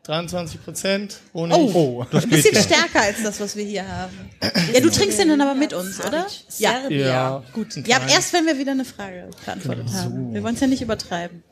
23 0.04 0.62
Prozent 0.62 1.20
ohne 1.32 1.56
Oh, 1.56 2.06
das 2.12 2.26
ein 2.26 2.30
geht 2.30 2.44
bisschen 2.44 2.56
ja. 2.56 2.62
stärker 2.62 3.02
als 3.02 3.24
das, 3.24 3.40
was 3.40 3.56
wir 3.56 3.64
hier 3.64 3.88
haben. 3.88 4.14
Ja, 4.74 4.82
du 4.82 4.90
trinkst 4.92 5.18
den 5.18 5.30
dann 5.30 5.40
aber 5.40 5.56
mit 5.56 5.72
uns, 5.72 6.04
oder? 6.06 6.28
Ja. 6.58 6.90
Ja, 6.90 7.44
Gut. 7.54 7.76
Ja, 7.88 7.98
aber 7.98 8.10
erst 8.10 8.34
wenn 8.34 8.46
wir 8.46 8.60
wieder 8.60 8.74
eine 8.74 8.84
Frage 8.84 9.30
beantwortet 9.46 9.86
haben. 9.94 10.34
Wir 10.34 10.44
wollen 10.44 10.56
es 10.56 10.60
ja 10.62 10.68
nicht 10.68 10.82
übertreiben. 10.82 11.44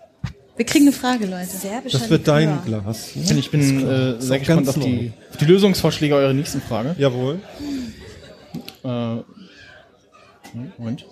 Wir 0.58 0.66
kriegen 0.66 0.86
eine 0.86 0.92
Frage, 0.92 1.28
Leute. 1.28 1.48
Serbischer 1.48 2.00
Das 2.00 2.10
wird 2.10 2.28
dein 2.28 2.50
Likör. 2.50 2.82
Glas. 2.82 3.16
Ich 3.16 3.28
bin, 3.30 3.38
ich 3.38 3.52
bin 3.52 3.88
äh, 3.88 4.22
sehr 4.22 4.40
gespannt 4.40 4.68
auf 4.68 4.78
die, 4.78 5.14
auf 5.30 5.38
die 5.38 5.46
Lösungsvorschläge 5.46 6.14
eurer 6.14 6.34
nächsten 6.34 6.62
Frage. 6.62 6.94
Jawohl. 6.98 7.40
Äh, 8.84 9.16
Moment. 10.78 11.06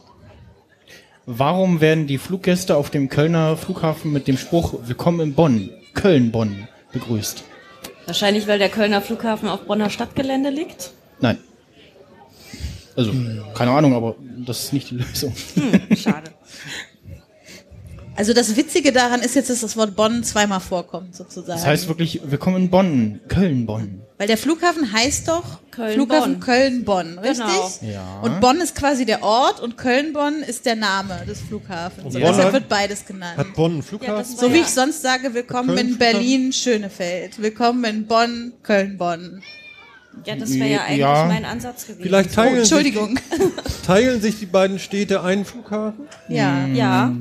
Warum 1.25 1.79
werden 1.79 2.05
die 2.05 2.17
Fluggäste 2.17 2.75
auf 2.75 2.89
dem 2.89 3.07
Kölner 3.07 3.55
Flughafen 3.55 4.11
mit 4.11 4.27
dem 4.27 4.37
Spruch 4.37 4.73
Willkommen 4.85 5.21
in 5.21 5.33
Bonn, 5.35 5.69
Köln-Bonn 5.93 6.67
begrüßt? 6.91 7.43
Wahrscheinlich, 8.05 8.47
weil 8.47 8.59
der 8.59 8.69
Kölner 8.69 9.01
Flughafen 9.01 9.47
auf 9.47 9.61
Bonner 9.61 9.89
Stadtgelände 9.89 10.49
liegt. 10.49 10.91
Nein. 11.19 11.37
Also, 12.95 13.13
keine 13.53 13.71
Ahnung, 13.71 13.93
aber 13.93 14.15
das 14.45 14.65
ist 14.65 14.73
nicht 14.73 14.89
die 14.89 14.95
Lösung. 14.95 15.33
Hm, 15.55 15.95
schade. 15.95 16.31
Also 18.19 18.33
das 18.33 18.57
Witzige 18.57 18.91
daran 18.91 19.21
ist 19.21 19.35
jetzt, 19.35 19.49
dass 19.49 19.61
das 19.61 19.77
Wort 19.77 19.95
Bonn 19.95 20.25
zweimal 20.25 20.59
vorkommt, 20.59 21.15
sozusagen. 21.15 21.57
Das 21.57 21.65
heißt 21.65 21.87
wirklich, 21.87 22.19
wir 22.25 22.37
kommen 22.37 22.57
in 22.57 22.69
Bonn, 22.69 23.21
Köln, 23.29 23.65
Bonn. 23.65 24.01
Weil 24.17 24.27
der 24.27 24.37
Flughafen 24.37 24.91
heißt 24.91 25.29
doch 25.29 25.59
Köln-Bonn. 25.71 25.93
Flughafen 25.93 26.39
Köln-Bonn, 26.41 27.17
richtig? 27.19 27.45
Genau. 27.45 27.93
Ja. 27.93 28.19
Und 28.21 28.41
Bonn 28.41 28.57
ist 28.59 28.75
quasi 28.75 29.05
der 29.05 29.23
Ort 29.23 29.61
und 29.61 29.77
Köln-Bonn 29.77 30.43
ist 30.45 30.65
der 30.65 30.75
Name 30.75 31.21
des 31.25 31.39
Flughafens. 31.39 31.99
Und 32.03 32.07
Und 32.15 32.21
Bonn 32.21 32.33
deshalb 32.35 32.51
wird 32.51 32.67
beides 32.67 33.05
genannt. 33.05 33.37
Hat 33.37 33.53
Bonn 33.53 33.71
einen 33.71 33.83
Flughafen? 33.83 34.35
So 34.35 34.51
wie 34.53 34.57
ich 34.57 34.67
sonst 34.67 35.01
sage, 35.01 35.33
willkommen 35.33 35.69
Köln- 35.69 35.87
in 35.91 35.97
Berlin, 35.97 36.51
Schönefeld. 36.51 37.41
Willkommen 37.41 37.85
in 37.85 38.05
Bonn, 38.05 38.51
Köln-Bonn. 38.63 39.41
Ja, 40.25 40.35
das 40.35 40.53
wäre 40.55 40.67
ja 40.69 40.81
eigentlich 40.81 40.97
Ja. 40.97 41.25
mein 41.27 41.45
Ansatz 41.45 41.83
gewesen. 41.87 42.01
Vielleicht 42.03 42.33
teilen, 42.33 42.55
Oh, 42.55 42.57
Entschuldigung. 42.59 43.15
Sich, 43.17 43.73
teilen 43.87 44.19
sich 44.21 44.39
die 44.39 44.47
beiden 44.47 44.77
Städte 44.79 45.23
einen 45.23 45.45
Flughafen? 45.45 46.07
Ja. 46.27 46.65
Ja. 46.67 47.15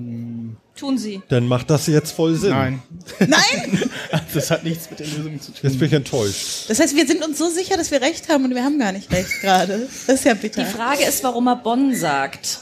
Tun 0.78 0.96
sie. 0.98 1.20
Dann 1.28 1.46
macht 1.48 1.70
das 1.70 1.86
jetzt 1.88 2.12
voll 2.12 2.34
Sinn. 2.36 2.50
Nein. 2.50 2.82
Nein? 3.20 3.82
Das 4.34 4.50
hat 4.50 4.64
nichts 4.64 4.88
mit 4.90 5.00
der 5.00 5.06
Lösung 5.06 5.40
zu 5.40 5.52
tun. 5.52 5.60
Jetzt 5.62 5.78
bin 5.78 5.88
ich 5.88 5.92
enttäuscht. 5.94 6.64
Das 6.68 6.78
heißt, 6.80 6.94
wir 6.96 7.06
sind 7.06 7.24
uns 7.26 7.36
so 7.38 7.48
sicher, 7.50 7.76
dass 7.76 7.90
wir 7.90 8.00
recht 8.00 8.28
haben 8.28 8.44
und 8.44 8.54
wir 8.54 8.62
haben 8.64 8.78
gar 8.78 8.92
nicht 8.92 9.10
recht 9.12 9.40
gerade. 9.40 9.86
Das 10.06 10.16
ist 10.16 10.24
ja 10.24 10.34
bitter. 10.34 10.64
Die 10.64 10.70
Frage 10.70 11.04
ist, 11.04 11.22
warum 11.24 11.46
er 11.48 11.56
Bonn 11.56 11.94
sagt. 11.94 12.60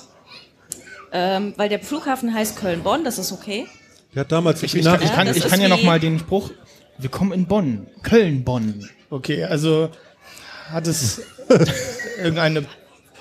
Ähm, 1.12 1.55
weil 1.57 1.69
der 1.69 1.81
Flughafen 1.81 2.33
heißt 2.35 2.57
Köln-Bonn, 2.57 3.05
das 3.05 3.19
ist 3.19 3.33
okay. 3.33 3.67
Hat 4.14 4.33
damals 4.33 4.62
Ich, 4.62 4.73
ich, 4.75 4.81
ich 4.81 4.85
Nachrichten. 4.85 5.14
kann, 5.14 5.29
ich 5.29 5.47
kann 5.47 5.61
ja 5.61 5.67
wie- 5.67 5.71
noch 5.71 5.83
mal 5.83 6.01
den 6.01 6.19
Spruch, 6.19 6.51
wir 6.99 7.11
kommen 7.11 7.33
in 7.33 7.47
Bonn, 7.47 7.87
Köln, 8.03 8.43
Bonn. 8.45 8.89
Okay, 9.11 9.45
also 9.45 9.91
hat 10.71 10.87
es 10.87 11.21
irgendeine 12.19 12.64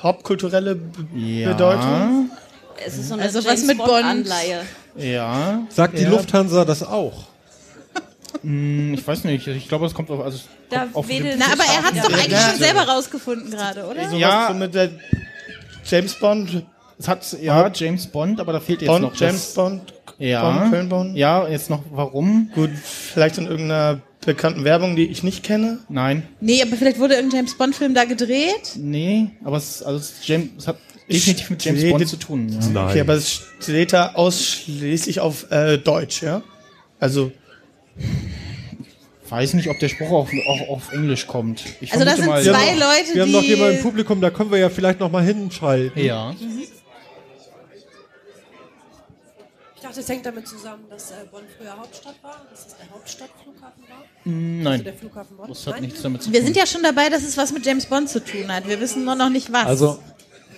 popkulturelle 0.02 0.76
B 0.76 1.42
Ja. 1.44 1.52
Bedeutung? 1.54 2.30
Es 2.86 2.98
ist 2.98 3.10
so 3.10 3.14
eine 3.16 3.24
Also 3.24 3.40
was 3.40 3.46
James 3.46 3.66
mit 3.68 3.78
Bond 3.78 3.90
Bond? 3.90 4.04
Anleihe. 4.06 4.62
Ja. 4.98 5.64
Sagt 5.70 5.98
die 5.98 6.04
ja. 6.04 6.10
Lufthansa 6.10 6.66
das 6.66 6.84
auch? 6.84 7.26
Hm, 8.42 8.94
Ich 8.94 9.08
weiß 9.08 9.24
nicht, 9.26 9.48
ich 9.48 9.68
glaube, 9.68 9.86
es 9.86 9.94
kommt 9.94 10.10
auf, 10.12 10.20
also 10.22 10.38
es 10.38 10.44
Da 10.70 10.82
kommt 10.82 10.96
auf 10.96 11.08
wedelt 11.08 11.36
Na, 11.40 11.46
aber 11.54 11.64
er 11.64 11.84
hat 11.84 11.96
es 11.96 12.02
doch 12.04 12.10
Ja. 12.12 12.18
eigentlich 12.18 12.40
schon 12.40 12.60
selber 12.60 12.82
rausgefunden 12.82 13.52
gerade, 13.52 13.86
oder? 13.86 14.06
Sowas 14.08 14.20
Ja. 14.20 14.48
so 14.50 14.54
mit 14.58 14.74
der 14.76 14.90
James 15.86 16.14
Bond, 16.16 16.64
Es 16.98 17.08
hat, 17.10 17.36
ja, 17.42 17.70
James 17.74 18.08
Bond, 18.08 18.40
aber 18.40 18.54
da 18.54 18.60
fehlt 18.62 18.82
jetzt 18.82 18.88
Bond, 18.88 19.02
noch 19.02 19.16
James 19.16 19.46
das, 19.48 19.54
Bond, 19.54 19.94
ja, 20.18 20.50
Bonn, 20.60 20.72
Köln, 20.72 20.88
Bonn? 20.90 21.16
Ja, 21.16 21.46
jetzt 21.48 21.70
noch, 21.70 21.82
warum? 21.92 22.50
Gut, 22.56 22.70
vielleicht 22.74 23.38
in 23.38 23.48
irgendeiner 23.48 24.00
bekannten 24.26 24.64
Werbung, 24.64 24.96
die 24.96 25.08
ich 25.08 25.22
nicht 25.22 25.44
kenne. 25.44 25.80
Nein, 25.90 26.24
Nee, 26.40 26.62
aber 26.62 26.78
vielleicht 26.78 26.98
wurde 27.00 27.16
irgendein 27.16 27.40
James 27.40 27.58
Bond-Film 27.58 27.94
da 27.94 28.06
gedreht. 28.06 28.76
nee, 28.78 29.28
aber 29.44 29.58
es, 29.58 29.84
also 29.84 30.00
es, 30.00 30.14
James, 30.26 30.50
es 30.58 30.68
hat 30.70 30.78
definitiv 31.10 31.50
mit 31.50 31.64
James 31.64 31.90
Bond 31.90 32.08
zu 32.08 32.18
tun. 32.18 32.50
Ja. 32.50 32.68
Nein. 32.68 32.90
Okay, 32.90 33.02
aber 33.02 33.14
es 33.14 33.42
steht 33.60 33.94
da 33.94 34.14
ausschließlich 34.14 35.20
auf 35.20 35.50
äh, 35.52 35.78
Deutsch, 35.78 36.22
ja? 36.24 36.42
Also, 37.00 37.32
Weiß 39.28 39.54
nicht, 39.56 39.70
ob 39.70 39.80
der 39.80 39.90
Spruch 39.90 40.12
auch, 40.12 40.30
auch 40.48 40.70
auf 40.70 40.92
Englisch 40.94 41.26
kommt. 41.26 41.64
Ich 41.82 41.92
Also 41.92 42.06
das 42.06 42.18
sind 42.18 42.28
mal, 42.28 42.44
zwei 42.44 42.52
ja. 42.52 42.74
Leute, 42.74 43.16
Wir 43.16 43.22
haben 43.24 43.32
noch 43.32 43.42
jemanden 43.42 43.78
im 43.78 43.82
Publikum, 43.82 44.22
da 44.22 44.30
können 44.30 44.52
wir 44.52 44.60
ja 44.60 44.70
vielleicht 44.70 45.00
noch 45.00 45.10
mal 45.10 45.24
hinschalten. 45.24 46.04
Ja. 46.04 46.36
Ich 49.76 49.82
dachte, 49.82 50.00
es 50.00 50.10
hängt 50.10 50.26
damit 50.26 50.48
zusammen, 50.48 50.84
dass 50.90 51.12
äh, 51.12 51.16
Bonn 51.32 51.42
früher 51.58 51.76
Hauptstadt 51.78 52.16
war, 52.22 52.46
dass 52.52 52.68
es 52.68 52.76
der 52.78 52.90
Hauptstadtflughafen 52.92 53.84
war. 53.90 54.04
Mm, 54.32 54.58
Also 54.60 54.70
Nein, 54.70 54.84
der 54.84 54.94
Flughafen 54.94 55.38
Bonn. 55.38 55.48
das 55.50 55.68
hat 55.68 55.74
Nein? 55.74 55.84
nichts 55.84 56.02
damit 56.02 56.22
zu 56.24 56.32
Wir 56.32 56.40
tun. 56.40 56.46
sind 56.46 56.58
ja 56.58 56.66
schon 56.68 56.84
dabei, 56.84 57.10
dass 57.10 57.24
es 57.24 57.38
was 57.38 57.52
mit 57.52 57.66
James 57.66 57.86
Bond 57.88 58.10
zu 58.10 58.24
tun 58.24 58.52
hat. 58.52 58.68
Wir 58.68 58.80
wissen 58.80 59.06
nur 59.06 59.16
noch 59.16 59.30
nicht 59.30 59.52
was. 59.52 59.66
Also, 59.66 60.00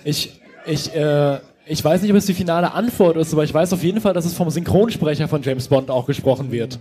ich, 0.04 0.40
ich, 0.66 0.94
äh, 0.94 1.38
ich 1.66 1.84
weiß 1.84 2.02
nicht, 2.02 2.10
ob 2.10 2.16
es 2.16 2.26
die 2.26 2.34
finale 2.34 2.72
Antwort 2.72 3.16
ist, 3.16 3.32
aber 3.32 3.44
ich 3.44 3.52
weiß 3.52 3.72
auf 3.72 3.82
jeden 3.82 4.00
Fall, 4.00 4.14
dass 4.14 4.24
es 4.24 4.34
vom 4.34 4.50
Synchronsprecher 4.50 5.28
von 5.28 5.42
James 5.42 5.68
Bond 5.68 5.90
auch 5.90 6.06
gesprochen 6.06 6.50
wird. 6.50 6.78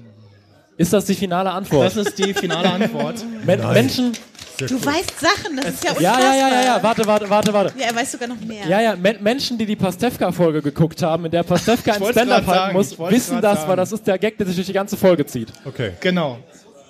Ist 0.77 0.93
das 0.93 1.05
die 1.05 1.15
finale 1.15 1.51
Antwort? 1.51 1.87
Das 1.87 1.95
ist 1.97 2.17
die 2.19 2.33
finale 2.33 2.69
Antwort. 2.71 3.15
Men 3.45 3.59
Menschen. 3.73 4.11
du 4.59 4.75
weißt 4.85 5.19
Sachen, 5.19 5.57
das 5.57 5.73
ist 5.73 5.83
ja 5.83 5.89
Ja, 5.99 6.11
unfassbar. 6.11 6.21
ja, 6.21 6.35
ja, 6.35 6.49
ja, 6.49 6.65
ja, 6.65 6.83
warte, 6.83 7.05
warte, 7.07 7.29
warte, 7.29 7.51
warte. 7.53 7.73
Ja, 7.79 7.87
er 7.87 7.95
weiß 7.95 8.11
sogar 8.11 8.27
noch 8.27 8.39
mehr. 8.39 8.67
Ja, 8.67 8.79
ja, 8.81 8.95
Men 8.95 9.17
Menschen, 9.23 9.57
die 9.57 9.65
die 9.65 9.75
Pastewka-Folge 9.75 10.61
geguckt 10.61 11.01
haben, 11.01 11.25
in 11.25 11.31
der 11.31 11.41
Pastewka 11.43 11.93
ein 11.93 12.03
Stand-Up 12.11 12.45
halten 12.45 12.73
muss, 12.77 12.97
wissen 12.99 13.41
das, 13.41 13.57
sagen. 13.59 13.69
weil 13.69 13.75
das 13.77 13.91
ist 13.91 14.05
der 14.05 14.19
Gag, 14.19 14.37
der 14.37 14.45
sich 14.45 14.55
durch 14.55 14.67
die 14.67 14.73
ganze 14.73 14.95
Folge 14.97 15.25
zieht. 15.25 15.51
Okay. 15.65 15.93
Genau. 15.99 16.37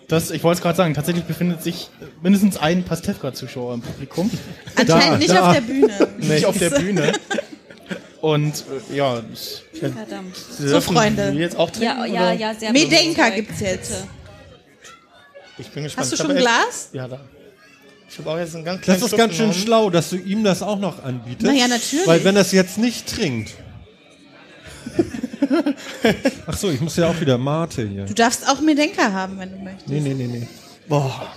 Das, 0.08 0.32
ich 0.32 0.44
wollte 0.44 0.60
es 0.60 0.62
gerade 0.64 0.78
sagen, 0.78 0.94
tatsächlich 0.94 1.26
befindet 1.26 1.62
sich 1.62 1.90
mindestens 2.24 2.56
ein 2.58 2.84
Pastewka-Zuschauer 2.84 3.74
im 3.74 3.82
Publikum. 3.82 4.32
Anscheinend 4.76 5.04
Da, 5.14 5.18
nicht 5.18 5.30
da. 5.32 5.48
auf 5.50 5.54
der 5.56 5.62
Bühne. 5.62 6.08
Nicht 6.20 6.46
auf 6.46 6.58
der 6.58 6.70
Bühne. 6.70 7.12
Und 8.22 8.64
äh, 8.92 8.96
ja, 8.96 9.22
das- 9.22 9.64
Verdammt. 9.74 10.36
So, 10.36 10.82
Freunde. 10.82 11.34
wir 11.34 11.40
jetzt 11.42 11.58
auch 11.58 11.70
trinken? 11.70 11.86
Ja, 11.98 12.06
ja, 12.06 12.22
oder? 12.22 12.34
ja, 12.34 12.54
sehr 12.56 12.72
Medenka 12.72 13.30
gibt's 13.30 13.60
jetzt. 13.60 14.06
Ich 15.58 15.68
bin 15.70 15.84
gespannt. 15.84 16.04
Hast 16.06 16.14
du 16.14 16.18
schon 16.18 16.32
ein 16.32 16.38
Glas? 16.38 16.90
Ja, 16.94 17.08
da. 17.08 17.20
Ich 18.10 18.18
habe 18.18 18.32
auch 18.32 18.38
jetzt 18.38 18.56
einen 18.56 18.64
ganz 18.64 18.78
Das 18.80 18.86
kleinen 18.86 19.02
ist 19.02 19.08
Schluck 19.10 19.20
ganz 19.20 19.36
schön 19.36 19.54
schlau, 19.54 19.90
dass 19.90 20.10
du 20.10 20.16
ihm 20.16 20.44
das 20.44 20.64
auch 20.64 20.80
noch 20.80 21.04
anbietest. 21.04 21.42
Na 21.44 21.52
ja, 21.54 21.68
natürlich. 21.68 22.08
Weil 22.08 22.24
wenn 22.24 22.36
er 22.38 22.42
es 22.44 22.54
jetzt 22.54 22.78
nicht 22.78 23.08
trinkt. 23.14 23.52
Ach 26.48 26.58
so, 26.58 26.70
ich 26.72 26.82
muss 26.82 26.96
ja 26.98 27.10
auch 27.10 27.20
wieder 27.20 27.38
Mate 27.38 27.88
hier. 27.88 28.06
Du 28.06 28.14
darfst 28.14 28.48
auch 28.50 28.60
Medenka 28.62 29.12
haben, 29.12 29.38
wenn 29.40 29.52
du 29.52 29.58
möchtest. 29.58 29.88
Nee, 29.90 30.00
nee, 30.00 30.14
nee, 30.14 30.28
nee. 30.28 30.48
Boah. 30.88 31.28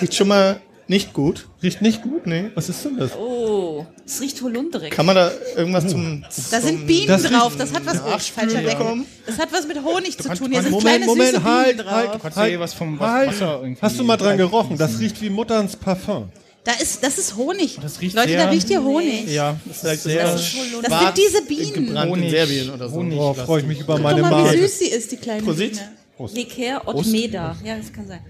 Riecht 0.00 0.14
schon 0.14 0.28
mal 0.28 0.60
nicht 0.88 1.12
gut. 1.12 1.46
Riecht 1.62 1.82
nicht 1.82 2.02
gut? 2.02 2.26
Nee. 2.26 2.50
Was 2.54 2.68
ist 2.68 2.84
denn 2.84 2.96
das? 2.96 3.14
Oh, 3.16 3.86
es 4.04 4.20
riecht 4.20 4.42
holundrig. 4.42 4.90
Kann 4.90 5.06
man 5.06 5.14
da 5.14 5.30
irgendwas 5.56 5.86
zum. 5.86 6.24
Da 6.50 6.60
sind 6.60 6.86
Bienen 6.86 7.06
Das 7.06 7.22
drauf, 7.22 7.56
das 7.56 7.72
hat 7.72 7.86
was 7.86 7.94
Nachspülen 8.04 8.50
falscher 8.50 8.68
bekommen. 8.68 9.06
Das 9.26 9.38
hat 9.38 9.52
was 9.52 9.68
mit 9.68 9.82
Honig 9.84 10.18
zu 10.18 10.28
tun. 10.28 10.50
Hier 10.50 10.62
sind 10.62 10.70
Moment, 10.72 10.80
kleine 10.86 11.06
Moment, 11.06 11.30
süße 11.30 11.44
halt, 11.44 11.76
Bienen 11.76 11.90
halt. 11.90 12.08
drauf. 12.08 12.22
kannst 12.22 12.38
du 12.38 12.44
hier 12.44 12.60
was 12.60 12.74
vom 12.74 12.98
Was- 12.98 13.08
Halt. 13.08 13.28
Wasser 13.28 13.58
irgendwie. 13.62 13.80
Hast 13.82 13.98
du 13.98 14.04
mal 14.04 14.16
dran 14.16 14.36
gerochen? 14.36 14.76
Das 14.78 14.98
riecht 14.98 15.20
wie 15.22 15.30
Mutterns 15.30 15.76
Parfum. 15.76 16.30
Da 16.64 16.72
ist, 16.72 17.02
das 17.02 17.16
ist 17.16 17.36
Honig. 17.36 17.78
Das 17.80 18.00
riecht 18.00 18.14
Leute, 18.14 18.28
sehr- 18.28 18.44
da 18.44 18.50
riecht 18.50 18.68
hier 18.68 18.82
Honig. 18.82 19.26
Ja, 19.28 19.56
Das 19.64 19.76
ist 19.76 19.80
vielleicht 19.80 20.02
sehr 20.02 20.24
Das 20.32 20.52
sind 20.52 21.16
diese 21.16 21.42
Bienen. 21.42 21.86
gebrannt 21.86 22.16
in 22.18 22.30
Serbien 22.30 22.70
oder 22.70 22.88
so. 22.88 22.96
Honig. 22.96 23.18
Oh, 23.18 23.32
freue 23.34 23.60
ich 23.62 23.66
mich 23.66 23.80
über 23.80 23.94
Guck 23.94 24.02
meine 24.02 24.20
mal, 24.22 24.30
wie 24.30 24.46
Mate. 24.48 24.58
süß 24.58 24.78
sie 24.78 24.86
ist, 24.88 25.10
die 25.10 25.16
kleine 25.16 25.42
Prosit. 25.42 25.72
Biene. 26.18 26.30
Likör 26.34 26.82
Otmeda. 26.86 27.56
Ja, 27.64 27.76
das 27.78 27.90
kann 27.92 28.06
sein. 28.06 28.20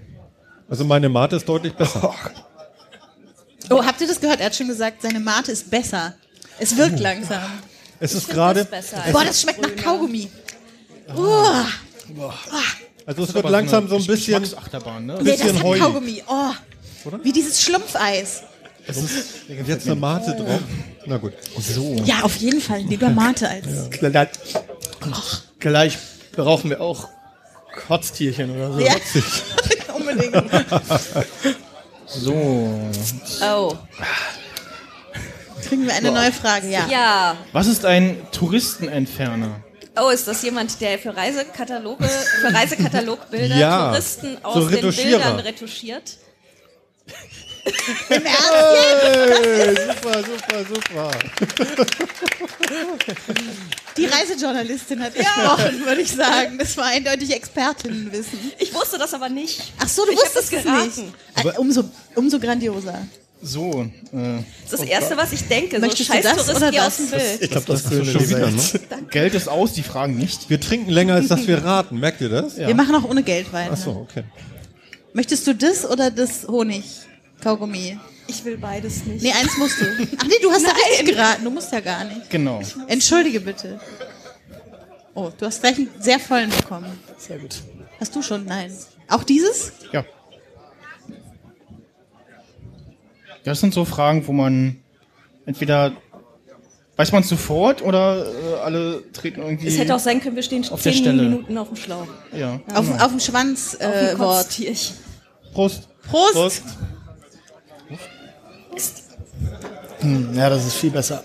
Also 0.69 0.85
meine 0.85 1.09
Mate 1.09 1.37
ist 1.37 1.49
deutlich 1.49 1.73
besser. 1.75 2.15
Oh, 3.69 3.85
habt 3.85 4.01
ihr 4.01 4.07
das 4.07 4.21
gehört? 4.21 4.39
Er 4.41 4.47
hat 4.47 4.55
schon 4.55 4.69
gesagt, 4.69 5.03
seine 5.03 5.19
Mate 5.21 5.51
ist 5.51 5.69
besser. 5.69 6.15
Es 6.61 6.77
wirkt 6.77 6.99
Oh. 6.99 7.03
langsam. 7.03 7.43
Es 7.99 8.15
ist 8.15 8.29
gerade, 8.29 8.65
das 8.65 8.87
Boah, 9.13 9.25
das 9.25 9.43
schmeckt 9.43 9.61
nach 9.61 9.75
Kaugummi. 9.85 10.31
Uah. 11.17 11.67
also 13.07 13.25
es 13.25 13.35
wird 13.35 13.51
langsam 13.51 13.89
so 13.89 13.97
ein 13.97 14.07
bisschen, 14.07 14.45
Achterbahn, 14.57 15.07
ne? 15.07 15.19
Nee, 15.21 15.31
das 15.33 15.41
bisschen 15.41 15.57
hat 15.59 15.65
heulig. 15.65 15.83
Kaugummi. 15.83 16.23
Oh. 16.29 16.51
Wie 17.23 17.33
dieses 17.33 17.63
Schlumpfeis. 17.63 18.43
Jetzt 19.67 19.87
eine 19.87 19.95
Mate 19.95 20.35
drauf. 20.37 20.61
Na 21.07 21.17
gut. 21.19 21.33
So. 21.59 21.95
Ja, 22.05 22.23
auf 22.23 22.37
jeden 22.37 22.61
Fall. 22.61 22.81
Lieber 22.81 23.11
Mate 23.11 23.49
als. 23.49 23.91
Gleich, 23.91 24.29
gleich 25.59 25.99
brauchen 26.33 26.71
wir 26.71 26.81
auch 26.81 27.09
Kotztierchen 27.87 28.51
oder 28.51 28.73
so. 28.73 28.81
Ja, 28.81 28.95
unbedingt. 29.95 30.35
So. 32.07 32.81
Oh. 33.43 33.77
Kriegen 35.69 35.87
wir 35.87 35.95
eine 35.95 36.11
neue 36.11 36.33
Frage, 36.33 36.69
ja. 36.69 36.87
Ja. 36.89 37.37
Was 37.53 37.67
ist 37.67 37.85
ein 37.85 38.17
Touristenentferner? 38.33 39.63
Oh, 40.01 40.09
ist 40.09 40.27
das 40.27 40.43
jemand, 40.43 40.81
der 40.81 40.99
für 40.99 41.15
Reisekataloge, 41.17 42.09
für 42.09 42.55
Reisekatalegbilder 42.55 43.57
Ja, 43.57 43.89
Touristen 43.89 44.39
aus 44.43 44.55
so 44.55 44.69
den. 44.69 44.81
Bildern 44.81 45.39
retuschiert? 45.41 46.17
Im 48.09 48.25
Ernst? 48.25 49.43
Hey, 49.43 49.75
super, 49.75 50.23
super, 50.25 50.65
super. 50.75 51.11
Die 53.97 54.05
Reisejournalistin 54.07 55.01
hat 55.03 55.15
gesprochen, 55.15 55.85
würde 55.85 56.01
ich 56.01 56.11
sagen. 56.13 56.59
Das 56.59 56.77
war 56.77 56.87
eindeutig 56.87 57.33
Expertinnenwissen. 57.35 58.39
Ich 58.59 58.73
wusste 58.75 58.99
das 58.99 59.13
aber 59.15 59.29
nicht. 59.29 59.73
Ach 59.79 59.89
so, 59.89 60.05
du 60.05 60.13
Ich 60.13 60.19
wusstest 60.19 60.53
das 60.53 60.65
es 60.65 60.97
nicht. 60.97 61.09
Äh, 61.45 61.59
Umso, 61.59 61.85
umso 62.15 62.39
grandioser. 62.39 63.07
So. 63.43 63.83
Äh, 64.13 64.43
Das 64.65 64.73
ist 64.75 64.83
das 64.83 64.83
Erste, 64.83 65.17
was 65.17 65.33
ich 65.33 65.49
denke. 65.49 65.77
So 65.77 65.81
Möchtest 65.81 66.09
du 66.11 66.13
scheiß 66.15 66.25
das 66.25 66.37
Tourist, 66.37 66.57
oder 66.57 66.71
geh 66.71 66.77
das? 66.77 66.87
aus 66.87 66.97
dem 66.97 67.11
Bild. 67.11 67.43
Ich 67.43 67.51
glaube, 67.51 67.67
das 67.67 67.83
Schon 67.83 67.91
Grüne 67.91 68.07
wieder, 68.07 68.21
lieber 68.21 68.51
ne? 68.51 68.57
jetzt. 68.57 69.11
Geld 69.11 69.35
ist 69.35 69.49
aus, 69.49 69.73
die 69.73 69.83
fragen 69.83 70.17
nicht. 70.17 70.51
Wir 70.51 70.61
trinken 70.61 70.91
länger, 70.91 71.15
als 71.15 71.29
dass 71.29 71.47
wir 71.47 71.65
raten. 71.65 71.99
Merkt 71.99 72.21
ihr 72.21 72.29
das? 72.29 72.57
Wir 72.59 72.75
machen 72.75 72.95
auch 72.95 73.05
ohne 73.09 73.23
Geld 73.23 73.53
weiter. 73.53 73.71
Ach 73.73 73.79
so, 73.79 73.91
okay. 74.09 74.25
Möchtest 75.13 75.47
du 75.47 75.55
das 75.55 75.85
oder 75.89 76.11
das 76.11 76.47
Honig? 76.47 76.85
Kaugummi? 77.41 77.99
Ich 78.27 78.45
will 78.45 78.59
beides 78.59 79.05
nicht. 79.07 79.23
Nee, 79.23 79.33
eins 79.33 79.57
musst 79.59 79.81
du. 79.81 79.85
Ach 80.19 80.25
nee, 80.25 80.35
du 80.41 80.51
hast 80.51 80.65
ja 80.65 80.73
richtig 80.73 81.15
geraten. 81.15 81.45
Du 81.45 81.51
musst 81.51 81.73
ja 81.73 81.81
gar 81.81 82.05
nicht. 82.05 82.31
Genau. 82.31 82.61
Entschuldige 82.87 83.41
bitte. 83.41 83.81
Oh, 85.15 85.31
du 85.37 85.47
hast 85.47 85.61
gleich 85.61 85.77
einen 85.77 85.89
sehr 85.99 86.21
vollen 86.21 86.51
bekommen. 86.51 86.99
Sehr 87.19 87.39
gut. 87.39 87.57
Hast 87.99 88.15
du 88.15 88.23
schon? 88.23 88.45
Nein. 88.45 88.73
Auch 89.09 89.25
dieses? 89.25 89.73
Ja. 89.93 90.05
Das 93.45 93.61
sind 93.61 93.75
so 93.75 93.85
Fragen, 93.85 94.27
wo 94.27 94.33
man 94.33 94.81
entweder 95.47 95.93
Weiß 97.01 97.13
man 97.13 97.23
sofort 97.23 97.81
oder 97.81 98.27
äh, 98.27 98.61
alle 98.63 99.03
treten 99.15 99.41
irgendwie. 99.41 99.69
Es 99.69 99.79
hätte 99.79 99.95
auch 99.95 100.01
sein 100.01 100.21
können, 100.21 100.37
wir 100.37 100.43
stehen 100.43 100.63
auf 100.65 100.83
der 100.83 100.93
zehn 100.93 101.01
Stelle. 101.01 101.23
Minuten 101.23 101.57
auf 101.57 101.69
dem 101.69 101.77
Schlauch. 101.79 102.07
Ja. 102.37 102.61
Auf, 102.75 102.91
auf 103.01 103.09
dem 103.09 103.21
Schwanz 103.21 103.75
Auf 103.81 103.91
dem 103.91 104.17
äh, 104.17 104.19
Wort. 104.19 104.45
Kotztierchen. 104.45 104.97
Prost. 105.55 105.89
Prost. 106.11 106.63
Hm, 110.01 110.35
ja, 110.35 110.51
das 110.51 110.67
ist 110.67 110.77
viel 110.77 110.91
besser. 110.91 111.25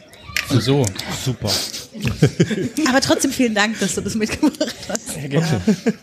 So, 0.50 0.86
super. 1.24 1.50
Aber 2.90 3.02
trotzdem 3.02 3.32
vielen 3.32 3.56
Dank, 3.56 3.80
dass 3.80 3.96
du 3.96 4.02
das 4.02 4.16
mitgebracht 4.16 4.76
hast. 4.88 5.10
Okay. 5.16 5.42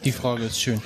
Die 0.05 0.12
Frage 0.12 0.44
ist 0.44 0.61
schön. 0.61 0.82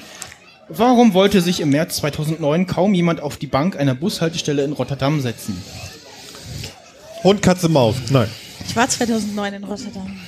Warum 0.68 1.14
wollte 1.14 1.40
sich 1.40 1.60
im 1.60 1.70
März 1.70 1.96
2009 1.96 2.66
kaum 2.66 2.92
jemand 2.92 3.20
auf 3.20 3.36
die 3.36 3.46
Bank 3.46 3.76
einer 3.76 3.94
Bushaltestelle 3.94 4.64
in 4.64 4.72
Rotterdam 4.72 5.20
setzen? 5.20 5.62
Hund, 7.22 7.40
Katze, 7.40 7.68
Maus. 7.68 7.96
Nein. 8.10 8.28
Ich 8.66 8.74
war 8.74 8.88
2009 8.88 9.54
in 9.54 9.64
Rotterdam. 9.64 10.20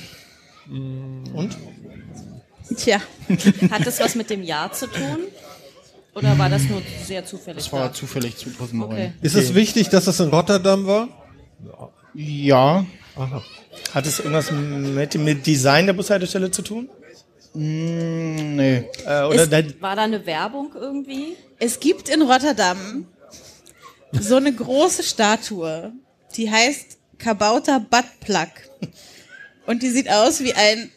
Und? 1.33 1.57
Tja. 2.77 2.99
Hat 3.71 3.85
das 3.85 3.99
was 3.99 4.15
mit 4.15 4.29
dem 4.29 4.43
Jahr 4.43 4.71
zu 4.71 4.87
tun? 4.87 5.19
Oder 6.15 6.37
war 6.37 6.49
das 6.49 6.63
nur 6.63 6.81
sehr 7.05 7.25
zufällig? 7.25 7.63
Das 7.63 7.73
war 7.73 7.87
da? 7.87 7.93
zufällig 7.93 8.37
2009. 8.37 8.91
Okay. 8.91 9.11
Ist 9.21 9.35
es 9.35 9.53
wichtig, 9.53 9.89
dass 9.89 10.07
es 10.07 10.19
in 10.19 10.29
Rotterdam 10.29 10.85
war? 10.85 11.09
Ja. 12.13 12.85
Aha. 13.15 13.43
Hat 13.93 14.05
es 14.05 14.19
irgendwas 14.19 14.51
mit 14.51 15.13
dem 15.13 15.43
Design 15.43 15.85
der 15.85 15.93
Bushaltestelle 15.93 16.51
zu 16.51 16.61
tun? 16.61 16.89
Mm, 17.53 18.55
nee. 18.55 18.83
Äh, 19.05 19.23
oder 19.23 19.43
Ist, 19.43 19.51
der, 19.51 19.81
war 19.81 19.95
da 19.95 20.03
eine 20.03 20.25
Werbung 20.25 20.71
irgendwie? 20.75 21.35
Es 21.59 21.79
gibt 21.79 22.09
in 22.09 22.21
Rotterdam 22.21 23.07
so 24.11 24.35
eine 24.35 24.53
große 24.53 25.03
Statue, 25.03 25.91
die 26.35 26.49
heißt 26.49 26.97
Kabauter 27.17 27.79
Buttplug. 27.79 28.49
Und 29.65 29.83
die 29.83 29.89
sieht 29.89 30.09
aus 30.09 30.39
wie 30.39 30.53
ein 30.53 30.91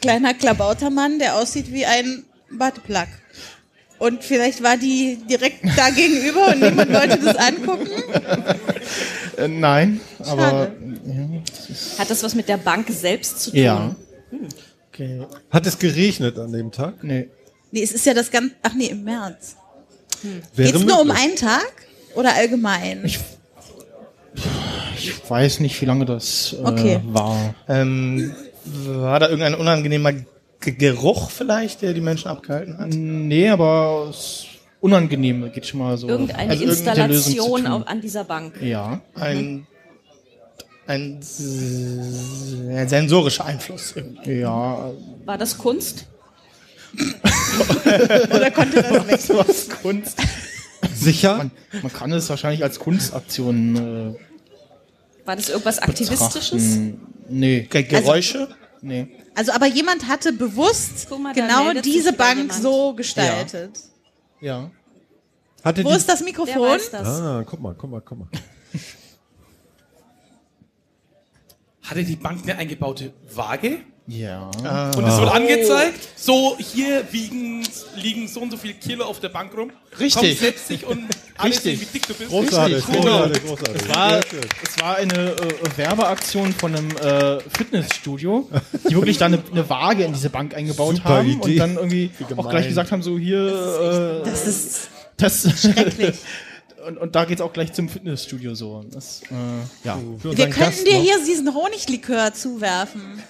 kleiner 0.00 0.34
Klabautermann, 0.34 1.18
der 1.18 1.36
aussieht 1.36 1.72
wie 1.72 1.84
ein 1.84 2.24
Buttplug. 2.50 3.08
Und 4.04 4.22
vielleicht 4.22 4.62
war 4.62 4.76
die 4.76 5.18
direkt 5.30 5.64
da 5.78 5.88
gegenüber 5.88 6.48
und 6.48 6.60
niemand 6.60 6.92
wollte 6.92 7.18
das 7.24 7.36
angucken. 7.36 7.88
Äh, 9.38 9.48
nein, 9.48 9.98
aber. 10.20 10.70
Hat 11.98 12.10
das 12.10 12.22
was 12.22 12.34
mit 12.34 12.46
der 12.46 12.58
Bank 12.58 12.86
selbst 12.90 13.40
zu 13.40 13.50
tun? 13.50 13.60
Ja. 13.60 13.96
okay. 14.92 15.26
Hat 15.50 15.66
es 15.66 15.78
geregnet 15.78 16.38
an 16.38 16.52
dem 16.52 16.70
Tag? 16.70 17.02
Nee. 17.02 17.30
Nee, 17.70 17.82
es 17.82 17.92
ist 17.92 18.04
ja 18.04 18.12
das 18.12 18.30
ganze. 18.30 18.54
Ach 18.62 18.74
nee, 18.74 18.88
im 18.88 19.04
März. 19.04 19.56
Wäre 20.54 20.72
Geht's 20.72 20.84
nur 20.84 21.00
um 21.00 21.10
einen 21.10 21.36
Tag 21.36 21.72
oder 22.14 22.34
allgemein? 22.34 23.06
Ich, 23.06 23.18
ich 24.98 25.30
weiß 25.30 25.60
nicht, 25.60 25.80
wie 25.80 25.86
lange 25.86 26.04
das 26.04 26.52
äh, 26.52 26.62
Okay. 26.62 27.00
war. 27.06 27.54
Ähm, 27.68 28.34
war 28.64 29.18
da 29.18 29.28
irgendein 29.28 29.54
unangenehmer 29.54 30.12
Geruch 30.72 31.30
vielleicht, 31.30 31.82
der 31.82 31.92
die 31.94 32.00
Menschen 32.00 32.28
abgehalten 32.28 32.78
hat? 32.78 32.88
Nee, 32.90 33.48
aber 33.48 34.08
es 34.10 34.46
unangenehm 34.80 35.50
geht 35.52 35.66
schon 35.66 35.80
mal 35.80 35.96
so. 35.96 36.08
Irgendeine 36.08 36.50
Also 36.50 36.64
Installation 36.64 37.66
auf, 37.66 37.86
an 37.86 38.00
dieser 38.00 38.24
Bank. 38.24 38.60
Ja. 38.60 39.00
Ein, 39.14 39.66
ein 40.86 41.20
ein 42.70 42.88
sensorischer 42.88 43.44
Einfluss. 43.46 43.94
irgendwie. 43.96 44.40
Ja. 44.40 44.90
War 45.24 45.38
das 45.38 45.56
Kunst? 45.56 46.06
Oder 48.34 48.50
konnte 48.50 48.82
das 48.82 49.06
weg? 49.08 49.20
Was 49.46 49.68
Kunst? 49.70 50.18
Sicher? 50.94 51.36
Man, 51.38 51.50
man 51.82 51.92
kann 51.92 52.12
es 52.12 52.28
wahrscheinlich 52.28 52.62
als 52.62 52.78
Kunstaktion 52.78 54.14
äh, 54.14 55.26
War 55.26 55.36
das 55.36 55.48
irgendwas 55.48 55.78
Aktivistisches? 55.78 56.62
betrachten. 56.62 57.00
Nee. 57.28 57.66
Ge 57.70 57.82
Geräusche? 57.82 58.48
Nee. 58.84 59.08
Also, 59.34 59.52
aber 59.52 59.64
jemand 59.66 60.06
hatte 60.06 60.32
bewusst 60.34 61.08
mal, 61.10 61.32
genau 61.32 61.72
diese 61.72 62.12
Bank 62.12 62.36
jemand. 62.36 62.62
so 62.62 62.92
gestaltet. 62.94 63.80
Ja. 64.42 64.70
Hatte 65.64 65.82
Wo 65.82 65.88
die, 65.88 65.96
ist 65.96 66.06
das 66.06 66.20
Mikrofon? 66.22 66.68
weiß 66.68 66.90
das? 66.90 67.08
Ah, 67.08 67.42
guck 67.46 67.60
mal, 67.60 67.74
guck 67.74 67.90
mal, 67.90 68.02
guck 68.02 68.18
mal. 68.18 68.28
Hatte 71.82 72.04
die 72.04 72.16
Bank 72.16 72.42
eine 72.42 72.58
eingebaute 72.58 73.14
Waage? 73.34 73.78
Ja. 74.06 74.50
Und 74.96 75.06
es 75.06 75.18
wird 75.18 75.32
angezeigt, 75.32 76.08
so 76.16 76.58
hier 76.58 77.04
wiegen, 77.10 77.66
liegen 77.96 78.28
so 78.28 78.40
und 78.40 78.50
so 78.50 78.58
viel 78.58 78.74
Kilo 78.74 79.06
auf 79.06 79.20
der 79.20 79.30
Bank 79.30 79.56
rum. 79.56 79.70
Richtig. 79.98 80.38
Komm, 80.38 80.46
setz 80.46 80.66
dich 80.66 80.84
und 80.86 81.06
alle 81.38 81.50
Richtig. 81.50 81.78
sehen, 81.78 81.80
wie 81.80 81.92
dick 81.98 82.06
du 82.06 82.12
bist. 82.14 82.28
Großartig, 82.30 82.76
Richtig, 82.76 82.94
großartig, 82.96 83.42
genau. 83.42 83.54
großartig. 83.56 83.82
Es 83.82 83.88
war, 83.96 84.20
es 84.62 84.80
war 84.82 84.96
eine 84.96 85.30
äh, 85.30 85.78
Werbeaktion 85.78 86.52
von 86.52 86.76
einem 86.76 86.90
äh, 86.98 87.40
Fitnessstudio, 87.56 88.48
die 88.88 88.94
wirklich 88.94 89.16
da 89.16 89.24
eine, 89.26 89.42
eine 89.50 89.70
Waage 89.70 90.04
in 90.04 90.12
diese 90.12 90.28
Bank 90.28 90.54
eingebaut 90.54 90.96
Super 90.96 91.08
haben 91.08 91.28
Idee. 91.30 91.52
und 91.52 91.56
dann 91.56 91.76
irgendwie 91.76 92.10
auch 92.36 92.50
gleich 92.50 92.68
gesagt 92.68 92.92
haben, 92.92 93.02
so 93.02 93.18
hier, 93.18 94.22
äh, 94.22 94.28
Das 94.28 94.46
ist 94.46 94.88
das 95.16 95.48
schrecklich. 95.62 96.16
und, 96.86 96.98
und 96.98 97.14
da 97.16 97.24
geht's 97.24 97.40
auch 97.40 97.54
gleich 97.54 97.72
zum 97.72 97.88
Fitnessstudio 97.88 98.54
so. 98.54 98.84
Das, 98.92 99.22
äh, 99.30 99.86
ja. 99.86 99.98
Wir 100.22 100.34
könnten 100.34 100.60
Gast 100.60 100.86
dir 100.86 100.92
noch. 100.94 101.02
hier 101.02 101.24
diesen 101.24 101.54
Honiglikör 101.54 102.34
zuwerfen. 102.34 103.22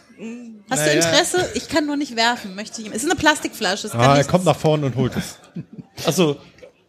Hast 0.70 0.82
du 0.82 0.86
Naja. 0.86 0.92
Interesse? 0.92 1.50
Ich 1.54 1.68
kann 1.68 1.86
nur 1.86 1.96
nicht 1.96 2.14
werfen, 2.16 2.54
möchte 2.54 2.80
ich. 2.82 2.88
Es 2.88 3.02
ist 3.02 3.10
eine 3.10 3.18
Plastikflasche. 3.18 3.90
Ah, 3.94 4.16
er 4.16 4.24
kommt 4.24 4.44
nach 4.44 4.56
vorne 4.56 4.86
und 4.86 4.96
holt 4.96 5.12
es. 5.16 5.38
Achso. 6.06 6.36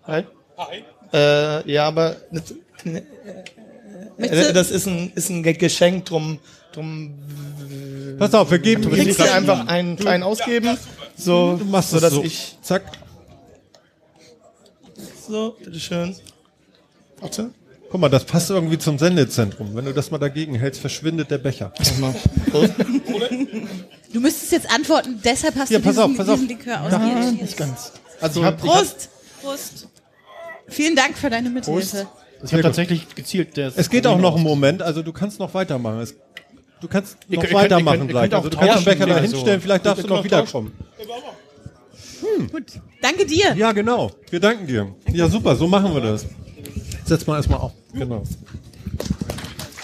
Hi. 0.06 0.24
Äh, 1.14 1.72
ja, 1.72 1.88
aber 1.88 2.16
das, 2.32 2.54
ne, 2.84 3.04
Möchtest 4.18 4.44
äh, 4.44 4.48
du- 4.48 4.54
das 4.54 4.72
ist 4.72 4.88
ein, 4.88 5.12
ist 5.16 5.30
ein 5.30 5.44
Ge- 5.44 5.54
Geschenk, 5.54 6.06
drum, 6.06 6.40
drum 6.74 7.16
Pass 8.20 8.34
auf, 8.34 8.50
wir 8.52 8.60
geben 8.60 8.84
ich 8.94 9.00
Kriegst 9.04 9.20
dann 9.20 9.28
du- 9.28 9.34
einfach 9.34 9.68
einen 9.68 9.96
kleinen 9.98 10.24
ausgeben. 10.24 10.78
So, 11.18 11.58
Du 11.58 11.66
machst 11.66 11.92
so 11.92 12.00
dass 12.00 12.14
so. 12.14 12.24
ich. 12.24 12.58
Zack. 12.62 12.84
So, 15.28 15.56
bitteschön. 15.64 16.16
Warte. 17.20 17.52
Guck 17.92 18.02
mal, 18.02 18.10
das 18.10 18.26
passt 18.26 18.50
irgendwie 18.50 18.78
zum 18.78 18.98
Sendezentrum. 19.00 19.76
Wenn 19.76 19.86
du 19.86 19.94
das 19.94 20.12
mal 20.12 20.18
dagegen 20.18 20.56
hältst, 20.56 20.82
verschwindet 20.82 21.32
der 21.32 21.38
Becher. 21.38 21.72
Du 24.14 24.22
müsstest 24.22 24.54
jetzt 24.54 24.72
antworten, 24.74 25.20
deshalb 25.26 25.56
hast 25.58 25.68
Hier, 25.68 25.80
du 25.80 25.84
pass 25.84 25.96
diesen, 25.96 26.12
auf, 26.12 26.18
pass 26.18 26.30
auf. 26.30 26.40
diesen 26.40 26.48
Likör 26.58 26.74
Ja, 26.74 26.84
ausgewählt. 26.86 27.42
nicht 27.42 27.58
ganz. 27.58 27.92
Also 28.22 28.40
ich 28.40 28.46
habe 28.46 28.56
Prost! 28.56 29.10
Prost. 29.42 29.90
Vielen 30.70 30.96
Dank 30.96 31.18
für 31.18 31.30
deine 31.30 31.50
Mithilfe. 31.50 32.08
ich 32.42 32.54
hab 32.54 32.62
tatsächlich 32.62 33.14
gezielt. 33.14 33.58
Der 33.58 33.74
Es 33.76 33.90
geht 33.90 34.08
auch 34.08 34.18
noch 34.18 34.36
einen 34.36 34.44
Moment, 34.46 34.82
also 34.82 35.02
du 35.02 35.12
kannst 35.12 35.38
noch 35.40 35.54
weitermachen. 35.54 36.00
Es, 36.00 36.16
du 36.80 36.88
kannst 36.88 37.18
noch 37.28 37.44
ihr 37.44 37.54
weitermachen 37.54 38.08
gleich. 38.08 38.34
Also 38.34 38.48
du 38.48 38.58
kannst 38.58 38.78
den 38.78 38.86
Becher 38.86 39.06
da 39.06 39.20
hinstellen, 39.20 39.60
vielleicht 39.60 39.86
darfst 39.86 40.06
du 40.06 40.08
noch 40.08 40.24
wiederkommen. 40.24 40.72
Gut. 42.52 42.64
Danke 43.02 43.26
dir. 43.26 43.54
Ja, 43.56 43.74
genau. 43.74 44.12
Wir 44.30 44.40
danken 44.40 44.66
dir. 44.66 44.96
Ja, 45.12 45.28
super, 45.28 45.58
so 45.58 45.68
machen 45.68 45.94
wir 45.94 46.02
das. 46.02 46.26
Setz 47.06 47.26
mal 47.28 47.38
erstmal 47.38 47.60
auf. 47.60 47.72
Genau. 47.94 48.24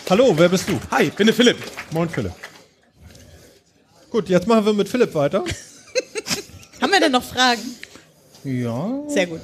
Hallo, 0.10 0.34
wer 0.36 0.50
bist 0.50 0.68
du? 0.68 0.80
Hi, 0.90 1.04
ich 1.04 1.14
bin 1.14 1.28
der 1.28 1.36
Philipp. 1.36 1.58
Moin, 1.92 2.10
Philipp. 2.10 2.34
Gut, 4.10 4.28
jetzt 4.28 4.48
machen 4.48 4.66
wir 4.66 4.74
mit 4.74 4.90
Philipp 4.90 5.14
weiter. 5.14 5.44
Haben 6.82 6.92
wir 6.92 7.00
denn 7.00 7.12
noch 7.12 7.24
Fragen? 7.24 7.62
Ja. 8.44 8.90
Sehr 9.08 9.28
gut. 9.28 9.40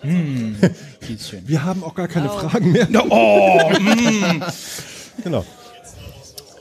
Hm. 0.00 0.56
Geht's 1.06 1.28
schön. 1.28 1.46
Wir 1.46 1.62
haben 1.62 1.84
auch 1.84 1.94
gar 1.94 2.08
keine 2.08 2.32
Oh. 2.32 2.38
Fragen 2.38 2.72
mehr. 2.72 2.88
Oh, 3.10 3.70
mm. 3.78 4.42
Genau. 5.22 5.44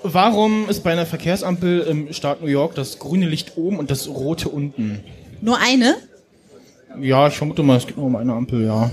Warum 0.04 0.68
ist 0.68 0.84
bei 0.84 0.92
einer 0.92 1.06
Verkehrsampel 1.06 1.82
im 1.82 2.12
Staat 2.14 2.42
New 2.42 2.48
York 2.48 2.76
das 2.76 3.00
grüne 3.00 3.28
Licht 3.28 3.54
oben 3.56 3.80
und 3.80 3.92
das 3.92 4.10
rote 4.10 4.50
unten? 4.50 5.02
Nur 5.42 5.58
eine? 5.58 5.96
Ja, 7.02 7.28
ich 7.28 7.36
vermute 7.38 7.64
mal, 7.64 7.78
es 7.78 7.86
geht 7.88 7.98
nur 7.98 8.08
um 8.08 8.16
eine 8.16 8.34
Ampel, 8.34 8.66
ja. 8.66 8.90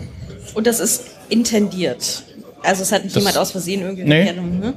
Und 0.55 0.67
das 0.67 0.81
ist 0.81 1.05
intendiert. 1.29 2.23
Also 2.63 2.83
es 2.83 2.93
hat 2.93 3.05
nicht 3.05 3.15
Das- 3.15 3.23
jemand 3.23 3.39
aus 3.39 3.51
Versehen 3.53 3.83
irgendwie 3.83 4.05
Nee. 4.05 4.25
verkehrt, 4.27 4.47
ne? 4.47 4.75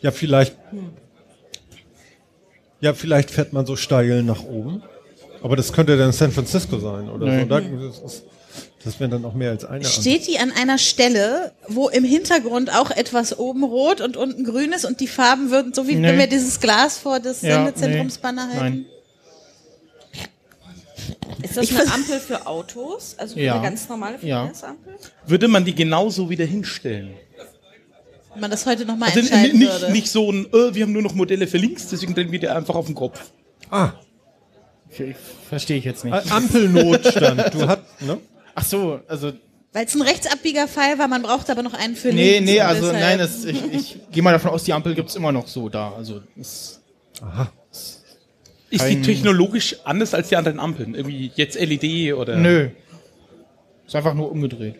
Ja, 0.00 0.10
vielleicht. 0.10 0.56
Ja, 2.80 2.94
vielleicht 2.94 3.30
fährt 3.30 3.52
man 3.52 3.64
so 3.66 3.76
steil 3.76 4.22
nach 4.22 4.42
oben. 4.42 4.82
Aber 5.42 5.56
das 5.56 5.72
könnte 5.72 5.96
dann 5.96 6.12
San 6.12 6.32
Francisco 6.32 6.78
sein 6.78 7.08
oder 7.08 7.26
Nee. 7.26 7.40
so. 7.42 7.46
Da, 7.48 7.60
das 7.60 7.98
ist- 8.14 8.24
das 8.84 8.98
wäre 9.00 9.10
dann 9.10 9.22
noch 9.22 9.34
mehr 9.34 9.50
als 9.50 9.64
eine. 9.64 9.84
Steht 9.84 10.26
die 10.26 10.38
an 10.38 10.52
einer 10.52 10.78
Stelle, 10.78 11.52
wo 11.68 11.88
im 11.88 12.04
Hintergrund 12.04 12.74
auch 12.74 12.90
etwas 12.90 13.38
oben 13.38 13.62
rot 13.64 14.00
und 14.00 14.16
unten 14.16 14.44
grün 14.44 14.72
ist 14.72 14.84
und 14.84 15.00
die 15.00 15.06
Farben 15.06 15.50
würden, 15.50 15.72
so 15.72 15.86
wie 15.86 15.94
Nee. 15.94 16.08
wenn 16.08 16.18
wir 16.18 16.26
dieses 16.26 16.58
Glas 16.60 16.98
vor 16.98 17.20
das 17.20 17.42
Ja, 17.42 17.54
Sendezentrumsbanner 17.64 18.46
nee. 18.52 18.58
halten? 18.60 18.86
Ist 21.42 21.56
das 21.56 21.64
Ich 21.70 21.78
eine 21.78 21.92
Ampel 21.92 22.20
für 22.20 22.46
Autos? 22.46 23.14
Also 23.18 23.38
Ja. 23.38 23.54
eine 23.54 23.62
ganz 23.62 23.88
normale 23.88 24.18
Ja. 24.22 24.44
Verkehrsampel? 24.44 24.96
Würde 25.26 25.48
man 25.48 25.64
die 25.64 25.74
genauso 25.74 26.28
wieder 26.30 26.44
hinstellen? 26.44 27.14
Wenn 28.32 28.40
man 28.40 28.50
das 28.50 28.64
heute 28.64 28.86
nochmal 28.86 29.08
Also 29.10 29.20
entscheiden 29.20 29.58
nicht, 29.58 29.70
würde. 29.72 29.92
nicht 29.92 30.08
so 30.10 30.30
ein, 30.32 30.46
äh, 30.52 30.74
wir 30.74 30.84
haben 30.84 30.92
nur 30.92 31.02
noch 31.02 31.14
Modelle 31.14 31.46
für 31.46 31.58
links, 31.58 31.88
deswegen 31.88 32.14
drehen 32.14 32.32
wir 32.32 32.38
die 32.40 32.48
einfach 32.48 32.74
auf 32.74 32.86
den 32.86 32.94
Kopf. 32.94 33.30
Ah, 33.70 33.92
Okay, 34.94 35.16
Verstehe 35.48 35.78
ich 35.78 35.84
jetzt 35.86 36.04
nicht. 36.04 36.12
A- 36.12 36.36
Ampelnotstand. 36.36 37.54
Du 37.54 37.66
hast, 37.66 37.80
ne? 38.00 38.18
Ach 38.54 38.62
so, 38.64 39.00
also 39.08 39.32
Weil 39.72 39.86
es 39.86 39.94
ein 39.94 40.02
Rechtsabbiegerfall 40.02 40.98
war, 40.98 41.08
man 41.08 41.22
braucht 41.22 41.48
aber 41.48 41.62
noch 41.62 41.72
einen 41.72 41.96
für 41.96 42.08
Nee, 42.12 42.34
links 42.40 42.50
nee, 42.50 42.60
also 42.60 42.82
deshalb- 42.82 43.00
nein, 43.00 43.18
das, 43.18 43.44
ich, 43.46 43.72
ich 43.72 43.96
gehe 44.12 44.22
mal 44.22 44.32
davon 44.32 44.50
aus, 44.50 44.64
die 44.64 44.72
Ampel 44.74 44.94
gibt's 44.94 45.14
immer 45.14 45.32
noch 45.32 45.48
so 45.48 45.70
da. 45.70 45.92
Also 45.94 46.20
es, 46.38 46.82
Aha. 47.22 47.50
Ist 48.72 48.88
die 48.88 49.02
technologisch 49.02 49.76
anders 49.84 50.14
als 50.14 50.28
die 50.28 50.36
anderen 50.36 50.58
Ampeln? 50.58 50.94
Irgendwie 50.94 51.30
jetzt 51.36 51.58
LED 51.60 52.14
oder? 52.14 52.36
Nö. 52.36 52.70
Ist 53.86 53.94
einfach 53.94 54.14
nur 54.14 54.30
umgedreht. 54.30 54.76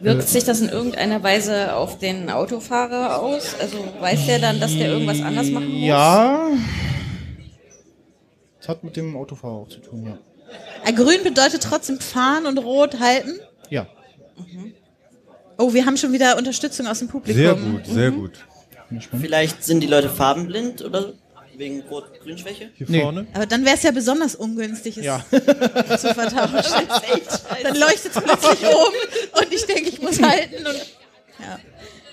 Wirkt 0.00 0.28
sich 0.28 0.44
das 0.44 0.60
in 0.62 0.70
irgendeiner 0.70 1.22
Weise 1.22 1.74
auf 1.74 1.98
den 1.98 2.30
Autofahrer 2.30 3.20
aus? 3.20 3.54
Also 3.60 3.76
weiß 4.00 4.24
der 4.26 4.38
dann, 4.38 4.58
dass 4.58 4.74
der 4.76 4.88
irgendwas 4.88 5.20
anders 5.20 5.50
machen 5.50 5.68
muss? 5.68 5.86
Ja. 5.86 6.48
Das 8.58 8.68
hat 8.68 8.82
mit 8.84 8.96
dem 8.96 9.14
Autofahrer 9.16 9.54
auch 9.54 9.68
zu 9.68 9.80
tun, 9.80 10.06
ja. 10.06 10.18
Äh, 10.88 10.92
Grün 10.94 11.22
bedeutet 11.22 11.62
trotzdem 11.62 12.00
fahren 12.00 12.46
und 12.46 12.58
rot 12.58 12.98
halten. 12.98 13.38
Ja. 13.68 13.86
Oh, 15.58 15.74
wir 15.74 15.84
haben 15.84 15.98
schon 15.98 16.12
wieder 16.14 16.38
Unterstützung 16.38 16.86
aus 16.86 17.00
dem 17.00 17.08
Publikum. 17.08 17.42
Sehr 17.42 17.54
gut, 17.54 17.86
sehr 17.86 18.10
Mhm. 18.10 18.16
gut. 18.16 18.32
Vielleicht 19.20 19.62
sind 19.64 19.80
die 19.82 19.86
Leute 19.86 20.08
farbenblind 20.08 20.82
oder 20.82 21.12
wegen 21.60 21.82
Rot-Grün-Schwäche? 21.82 22.70
Hier 22.74 22.86
vorne? 22.88 23.26
Aber 23.32 23.46
dann 23.46 23.64
wäre 23.64 23.76
es 23.76 23.84
ja 23.84 23.92
besonders 23.92 24.34
ungünstig, 24.34 24.98
es 24.98 25.04
Ja. 25.04 25.24
zu 25.30 26.14
vertauschen. 26.14 26.88
dann 27.62 27.76
leuchtet 27.76 28.16
es 28.16 28.22
plötzlich 28.22 28.66
oben 28.68 29.40
und 29.40 29.54
ich 29.54 29.64
denke, 29.66 29.90
ich 29.90 30.02
muss 30.02 30.20
halten 30.20 30.66
und 30.66 30.76
ja. 31.38 31.58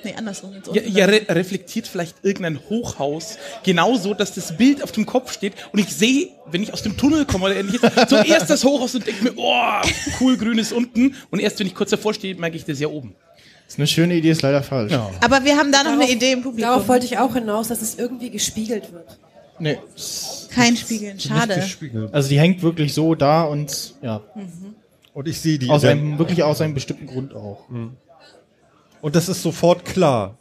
Nee, 0.04 0.14
andersrum. 0.16 0.54
jetzt 0.54 0.68
Ja, 0.74 0.82
ja 0.84 1.06
re 1.06 1.26
reflektiert 1.28 1.88
vielleicht 1.88 2.18
irgendein 2.24 2.60
Hochhaus 2.70 3.38
genauso, 3.64 4.14
dass 4.14 4.34
das 4.34 4.56
Bild 4.56 4.84
auf 4.84 4.92
dem 4.92 5.06
Kopf 5.06 5.34
steht 5.34 5.54
und 5.72 5.80
ich 5.80 5.94
sehe, 5.94 6.30
wenn 6.46 6.62
ich 6.62 6.72
aus 6.72 6.84
dem 6.84 6.96
Tunnel 6.96 7.26
komme 7.26 7.46
oder 7.46 7.56
ähnliches, 7.56 7.82
zuerst 8.08 8.50
das 8.50 8.64
Hochhaus 8.64 8.94
und 8.96 9.08
denke 9.08 9.24
mir, 9.24 9.34
oh, 9.36 9.82
cool, 10.22 10.38
grün 10.38 10.60
ist 10.60 10.72
unten 10.72 11.16
und 11.32 11.40
erst 11.40 11.60
wenn 11.60 11.68
ich 11.68 11.74
kurz 11.76 11.90
davor 11.90 12.14
stehe, 12.14 12.36
merke 12.36 12.56
ich 12.56 12.64
das 12.64 12.80
ja 12.80 12.88
oben. 12.88 13.16
Das 13.66 13.74
ist 13.74 13.80
eine 13.80 13.88
schöne 13.88 14.16
Idee, 14.16 14.30
ist 14.30 14.44
leider 14.44 14.64
falsch. 14.64 14.94
Aber 15.20 15.44
wir 15.44 15.58
haben 15.58 15.74
da 15.74 15.84
noch 15.84 15.92
eine 15.92 16.10
Idee 16.10 16.32
im 16.32 16.42
Publikum. 16.42 16.70
Darauf 16.70 16.88
wollte 16.88 17.06
ich 17.06 17.18
auch 17.18 17.34
hinaus, 17.34 17.68
dass 17.68 17.82
es 17.82 17.96
irgendwie 17.96 18.30
gespiegelt 18.30 18.94
wird. 18.94 19.18
Nee. 19.60 19.78
Kein 20.50 20.76
Spiegeln, 20.78 21.20
schade. 21.20 21.64
Also 22.12 22.30
die 22.30 22.40
hängt 22.40 22.62
wirklich 22.64 22.94
so 22.94 23.16
da 23.16 23.44
und 23.44 23.96
ja. 24.02 24.22
Und 25.14 25.28
ich 25.28 25.40
sehe 25.42 25.58
die. 25.58 25.70
Aus 25.70 25.84
einem, 25.84 26.20
wirklich 26.20 26.44
aus 26.44 26.62
einem 26.62 26.74
bestimmten 26.74 27.08
Grund 27.08 27.34
auch. 27.36 27.64
Und 29.02 29.16
das 29.16 29.30
ist 29.30 29.42
sofort 29.42 29.86
klar. 29.86 30.38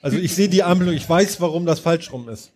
Also 0.00 0.16
ich 0.16 0.34
sehe 0.34 0.48
die 0.48 0.62
Ampel 0.62 0.88
und 0.88 0.94
ich 0.94 1.08
weiß, 1.08 1.40
warum 1.40 1.66
das 1.66 1.80
falsch 1.80 2.12
rum 2.12 2.28
ist. 2.28 2.52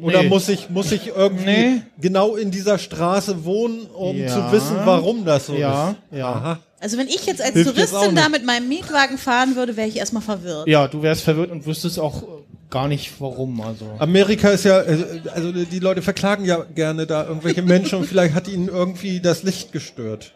Oder 0.00 0.22
Nee. 0.24 0.28
muss 0.28 0.48
ich, 0.48 0.70
muss 0.70 0.90
ich 0.90 1.06
irgendwie 1.14 1.44
Nee. 1.44 1.82
genau 2.00 2.34
in 2.34 2.50
dieser 2.50 2.78
Straße 2.78 3.44
wohnen, 3.44 3.86
um 3.86 4.16
Ja. 4.16 4.26
zu 4.26 4.50
wissen, 4.50 4.76
warum 4.84 5.24
das 5.24 5.46
so 5.46 5.54
Ja, 5.54 5.90
ist? 5.90 6.18
ja. 6.18 6.28
Aha. 6.32 6.58
Also 6.80 6.98
wenn 6.98 7.06
ich 7.06 7.24
jetzt 7.26 7.40
als 7.40 7.52
Hilft 7.52 7.76
jetzt 7.76 7.92
Touristin 7.92 8.16
da 8.16 8.22
nicht. 8.22 8.32
mit 8.32 8.44
meinem 8.44 8.68
Mietwagen 8.68 9.18
fahren 9.18 9.54
würde, 9.54 9.76
wäre 9.76 9.86
ich 9.86 9.96
erstmal 9.96 10.22
verwirrt. 10.22 10.66
Ja, 10.66 10.88
du 10.88 11.00
wärst 11.02 11.22
verwirrt 11.22 11.52
und 11.52 11.64
wüsstest 11.64 12.00
auch 12.00 12.24
gar 12.70 12.88
nicht 12.88 13.20
warum. 13.20 13.60
Also. 13.60 13.86
Amerika 13.98 14.48
ist 14.50 14.64
ja, 14.64 14.80
äh, 14.82 15.20
also 15.32 15.52
die 15.52 15.78
Leute 15.78 16.02
verklagen 16.02 16.44
ja 16.44 16.62
gerne 16.74 17.06
da 17.06 17.24
irgendwelche 17.26 17.62
Menschen 17.74 17.98
und 17.98 18.06
vielleicht 18.06 18.34
hat 18.34 18.48
ihnen 18.48 18.68
irgendwie 18.68 19.20
das 19.20 19.42
Licht 19.42 19.72
gestört. 19.72 20.34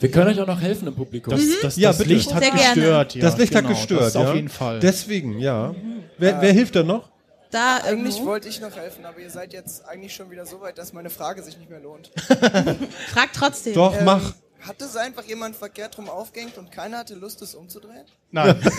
Wir 0.00 0.10
können 0.10 0.28
euch 0.30 0.40
auch 0.40 0.46
noch 0.46 0.60
helfen 0.60 0.88
im 0.88 0.94
Publikum. 0.94 1.32
Das, 1.34 1.42
das, 1.62 1.76
Ja, 1.76 1.90
das 1.90 1.98
bitte. 1.98 2.14
Licht 2.14 2.34
hat 2.34 2.42
Sehr 2.42 2.52
gerne. 2.52 2.74
gestört. 2.74 3.14
Ja, 3.14 3.20
das 3.22 3.38
Licht 3.38 3.52
genau, 3.52 3.68
hat 3.68 3.76
gestört, 3.76 4.02
Das 4.02 4.14
ja. 4.14 4.28
auf 4.28 4.34
jeden 4.34 4.48
Fall. 4.48 4.80
Deswegen, 4.80 5.38
ja. 5.38 5.74
Wer, 6.18 6.40
wer 6.42 6.52
hilft 6.52 6.74
da 6.76 6.82
noch? 6.82 7.10
Da 7.50 7.76
Eigentlich 7.76 8.14
irgendwo. 8.14 8.26
wollte 8.32 8.48
ich 8.48 8.60
noch 8.60 8.74
helfen, 8.76 9.04
aber 9.06 9.20
ihr 9.20 9.30
seid 9.30 9.52
jetzt 9.52 9.86
eigentlich 9.86 10.12
schon 10.12 10.28
wieder 10.30 10.44
so 10.44 10.60
weit, 10.60 10.76
dass 10.76 10.92
meine 10.92 11.08
Frage 11.10 11.42
sich 11.42 11.56
nicht 11.56 11.70
mehr 11.70 11.78
lohnt. 11.80 12.10
Frag 13.08 13.32
trotzdem. 13.32 13.74
Doch, 13.74 13.96
Ähm, 13.96 14.04
mach. 14.04 14.34
Hat 14.66 14.80
es 14.80 14.96
einfach 14.96 15.24
jemand 15.24 15.56
verkehrt 15.56 15.96
drum 15.96 16.08
aufgehängt 16.08 16.56
und 16.56 16.72
keiner 16.72 16.98
hatte 16.98 17.14
Lust, 17.14 17.42
es 17.42 17.54
umzudrehen? 17.54 18.04
Nein. 18.30 18.56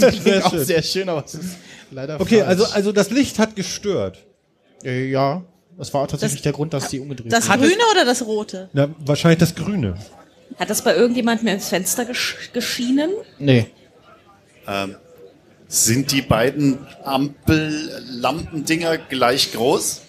das 0.00 0.14
klingt 0.22 0.44
auch 0.44 0.50
schön. 0.50 0.64
sehr 0.64 0.82
schön, 0.82 1.08
aber 1.08 1.24
es 1.24 1.34
ist 1.34 1.56
leider 1.90 2.20
Okay, 2.20 2.38
falsch. 2.38 2.48
also, 2.48 2.64
also 2.66 2.92
das 2.92 3.10
Licht 3.10 3.38
hat 3.40 3.56
gestört. 3.56 4.18
Äh, 4.84 5.06
ja, 5.10 5.42
das 5.76 5.92
war 5.92 6.06
tatsächlich 6.06 6.42
der 6.42 6.52
Grund, 6.52 6.72
dass 6.72 6.88
die 6.88 7.00
umgedreht 7.00 7.32
Das 7.32 7.46
sind. 7.46 7.56
Grüne 7.60 7.82
oder 7.90 8.04
das 8.04 8.24
Rote? 8.24 8.70
Na, 8.72 8.88
wahrscheinlich 9.00 9.40
das 9.40 9.54
Grüne. 9.56 9.94
Hat 10.56 10.70
das 10.70 10.82
bei 10.82 10.94
irgendjemandem 10.94 11.48
ins 11.48 11.68
Fenster 11.68 12.04
gesch 12.04 12.50
geschienen? 12.52 13.10
Nee. 13.40 13.66
Ähm, 14.68 14.94
sind 15.66 16.12
die 16.12 16.22
beiden 16.22 16.78
Ampellampendinger 17.02 18.98
gleich 18.98 19.52
groß? 19.52 20.02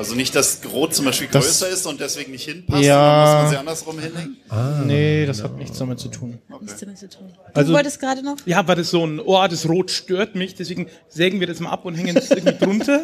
Also 0.00 0.14
nicht, 0.14 0.34
dass 0.34 0.60
Rot 0.72 0.94
zum 0.94 1.04
Beispiel 1.04 1.28
Das- 1.30 1.44
größer 1.44 1.68
ist 1.68 1.84
und 1.86 2.00
deswegen 2.00 2.32
nicht 2.32 2.44
hinpasst, 2.48 2.82
Ja. 2.82 3.22
muss 3.34 3.42
man 3.42 3.50
sie 3.50 3.56
andersrum 3.58 3.98
hinlegen? 3.98 4.36
Ah. 4.48 4.80
nee, 4.84 5.26
das 5.26 5.42
hat 5.42 5.58
nichts 5.58 5.78
damit 5.78 6.00
zu 6.00 6.08
tun. 6.08 6.38
Nichts 6.62 6.80
damit 6.80 6.96
zu 6.96 7.06
tun. 7.10 7.28
Du 7.52 7.60
Also- 7.60 7.72
wolltest 7.74 8.00
gerade 8.00 8.22
noch? 8.22 8.36
Ja, 8.46 8.66
war 8.66 8.76
das 8.76 8.88
so 8.90 9.06
ein, 9.06 9.20
oh, 9.20 9.46
das 9.46 9.68
Rot 9.68 9.90
stört 9.90 10.34
mich, 10.36 10.54
deswegen 10.54 10.86
sägen 11.10 11.38
wir 11.40 11.46
das 11.46 11.60
mal 11.60 11.68
ab 11.70 11.84
und 11.84 11.96
hängen 11.96 12.16
es 12.16 12.30
irgendwie 12.30 12.56
drunter. 12.64 13.02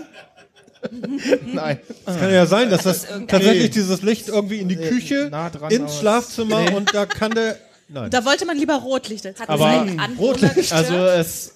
Nein. 1.53 1.81
Es 2.07 2.19
kann 2.19 2.33
ja 2.33 2.47
sein, 2.47 2.71
dass 2.71 2.85
das 2.85 3.07
tatsächlich 3.29 3.63
Nee. 3.65 3.69
dieses 3.69 4.01
Licht 4.03 4.29
irgendwie 4.29 4.59
in 4.61 4.69
die 4.69 4.77
Küche, 4.77 5.29
nah 5.31 5.51
dran, 5.51 5.71
ins 5.71 5.99
Schlafzimmer 5.99 6.63
Nee. 6.71 6.75
und 6.77 6.95
da 6.95 7.05
kann 7.07 7.33
der. 7.33 7.57
Nein. 7.89 8.11
Da 8.11 8.25
wollte 8.25 8.47
man 8.47 8.57
lieber 8.57 8.75
Rotlicht 8.77 9.25
Hat 9.27 9.49
Aber- 9.49 9.87
Rotlicht. 10.19 10.73
Also 10.73 10.95
es 10.95 11.53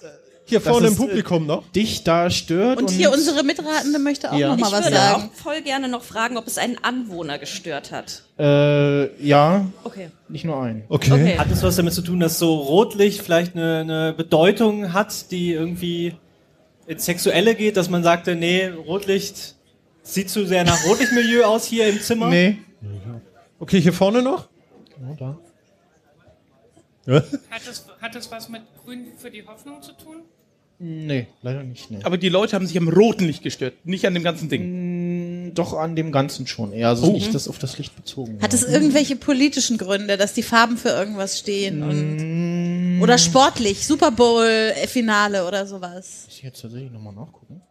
Hier 0.51 0.61
vorne 0.61 0.87
im 0.87 0.93
äh, 0.93 0.97
Publikum 0.97 1.45
noch. 1.47 1.67
dich 1.71 2.03
da 2.03 2.29
stört 2.29 2.77
Und 2.79 2.89
hier 2.91 3.11
unsere 3.11 3.43
Mitratende 3.43 3.99
möchte 3.99 4.31
auch 4.31 4.37
Ja. 4.37 4.49
noch 4.49 4.57
mal 4.57 4.67
ich 4.67 4.73
was 4.73 4.83
würde 4.85 4.95
sagen. 4.97 5.23
auch 5.33 5.33
voll 5.41 5.61
gerne 5.61 5.87
noch 5.87 6.03
fragen, 6.03 6.37
ob 6.37 6.45
es 6.45 6.57
einen 6.57 6.77
Anwohner 6.83 7.39
gestört 7.39 7.91
hat. 7.91 8.23
Äh, 8.37 9.25
ja, 9.25 9.65
Okay. 9.83 10.09
nicht 10.29 10.45
nur 10.45 10.61
ein. 10.61 10.83
Okay. 10.89 11.11
Okay. 11.11 11.37
Hat 11.37 11.49
es 11.51 11.63
was 11.63 11.75
damit 11.77 11.93
zu 11.93 12.01
tun, 12.01 12.19
dass 12.19 12.37
so 12.37 12.53
Rotlicht 12.55 13.21
vielleicht 13.21 13.55
eine, 13.55 13.79
eine 13.79 14.13
Bedeutung 14.13 14.93
hat, 14.93 15.31
die 15.31 15.53
irgendwie 15.53 16.15
ins 16.87 17.05
Sexuelle 17.05 17.55
geht, 17.55 17.77
dass 17.77 17.89
man 17.89 18.03
sagte, 18.03 18.35
nee, 18.35 18.67
Rotlicht 18.67 19.55
sieht 20.03 20.29
zu 20.29 20.45
sehr 20.45 20.63
nach 20.63 20.83
Rotlichtmilieu 20.85 21.43
aus 21.45 21.65
hier 21.65 21.87
im 21.87 22.01
Zimmer? 22.01 22.27
Nee. 22.29 22.57
Okay, 23.59 23.79
hier 23.79 23.93
vorne 23.93 24.21
noch. 24.21 24.47
Oh, 25.09 25.15
da. 25.17 25.37
Hat 27.49 27.61
das, 27.67 27.85
hat 28.01 28.15
das 28.15 28.31
was 28.31 28.49
mit 28.49 28.61
Grün 28.83 29.07
für 29.17 29.31
die 29.31 29.45
Hoffnung 29.45 29.81
zu 29.81 29.91
tun? 29.93 30.17
Nee, 30.83 31.27
leider 31.43 31.61
nicht. 31.63 31.91
Nee. 31.91 31.99
Aber 32.03 32.17
die 32.17 32.29
Leute 32.29 32.55
haben 32.55 32.65
sich 32.65 32.75
am 32.75 32.87
roten 32.89 33.25
Licht 33.27 33.43
gestört, 33.43 33.73
nicht 33.85 34.05
an 34.07 34.15
dem 34.15 34.23
ganzen 34.23 34.49
Ding. 34.49 35.49
Mm, 35.49 35.53
Doch 35.53 35.73
an 35.73 35.95
dem 35.95 36.11
Ganzen 36.11 36.47
schon 36.47 36.73
eher. 36.73 36.87
Also 36.89 37.07
Oh. 37.07 37.11
nicht 37.13 37.35
das 37.35 37.47
auf 37.47 37.59
das 37.59 37.77
Licht 37.77 37.95
bezogen. 37.95 38.39
Hat 38.41 38.53
es 38.53 38.63
irgendwelche 38.63 39.15
politischen 39.15 39.77
Gründe, 39.77 40.17
dass 40.17 40.33
die 40.33 40.43
Farben 40.43 40.77
für 40.77 40.89
irgendwas 40.89 41.37
stehen? 41.37 41.83
Und 41.83 42.97
Mm. 42.97 43.01
oder 43.03 43.17
sportlich, 43.17 43.85
Super 43.85 44.11
Bowl-Finale 44.11 45.45
oder 45.47 45.67
sowas. 45.67 46.23
Muss 46.25 46.37
ich 46.37 46.43
jetzt 46.43 46.61
tatsächlich 46.61 46.91
nochmal 46.91 47.13
nachgucken? 47.13 47.61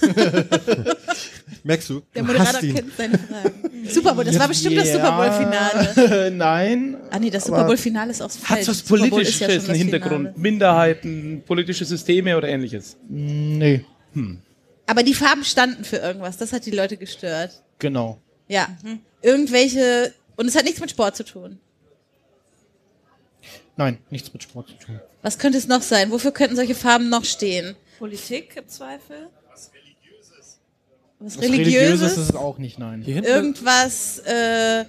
Merkst 1.64 1.88
du? 1.90 2.02
Der 2.14 2.22
Moderator 2.22 2.60
kennt 2.60 2.96
seine 2.96 3.18
Fragen. 3.18 3.88
Super 3.88 4.14
Bowl, 4.14 4.24
das 4.24 4.38
war 4.38 4.48
bestimmt 4.48 4.76
das 4.76 4.88
Ja. 4.88 4.94
Super 4.94 5.12
Bowl-Finale. 5.16 6.30
Nein. 6.32 6.96
Ah 7.10 7.18
nee, 7.18 7.30
das 7.30 7.44
Super 7.44 7.64
Bowl-Finale 7.64 8.10
ist 8.10 8.20
auch 8.22 8.30
falsch. 8.30 8.60
Hat 8.62 8.68
was 8.68 8.82
Politisches 8.82 9.40
ja 9.40 9.48
das 9.48 9.66
Hintergrund? 9.68 10.28
Finale. 10.28 10.38
Minderheiten, 10.38 11.42
politische 11.46 11.84
Systeme 11.84 12.36
oder 12.36 12.48
ähnliches? 12.48 12.96
Nee, 13.08 13.84
Aber 14.86 15.02
die 15.02 15.14
Farben 15.14 15.44
standen 15.44 15.84
für 15.84 15.96
irgendwas, 15.96 16.36
das 16.36 16.52
hat 16.52 16.66
die 16.66 16.70
Leute 16.72 16.96
gestört. 16.96 17.62
genau. 17.78 18.18
Ja. 18.48 18.68
Irgendwelche, 19.22 20.12
und 20.36 20.46
es 20.48 20.54
hat 20.54 20.64
nichts 20.64 20.80
mit 20.80 20.90
Sport 20.90 21.16
zu 21.16 21.24
tun. 21.24 21.58
Nein, 23.76 23.98
nichts 24.10 24.30
mit 24.32 24.42
Sport 24.42 24.68
zu 24.68 24.74
tun. 24.74 25.00
Was 25.22 25.38
könnte 25.38 25.56
es 25.56 25.66
noch 25.66 25.80
sein? 25.82 26.10
Wofür 26.10 26.30
könnten 26.30 26.54
solche 26.54 26.74
Farben 26.74 27.08
noch 27.08 27.24
stehen? 27.24 27.74
Politik 27.98 28.54
im 28.56 28.68
Zweifel? 28.68 29.28
Was 31.24 31.36
Was 31.38 31.44
Religiöses 31.44 31.80
Religiöses? 31.80 32.12
ist 32.18 32.28
es 32.30 32.36
auch 32.36 32.58
nicht, 32.58 32.78
nein. 32.78 33.02
Irgendwas 33.06 34.18
äh, 34.26 34.84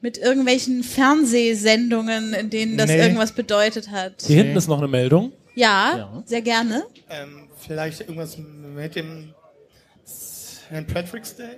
mit 0.00 0.16
irgendwelchen 0.16 0.82
Fernsehsendungen, 0.82 2.32
in 2.34 2.48
denen 2.50 2.78
das 2.78 2.88
Nee. 2.88 2.98
irgendwas 2.98 3.32
bedeutet 3.32 3.90
hat. 3.90 4.22
Hier 4.26 4.36
hinten 4.38 4.56
ist 4.56 4.68
noch 4.68 4.78
eine 4.78 4.88
Meldung. 4.88 5.32
Ja, 5.54 5.96
Ja. 5.96 6.22
sehr 6.24 6.40
gerne. 6.42 6.84
Ähm, 7.10 7.48
vielleicht 7.58 8.00
irgendwas 8.00 8.38
mit 8.38 8.94
dem 8.96 9.34
St. 10.06 10.86
Patrick's 10.92 11.36
Day? 11.36 11.56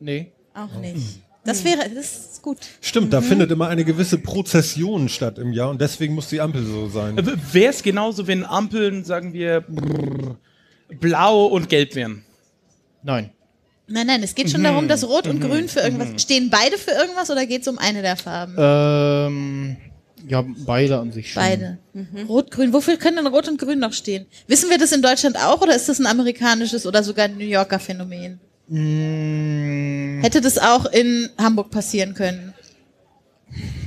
Nee. 0.00 0.32
Auch 0.54 0.80
nicht. 0.80 1.20
Das 1.44 1.62
wäre, 1.64 1.88
das 1.94 2.32
ist 2.32 2.42
gut. 2.42 2.58
Stimmt, 2.80 3.12
da 3.12 3.20
findet 3.20 3.50
immer 3.52 3.68
eine 3.68 3.84
gewisse 3.84 4.18
Prozession 4.18 5.08
statt 5.08 5.38
im 5.38 5.52
Jahr 5.52 5.70
und 5.70 5.80
deswegen 5.80 6.14
muss 6.14 6.28
die 6.28 6.40
Ampel 6.40 6.64
so 6.64 6.88
sein. 6.88 7.16
Wäre 7.52 7.70
es 7.70 7.82
genauso, 7.82 8.26
wenn 8.26 8.44
Ampeln, 8.44 9.04
sagen 9.04 9.32
wir, 9.32 9.60
brrr, 9.60 10.36
blau 10.98 11.46
und 11.46 11.68
gelb 11.68 11.94
wären? 11.94 12.24
Nein. 13.06 13.30
Nein, 13.88 14.08
nein, 14.08 14.22
es 14.24 14.34
geht 14.34 14.50
schon 14.50 14.62
Mhm. 14.62 14.64
darum, 14.64 14.88
dass 14.88 15.04
Rot 15.08 15.28
und 15.28 15.38
Mhm. 15.38 15.48
Grün 15.48 15.68
für 15.68 15.78
irgendwas. 15.78 16.20
Stehen 16.20 16.50
beide 16.50 16.76
für 16.76 16.90
irgendwas 16.90 17.30
oder 17.30 17.46
geht 17.46 17.62
es 17.62 17.68
um 17.68 17.78
eine 17.78 18.02
der 18.02 18.16
Farben? 18.16 18.56
Ähm, 18.58 19.76
ja, 20.28 20.44
beide 20.66 20.98
an 20.98 21.12
sich 21.12 21.32
schon. 21.32 21.40
Beide. 21.40 21.78
Rot, 22.28 22.50
Grün. 22.50 22.72
Wofür 22.72 22.96
können 22.96 23.18
denn 23.18 23.28
Rot 23.28 23.46
und 23.46 23.58
Grün 23.60 23.78
noch 23.78 23.92
stehen? 23.92 24.26
Wissen 24.48 24.70
wir 24.70 24.78
das 24.78 24.90
in 24.90 25.02
Deutschland 25.02 25.36
auch 25.36 25.60
oder 25.62 25.76
ist 25.76 25.88
das 25.88 26.00
ein 26.00 26.06
amerikanisches 26.06 26.84
oder 26.84 27.04
sogar 27.04 27.26
ein 27.26 27.36
New 27.38 27.44
Yorker 27.44 27.78
Phänomen? 27.78 28.40
Mm, 28.68 30.20
Hätte 30.22 30.40
das 30.40 30.58
auch 30.58 30.86
in 30.86 31.28
Hamburg 31.38 31.70
passieren 31.70 32.14
können? 32.14 32.54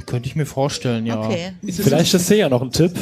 Könnte 0.05 0.29
ich 0.29 0.35
mir 0.37 0.45
vorstellen, 0.45 1.05
ja. 1.05 1.19
Okay. 1.21 1.51
Vielleicht 1.69 2.13
ist 2.13 2.29
hier 2.29 2.37
ja 2.37 2.49
noch 2.49 2.61
ein 2.61 2.71
Tipp. 2.71 2.93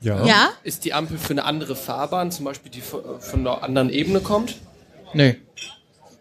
Ja. 0.00 0.26
Ja? 0.26 0.48
Ist 0.64 0.84
die 0.84 0.92
Ampel 0.92 1.18
für 1.18 1.30
eine 1.34 1.44
andere 1.44 1.76
Fahrbahn, 1.76 2.32
zum 2.32 2.46
Beispiel 2.46 2.72
die 2.72 2.80
von 2.80 3.00
von 3.20 3.40
einer 3.40 3.62
anderen 3.62 3.90
Ebene 3.90 4.20
kommt? 4.20 4.56
Nee. 5.14 5.36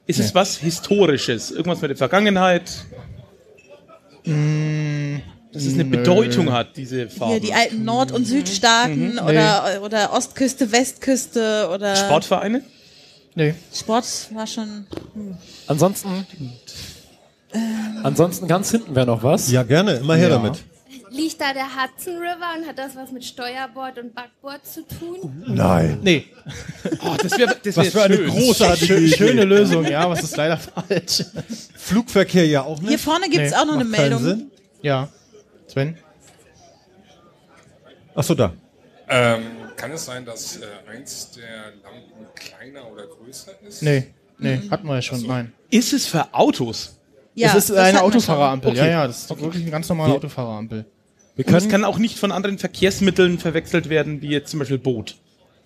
Ist 0.05 0.19
es 0.19 0.33
was 0.33 0.57
Historisches? 0.57 1.51
Irgendwas 1.51 1.81
mit 1.81 1.89
der 1.91 1.97
Vergangenheit? 1.97 2.63
Dass 4.23 5.63
es 5.65 5.73
eine 5.73 5.83
nö. 5.83 5.97
Bedeutung 5.97 6.51
hat, 6.51 6.77
diese 6.77 7.09
Farbe. 7.09 7.33
Hier 7.33 7.41
die 7.41 7.53
alten 7.53 7.83
Nord- 7.83 8.11
und 8.11 8.25
Südstaaten 8.25 9.13
Mhm. 9.13 9.19
oder, 9.19 9.81
oder 9.83 10.13
Ostküste, 10.13 10.71
Westküste 10.71 11.69
oder. 11.73 11.95
Sportvereine? 11.95 12.61
Nee. 13.35 13.53
Sport 13.73 14.05
war 14.33 14.45
schon. 14.47 14.85
Hm. 15.13 15.37
Ansonsten, 15.67 16.25
ansonsten 18.03 18.47
ganz 18.47 18.71
hinten 18.71 18.95
wäre 18.95 19.05
noch 19.05 19.23
was. 19.23 19.49
Ja, 19.51 19.63
gerne, 19.63 19.93
immer 19.93 20.15
her 20.15 20.29
Ja. 20.29 20.35
damit. 20.35 20.63
Liegt 21.11 21.41
da 21.41 21.53
der 21.53 21.65
Hudson 21.65 22.17
River 22.17 22.53
und 22.57 22.67
hat 22.67 22.77
das 22.77 22.95
was 22.95 23.11
mit 23.11 23.23
Steuerbord 23.25 23.97
und 23.97 24.13
Backbord 24.13 24.65
zu 24.65 24.85
tun? 24.87 25.43
Nein. 25.47 25.99
Nee. 26.01 26.25
Oh, 27.01 27.15
das 27.21 27.37
wäre 27.37 27.55
das 27.63 27.77
Was 27.77 27.89
für 27.89 28.03
eine 28.03 28.15
schön. 28.15 28.29
großartige. 28.29 29.07
Schöne 29.09 29.43
Lösung, 29.43 29.85
ja, 29.85 30.09
was 30.09 30.23
ist 30.23 30.35
leider 30.37 30.57
falsch. 30.57 31.23
Flugverkehr 31.75 32.45
ja 32.45 32.63
auch 32.63 32.79
nicht. 32.79 32.89
Hier 32.89 32.99
vorne 32.99 33.29
gibt's 33.29 33.53
auch 33.53 33.65
noch 33.65 33.75
eine 33.75 33.83
Meldung. 33.85 34.21
Sinn. 34.23 34.51
Ja. 34.81 35.07
Sven? 35.67 35.97
Achso, 38.15 38.33
da. 38.35 38.53
Ähm, 39.07 39.43
kann 39.75 39.91
es 39.91 40.05
sein, 40.05 40.25
dass 40.25 40.57
äh, 40.57 40.65
eins 40.91 41.31
der 41.31 41.73
Lampen 41.83 42.27
kleiner 42.35 42.91
oder 42.91 43.05
größer 43.07 43.51
ist? 43.67 43.81
Nee. 43.81 44.13
Nee, 44.37 44.61
hatten 44.71 44.87
wir 44.87 44.95
ja 44.95 45.01
schon, 45.01 45.21
nein. 45.27 45.51
Ist 45.69 45.93
es 45.93 46.07
für 46.07 46.33
Autos? 46.33 46.97
Ja, 47.35 47.49
es 47.49 47.55
ist 47.55 47.69
das 47.71 47.77
eine 47.77 48.01
Autofahrerampel, 48.01 48.69
schon. 48.69 48.77
ja, 48.77 48.83
Okay. 48.83 48.91
ja, 48.91 49.07
das 49.07 49.23
ist 49.23 49.41
wirklich 49.41 49.61
eine 49.63 49.71
ganz 49.71 49.87
normale 49.89 50.13
Autofahrerampel. 50.13 50.85
Wir 51.39 51.47
Und 51.47 51.53
es 51.53 51.63
können, 51.63 51.71
kann 51.71 51.85
auch 51.85 51.99
nicht 51.99 52.19
von 52.19 52.33
anderen 52.33 52.57
Verkehrsmitteln 52.57 53.39
verwechselt 53.39 53.87
werden, 53.87 54.21
wie 54.21 54.27
jetzt 54.27 54.51
zum 54.51 54.59
Beispiel 54.59 54.77
Boot. 54.77 55.15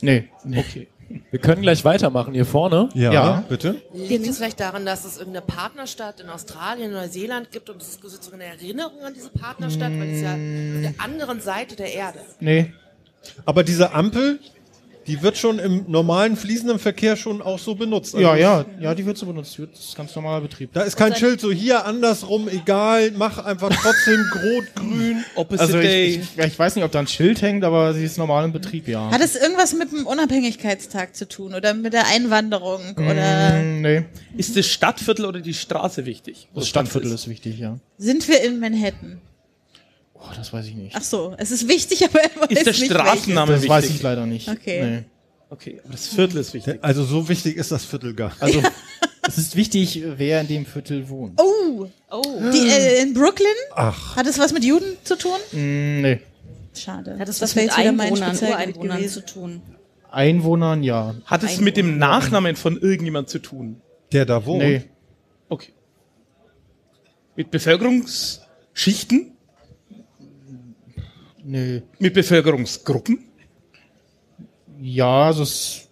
Nee. 0.02 0.26
Okay. 0.56 0.88
wir 1.32 1.40
können 1.40 1.64
gleich 1.64 1.84
weitermachen 1.84 2.36
hier 2.36 2.46
vorne. 2.46 2.90
Ja, 2.94 3.12
Ja. 3.12 3.44
bitte. 3.50 3.82
Liegt 3.92 4.28
es 4.28 4.38
vielleicht 4.38 4.60
daran, 4.60 4.86
dass 4.86 5.04
es 5.04 5.18
irgendeine 5.18 5.44
Partnerstadt 5.48 6.20
in 6.20 6.30
Australien, 6.30 6.92
Neuseeland 6.92 7.50
gibt 7.52 7.72
und 7.72 7.82
es 7.82 7.88
ist 7.90 8.02
sozusagen 8.04 8.40
eine 8.40 8.52
Erinnerung 8.52 9.02
an 9.04 9.16
diese 9.16 9.30
Partnerstadt, 9.30 9.92
weil 9.98 10.10
es 10.12 10.22
ja 10.22 10.34
auf 10.34 10.96
der 10.96 11.04
anderen 11.04 11.42
Seite 11.42 11.76
der 11.76 11.92
Erde. 11.92 12.20
Nee. 12.40 12.72
Aber 13.46 13.64
diese 13.64 13.94
Ampel, 13.94 14.40
die 15.08 15.22
wird 15.22 15.38
schon 15.38 15.60
im 15.60 15.86
normalen 15.88 16.36
fließenden 16.36 16.80
Verkehr 16.80 17.16
schon 17.16 17.42
auch 17.42 17.60
so 17.60 17.76
benutzt. 17.76 18.16
Also 18.16 18.26
Ja, 18.26 18.36
ja, 18.36 18.66
ja, 18.80 18.96
die 18.96 19.06
wird 19.06 19.18
so 19.18 19.26
benutzt. 19.26 19.60
Das 19.72 19.80
ist 19.80 19.96
ganz 19.96 20.16
normaler 20.16 20.42
Betrieb. 20.42 20.72
Da 20.74 20.82
ist 20.82 20.96
kein 20.96 21.16
Schild 21.16 21.42
so 21.42 21.52
hier 21.52 21.86
andersrum, 21.86 22.48
egal, 22.48 23.12
mach 23.12 23.38
einfach 23.44 23.70
trotzdem 23.70 24.24
rot, 24.44 24.66
grün. 24.76 25.24
Opposite 25.36 25.62
Also 25.64 25.80
Day. 25.82 26.06
ich, 26.08 26.38
ich, 26.38 26.46
ich 26.46 26.60
weiß 26.60 26.76
nicht, 26.76 26.86
ob 26.86 26.92
da 26.92 27.00
ein 27.00 27.08
Schild 27.08 27.42
hängt, 27.42 27.64
aber 27.64 27.94
sie 27.94 28.04
ist 28.04 28.18
normal 28.18 28.46
im 28.46 28.54
Betrieb, 28.54 28.88
ja. 28.88 29.10
Hat 29.12 29.22
es 29.22 29.36
irgendwas 29.36 29.74
mit 29.74 29.92
dem 29.92 30.06
Unabhängigkeitstag 30.08 31.16
zu 31.16 31.28
tun 31.28 31.54
oder 31.54 31.74
mit 31.74 31.94
der 31.94 32.08
Einwanderung 32.08 32.82
oder 32.96 33.62
Mm, 33.64 33.82
nee. 33.82 34.04
Ist 34.38 34.56
das 34.58 34.66
Stadtviertel 34.68 35.26
oder 35.26 35.40
die 35.42 35.54
Straße 35.54 36.06
wichtig? 36.06 36.48
Das 36.56 36.68
Stadtviertel 36.68 37.12
ist 37.12 37.28
wichtig, 37.28 37.60
ja. 37.60 37.78
sind 37.98 38.28
wir 38.28 38.42
in 38.44 38.60
Manhattan? 38.60 39.22
Oh, 40.26 40.32
das 40.36 40.54
weiß 40.54 40.66
ich 40.68 40.76
nicht. 40.76 40.96
Ach 40.96 41.04
so, 41.04 41.34
es 41.38 41.52
ist 41.52 41.68
wichtig, 41.68 42.04
aber 42.06 42.20
er 42.22 42.30
weiß 42.42 42.50
Ist 42.50 42.66
der 42.66 42.74
nicht 42.74 42.86
Straßenname 42.86 43.52
Das 43.52 43.62
wichtig? 43.62 43.70
weiß 43.70 43.90
ich 43.90 44.02
leider 44.02 44.26
nicht. 44.26 44.48
Okay. 44.48 44.84
Nee. 44.84 45.04
Okay, 45.50 45.82
aber 45.84 45.92
das 45.92 46.08
Viertel 46.08 46.38
ist 46.38 46.54
wichtig. 46.54 46.80
Also 46.82 47.04
so 47.04 47.28
wichtig 47.30 47.58
ist 47.58 47.72
das 47.72 47.86
Viertel 47.86 48.14
gar 48.16 48.30
nicht. 48.30 48.42
Also, 48.42 48.62
es 49.28 49.38
ist 49.38 49.56
wichtig, 49.56 50.02
wer 50.18 50.42
in 50.42 50.48
dem 50.48 50.66
Viertel 50.66 51.08
wohnt. 51.10 51.38
welches. 51.38 51.94
Oh, 52.10 52.52
die, 52.52 52.70
äh, 52.70 53.02
in 53.02 53.14
Brooklyn? 53.14 53.48
Ach. 53.76 54.16
Hat 54.16 54.26
es 54.26 54.40
was 54.40 54.54
mit 54.54 54.64
Juden 54.64 54.98
zu 55.04 55.16
tun? 55.18 55.38
Mm, 55.52 56.02
nee. 56.02 56.20
Schade. 56.76 57.20
Hat 57.20 57.30
es 57.30 57.42
was 57.42 57.54
mit 57.56 57.78
Einwohnern, 57.78 58.36
Ureinwohnern 58.38 59.08
zu 59.08 59.26
tun? 59.26 59.62
Einwohnern, 60.10 60.84
ja. 60.84 61.16
Hat 61.26 61.44
es 61.44 61.60
mit 61.60 61.78
dem 61.78 61.98
Nachnamen 61.98 62.56
von 62.56 62.80
irgendjemand 62.80 63.30
zu 63.30 63.40
tun? 63.40 63.82
Der 64.12 64.26
da 64.26 64.46
wohnt. 64.46 64.64
Nee. 64.64 64.84
Okay. 65.50 65.74
Mit 67.36 67.52
Bevölkerungsschichten? 67.52 69.33
Nee. 71.44 71.82
Mit 72.00 72.14
Bevölkerungsgruppen? 72.14 73.26
Ja, 74.82 75.26
also 75.28 75.44
es, 75.44 75.88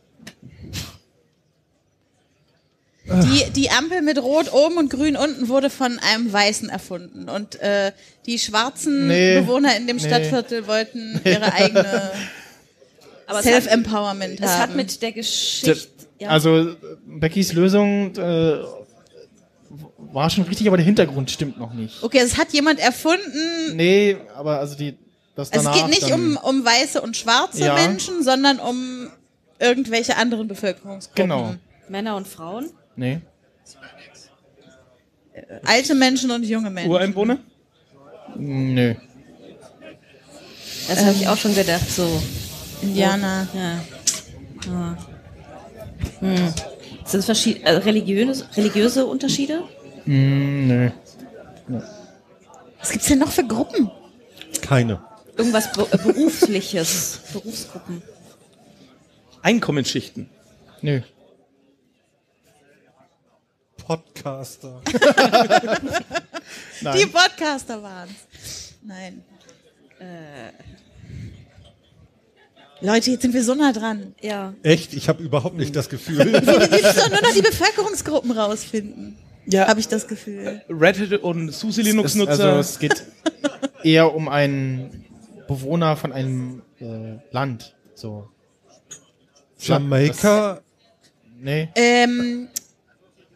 Die, 3.05 3.51
die 3.51 3.69
Ampel 3.69 4.01
mit 4.01 4.17
Rot 4.21 4.53
oben 4.53 4.77
und 4.77 4.89
Grün 4.89 5.17
unten 5.17 5.49
wurde 5.49 5.69
von 5.69 5.99
einem 5.99 6.31
Weißen 6.31 6.69
erfunden. 6.69 7.27
Und 7.29 7.59
äh, 7.61 7.91
die 8.25 8.39
schwarzen 8.39 9.07
Nee. 9.07 9.39
Bewohner 9.41 9.75
in 9.75 9.87
dem 9.87 9.97
Nee. 9.97 10.03
Stadtviertel 10.07 10.67
wollten 10.67 11.19
ihre 11.25 11.51
eigene 11.53 12.11
Self-Empowerment 13.41 14.41
hat, 14.41 14.47
es 14.47 14.53
hat 14.55 14.69
haben. 14.69 14.75
mit 14.75 15.01
der 15.01 15.11
Geschichte. 15.13 15.75
Ja. 16.19 16.29
also 16.29 16.75
Beckys 17.05 17.53
Lösung 17.53 18.15
äh, 18.15 18.59
war 20.13 20.29
schon 20.29 20.43
richtig, 20.43 20.67
aber 20.67 20.77
der 20.77 20.85
Hintergrund 20.85 21.31
stimmt 21.31 21.57
noch 21.57 21.73
nicht. 21.73 22.03
okay, 22.03 22.19
es 22.19 22.37
hat 22.37 22.53
jemand 22.53 22.79
erfunden. 22.79 23.75
Nee, 23.75 24.17
aber 24.35 24.59
also 24.59 24.75
die 24.75 24.97
das 25.35 25.51
Also 25.51 25.69
es 25.69 25.75
geht 25.75 25.87
nicht 25.87 26.11
um, 26.11 26.37
um 26.37 26.65
weiße 26.65 27.01
und 27.01 27.15
schwarze 27.17 27.65
Ja. 27.65 27.73
Menschen, 27.73 28.23
sondern 28.23 28.59
um 28.59 29.09
irgendwelche 29.59 30.17
anderen 30.17 30.47
Bevölkerungsgruppen. 30.47 31.23
Genau. 31.29 31.55
Männer 31.89 32.15
und 32.15 32.27
Frauen? 32.27 32.69
Nee. 32.95 33.21
Alte 35.65 35.95
Menschen 35.95 36.31
und 36.31 36.43
junge 36.43 36.69
Menschen. 36.69 36.91
Ureinwohner? 36.91 37.37
Nö. 38.35 38.95
Das 40.87 40.99
habe 41.05 41.13
ich 41.13 41.27
auch 41.27 41.37
schon 41.37 41.55
gedacht, 41.55 41.89
so. 41.89 42.21
Indianer. 42.81 43.47
Ja. 43.53 43.81
ja. 44.71 44.97
Hm. 46.19 46.53
Sind 47.05 47.23
verschied- 47.23 47.63
äh, 47.63 47.71
religiöse, 47.71 48.47
religiöse 48.55 49.05
Unterschiede? 49.05 49.63
Mm, 50.05 50.67
nö. 50.67 50.89
Was 52.79 52.89
gibt's 52.91 53.07
denn 53.07 53.19
noch 53.19 53.31
für 53.31 53.43
Gruppen? 53.45 53.91
Keine. 54.61 54.99
Irgendwas 55.41 55.71
Be 55.71 55.87
äh, 55.91 55.97
Berufliches, 55.97 57.19
Berufsgruppen. 57.33 58.03
Einkommensschichten? 59.41 60.29
Nö. 60.81 61.01
Podcaster. 63.83 64.83
Die 66.81 67.07
Podcaster 67.07 67.81
waren's. 67.81 68.75
Nein. 68.83 69.23
Äh. 69.99 70.51
Leute, 72.85 73.09
jetzt 73.09 73.23
sind 73.23 73.33
wir 73.33 73.43
so 73.43 73.55
nah 73.55 73.73
dran. 73.73 74.13
Ja. 74.21 74.53
Echt? 74.61 74.93
Ich 74.93 75.09
habe 75.09 75.23
überhaupt 75.23 75.57
nicht 75.57 75.75
das 75.75 75.89
Gefühl. 75.89 76.19
Wir 76.19 76.41
müssen 76.41 77.11
nur 77.11 77.21
noch 77.21 77.33
die 77.33 77.41
Bevölkerungsgruppen 77.41 78.31
rausfinden. 78.31 79.17
Ja. 79.47 79.67
Habe 79.67 79.79
ich 79.79 79.87
das 79.87 80.07
Gefühl. 80.07 80.61
Red 80.69 80.99
Hat 80.99 81.19
und 81.23 81.51
SUSE 81.51 81.81
Linux-Nutzer? 81.81 82.31
Also 82.31 82.59
es 82.59 82.77
geht 82.77 83.03
eher 83.83 84.13
um 84.13 84.29
einen 84.29 85.10
Bewohner 85.51 85.95
von 85.97 86.11
einem 86.11 86.61
äh, 86.79 87.19
Land. 87.31 87.75
So. 87.95 88.27
Jamaika? 89.59 90.53
Das, 90.55 90.61
nee. 91.39 91.69
Ähm, 91.75 92.47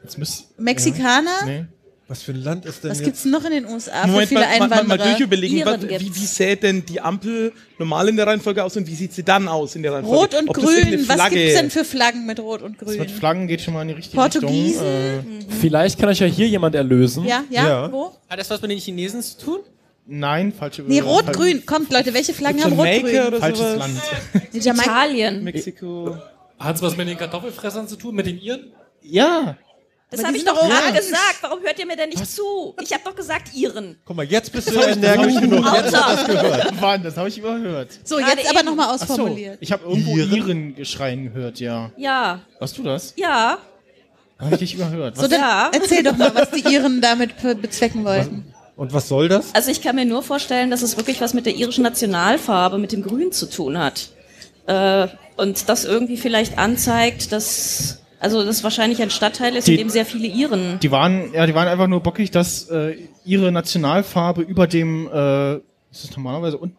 Jetzt 0.03 0.17
müsst, 0.17 0.59
Mexikaner? 0.59 1.29
Ja, 1.41 1.45
nee. 1.45 1.65
Was 2.07 2.21
für 2.21 2.33
ein 2.33 2.43
Land 2.43 2.65
ist 2.67 2.83
denn 2.83 2.91
Was 2.91 2.99
jetzt? 2.99 3.05
gibt's 3.05 3.25
noch 3.25 3.43
in 3.45 3.51
den 3.51 3.65
USA 3.65 4.05
Moment, 4.05 4.29
für 4.29 4.35
viele 4.35 4.41
mal, 4.41 4.47
mal, 4.47 4.57
mal, 4.59 4.63
Einwanderer? 4.79 4.97
mal 4.99 5.09
durchüberlegen, 5.09 5.65
was, 5.65 5.81
wie, 5.81 6.15
wie 6.15 6.25
sähe 6.27 6.55
denn 6.55 6.85
die 6.85 7.01
Ampel 7.01 7.51
normal 7.79 8.09
in 8.09 8.15
der 8.15 8.27
Reihenfolge 8.27 8.63
aus 8.63 8.77
und 8.77 8.85
wie 8.85 8.93
sieht 8.93 9.11
sie 9.13 9.23
dann 9.23 9.47
aus 9.47 9.75
in 9.75 9.81
der 9.81 9.93
Reihenfolge? 9.93 10.19
Rot 10.35 10.35
und 10.39 10.49
Ob 10.49 10.55
Grün. 10.55 11.03
Was 11.07 11.17
Flagge- 11.19 11.33
gibt's 11.33 11.55
denn 11.55 11.71
für 11.71 11.83
Flaggen 11.83 12.27
mit 12.27 12.39
Rot 12.39 12.61
und 12.61 12.79
Das 12.79 12.89
mit 12.89 12.99
Grün? 12.99 13.09
Flaggen 13.09 13.47
geht 13.47 13.61
schon 13.61 13.73
mal 13.73 13.81
in 13.81 13.87
die 13.87 13.93
richtige 13.95 14.17
Portugiesen? 14.17 14.85
Richtung. 14.85 15.39
Äh, 15.49 15.53
Vielleicht 15.59 15.97
kann 15.99 16.09
euch 16.09 16.19
ja 16.19 16.27
hier 16.27 16.47
jemand 16.47 16.75
erlösen. 16.75 17.25
Ja, 17.25 17.43
ja, 17.49 17.91
wo? 17.91 18.11
Hat 18.29 18.39
das 18.39 18.51
was 18.51 18.61
mit 18.61 18.69
den 18.69 18.77
Chinesen 18.77 19.23
zu 19.23 19.39
tun? 19.39 19.59
Nein, 20.07 20.53
falsche 20.53 20.83
Nee, 20.83 20.99
äh, 20.99 21.01
Rot, 21.01 21.25
falsch- 21.25 21.33
Grün. 21.37 21.65
Kommt, 21.65 21.91
Leute, 21.91 22.13
welche 22.13 22.33
Flaggen 22.33 22.63
haben 22.63 22.71
Jamaika 22.77 23.01
Rot, 23.01 23.11
Grün? 23.11 23.27
oder 23.27 23.39
Falsches 23.39 23.59
sowas? 23.59 23.77
Land. 24.53 24.65
Italien. 24.65 25.43
Mexiko. 25.43 26.17
Hat 26.59 26.75
es 26.75 26.81
was 26.81 26.95
mit 26.95 27.07
den 27.07 27.17
Kartoffelfressern 27.17 27.87
zu 27.87 27.95
tun, 27.95 28.15
mit 28.15 28.25
den 28.27 28.37
Iren? 28.39 28.71
Ja. 29.01 29.57
Das 30.11 30.23
habe 30.23 30.37
ich 30.37 30.45
doch 30.45 30.53
gerade 30.59 30.93
gesagt. 30.95 31.37
Warum 31.41 31.61
hört 31.63 31.77
ihr 31.79 31.85
mir 31.85 31.97
denn 31.97 32.09
nicht 32.09 32.25
zu? 32.25 32.75
Ich 32.81 32.93
habe 32.93 33.03
doch 33.03 33.15
gesagt 33.15 33.49
Iren. 33.55 33.97
Guck 34.05 34.15
mal, 34.15 34.25
jetzt 34.25 34.51
bist 34.51 34.69
du 34.69 34.79
energisch 34.79 35.41
genug. 35.41 35.65
Jetzt 35.73 35.95
hat 35.97 36.19
das 36.19 36.25
gehört. 36.27 36.73
Mann, 36.81 37.03
das 37.03 37.17
habe 37.17 37.27
ich 37.27 37.37
überhört. 37.39 37.89
So, 38.03 38.17
Gerade 38.17 38.37
jetzt 38.39 38.49
aber 38.49 38.63
nochmal 38.63 38.87
Ach 38.91 38.99
so, 38.99 39.13
ausformuliert. 39.13 39.57
ich 39.59 39.71
habe 39.71 39.83
irgendwo 39.89 40.15
Iren? 40.17 40.33
Iren 40.35 40.75
geschreien 40.75 41.23
gehört, 41.33 41.59
ja. 41.59 41.91
Ja. 41.97 42.41
Hast 42.61 42.77
du 42.77 42.83
das? 42.83 43.13
Ja. 43.17 43.57
Habe 44.37 44.53
ich 44.53 44.59
dich 44.59 44.75
überhört. 44.75 45.15
So, 45.17 45.23
Was? 45.23 45.29
dann 45.29 45.39
Ja. 45.41 45.71
erzähl 45.73 46.03
doch 46.03 46.15
mal, 46.15 46.33
was 46.35 46.51
die 46.51 46.61
Iren 46.73 47.01
damit 47.01 47.41
be- 47.41 47.55
bezwecken 47.55 48.05
wollten. 48.05 48.53
Und 48.75 48.93
was 48.93 49.07
soll 49.07 49.29
das? 49.29 49.53
Also 49.55 49.71
ich 49.71 49.81
kann 49.81 49.95
mir 49.95 50.05
nur 50.05 50.21
vorstellen, 50.21 50.69
dass 50.69 50.81
es 50.81 50.97
wirklich 50.97 51.21
was 51.21 51.33
mit 51.33 51.45
der 51.45 51.55
irischen 51.55 51.83
Nationalfarbe, 51.83 52.77
mit 52.77 52.91
dem 52.91 53.03
Grün 53.03 53.31
zu 53.31 53.49
tun 53.49 53.77
hat. 53.77 54.09
Äh, 54.67 55.07
und 55.37 55.69
das 55.69 55.85
irgendwie 55.85 56.17
vielleicht 56.17 56.57
anzeigt, 56.57 57.31
dass 57.31 58.01
Also 58.19 58.43
das 58.43 58.63
wahrscheinlich 58.63 59.01
ein 59.01 59.11
Stadtteil 59.11 59.55
ist, 59.55 59.67
in 59.67 59.73
Die- 59.73 59.77
dem 59.77 59.89
sehr 59.89 60.05
viele 60.05 60.27
Iren. 60.27 60.79
Die 60.81 60.89
waren, 60.91 61.31
ja, 61.33 61.45
die 61.45 61.53
waren 61.53 61.67
einfach 61.67 61.87
nur 61.87 61.99
bockig, 62.01 62.31
dass 62.31 62.69
äh, 62.69 62.95
ihre 63.23 63.51
Nationalfarbe 63.51 64.41
über 64.41 64.65
dem, 64.67 65.07
äh, 65.07 65.55
ist 65.55 66.03
das 66.03 66.11
normalerweise 66.15 66.57
un 66.59 66.75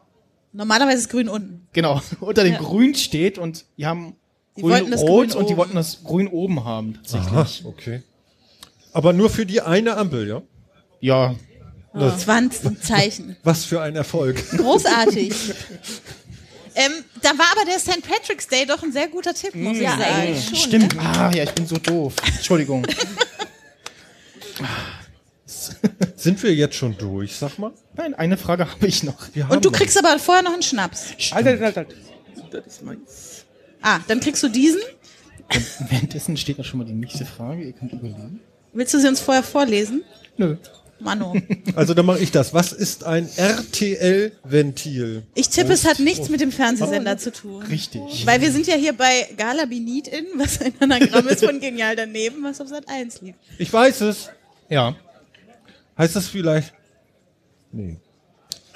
Normalerweise 0.52 0.98
ist 0.98 1.10
grün 1.10 1.28
unten. 1.28 1.66
genau, 1.73 2.01
unter 2.20 2.43
dem 2.44 2.55
Ja. 2.55 2.59
Grün 2.60 2.94
steht 2.94 3.39
und 3.39 3.64
die 3.77 3.86
haben 3.86 4.16
Die 4.56 4.62
grün 4.62 4.73
wollten 4.73 4.90
das 4.90 5.02
rot 5.02 5.28
Grün 5.28 5.39
und 5.39 5.48
die 5.48 5.52
oben. 5.52 5.56
wollten 5.59 5.74
das 5.77 6.02
Grün 6.05 6.28
oben 6.28 6.64
haben, 6.64 6.94
tatsächlich. 6.94 7.60
Aha, 7.62 7.68
okay. 7.68 8.02
Aber 8.93 9.12
nur 9.12 9.28
für 9.31 9.44
die 9.47 9.60
eine 9.60 9.97
Ampel, 9.98 10.27
ja? 10.28 10.43
Ja. 11.01 11.35
Das- 11.98 12.20
20 12.23 12.82
Zeichen. 12.82 13.36
Was 13.43 13.64
für 13.64 13.81
ein 13.81 13.97
Erfolg. 13.97 14.43
Großartig. 14.51 15.32
ähm, 16.74 16.93
da 17.23 17.31
war 17.31 17.47
aber 17.52 17.64
der 17.64 17.78
St. 17.78 18.02
Patrick's 18.02 18.47
Day 18.48 18.66
doch 18.66 18.82
ein 18.82 18.93
sehr 18.93 19.09
guter 19.09 19.32
Tipp, 19.35 19.55
muss 19.55 19.77
ich 19.77 19.82
Ja, 19.82 19.90
sagen. 19.98 20.02
eigentlich 20.14 20.44
schon, 20.47 20.56
Stimmt. 20.56 20.94
ne? 20.94 21.01
Ah, 21.02 21.31
ja, 21.35 21.44
ich 21.44 21.52
bin 21.52 21.66
so 21.66 21.77
doof. 21.77 22.14
Entschuldigung. 22.27 22.86
Sind 26.16 26.43
wir 26.43 26.55
jetzt 26.55 26.74
schon 26.74 26.97
durch, 26.97 27.36
sag 27.36 27.59
mal? 27.59 27.73
Nein, 27.94 28.14
eine 28.14 28.36
Frage 28.36 28.68
habe 28.70 28.86
ich 28.86 29.02
noch. 29.02 29.16
Und 29.48 29.64
du 29.64 29.70
kriegst 29.70 29.97
aber 29.98 30.18
vorher 30.18 30.43
noch 30.43 30.52
einen 30.52 30.62
Schnaps. 30.62 31.06
Alter, 31.31 31.51
Alter, 31.51 31.64
Alter. 31.66 31.86
Das 32.51 32.66
ist 32.66 32.82
meins. 32.82 33.44
Ah, 33.82 34.01
dann 34.09 34.20
kriegst 34.20 34.43
du 34.43 34.48
diesen. 34.48 34.81
Und 35.52 35.90
währenddessen 35.90 36.36
steht 36.36 36.59
da 36.59 36.64
schon 36.64 36.78
mal 36.78 36.85
die 36.85 36.93
nächste 36.94 37.24
Frage. 37.24 37.62
Ihr 37.62 37.73
könnt 37.73 37.93
überlegen. 37.93 38.40
Willst 38.73 38.93
du 38.94 39.01
sie 39.01 39.09
uns 39.09 39.20
vorher 39.20 39.43
vorlesen? 39.43 40.02
Nö. 40.36 40.56
Mano. 41.01 41.35
Also 41.74 41.93
dann 41.93 42.06
mache 42.06 42.20
ich 42.20 42.31
das. 42.31 42.55
Was 42.55 42.73
ist 42.73 43.05
ein 43.05 43.28
RTL-Ventil? 43.36 45.24
Ich 45.35 45.48
tippe, 45.51 45.73
es 45.74 45.85
hat 45.85 45.98
nichts 45.98 46.31
mit 46.31 46.40
dem 46.40 46.51
Fernsehsender 46.51 47.18
zu 47.18 47.32
tun. 47.32 47.62
Richtig. 47.64 48.24
Weil 48.27 48.40
wir 48.40 48.51
sind 48.51 48.66
ja 48.66 48.77
hier 48.77 48.94
bei 48.94 49.28
Gala 49.36 49.66
Binit 49.66 50.09
in, 50.09 50.24
was 50.36 50.60
ein 50.60 50.73
Anagramm 50.81 51.28
ist 51.28 51.44
von 51.44 51.60
Genial 51.60 51.97
daneben, 51.97 52.43
was 52.43 52.60
auf 52.60 52.68
Sat 52.68 52.89
1 52.89 53.20
lief. 53.20 53.35
Ich 53.59 53.70
weiß 53.73 54.01
es. 54.02 54.31
Ja. 54.70 54.97
Heißt 55.98 56.16
das 56.16 56.28
vielleicht? 56.28 56.73
Nee. 57.73 57.98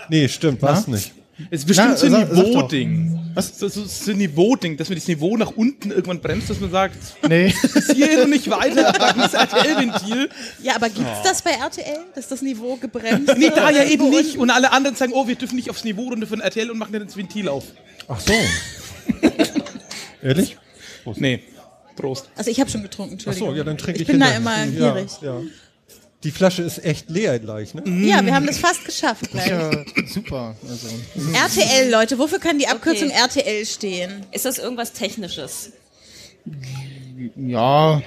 Nee, 0.09 0.29
stimmt, 0.29 0.61
Na? 0.63 0.85
nicht. 0.87 1.13
Es 1.51 1.61
ist 1.61 1.67
bestimmt 1.67 1.91
Na, 1.91 1.97
so 1.97 2.07
ein. 2.07 2.29
Niveau-Ding. 2.29 3.17
Was? 3.35 3.59
So, 3.59 3.69
so, 3.69 3.85
so 3.85 4.11
ein 4.11 4.19
Niveau-Ding, 4.19 4.77
dass 4.77 4.89
man 4.89 4.99
das 4.99 5.07
Niveau 5.07 5.37
nach 5.37 5.53
unten 5.53 5.91
irgendwann 5.91 6.21
bremst, 6.21 6.51
dass 6.51 6.59
man 6.61 6.71
sagt, 6.71 6.97
nee. 7.29 7.55
bis 7.75 7.91
hierhin 7.93 8.23
und 8.23 8.31
nicht 8.31 8.51
weiter, 8.51 8.93
das 9.17 9.35
RTL-Ventil. 9.35 10.29
Ja, 10.63 10.75
aber 10.77 10.89
gibt's 10.89 11.11
Oh. 11.21 11.23
das 11.25 11.41
bei 11.43 11.53
RTL, 11.53 12.01
dass 12.15 12.27
das 12.29 12.43
Niveau 12.43 12.77
gebremst 12.77 13.33
Nee, 13.37 13.43
wird? 13.45 13.57
da 13.57 13.71
ja 13.71 13.85
eben 13.85 14.11
nicht. 14.11 14.31
unten? 14.31 14.41
Und 14.41 14.51
alle 14.51 14.73
anderen 14.73 14.97
sagen, 14.97 15.13
oh, 15.15 15.27
wir 15.29 15.37
dürfen 15.37 15.57
nicht 15.57 15.71
aufs 15.71 15.85
Niveau 15.85 16.09
runter 16.09 16.27
von 16.27 16.41
RTL 16.41 16.71
und 16.71 16.79
machen 16.79 16.93
dann 16.93 17.07
das 17.07 17.17
Ventil 17.17 17.49
auf. 17.49 17.65
Ach 18.09 18.19
so. 18.21 18.33
Ehrlich? 20.23 20.57
Nee. 21.17 21.43
Prost. 21.97 22.29
Also 22.37 22.51
ich 22.51 22.61
habe 22.61 22.71
schon 22.71 22.83
getrunken, 22.83 23.11
Ach 23.13 23.27
Entschuldigung. 23.27 23.51
so, 23.51 23.55
ja, 23.57 23.65
dann 23.65 23.77
trinke 23.79 23.97
ich 23.97 24.03
Ich 24.03 24.07
bin 24.09 24.21
da 24.21 24.31
immer 24.35 24.65
Ja, 24.65 24.93
gierig. 24.95 25.11
Ja, 25.23 25.41
Die 26.23 26.31
Flasche 26.31 26.63
ist 26.63 26.85
echt 26.85 27.09
leer 27.09 27.39
gleich, 27.39 27.73
ne? 27.73 27.83
Ja, 28.07 28.23
wir 28.25 28.35
haben 28.35 28.47
das 28.47 28.59
fast 28.59 28.85
geschafft 28.85 29.31
gleich. 29.31 29.49
Ja, 29.49 29.71
super. 30.07 30.55
Also. 30.69 30.89
RTL, 31.33 31.91
Leute, 31.91 32.19
wofür 32.19 32.39
kann 32.39 32.59
die 32.59 32.69
Abkürzung 32.69 33.09
RTL 33.11 33.65
stehen? 33.65 34.27
Ist 34.31 34.45
das 34.45 34.59
irgendwas 34.59 34.93
Technisches? 34.93 35.73
Ja. 37.37 38.03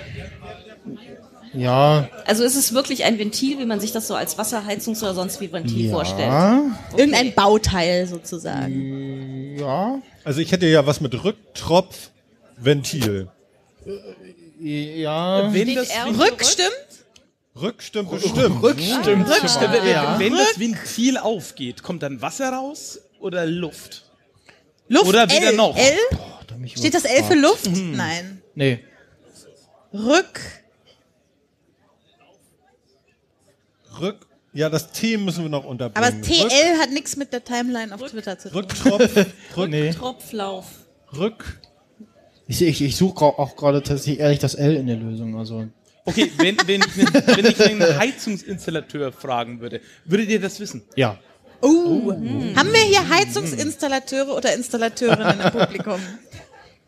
Ja. 1.56 2.08
Also 2.26 2.44
ist 2.44 2.56
es 2.56 2.74
wirklich 2.74 3.04
ein 3.04 3.18
Ventil, 3.20 3.58
wie 3.60 3.66
man 3.66 3.80
sich 3.80 3.92
das 3.92 4.08
so 4.08 4.16
als 4.16 4.38
Wasserheizungs- 4.38 5.02
oder 5.02 5.14
sonst 5.16 5.40
wie 5.42 5.52
Ventil 5.52 5.88
Ja. 5.88 5.92
vorstellt? 5.94 6.32
Irgendein 6.98 7.34
Bauteil 7.34 8.06
sozusagen. 8.08 9.58
Ja. 9.60 10.00
Also 10.24 10.40
ich 10.42 10.52
hätte 10.52 10.68
ja 10.68 10.86
was 10.86 11.02
mit 11.02 11.24
Rücktropfventil. 11.24 13.28
Ja. 14.60 15.52
Wenn 15.54 15.64
Steht 15.68 15.78
das, 15.78 15.90
R 15.90 16.06
Ventil- 16.06 16.14
für 16.16 16.22
Rück 16.32 16.46
stimmt? 16.46 16.70
Rückstimmt 17.56 18.10
bestimmt. 18.10 18.64
Rückstimmt. 18.64 19.30
wenn, 19.30 19.72
wenn, 19.72 19.88
Ja. 19.88 20.20
wenn 20.20 20.34
das 20.34 20.60
Ventil 20.60 21.18
aufgeht, 21.18 21.84
kommt 21.84 22.02
dann 22.02 22.22
Wasser 22.22 22.50
raus 22.52 23.00
oder 23.20 23.46
Luft? 23.46 24.10
Luft 24.88 25.08
Oder 25.08 25.30
weder 25.30 25.52
L. 25.52 25.56
noch. 25.56 25.78
L? 25.78 25.96
da 26.48 26.58
mich 26.58 26.74
Steht 26.78 26.94
das 26.94 27.06
L 27.06 27.24
für. 27.24 27.36
Luft? 27.36 27.70
Nein. 27.72 28.42
Nee. 28.56 28.80
Rück. 29.94 30.40
Rück. 34.00 34.28
Ja, 34.54 34.70
das 34.70 34.92
T 34.92 35.18
müssen 35.18 35.44
wir 35.44 35.50
noch 35.50 35.62
Aber 35.64 35.70
unterbringen. 35.70 36.22
TL 36.22 36.78
hat 36.80 36.92
nichts 36.92 37.16
mit 37.16 37.34
der 37.34 37.44
Timeline 37.44 37.94
auf 37.94 38.02
Twitter 38.10 38.38
zu 38.38 38.50
tun. 38.50 38.60
Rücktropf. 38.60 39.26
Rück, 39.58 39.70
Nee. 39.70 39.92
Tropflauf. 39.92 40.66
Rück. 41.16 41.60
Ich, 42.48 42.62
ich, 42.62 42.82
ich 42.82 42.96
suche 42.96 43.26
auch 43.26 43.56
gerade 43.56 43.82
tatsächlich 43.82 44.20
ehrlich 44.20 44.40
das 44.40 44.54
L 44.56 44.76
in 44.76 44.88
der 44.88 44.98
Lösung. 44.98 45.38
Also. 45.38 45.68
Okay, 46.06 46.32
wenn, 46.38 46.58
wenn, 46.66 46.82
ich, 46.82 47.08
einen- 47.08 47.28
wenn 47.38 47.46
ich 47.46 47.62
einen 47.62 47.98
Heizungsinstallateur 48.00 49.12
fragen 49.12 49.62
würde, 49.62 49.80
würdet 50.06 50.30
ihr 50.30 50.40
das 50.42 50.60
wissen? 50.60 50.84
Ja. 50.96 51.18
Oh. 51.62 52.12
Haben 52.12 52.74
wir 52.74 52.82
hier 52.82 53.08
Heizungsinstallateure 53.08 54.36
oder 54.36 54.54
Installateurinnen 54.54 55.40
im 55.40 55.52
Publikum? 55.52 56.00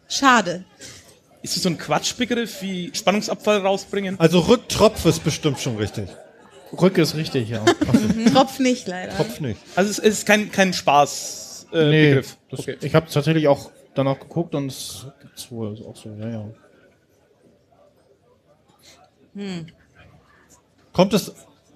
Schade. 0.09 0.65
Ist 1.41 1.55
das 1.55 1.63
so 1.63 1.69
ein 1.69 1.77
Quatschbegriff 1.77 2.61
wie 2.61 2.91
Spannungsabfall 2.93 3.59
rausbringen? 3.59 4.19
Also 4.19 4.39
Rücktropf 4.39 5.05
ist 5.05 5.23
bestimmt 5.23 5.59
schon 5.59 5.77
richtig. 5.77 6.09
Rück 6.73 6.97
ist 6.97 7.15
richtig, 7.15 7.49
ja. 7.49 7.63
Tropf 8.33 8.59
nicht 8.59 8.87
leider. 8.87 9.15
Tropf 9.15 9.39
nicht. 9.39 9.59
Also 9.75 9.91
es, 9.91 9.99
ist 9.99 10.25
kein, 10.25 10.51
kein 10.51 10.73
Spaß. 10.73 11.67
Äh, 11.71 11.89
nee, 11.89 12.07
Begriff. 12.09 12.37
das, 12.51 12.59
Okay. 12.61 12.77
ich 12.81 12.95
habe 12.95 13.09
tatsächlich 13.09 13.47
auch 13.47 13.71
danach 13.93 14.19
geguckt 14.19 14.55
und 14.55 14.67
es 14.67 15.05
gibt's 15.21 15.49
wohl 15.51 15.77
auch 15.87 15.95
so, 15.95 16.09
ja, 16.19 16.29
ja. 16.29 16.45
Hm. 19.35 19.67
Kommt 20.93 21.13
es. 21.13 21.31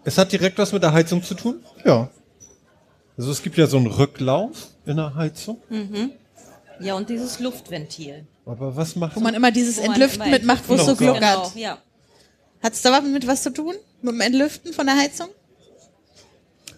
Es 0.05 0.17
hat 0.17 0.31
direkt 0.31 0.57
was 0.57 0.71
mit 0.71 0.81
der 0.81 0.93
Heizung 0.93 1.21
zu 1.23 1.35
tun? 1.35 1.63
Ja. 1.85 2.09
Also 3.17 3.31
es 3.31 3.43
gibt 3.43 3.57
ja 3.57 3.67
so 3.67 3.77
einen 3.77 3.87
Rücklauf 3.87 4.67
in 4.85 4.95
der 4.95 5.13
Heizung. 5.13 5.61
Mhm. 5.69 6.11
Ja, 6.79 6.95
und 6.95 7.09
dieses 7.09 7.39
Luftventil. 7.39 8.25
Aber 8.45 8.75
was 8.77 8.95
macht 8.95 9.15
Wo 9.17 9.19
man 9.19 9.33
immer 9.33 9.51
dieses 9.51 9.77
Wo 9.77 9.81
man 9.81 9.91
Entlüften 9.91 10.21
immer 10.21 10.31
mitmacht, 10.31 10.63
wo 10.67 10.75
es 10.75 10.85
so 10.85 10.95
Genau, 10.95 11.11
gluckert. 11.13 11.55
ja. 11.55 11.77
Hat 12.63 12.73
es 12.73 12.81
da 12.81 13.01
mit 13.01 13.27
was 13.27 13.43
zu 13.43 13.51
tun? 13.51 13.75
Mit 14.01 14.13
dem 14.13 14.21
Entlüften 14.21 14.71
von 14.71 14.85
der 14.85 14.95
Heizung? 14.97 15.27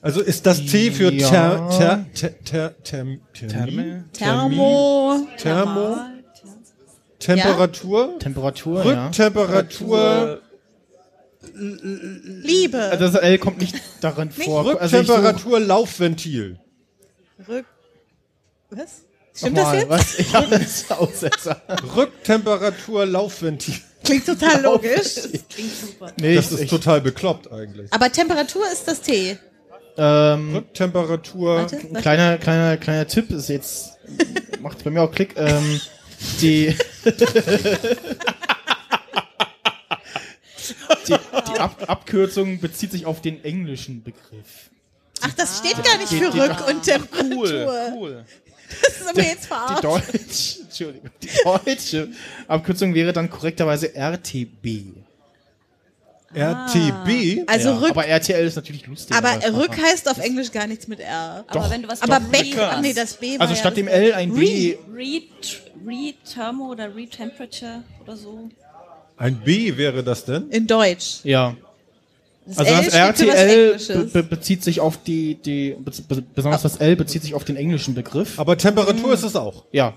Also 0.01 0.21
ist 0.21 0.47
das 0.47 0.65
T 0.65 0.91
für 0.91 1.13
Ja. 1.13 1.29
Ter, 1.29 1.69
ter, 1.77 2.05
ter, 2.13 2.39
ter, 2.43 2.83
term, 2.83 3.21
Therme. 3.33 4.05
Thermo. 4.13 5.27
Thermo. 5.37 5.97
Temperatur. 7.19 8.17
Temperatur, 8.17 8.83
ja. 8.83 9.05
Rücktemperatur. 9.05 10.41
Liebe. 11.53 12.79
Also 12.79 13.05
das 13.05 13.15
L 13.15 13.37
kommt 13.39 13.59
nicht 13.59 13.75
darin 14.01 14.31
vor. 14.31 14.79
Also 14.79 14.97
ich 14.99 15.07
such- 15.07 15.15
Rücktemperatur 15.15 15.59
Laufventil. 15.59 16.59
Rück. 17.47 17.65
Was? 18.69 19.01
Stimmt 19.33 19.55
Nochmal, 19.57 19.73
das 19.73 19.81
jetzt? 19.81 19.89
Was? 19.89 20.19
Ich 20.19 20.33
habe 20.35 20.59
das 20.59 20.91
Aussetzer. 20.91 21.61
Rücktemperatur 21.95 23.05
Laufventil. 23.05 23.75
Klingt 24.03 24.25
total 24.25 24.61
logisch. 24.61 25.15
Klingt 25.49 25.75
super. 25.79 26.11
Nee, 26.19 26.35
Das 26.35 26.51
ist 26.51 26.69
total 26.69 27.01
bekloppt 27.01 27.51
eigentlich. 27.51 27.91
Aber 27.93 28.11
Temperatur 28.11 28.63
ist 28.71 28.87
das 28.87 29.01
T. 29.01 29.37
Ähm, 29.97 30.55
Rücktemperatur. 30.55 31.55
Warte. 31.57 31.77
ein 31.77 31.93
kleiner, 31.93 32.37
kleiner, 32.37 32.77
kleiner 32.77 33.07
Tipp 33.07 33.29
ist 33.31 33.49
jetzt, 33.49 33.97
macht 34.61 34.83
bei 34.83 34.89
mir 34.89 35.01
auch 35.01 35.11
Klick, 35.11 35.33
ähm, 35.37 35.81
die, 36.41 36.75
die, 37.05 37.13
die 41.07 41.41
Ab 41.61 41.83
Abkürzung 41.87 42.59
bezieht 42.59 42.91
sich 42.91 43.05
auf 43.05 43.21
den 43.21 43.43
englischen 43.43 44.03
Begriff. 44.03 44.69
Ach, 45.21 45.31
das 45.33 45.59
steht 45.59 45.83
gar 45.83 45.97
nicht 45.97 46.09
für 46.09 46.31
Die- 46.31 46.31
die- 46.31 46.39
Rück- 46.39 46.67
und 46.69 46.83
Temperatur. 46.83 47.47
Cool, 47.47 47.93
cool. 47.95 48.25
Das 48.81 48.97
ist 49.01 49.07
aber 49.09 49.21
jetzt 49.21 49.43
Die 49.43 49.47
verarscht. 49.47 49.83
deutsche, 49.83 50.61
Entschuldigung, 50.63 51.09
die 51.21 51.29
deutsche 51.43 52.09
Abkürzung 52.47 52.93
wäre 52.93 53.11
dann 53.13 53.29
korrekterweise 53.29 53.93
RTB. 53.93 54.93
RTB. 56.33 57.43
Also 57.47 57.69
ja, 57.71 57.77
Rück, 57.79 57.89
aber 57.89 58.05
RTL 58.07 58.45
ist 58.47 58.55
natürlich 58.55 58.87
lustig. 58.87 59.15
aber 59.15 59.31
Rück 59.57 59.77
heißt 59.77 60.07
auf 60.09 60.17
Englisch 60.17 60.51
gar 60.51 60.65
nichts 60.65 60.87
mit 60.87 61.01
R. 61.01 61.43
Aber 61.47 61.69
wenn 61.69 61.81
du 61.81 61.89
was 61.89 62.01
Aber 62.01 62.15
ach 62.21 62.81
nee, 62.81 62.93
das 62.93 63.15
B 63.15 63.33
war 63.37 63.41
Also 63.41 63.53
ja 63.53 63.59
statt 63.59 63.73
das 63.73 63.75
dem 63.75 63.87
L 63.89 64.13
ein 64.13 64.33
B. 64.33 64.77
Re, 64.93 65.23
Re 65.85 66.13
Thermo 66.33 66.69
oder 66.71 66.95
Re 66.95 67.07
Temperature 67.07 67.83
oder 68.01 68.15
so. 68.15 68.49
Ein 69.21 69.35
B 69.35 69.77
wäre 69.77 70.03
das 70.03 70.25
denn? 70.25 70.49
In 70.49 70.65
Deutsch. 70.65 71.19
Ja. 71.23 71.55
Das 72.47 72.57
Also 72.57 72.73
L 72.73 72.85
das 72.85 72.93
RTL 72.95 73.77
be 73.77 74.05
be 74.05 74.23
bezieht 74.23 74.63
sich 74.63 74.79
auf 74.79 75.03
die, 75.03 75.35
die 75.35 75.75
be 75.77 75.91
be 76.07 76.23
besonders 76.33 76.63
das 76.63 76.77
L 76.77 76.95
bezieht 76.95 77.21
sich 77.21 77.35
auf 77.35 77.43
den 77.43 77.55
englischen 77.55 77.93
Begriff. 77.93 78.39
Aber 78.39 78.57
Temperatur 78.57 79.13
ist 79.13 79.21
es 79.23 79.35
auch. 79.35 79.65
Ja. 79.71 79.93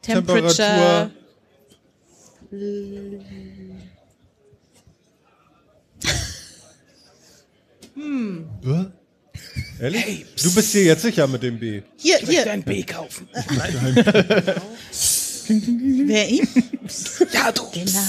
Temperature. 0.00 1.10
Bäh? 8.60 8.84
Ehrlich? 9.80 10.24
Du 10.42 10.54
bist 10.54 10.72
dir 10.74 10.84
jetzt 10.84 11.02
sicher 11.02 11.26
mit 11.26 11.42
dem 11.42 11.58
B. 11.58 11.82
Hier, 11.98 12.16
Ich 12.16 12.26
möchte 12.26 12.42
hier. 12.42 12.50
ein 12.52 12.62
B 12.62 12.82
kaufen. 12.82 13.28
Wer 15.48 16.28
ihn? 16.28 16.48
Ja, 17.32 17.52
du. 17.52 17.62
Genau. 17.72 18.00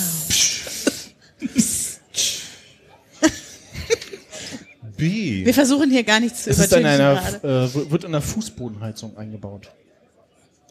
B. 4.98 5.46
Wir 5.46 5.54
versuchen 5.54 5.90
hier 5.90 6.04
gar 6.04 6.20
nichts 6.20 6.44
zu 6.44 6.50
Es 6.50 6.60
ist 6.60 6.74
in 6.74 6.80
übertünchen 6.82 7.42
einer, 7.42 7.66
äh, 7.66 7.92
wird 7.92 8.04
in 8.04 8.10
einer 8.10 8.22
Fußbodenheizung 8.22 9.18
eingebaut. 9.18 9.72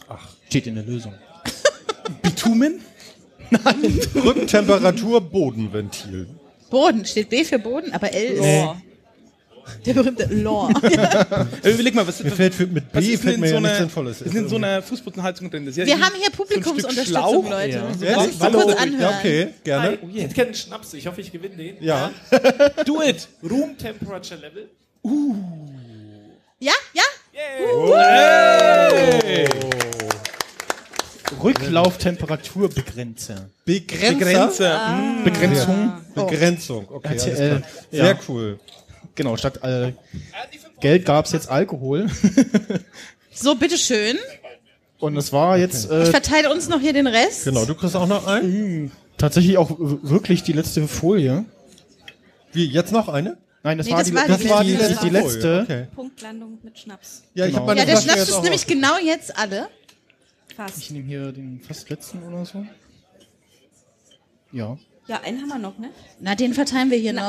Ach. 0.07 0.29
Steht 0.49 0.67
in 0.67 0.75
der 0.75 0.85
Lösung. 0.85 1.15
Bitumen? 2.23 2.81
Rücktemperatur 4.15 5.23
Bodenventil. 5.23 6.29
Boden, 6.69 7.07
steht 7.07 7.31
B 7.31 7.45
für 7.45 7.59
Boden, 7.59 7.93
aber 7.93 8.13
L 8.13 8.33
ist 8.35 8.41
Nee. 8.41 8.69
Der 9.87 9.95
berühmte 9.95 10.27
Lore. 10.35 10.73
Äh, 11.63 11.71
Überleg 11.71 11.95
mal, 11.95 12.07
was, 12.07 12.23
Mir 12.23 12.31
fällt 12.31 12.55
für- 12.55 12.67
mit 12.67 12.85
was 12.93 13.05
B 13.05 13.13
ist 13.13 13.23
fällt 13.23 13.35
denn 13.35 13.41
mir 13.41 13.49
so 13.49 13.55
ja 13.55 13.61
nichts 13.61 13.77
eine, 13.77 13.87
Sinnvolles. 13.87 14.21
Was 14.21 14.27
ist 14.29 14.35
in 14.35 14.49
so 14.49 14.57
einer 14.57 14.83
Fußbodenheizung 14.83 15.51
drin? 15.51 15.65
Das 15.67 15.77
ist 15.77 15.79
ja 15.79 15.87
Wir 15.87 16.05
haben 16.05 16.15
hier 16.17 16.27
so 16.31 16.37
Publikumsunterstützung, 16.37 17.05
Schlauch. 17.07 17.51
Leute. 17.51 17.69
Ja. 17.77 17.95
So, 17.99 18.05
Ja, 18.05 18.17
mal 18.17 18.29
hallo. 18.41 18.61
kurz 18.61 18.77
anhören. 18.81 19.01
Ja, 19.01 19.19
okay, 19.19 19.49
gerne. 19.65 19.91
Hätte 19.91 20.35
gerne 20.35 20.35
einen 20.49 20.55
Schnaps. 20.55 20.95
Ich 20.95 21.07
hoffe, 21.07 21.21
ich 21.21 21.33
gewinne 21.33 21.57
den. 21.57 21.77
Ja. 21.83 22.11
Do 22.85 23.03
it! 23.03 23.29
Room 23.49 23.77
Temperature 23.79 24.41
Level. 24.41 24.69
Ja, 26.61 26.73
ja? 26.93 27.03
Rücklauftemperaturbegrenzung. 31.43 33.37
Begrenzer? 33.65 34.15
Begrenzer. 34.15 34.75
Ah. 34.81 35.21
Begrenzung. 35.25 35.93
Begrenzung, 36.15 36.87
okay. 36.91 37.09
alles 37.09 37.25
RTL. 37.27 37.49
klar. 37.59 37.63
Sehr 37.91 38.05
Ja. 38.07 38.19
cool. 38.29 38.59
Genau, 39.19 39.37
statt 39.37 39.59
äh, 39.65 39.93
Geld 40.81 41.05
gab's 41.05 41.33
jetzt 41.33 41.51
Alkohol. 41.51 42.07
So, 43.31 43.55
bitteschön. 43.55 44.17
Und 44.99 45.17
es 45.17 45.33
war 45.33 45.59
jetzt 45.59 45.85
Ich 45.85 45.91
äh, 45.93 46.07
verteile 46.07 46.51
uns 46.53 46.69
noch 46.69 46.81
hier 46.81 46.93
den 46.93 47.07
Rest. 47.07 47.45
Genau, 47.45 47.65
du 47.65 47.75
kriegst 47.77 47.95
auch 47.95 48.09
noch 48.09 48.27
einen? 48.27 48.91
tatsächlich 49.17 49.59
auch 49.59 49.71
wirklich 49.79 50.43
die 50.43 50.53
letzte 50.53 50.89
Folie. 50.89 51.45
Wie, 52.53 52.65
jetzt 52.67 52.91
noch 52.91 53.09
eine? 53.09 53.37
Nein, 53.63 53.79
das 53.79 53.87
Nee, 53.87 53.93
war 53.93 53.99
das 53.99 54.09
die, 54.09 54.15
war 54.15 54.25
die 54.25 54.29
das 54.33 54.49
war 54.49 54.65
die, 54.65 54.73
letzte. 54.75 54.95
die, 54.95 55.05
die 55.05 55.11
letzte. 55.11 55.61
Okay. 55.63 55.87
Punktlandung 55.95 56.59
mit 56.65 56.77
Schnaps. 56.79 57.23
Ja, 57.35 57.45
ich 57.45 57.51
Genau. 57.53 57.59
habe 57.63 57.67
meine 57.77 57.81
Ja, 57.81 57.87
der 57.87 57.97
Flasche 57.99 58.15
Schnaps 58.17 58.31
ist 58.31 58.43
nämlich 58.43 58.63
auf. 58.63 58.67
genau 58.67 58.99
jetzt 59.05 59.39
alle. 59.39 59.69
Fast. 60.57 60.79
Ich 60.79 60.91
nehme 60.91 61.07
hier 61.07 61.31
den 61.31 61.61
fast 61.61 61.89
letzten 61.91 62.23
oder 62.25 62.45
so. 62.45 62.65
Ja. 64.51 64.77
Ja, 65.07 65.21
einen 65.23 65.41
haben 65.43 65.49
wir 65.49 65.59
noch, 65.59 65.79
ne? 65.79 65.91
Na, 66.21 66.35
den 66.35 66.55
verteilen 66.55 66.91
wir 66.91 66.99
hier 66.99 67.13
noch. 67.13 67.29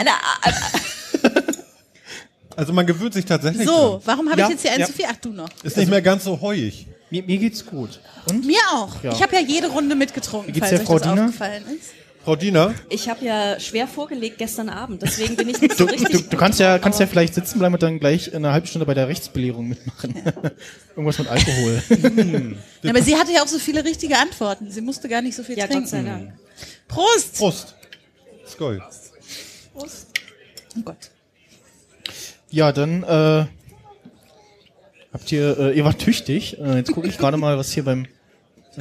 Also 2.59 2.73
man 2.73 2.85
gewöhnt 2.85 3.13
sich 3.13 3.23
tatsächlich 3.23 3.65
So, 3.65 3.71
dran. 3.91 4.01
warum 4.05 4.29
habe 4.29 4.39
Ja, 4.41 4.47
ich 4.47 4.51
jetzt 4.51 4.61
hier 4.63 4.71
einen 4.71 4.81
ja. 4.81 4.85
zu 4.87 4.91
viel? 4.93 5.05
Ach, 5.07 5.15
du 5.15 5.29
noch. 5.29 5.47
Ist 5.63 5.77
nicht 5.77 5.89
mehr 5.89 6.01
ganz 6.01 6.25
so 6.25 6.41
heuig. 6.41 6.87
Mir, 7.09 7.23
mir 7.23 7.37
geht's 7.37 7.65
gut. 7.65 8.01
Und? 8.29 8.45
Mir 8.45 8.59
auch. 8.73 9.01
Ja. 9.01 9.13
Ich 9.13 9.21
habe 9.23 9.33
ja 9.33 9.41
jede 9.41 9.67
Runde 9.67 9.95
mitgetrunken, 9.95 10.49
Wie 10.49 10.59
geht's 10.59 10.67
falls 10.67 10.81
euch 10.81 10.85
Frau 10.87 10.99
das 10.99 11.07
Diener? 11.07 11.25
aufgefallen 11.27 11.63
ist. 11.73 11.91
Frau 12.25 12.35
Diener? 12.35 12.73
Ich 12.89 13.07
habe 13.07 13.23
ja 13.23 13.57
schwer 13.61 13.87
vorgelegt 13.87 14.37
gestern 14.39 14.67
Abend, 14.67 15.01
deswegen 15.01 15.37
bin 15.37 15.47
ich 15.47 15.61
nicht 15.61 15.71
Du, 15.79 15.85
so 15.85 15.85
richtig. 15.85 16.11
du, 16.11 16.29
du 16.31 16.37
kannst 16.37 16.59
ja, 16.59 16.77
kannst 16.77 16.99
ja 16.99 17.07
vielleicht 17.07 17.33
sitzen 17.33 17.59
bleiben 17.59 17.73
und 17.75 17.81
dann 17.81 17.97
gleich 17.97 18.35
eine 18.35 18.51
halbe 18.51 18.67
Stunde 18.67 18.85
bei 18.85 18.93
der 18.93 19.07
Rechtsbelehrung 19.07 19.69
mitmachen. 19.69 20.13
Irgendwas 20.97 21.17
mit 21.17 21.27
Alkohol. 21.29 21.81
Ja, 22.83 22.89
aber 22.91 23.01
sie 23.01 23.15
hatte 23.15 23.31
ja 23.31 23.41
auch 23.41 23.47
so 23.47 23.57
viele 23.57 23.83
richtige 23.85 24.17
Antworten. 24.17 24.69
Sie 24.69 24.81
musste 24.81 25.07
gar 25.07 25.21
nicht 25.21 25.35
so 25.35 25.43
viel 25.43 25.57
Ja, 25.57 25.65
trinken. 25.65 25.83
Gott 25.83 25.89
sei 25.91 26.03
Dank. 26.03 26.33
Prost! 26.89 27.37
Prost. 27.37 27.75
Skoll. 28.45 28.81
Prost. 29.73 30.07
Oh 30.77 30.81
Gott. 30.83 30.97
Ja, 32.51 32.71
dann 32.71 33.03
äh, 33.03 33.45
habt 35.13 35.31
ihr, 35.31 35.57
äh, 35.59 35.77
ihr 35.77 35.85
wart 35.85 35.99
tüchtig. 35.99 36.59
Äh, 36.59 36.77
jetzt 36.77 36.91
gucke 36.91 37.07
ich 37.07 37.17
gerade 37.17 37.37
mal, 37.37 37.57
was 37.57 37.71
hier 37.71 37.83
beim 37.85 38.05
äh, 38.05 38.07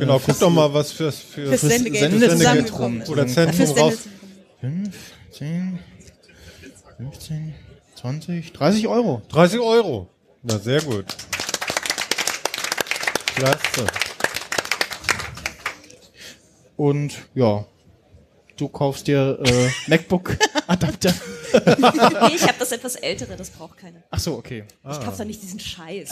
Genau, 0.00 0.14
guck 0.14 0.22
fürs- 0.24 0.38
doch 0.38 0.50
mal, 0.50 0.72
was 0.72 0.92
fürs, 0.92 1.18
für, 1.18 1.48
Fürs 1.48 1.60
Sendegate 1.62 2.10
Sendegate 2.10 2.36
zusammengekommen 2.38 3.02
ist. 3.02 3.08
Oder 3.10 3.26
Zentrum 3.26 3.56
fürs 3.56 3.76
raus. 3.76 3.94
Sendezentrum. 4.60 4.88
5, 4.90 4.96
10, 5.32 5.78
15, 6.98 7.54
20, 7.94 8.52
30 8.52 8.88
Euro. 8.88 9.22
30 9.28 9.60
Euro. 9.60 10.08
Na, 10.42 10.58
sehr 10.58 10.80
gut. 10.82 11.04
Klasse. 13.36 13.86
Und 16.76 17.12
ja, 17.34 17.64
du 18.58 18.68
kaufst 18.68 19.06
dir 19.06 19.38
äh, 19.44 19.68
MacBook-Adapter. 19.90 21.14
Nee, 21.78 22.34
ich 22.34 22.42
habe 22.42 22.54
das 22.58 22.72
etwas 22.72 22.96
ältere, 22.96 23.36
das 23.36 23.50
braucht 23.50 23.78
keiner. 23.78 24.02
Ach 24.10 24.18
so, 24.18 24.34
okay. 24.34 24.64
Ich 24.90 25.00
kaufe 25.00 25.18
da 25.18 25.24
nicht 25.24 25.42
diesen 25.42 25.58
Scheiß. 25.60 26.10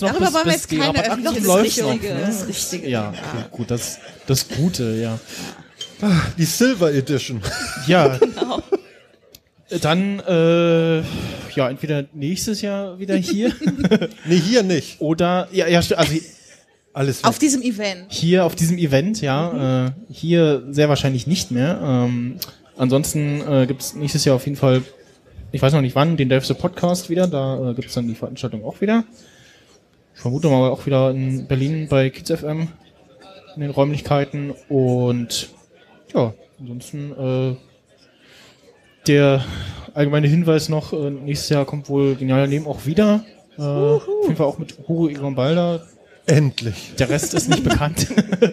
Noch 0.00 0.08
Darüber 0.12 0.26
bis- 0.26 0.34
wollen 0.34 0.44
wir 0.46 0.52
bis 0.52 0.54
jetzt 0.54 0.68
keine 0.70 1.04
öffentliche 1.04 1.46
läuft 1.46 1.78
noch, 1.78 1.92
Diskussion. 1.92 1.98
ne? 2.16 2.24
Das 2.26 2.46
Richtige. 2.48 2.88
Ja, 2.88 3.08
okay, 3.10 3.44
gut, 3.50 3.70
das, 3.70 3.98
das 4.26 4.48
Gute, 4.48 4.94
ja. 4.96 5.18
Die 6.38 6.44
Silver 6.44 6.92
Edition. 6.92 7.42
Ja, 7.86 8.18
Genau. 8.18 8.62
dann, 9.82 10.20
äh, 10.20 10.98
ja, 11.54 11.68
entweder 11.70 12.04
nächstes 12.12 12.60
Jahr 12.62 12.98
wieder 12.98 13.16
hier. 13.16 13.52
nee, 14.26 14.38
hier 14.38 14.62
nicht. 14.62 15.00
Oder, 15.00 15.48
ja, 15.52 15.66
ja, 15.66 15.78
also 15.78 16.14
Alles 16.92 17.22
Auf 17.22 17.38
diesem 17.38 17.62
Event. 17.62 18.06
hier 18.08 18.44
auf 18.44 18.56
diesem 18.56 18.76
Event, 18.76 19.20
ja. 19.20 19.86
Äh, 19.86 19.90
hier 20.10 20.64
sehr 20.70 20.88
wahrscheinlich 20.88 21.26
nicht 21.26 21.50
mehr. 21.52 21.80
Ähm, 21.82 22.36
ansonsten 22.76 23.42
äh, 23.48 23.66
gibt's 23.66 23.94
nächstes 23.94 24.24
Jahr 24.24 24.36
auf 24.36 24.44
jeden 24.44 24.56
Fall, 24.56 24.82
ich 25.52 25.62
weiß 25.62 25.72
noch 25.72 25.82
nicht 25.82 25.94
wann, 25.94 26.16
den 26.16 26.28
the 26.40 26.54
Podcast 26.54 27.08
wieder. 27.08 27.28
Da 27.28 27.70
äh, 27.70 27.74
gibt's 27.74 27.94
dann 27.94 28.08
die 28.08 28.16
Veranstaltung 28.16 28.64
auch 28.64 28.80
wieder. 28.80 29.04
Ich 30.14 30.20
vermute 30.20 30.48
mal 30.48 30.68
auch 30.70 30.84
wieder 30.86 31.12
in 31.12 31.46
Berlin 31.46 31.86
bei 31.88 32.10
Kids 32.10 32.30
FM 32.30 32.68
in 33.54 33.60
den 33.60 33.70
Räumlichkeiten. 33.70 34.52
Und 34.68 35.50
ja, 36.12 36.34
ansonsten 36.58 37.12
äh, 37.12 37.56
der 39.06 39.44
allgemeine 39.94 40.26
Hinweis 40.26 40.68
noch, 40.68 40.92
äh, 40.92 41.10
nächstes 41.10 41.50
Jahr 41.50 41.64
kommt 41.64 41.88
wohl 41.88 42.16
Genial 42.16 42.48
Leben 42.48 42.66
auch 42.66 42.86
wieder. 42.86 43.24
Äh, 43.56 43.62
auf 43.62 44.02
jeden 44.24 44.36
Fall 44.36 44.46
auch 44.46 44.58
mit 44.58 44.76
Hugo 44.88 45.08
Egon 45.08 45.36
Balder. 45.36 45.86
Endlich. 46.30 46.94
Der 46.98 47.08
Rest 47.08 47.34
ist 47.34 47.48
nicht 47.48 47.64
bekannt. 47.64 48.06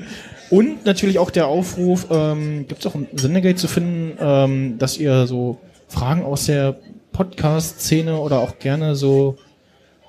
Und 0.50 0.86
natürlich 0.86 1.20
auch 1.20 1.30
der 1.30 1.48
Aufruf, 1.48 2.08
ähm, 2.10 2.68
gibt 2.68 2.82
es 2.82 2.88
auch 2.88 2.96
im 2.96 3.08
Sendegate 3.14 3.58
zu 3.58 3.68
finden, 3.68 4.18
ähm, 4.20 4.78
dass 4.80 4.98
ihr 4.98 5.28
so 5.28 5.60
Fragen 5.88 6.24
aus 6.24 6.46
der 6.48 6.80
Podcast-Szene 7.12 8.18
oder 8.18 8.40
auch 8.40 8.58
gerne 8.58 8.96
so 8.96 9.38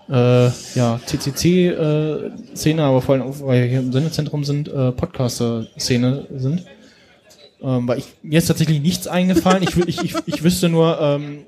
äh, 0.09 0.47
ja, 0.74 0.99
CCC-Szene, 1.05 2.82
aber 2.82 3.03
vor 3.03 3.16
allem 3.16 3.24
auch, 3.24 3.35
weil 3.40 3.62
wir 3.62 3.69
hier 3.69 3.81
im 3.81 3.93
Sendezentrum 3.93 4.45
sind, 4.45 4.69
äh, 4.69 4.93
Podcaster-Szene 4.93 6.27
sind. 6.36 6.65
Ähm, 7.61 7.86
weil 7.86 7.99
ich, 7.99 8.07
mir 8.23 8.39
ist 8.39 8.47
tatsächlich 8.47 8.81
nichts 8.81 9.07
eingefallen. 9.07 9.62
Ich, 9.62 9.77
ich, 9.77 10.03
ich, 10.03 10.15
ich 10.24 10.43
wüsste 10.43 10.70
nur 10.70 10.99
ähm, 11.01 11.40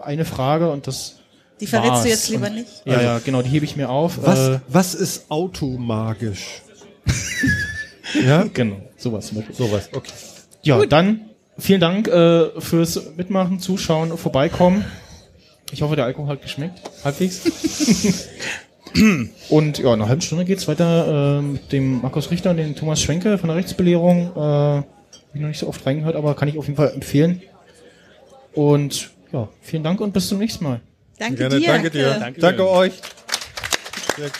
eine 0.00 0.24
Frage 0.24 0.70
und 0.70 0.86
das 0.86 1.17
Die 1.60 1.66
verrätst 1.66 1.90
war's. 1.90 2.02
du 2.02 2.08
jetzt 2.08 2.28
lieber 2.28 2.50
nicht? 2.50 2.68
Ja, 2.84 3.00
ja, 3.00 3.18
genau, 3.18 3.42
die 3.42 3.50
hebe 3.50 3.64
ich 3.64 3.76
mir 3.76 3.88
auf. 3.90 4.18
Was, 4.22 4.38
Äh, 4.48 4.60
was 4.68 4.94
ist 4.94 5.30
automagisch? 5.30 6.62
ja? 8.26 8.44
Genau, 8.52 8.76
sowas 8.96 9.30
Beispiel. 9.30 9.54
Sowas, 9.54 9.88
okay. 9.92 10.12
Ja, 10.62 10.84
dann 10.86 11.20
vielen 11.58 11.80
Dank 11.80 12.08
äh, 12.08 12.60
fürs 12.60 13.00
Mitmachen, 13.16 13.60
Zuschauen, 13.60 14.16
Vorbeikommen. 14.16 14.84
Ich 15.72 15.82
hoffe, 15.82 15.96
der 15.96 16.06
Alkohol 16.06 16.28
hat 16.28 16.42
geschmeckt, 16.42 16.80
halbwegs. 17.04 17.42
und 19.50 19.78
ja, 19.78 19.86
in 19.86 20.00
einer 20.00 20.08
halben 20.08 20.22
Stunde 20.22 20.44
geht's 20.44 20.66
weiter 20.66 21.38
äh, 21.38 21.42
mit 21.42 21.72
dem 21.72 22.00
Markus 22.00 22.30
Richter 22.30 22.50
und 22.50 22.56
dem 22.56 22.74
Thomas 22.74 23.00
Schwenke 23.00 23.36
von 23.36 23.48
der 23.48 23.56
Rechtsbelehrung. 23.56 24.32
Äh, 24.34 24.38
hab 24.38 24.84
ich 25.34 25.40
noch 25.40 25.48
nicht 25.48 25.58
so 25.58 25.68
oft 25.68 25.84
reingehört, 25.84 26.16
aber 26.16 26.34
kann 26.34 26.48
ich 26.48 26.56
auf 26.56 26.66
jeden 26.66 26.76
Fall 26.76 26.92
empfehlen. 26.92 27.42
Und 28.54 29.10
ja, 29.32 29.48
vielen 29.60 29.82
Dank 29.82 30.00
und 30.00 30.12
bis 30.12 30.28
zum 30.28 30.38
nächsten 30.38 30.64
Mal. 30.64 30.80
Danke 31.18 31.36
Gerne, 31.36 31.58
dir. 31.58 31.66
danke 31.66 31.90
dir. 31.90 32.16
Danke. 32.20 32.40
Danke, 32.40 32.68
euch. 32.68 32.92
Sehr. 34.16 34.30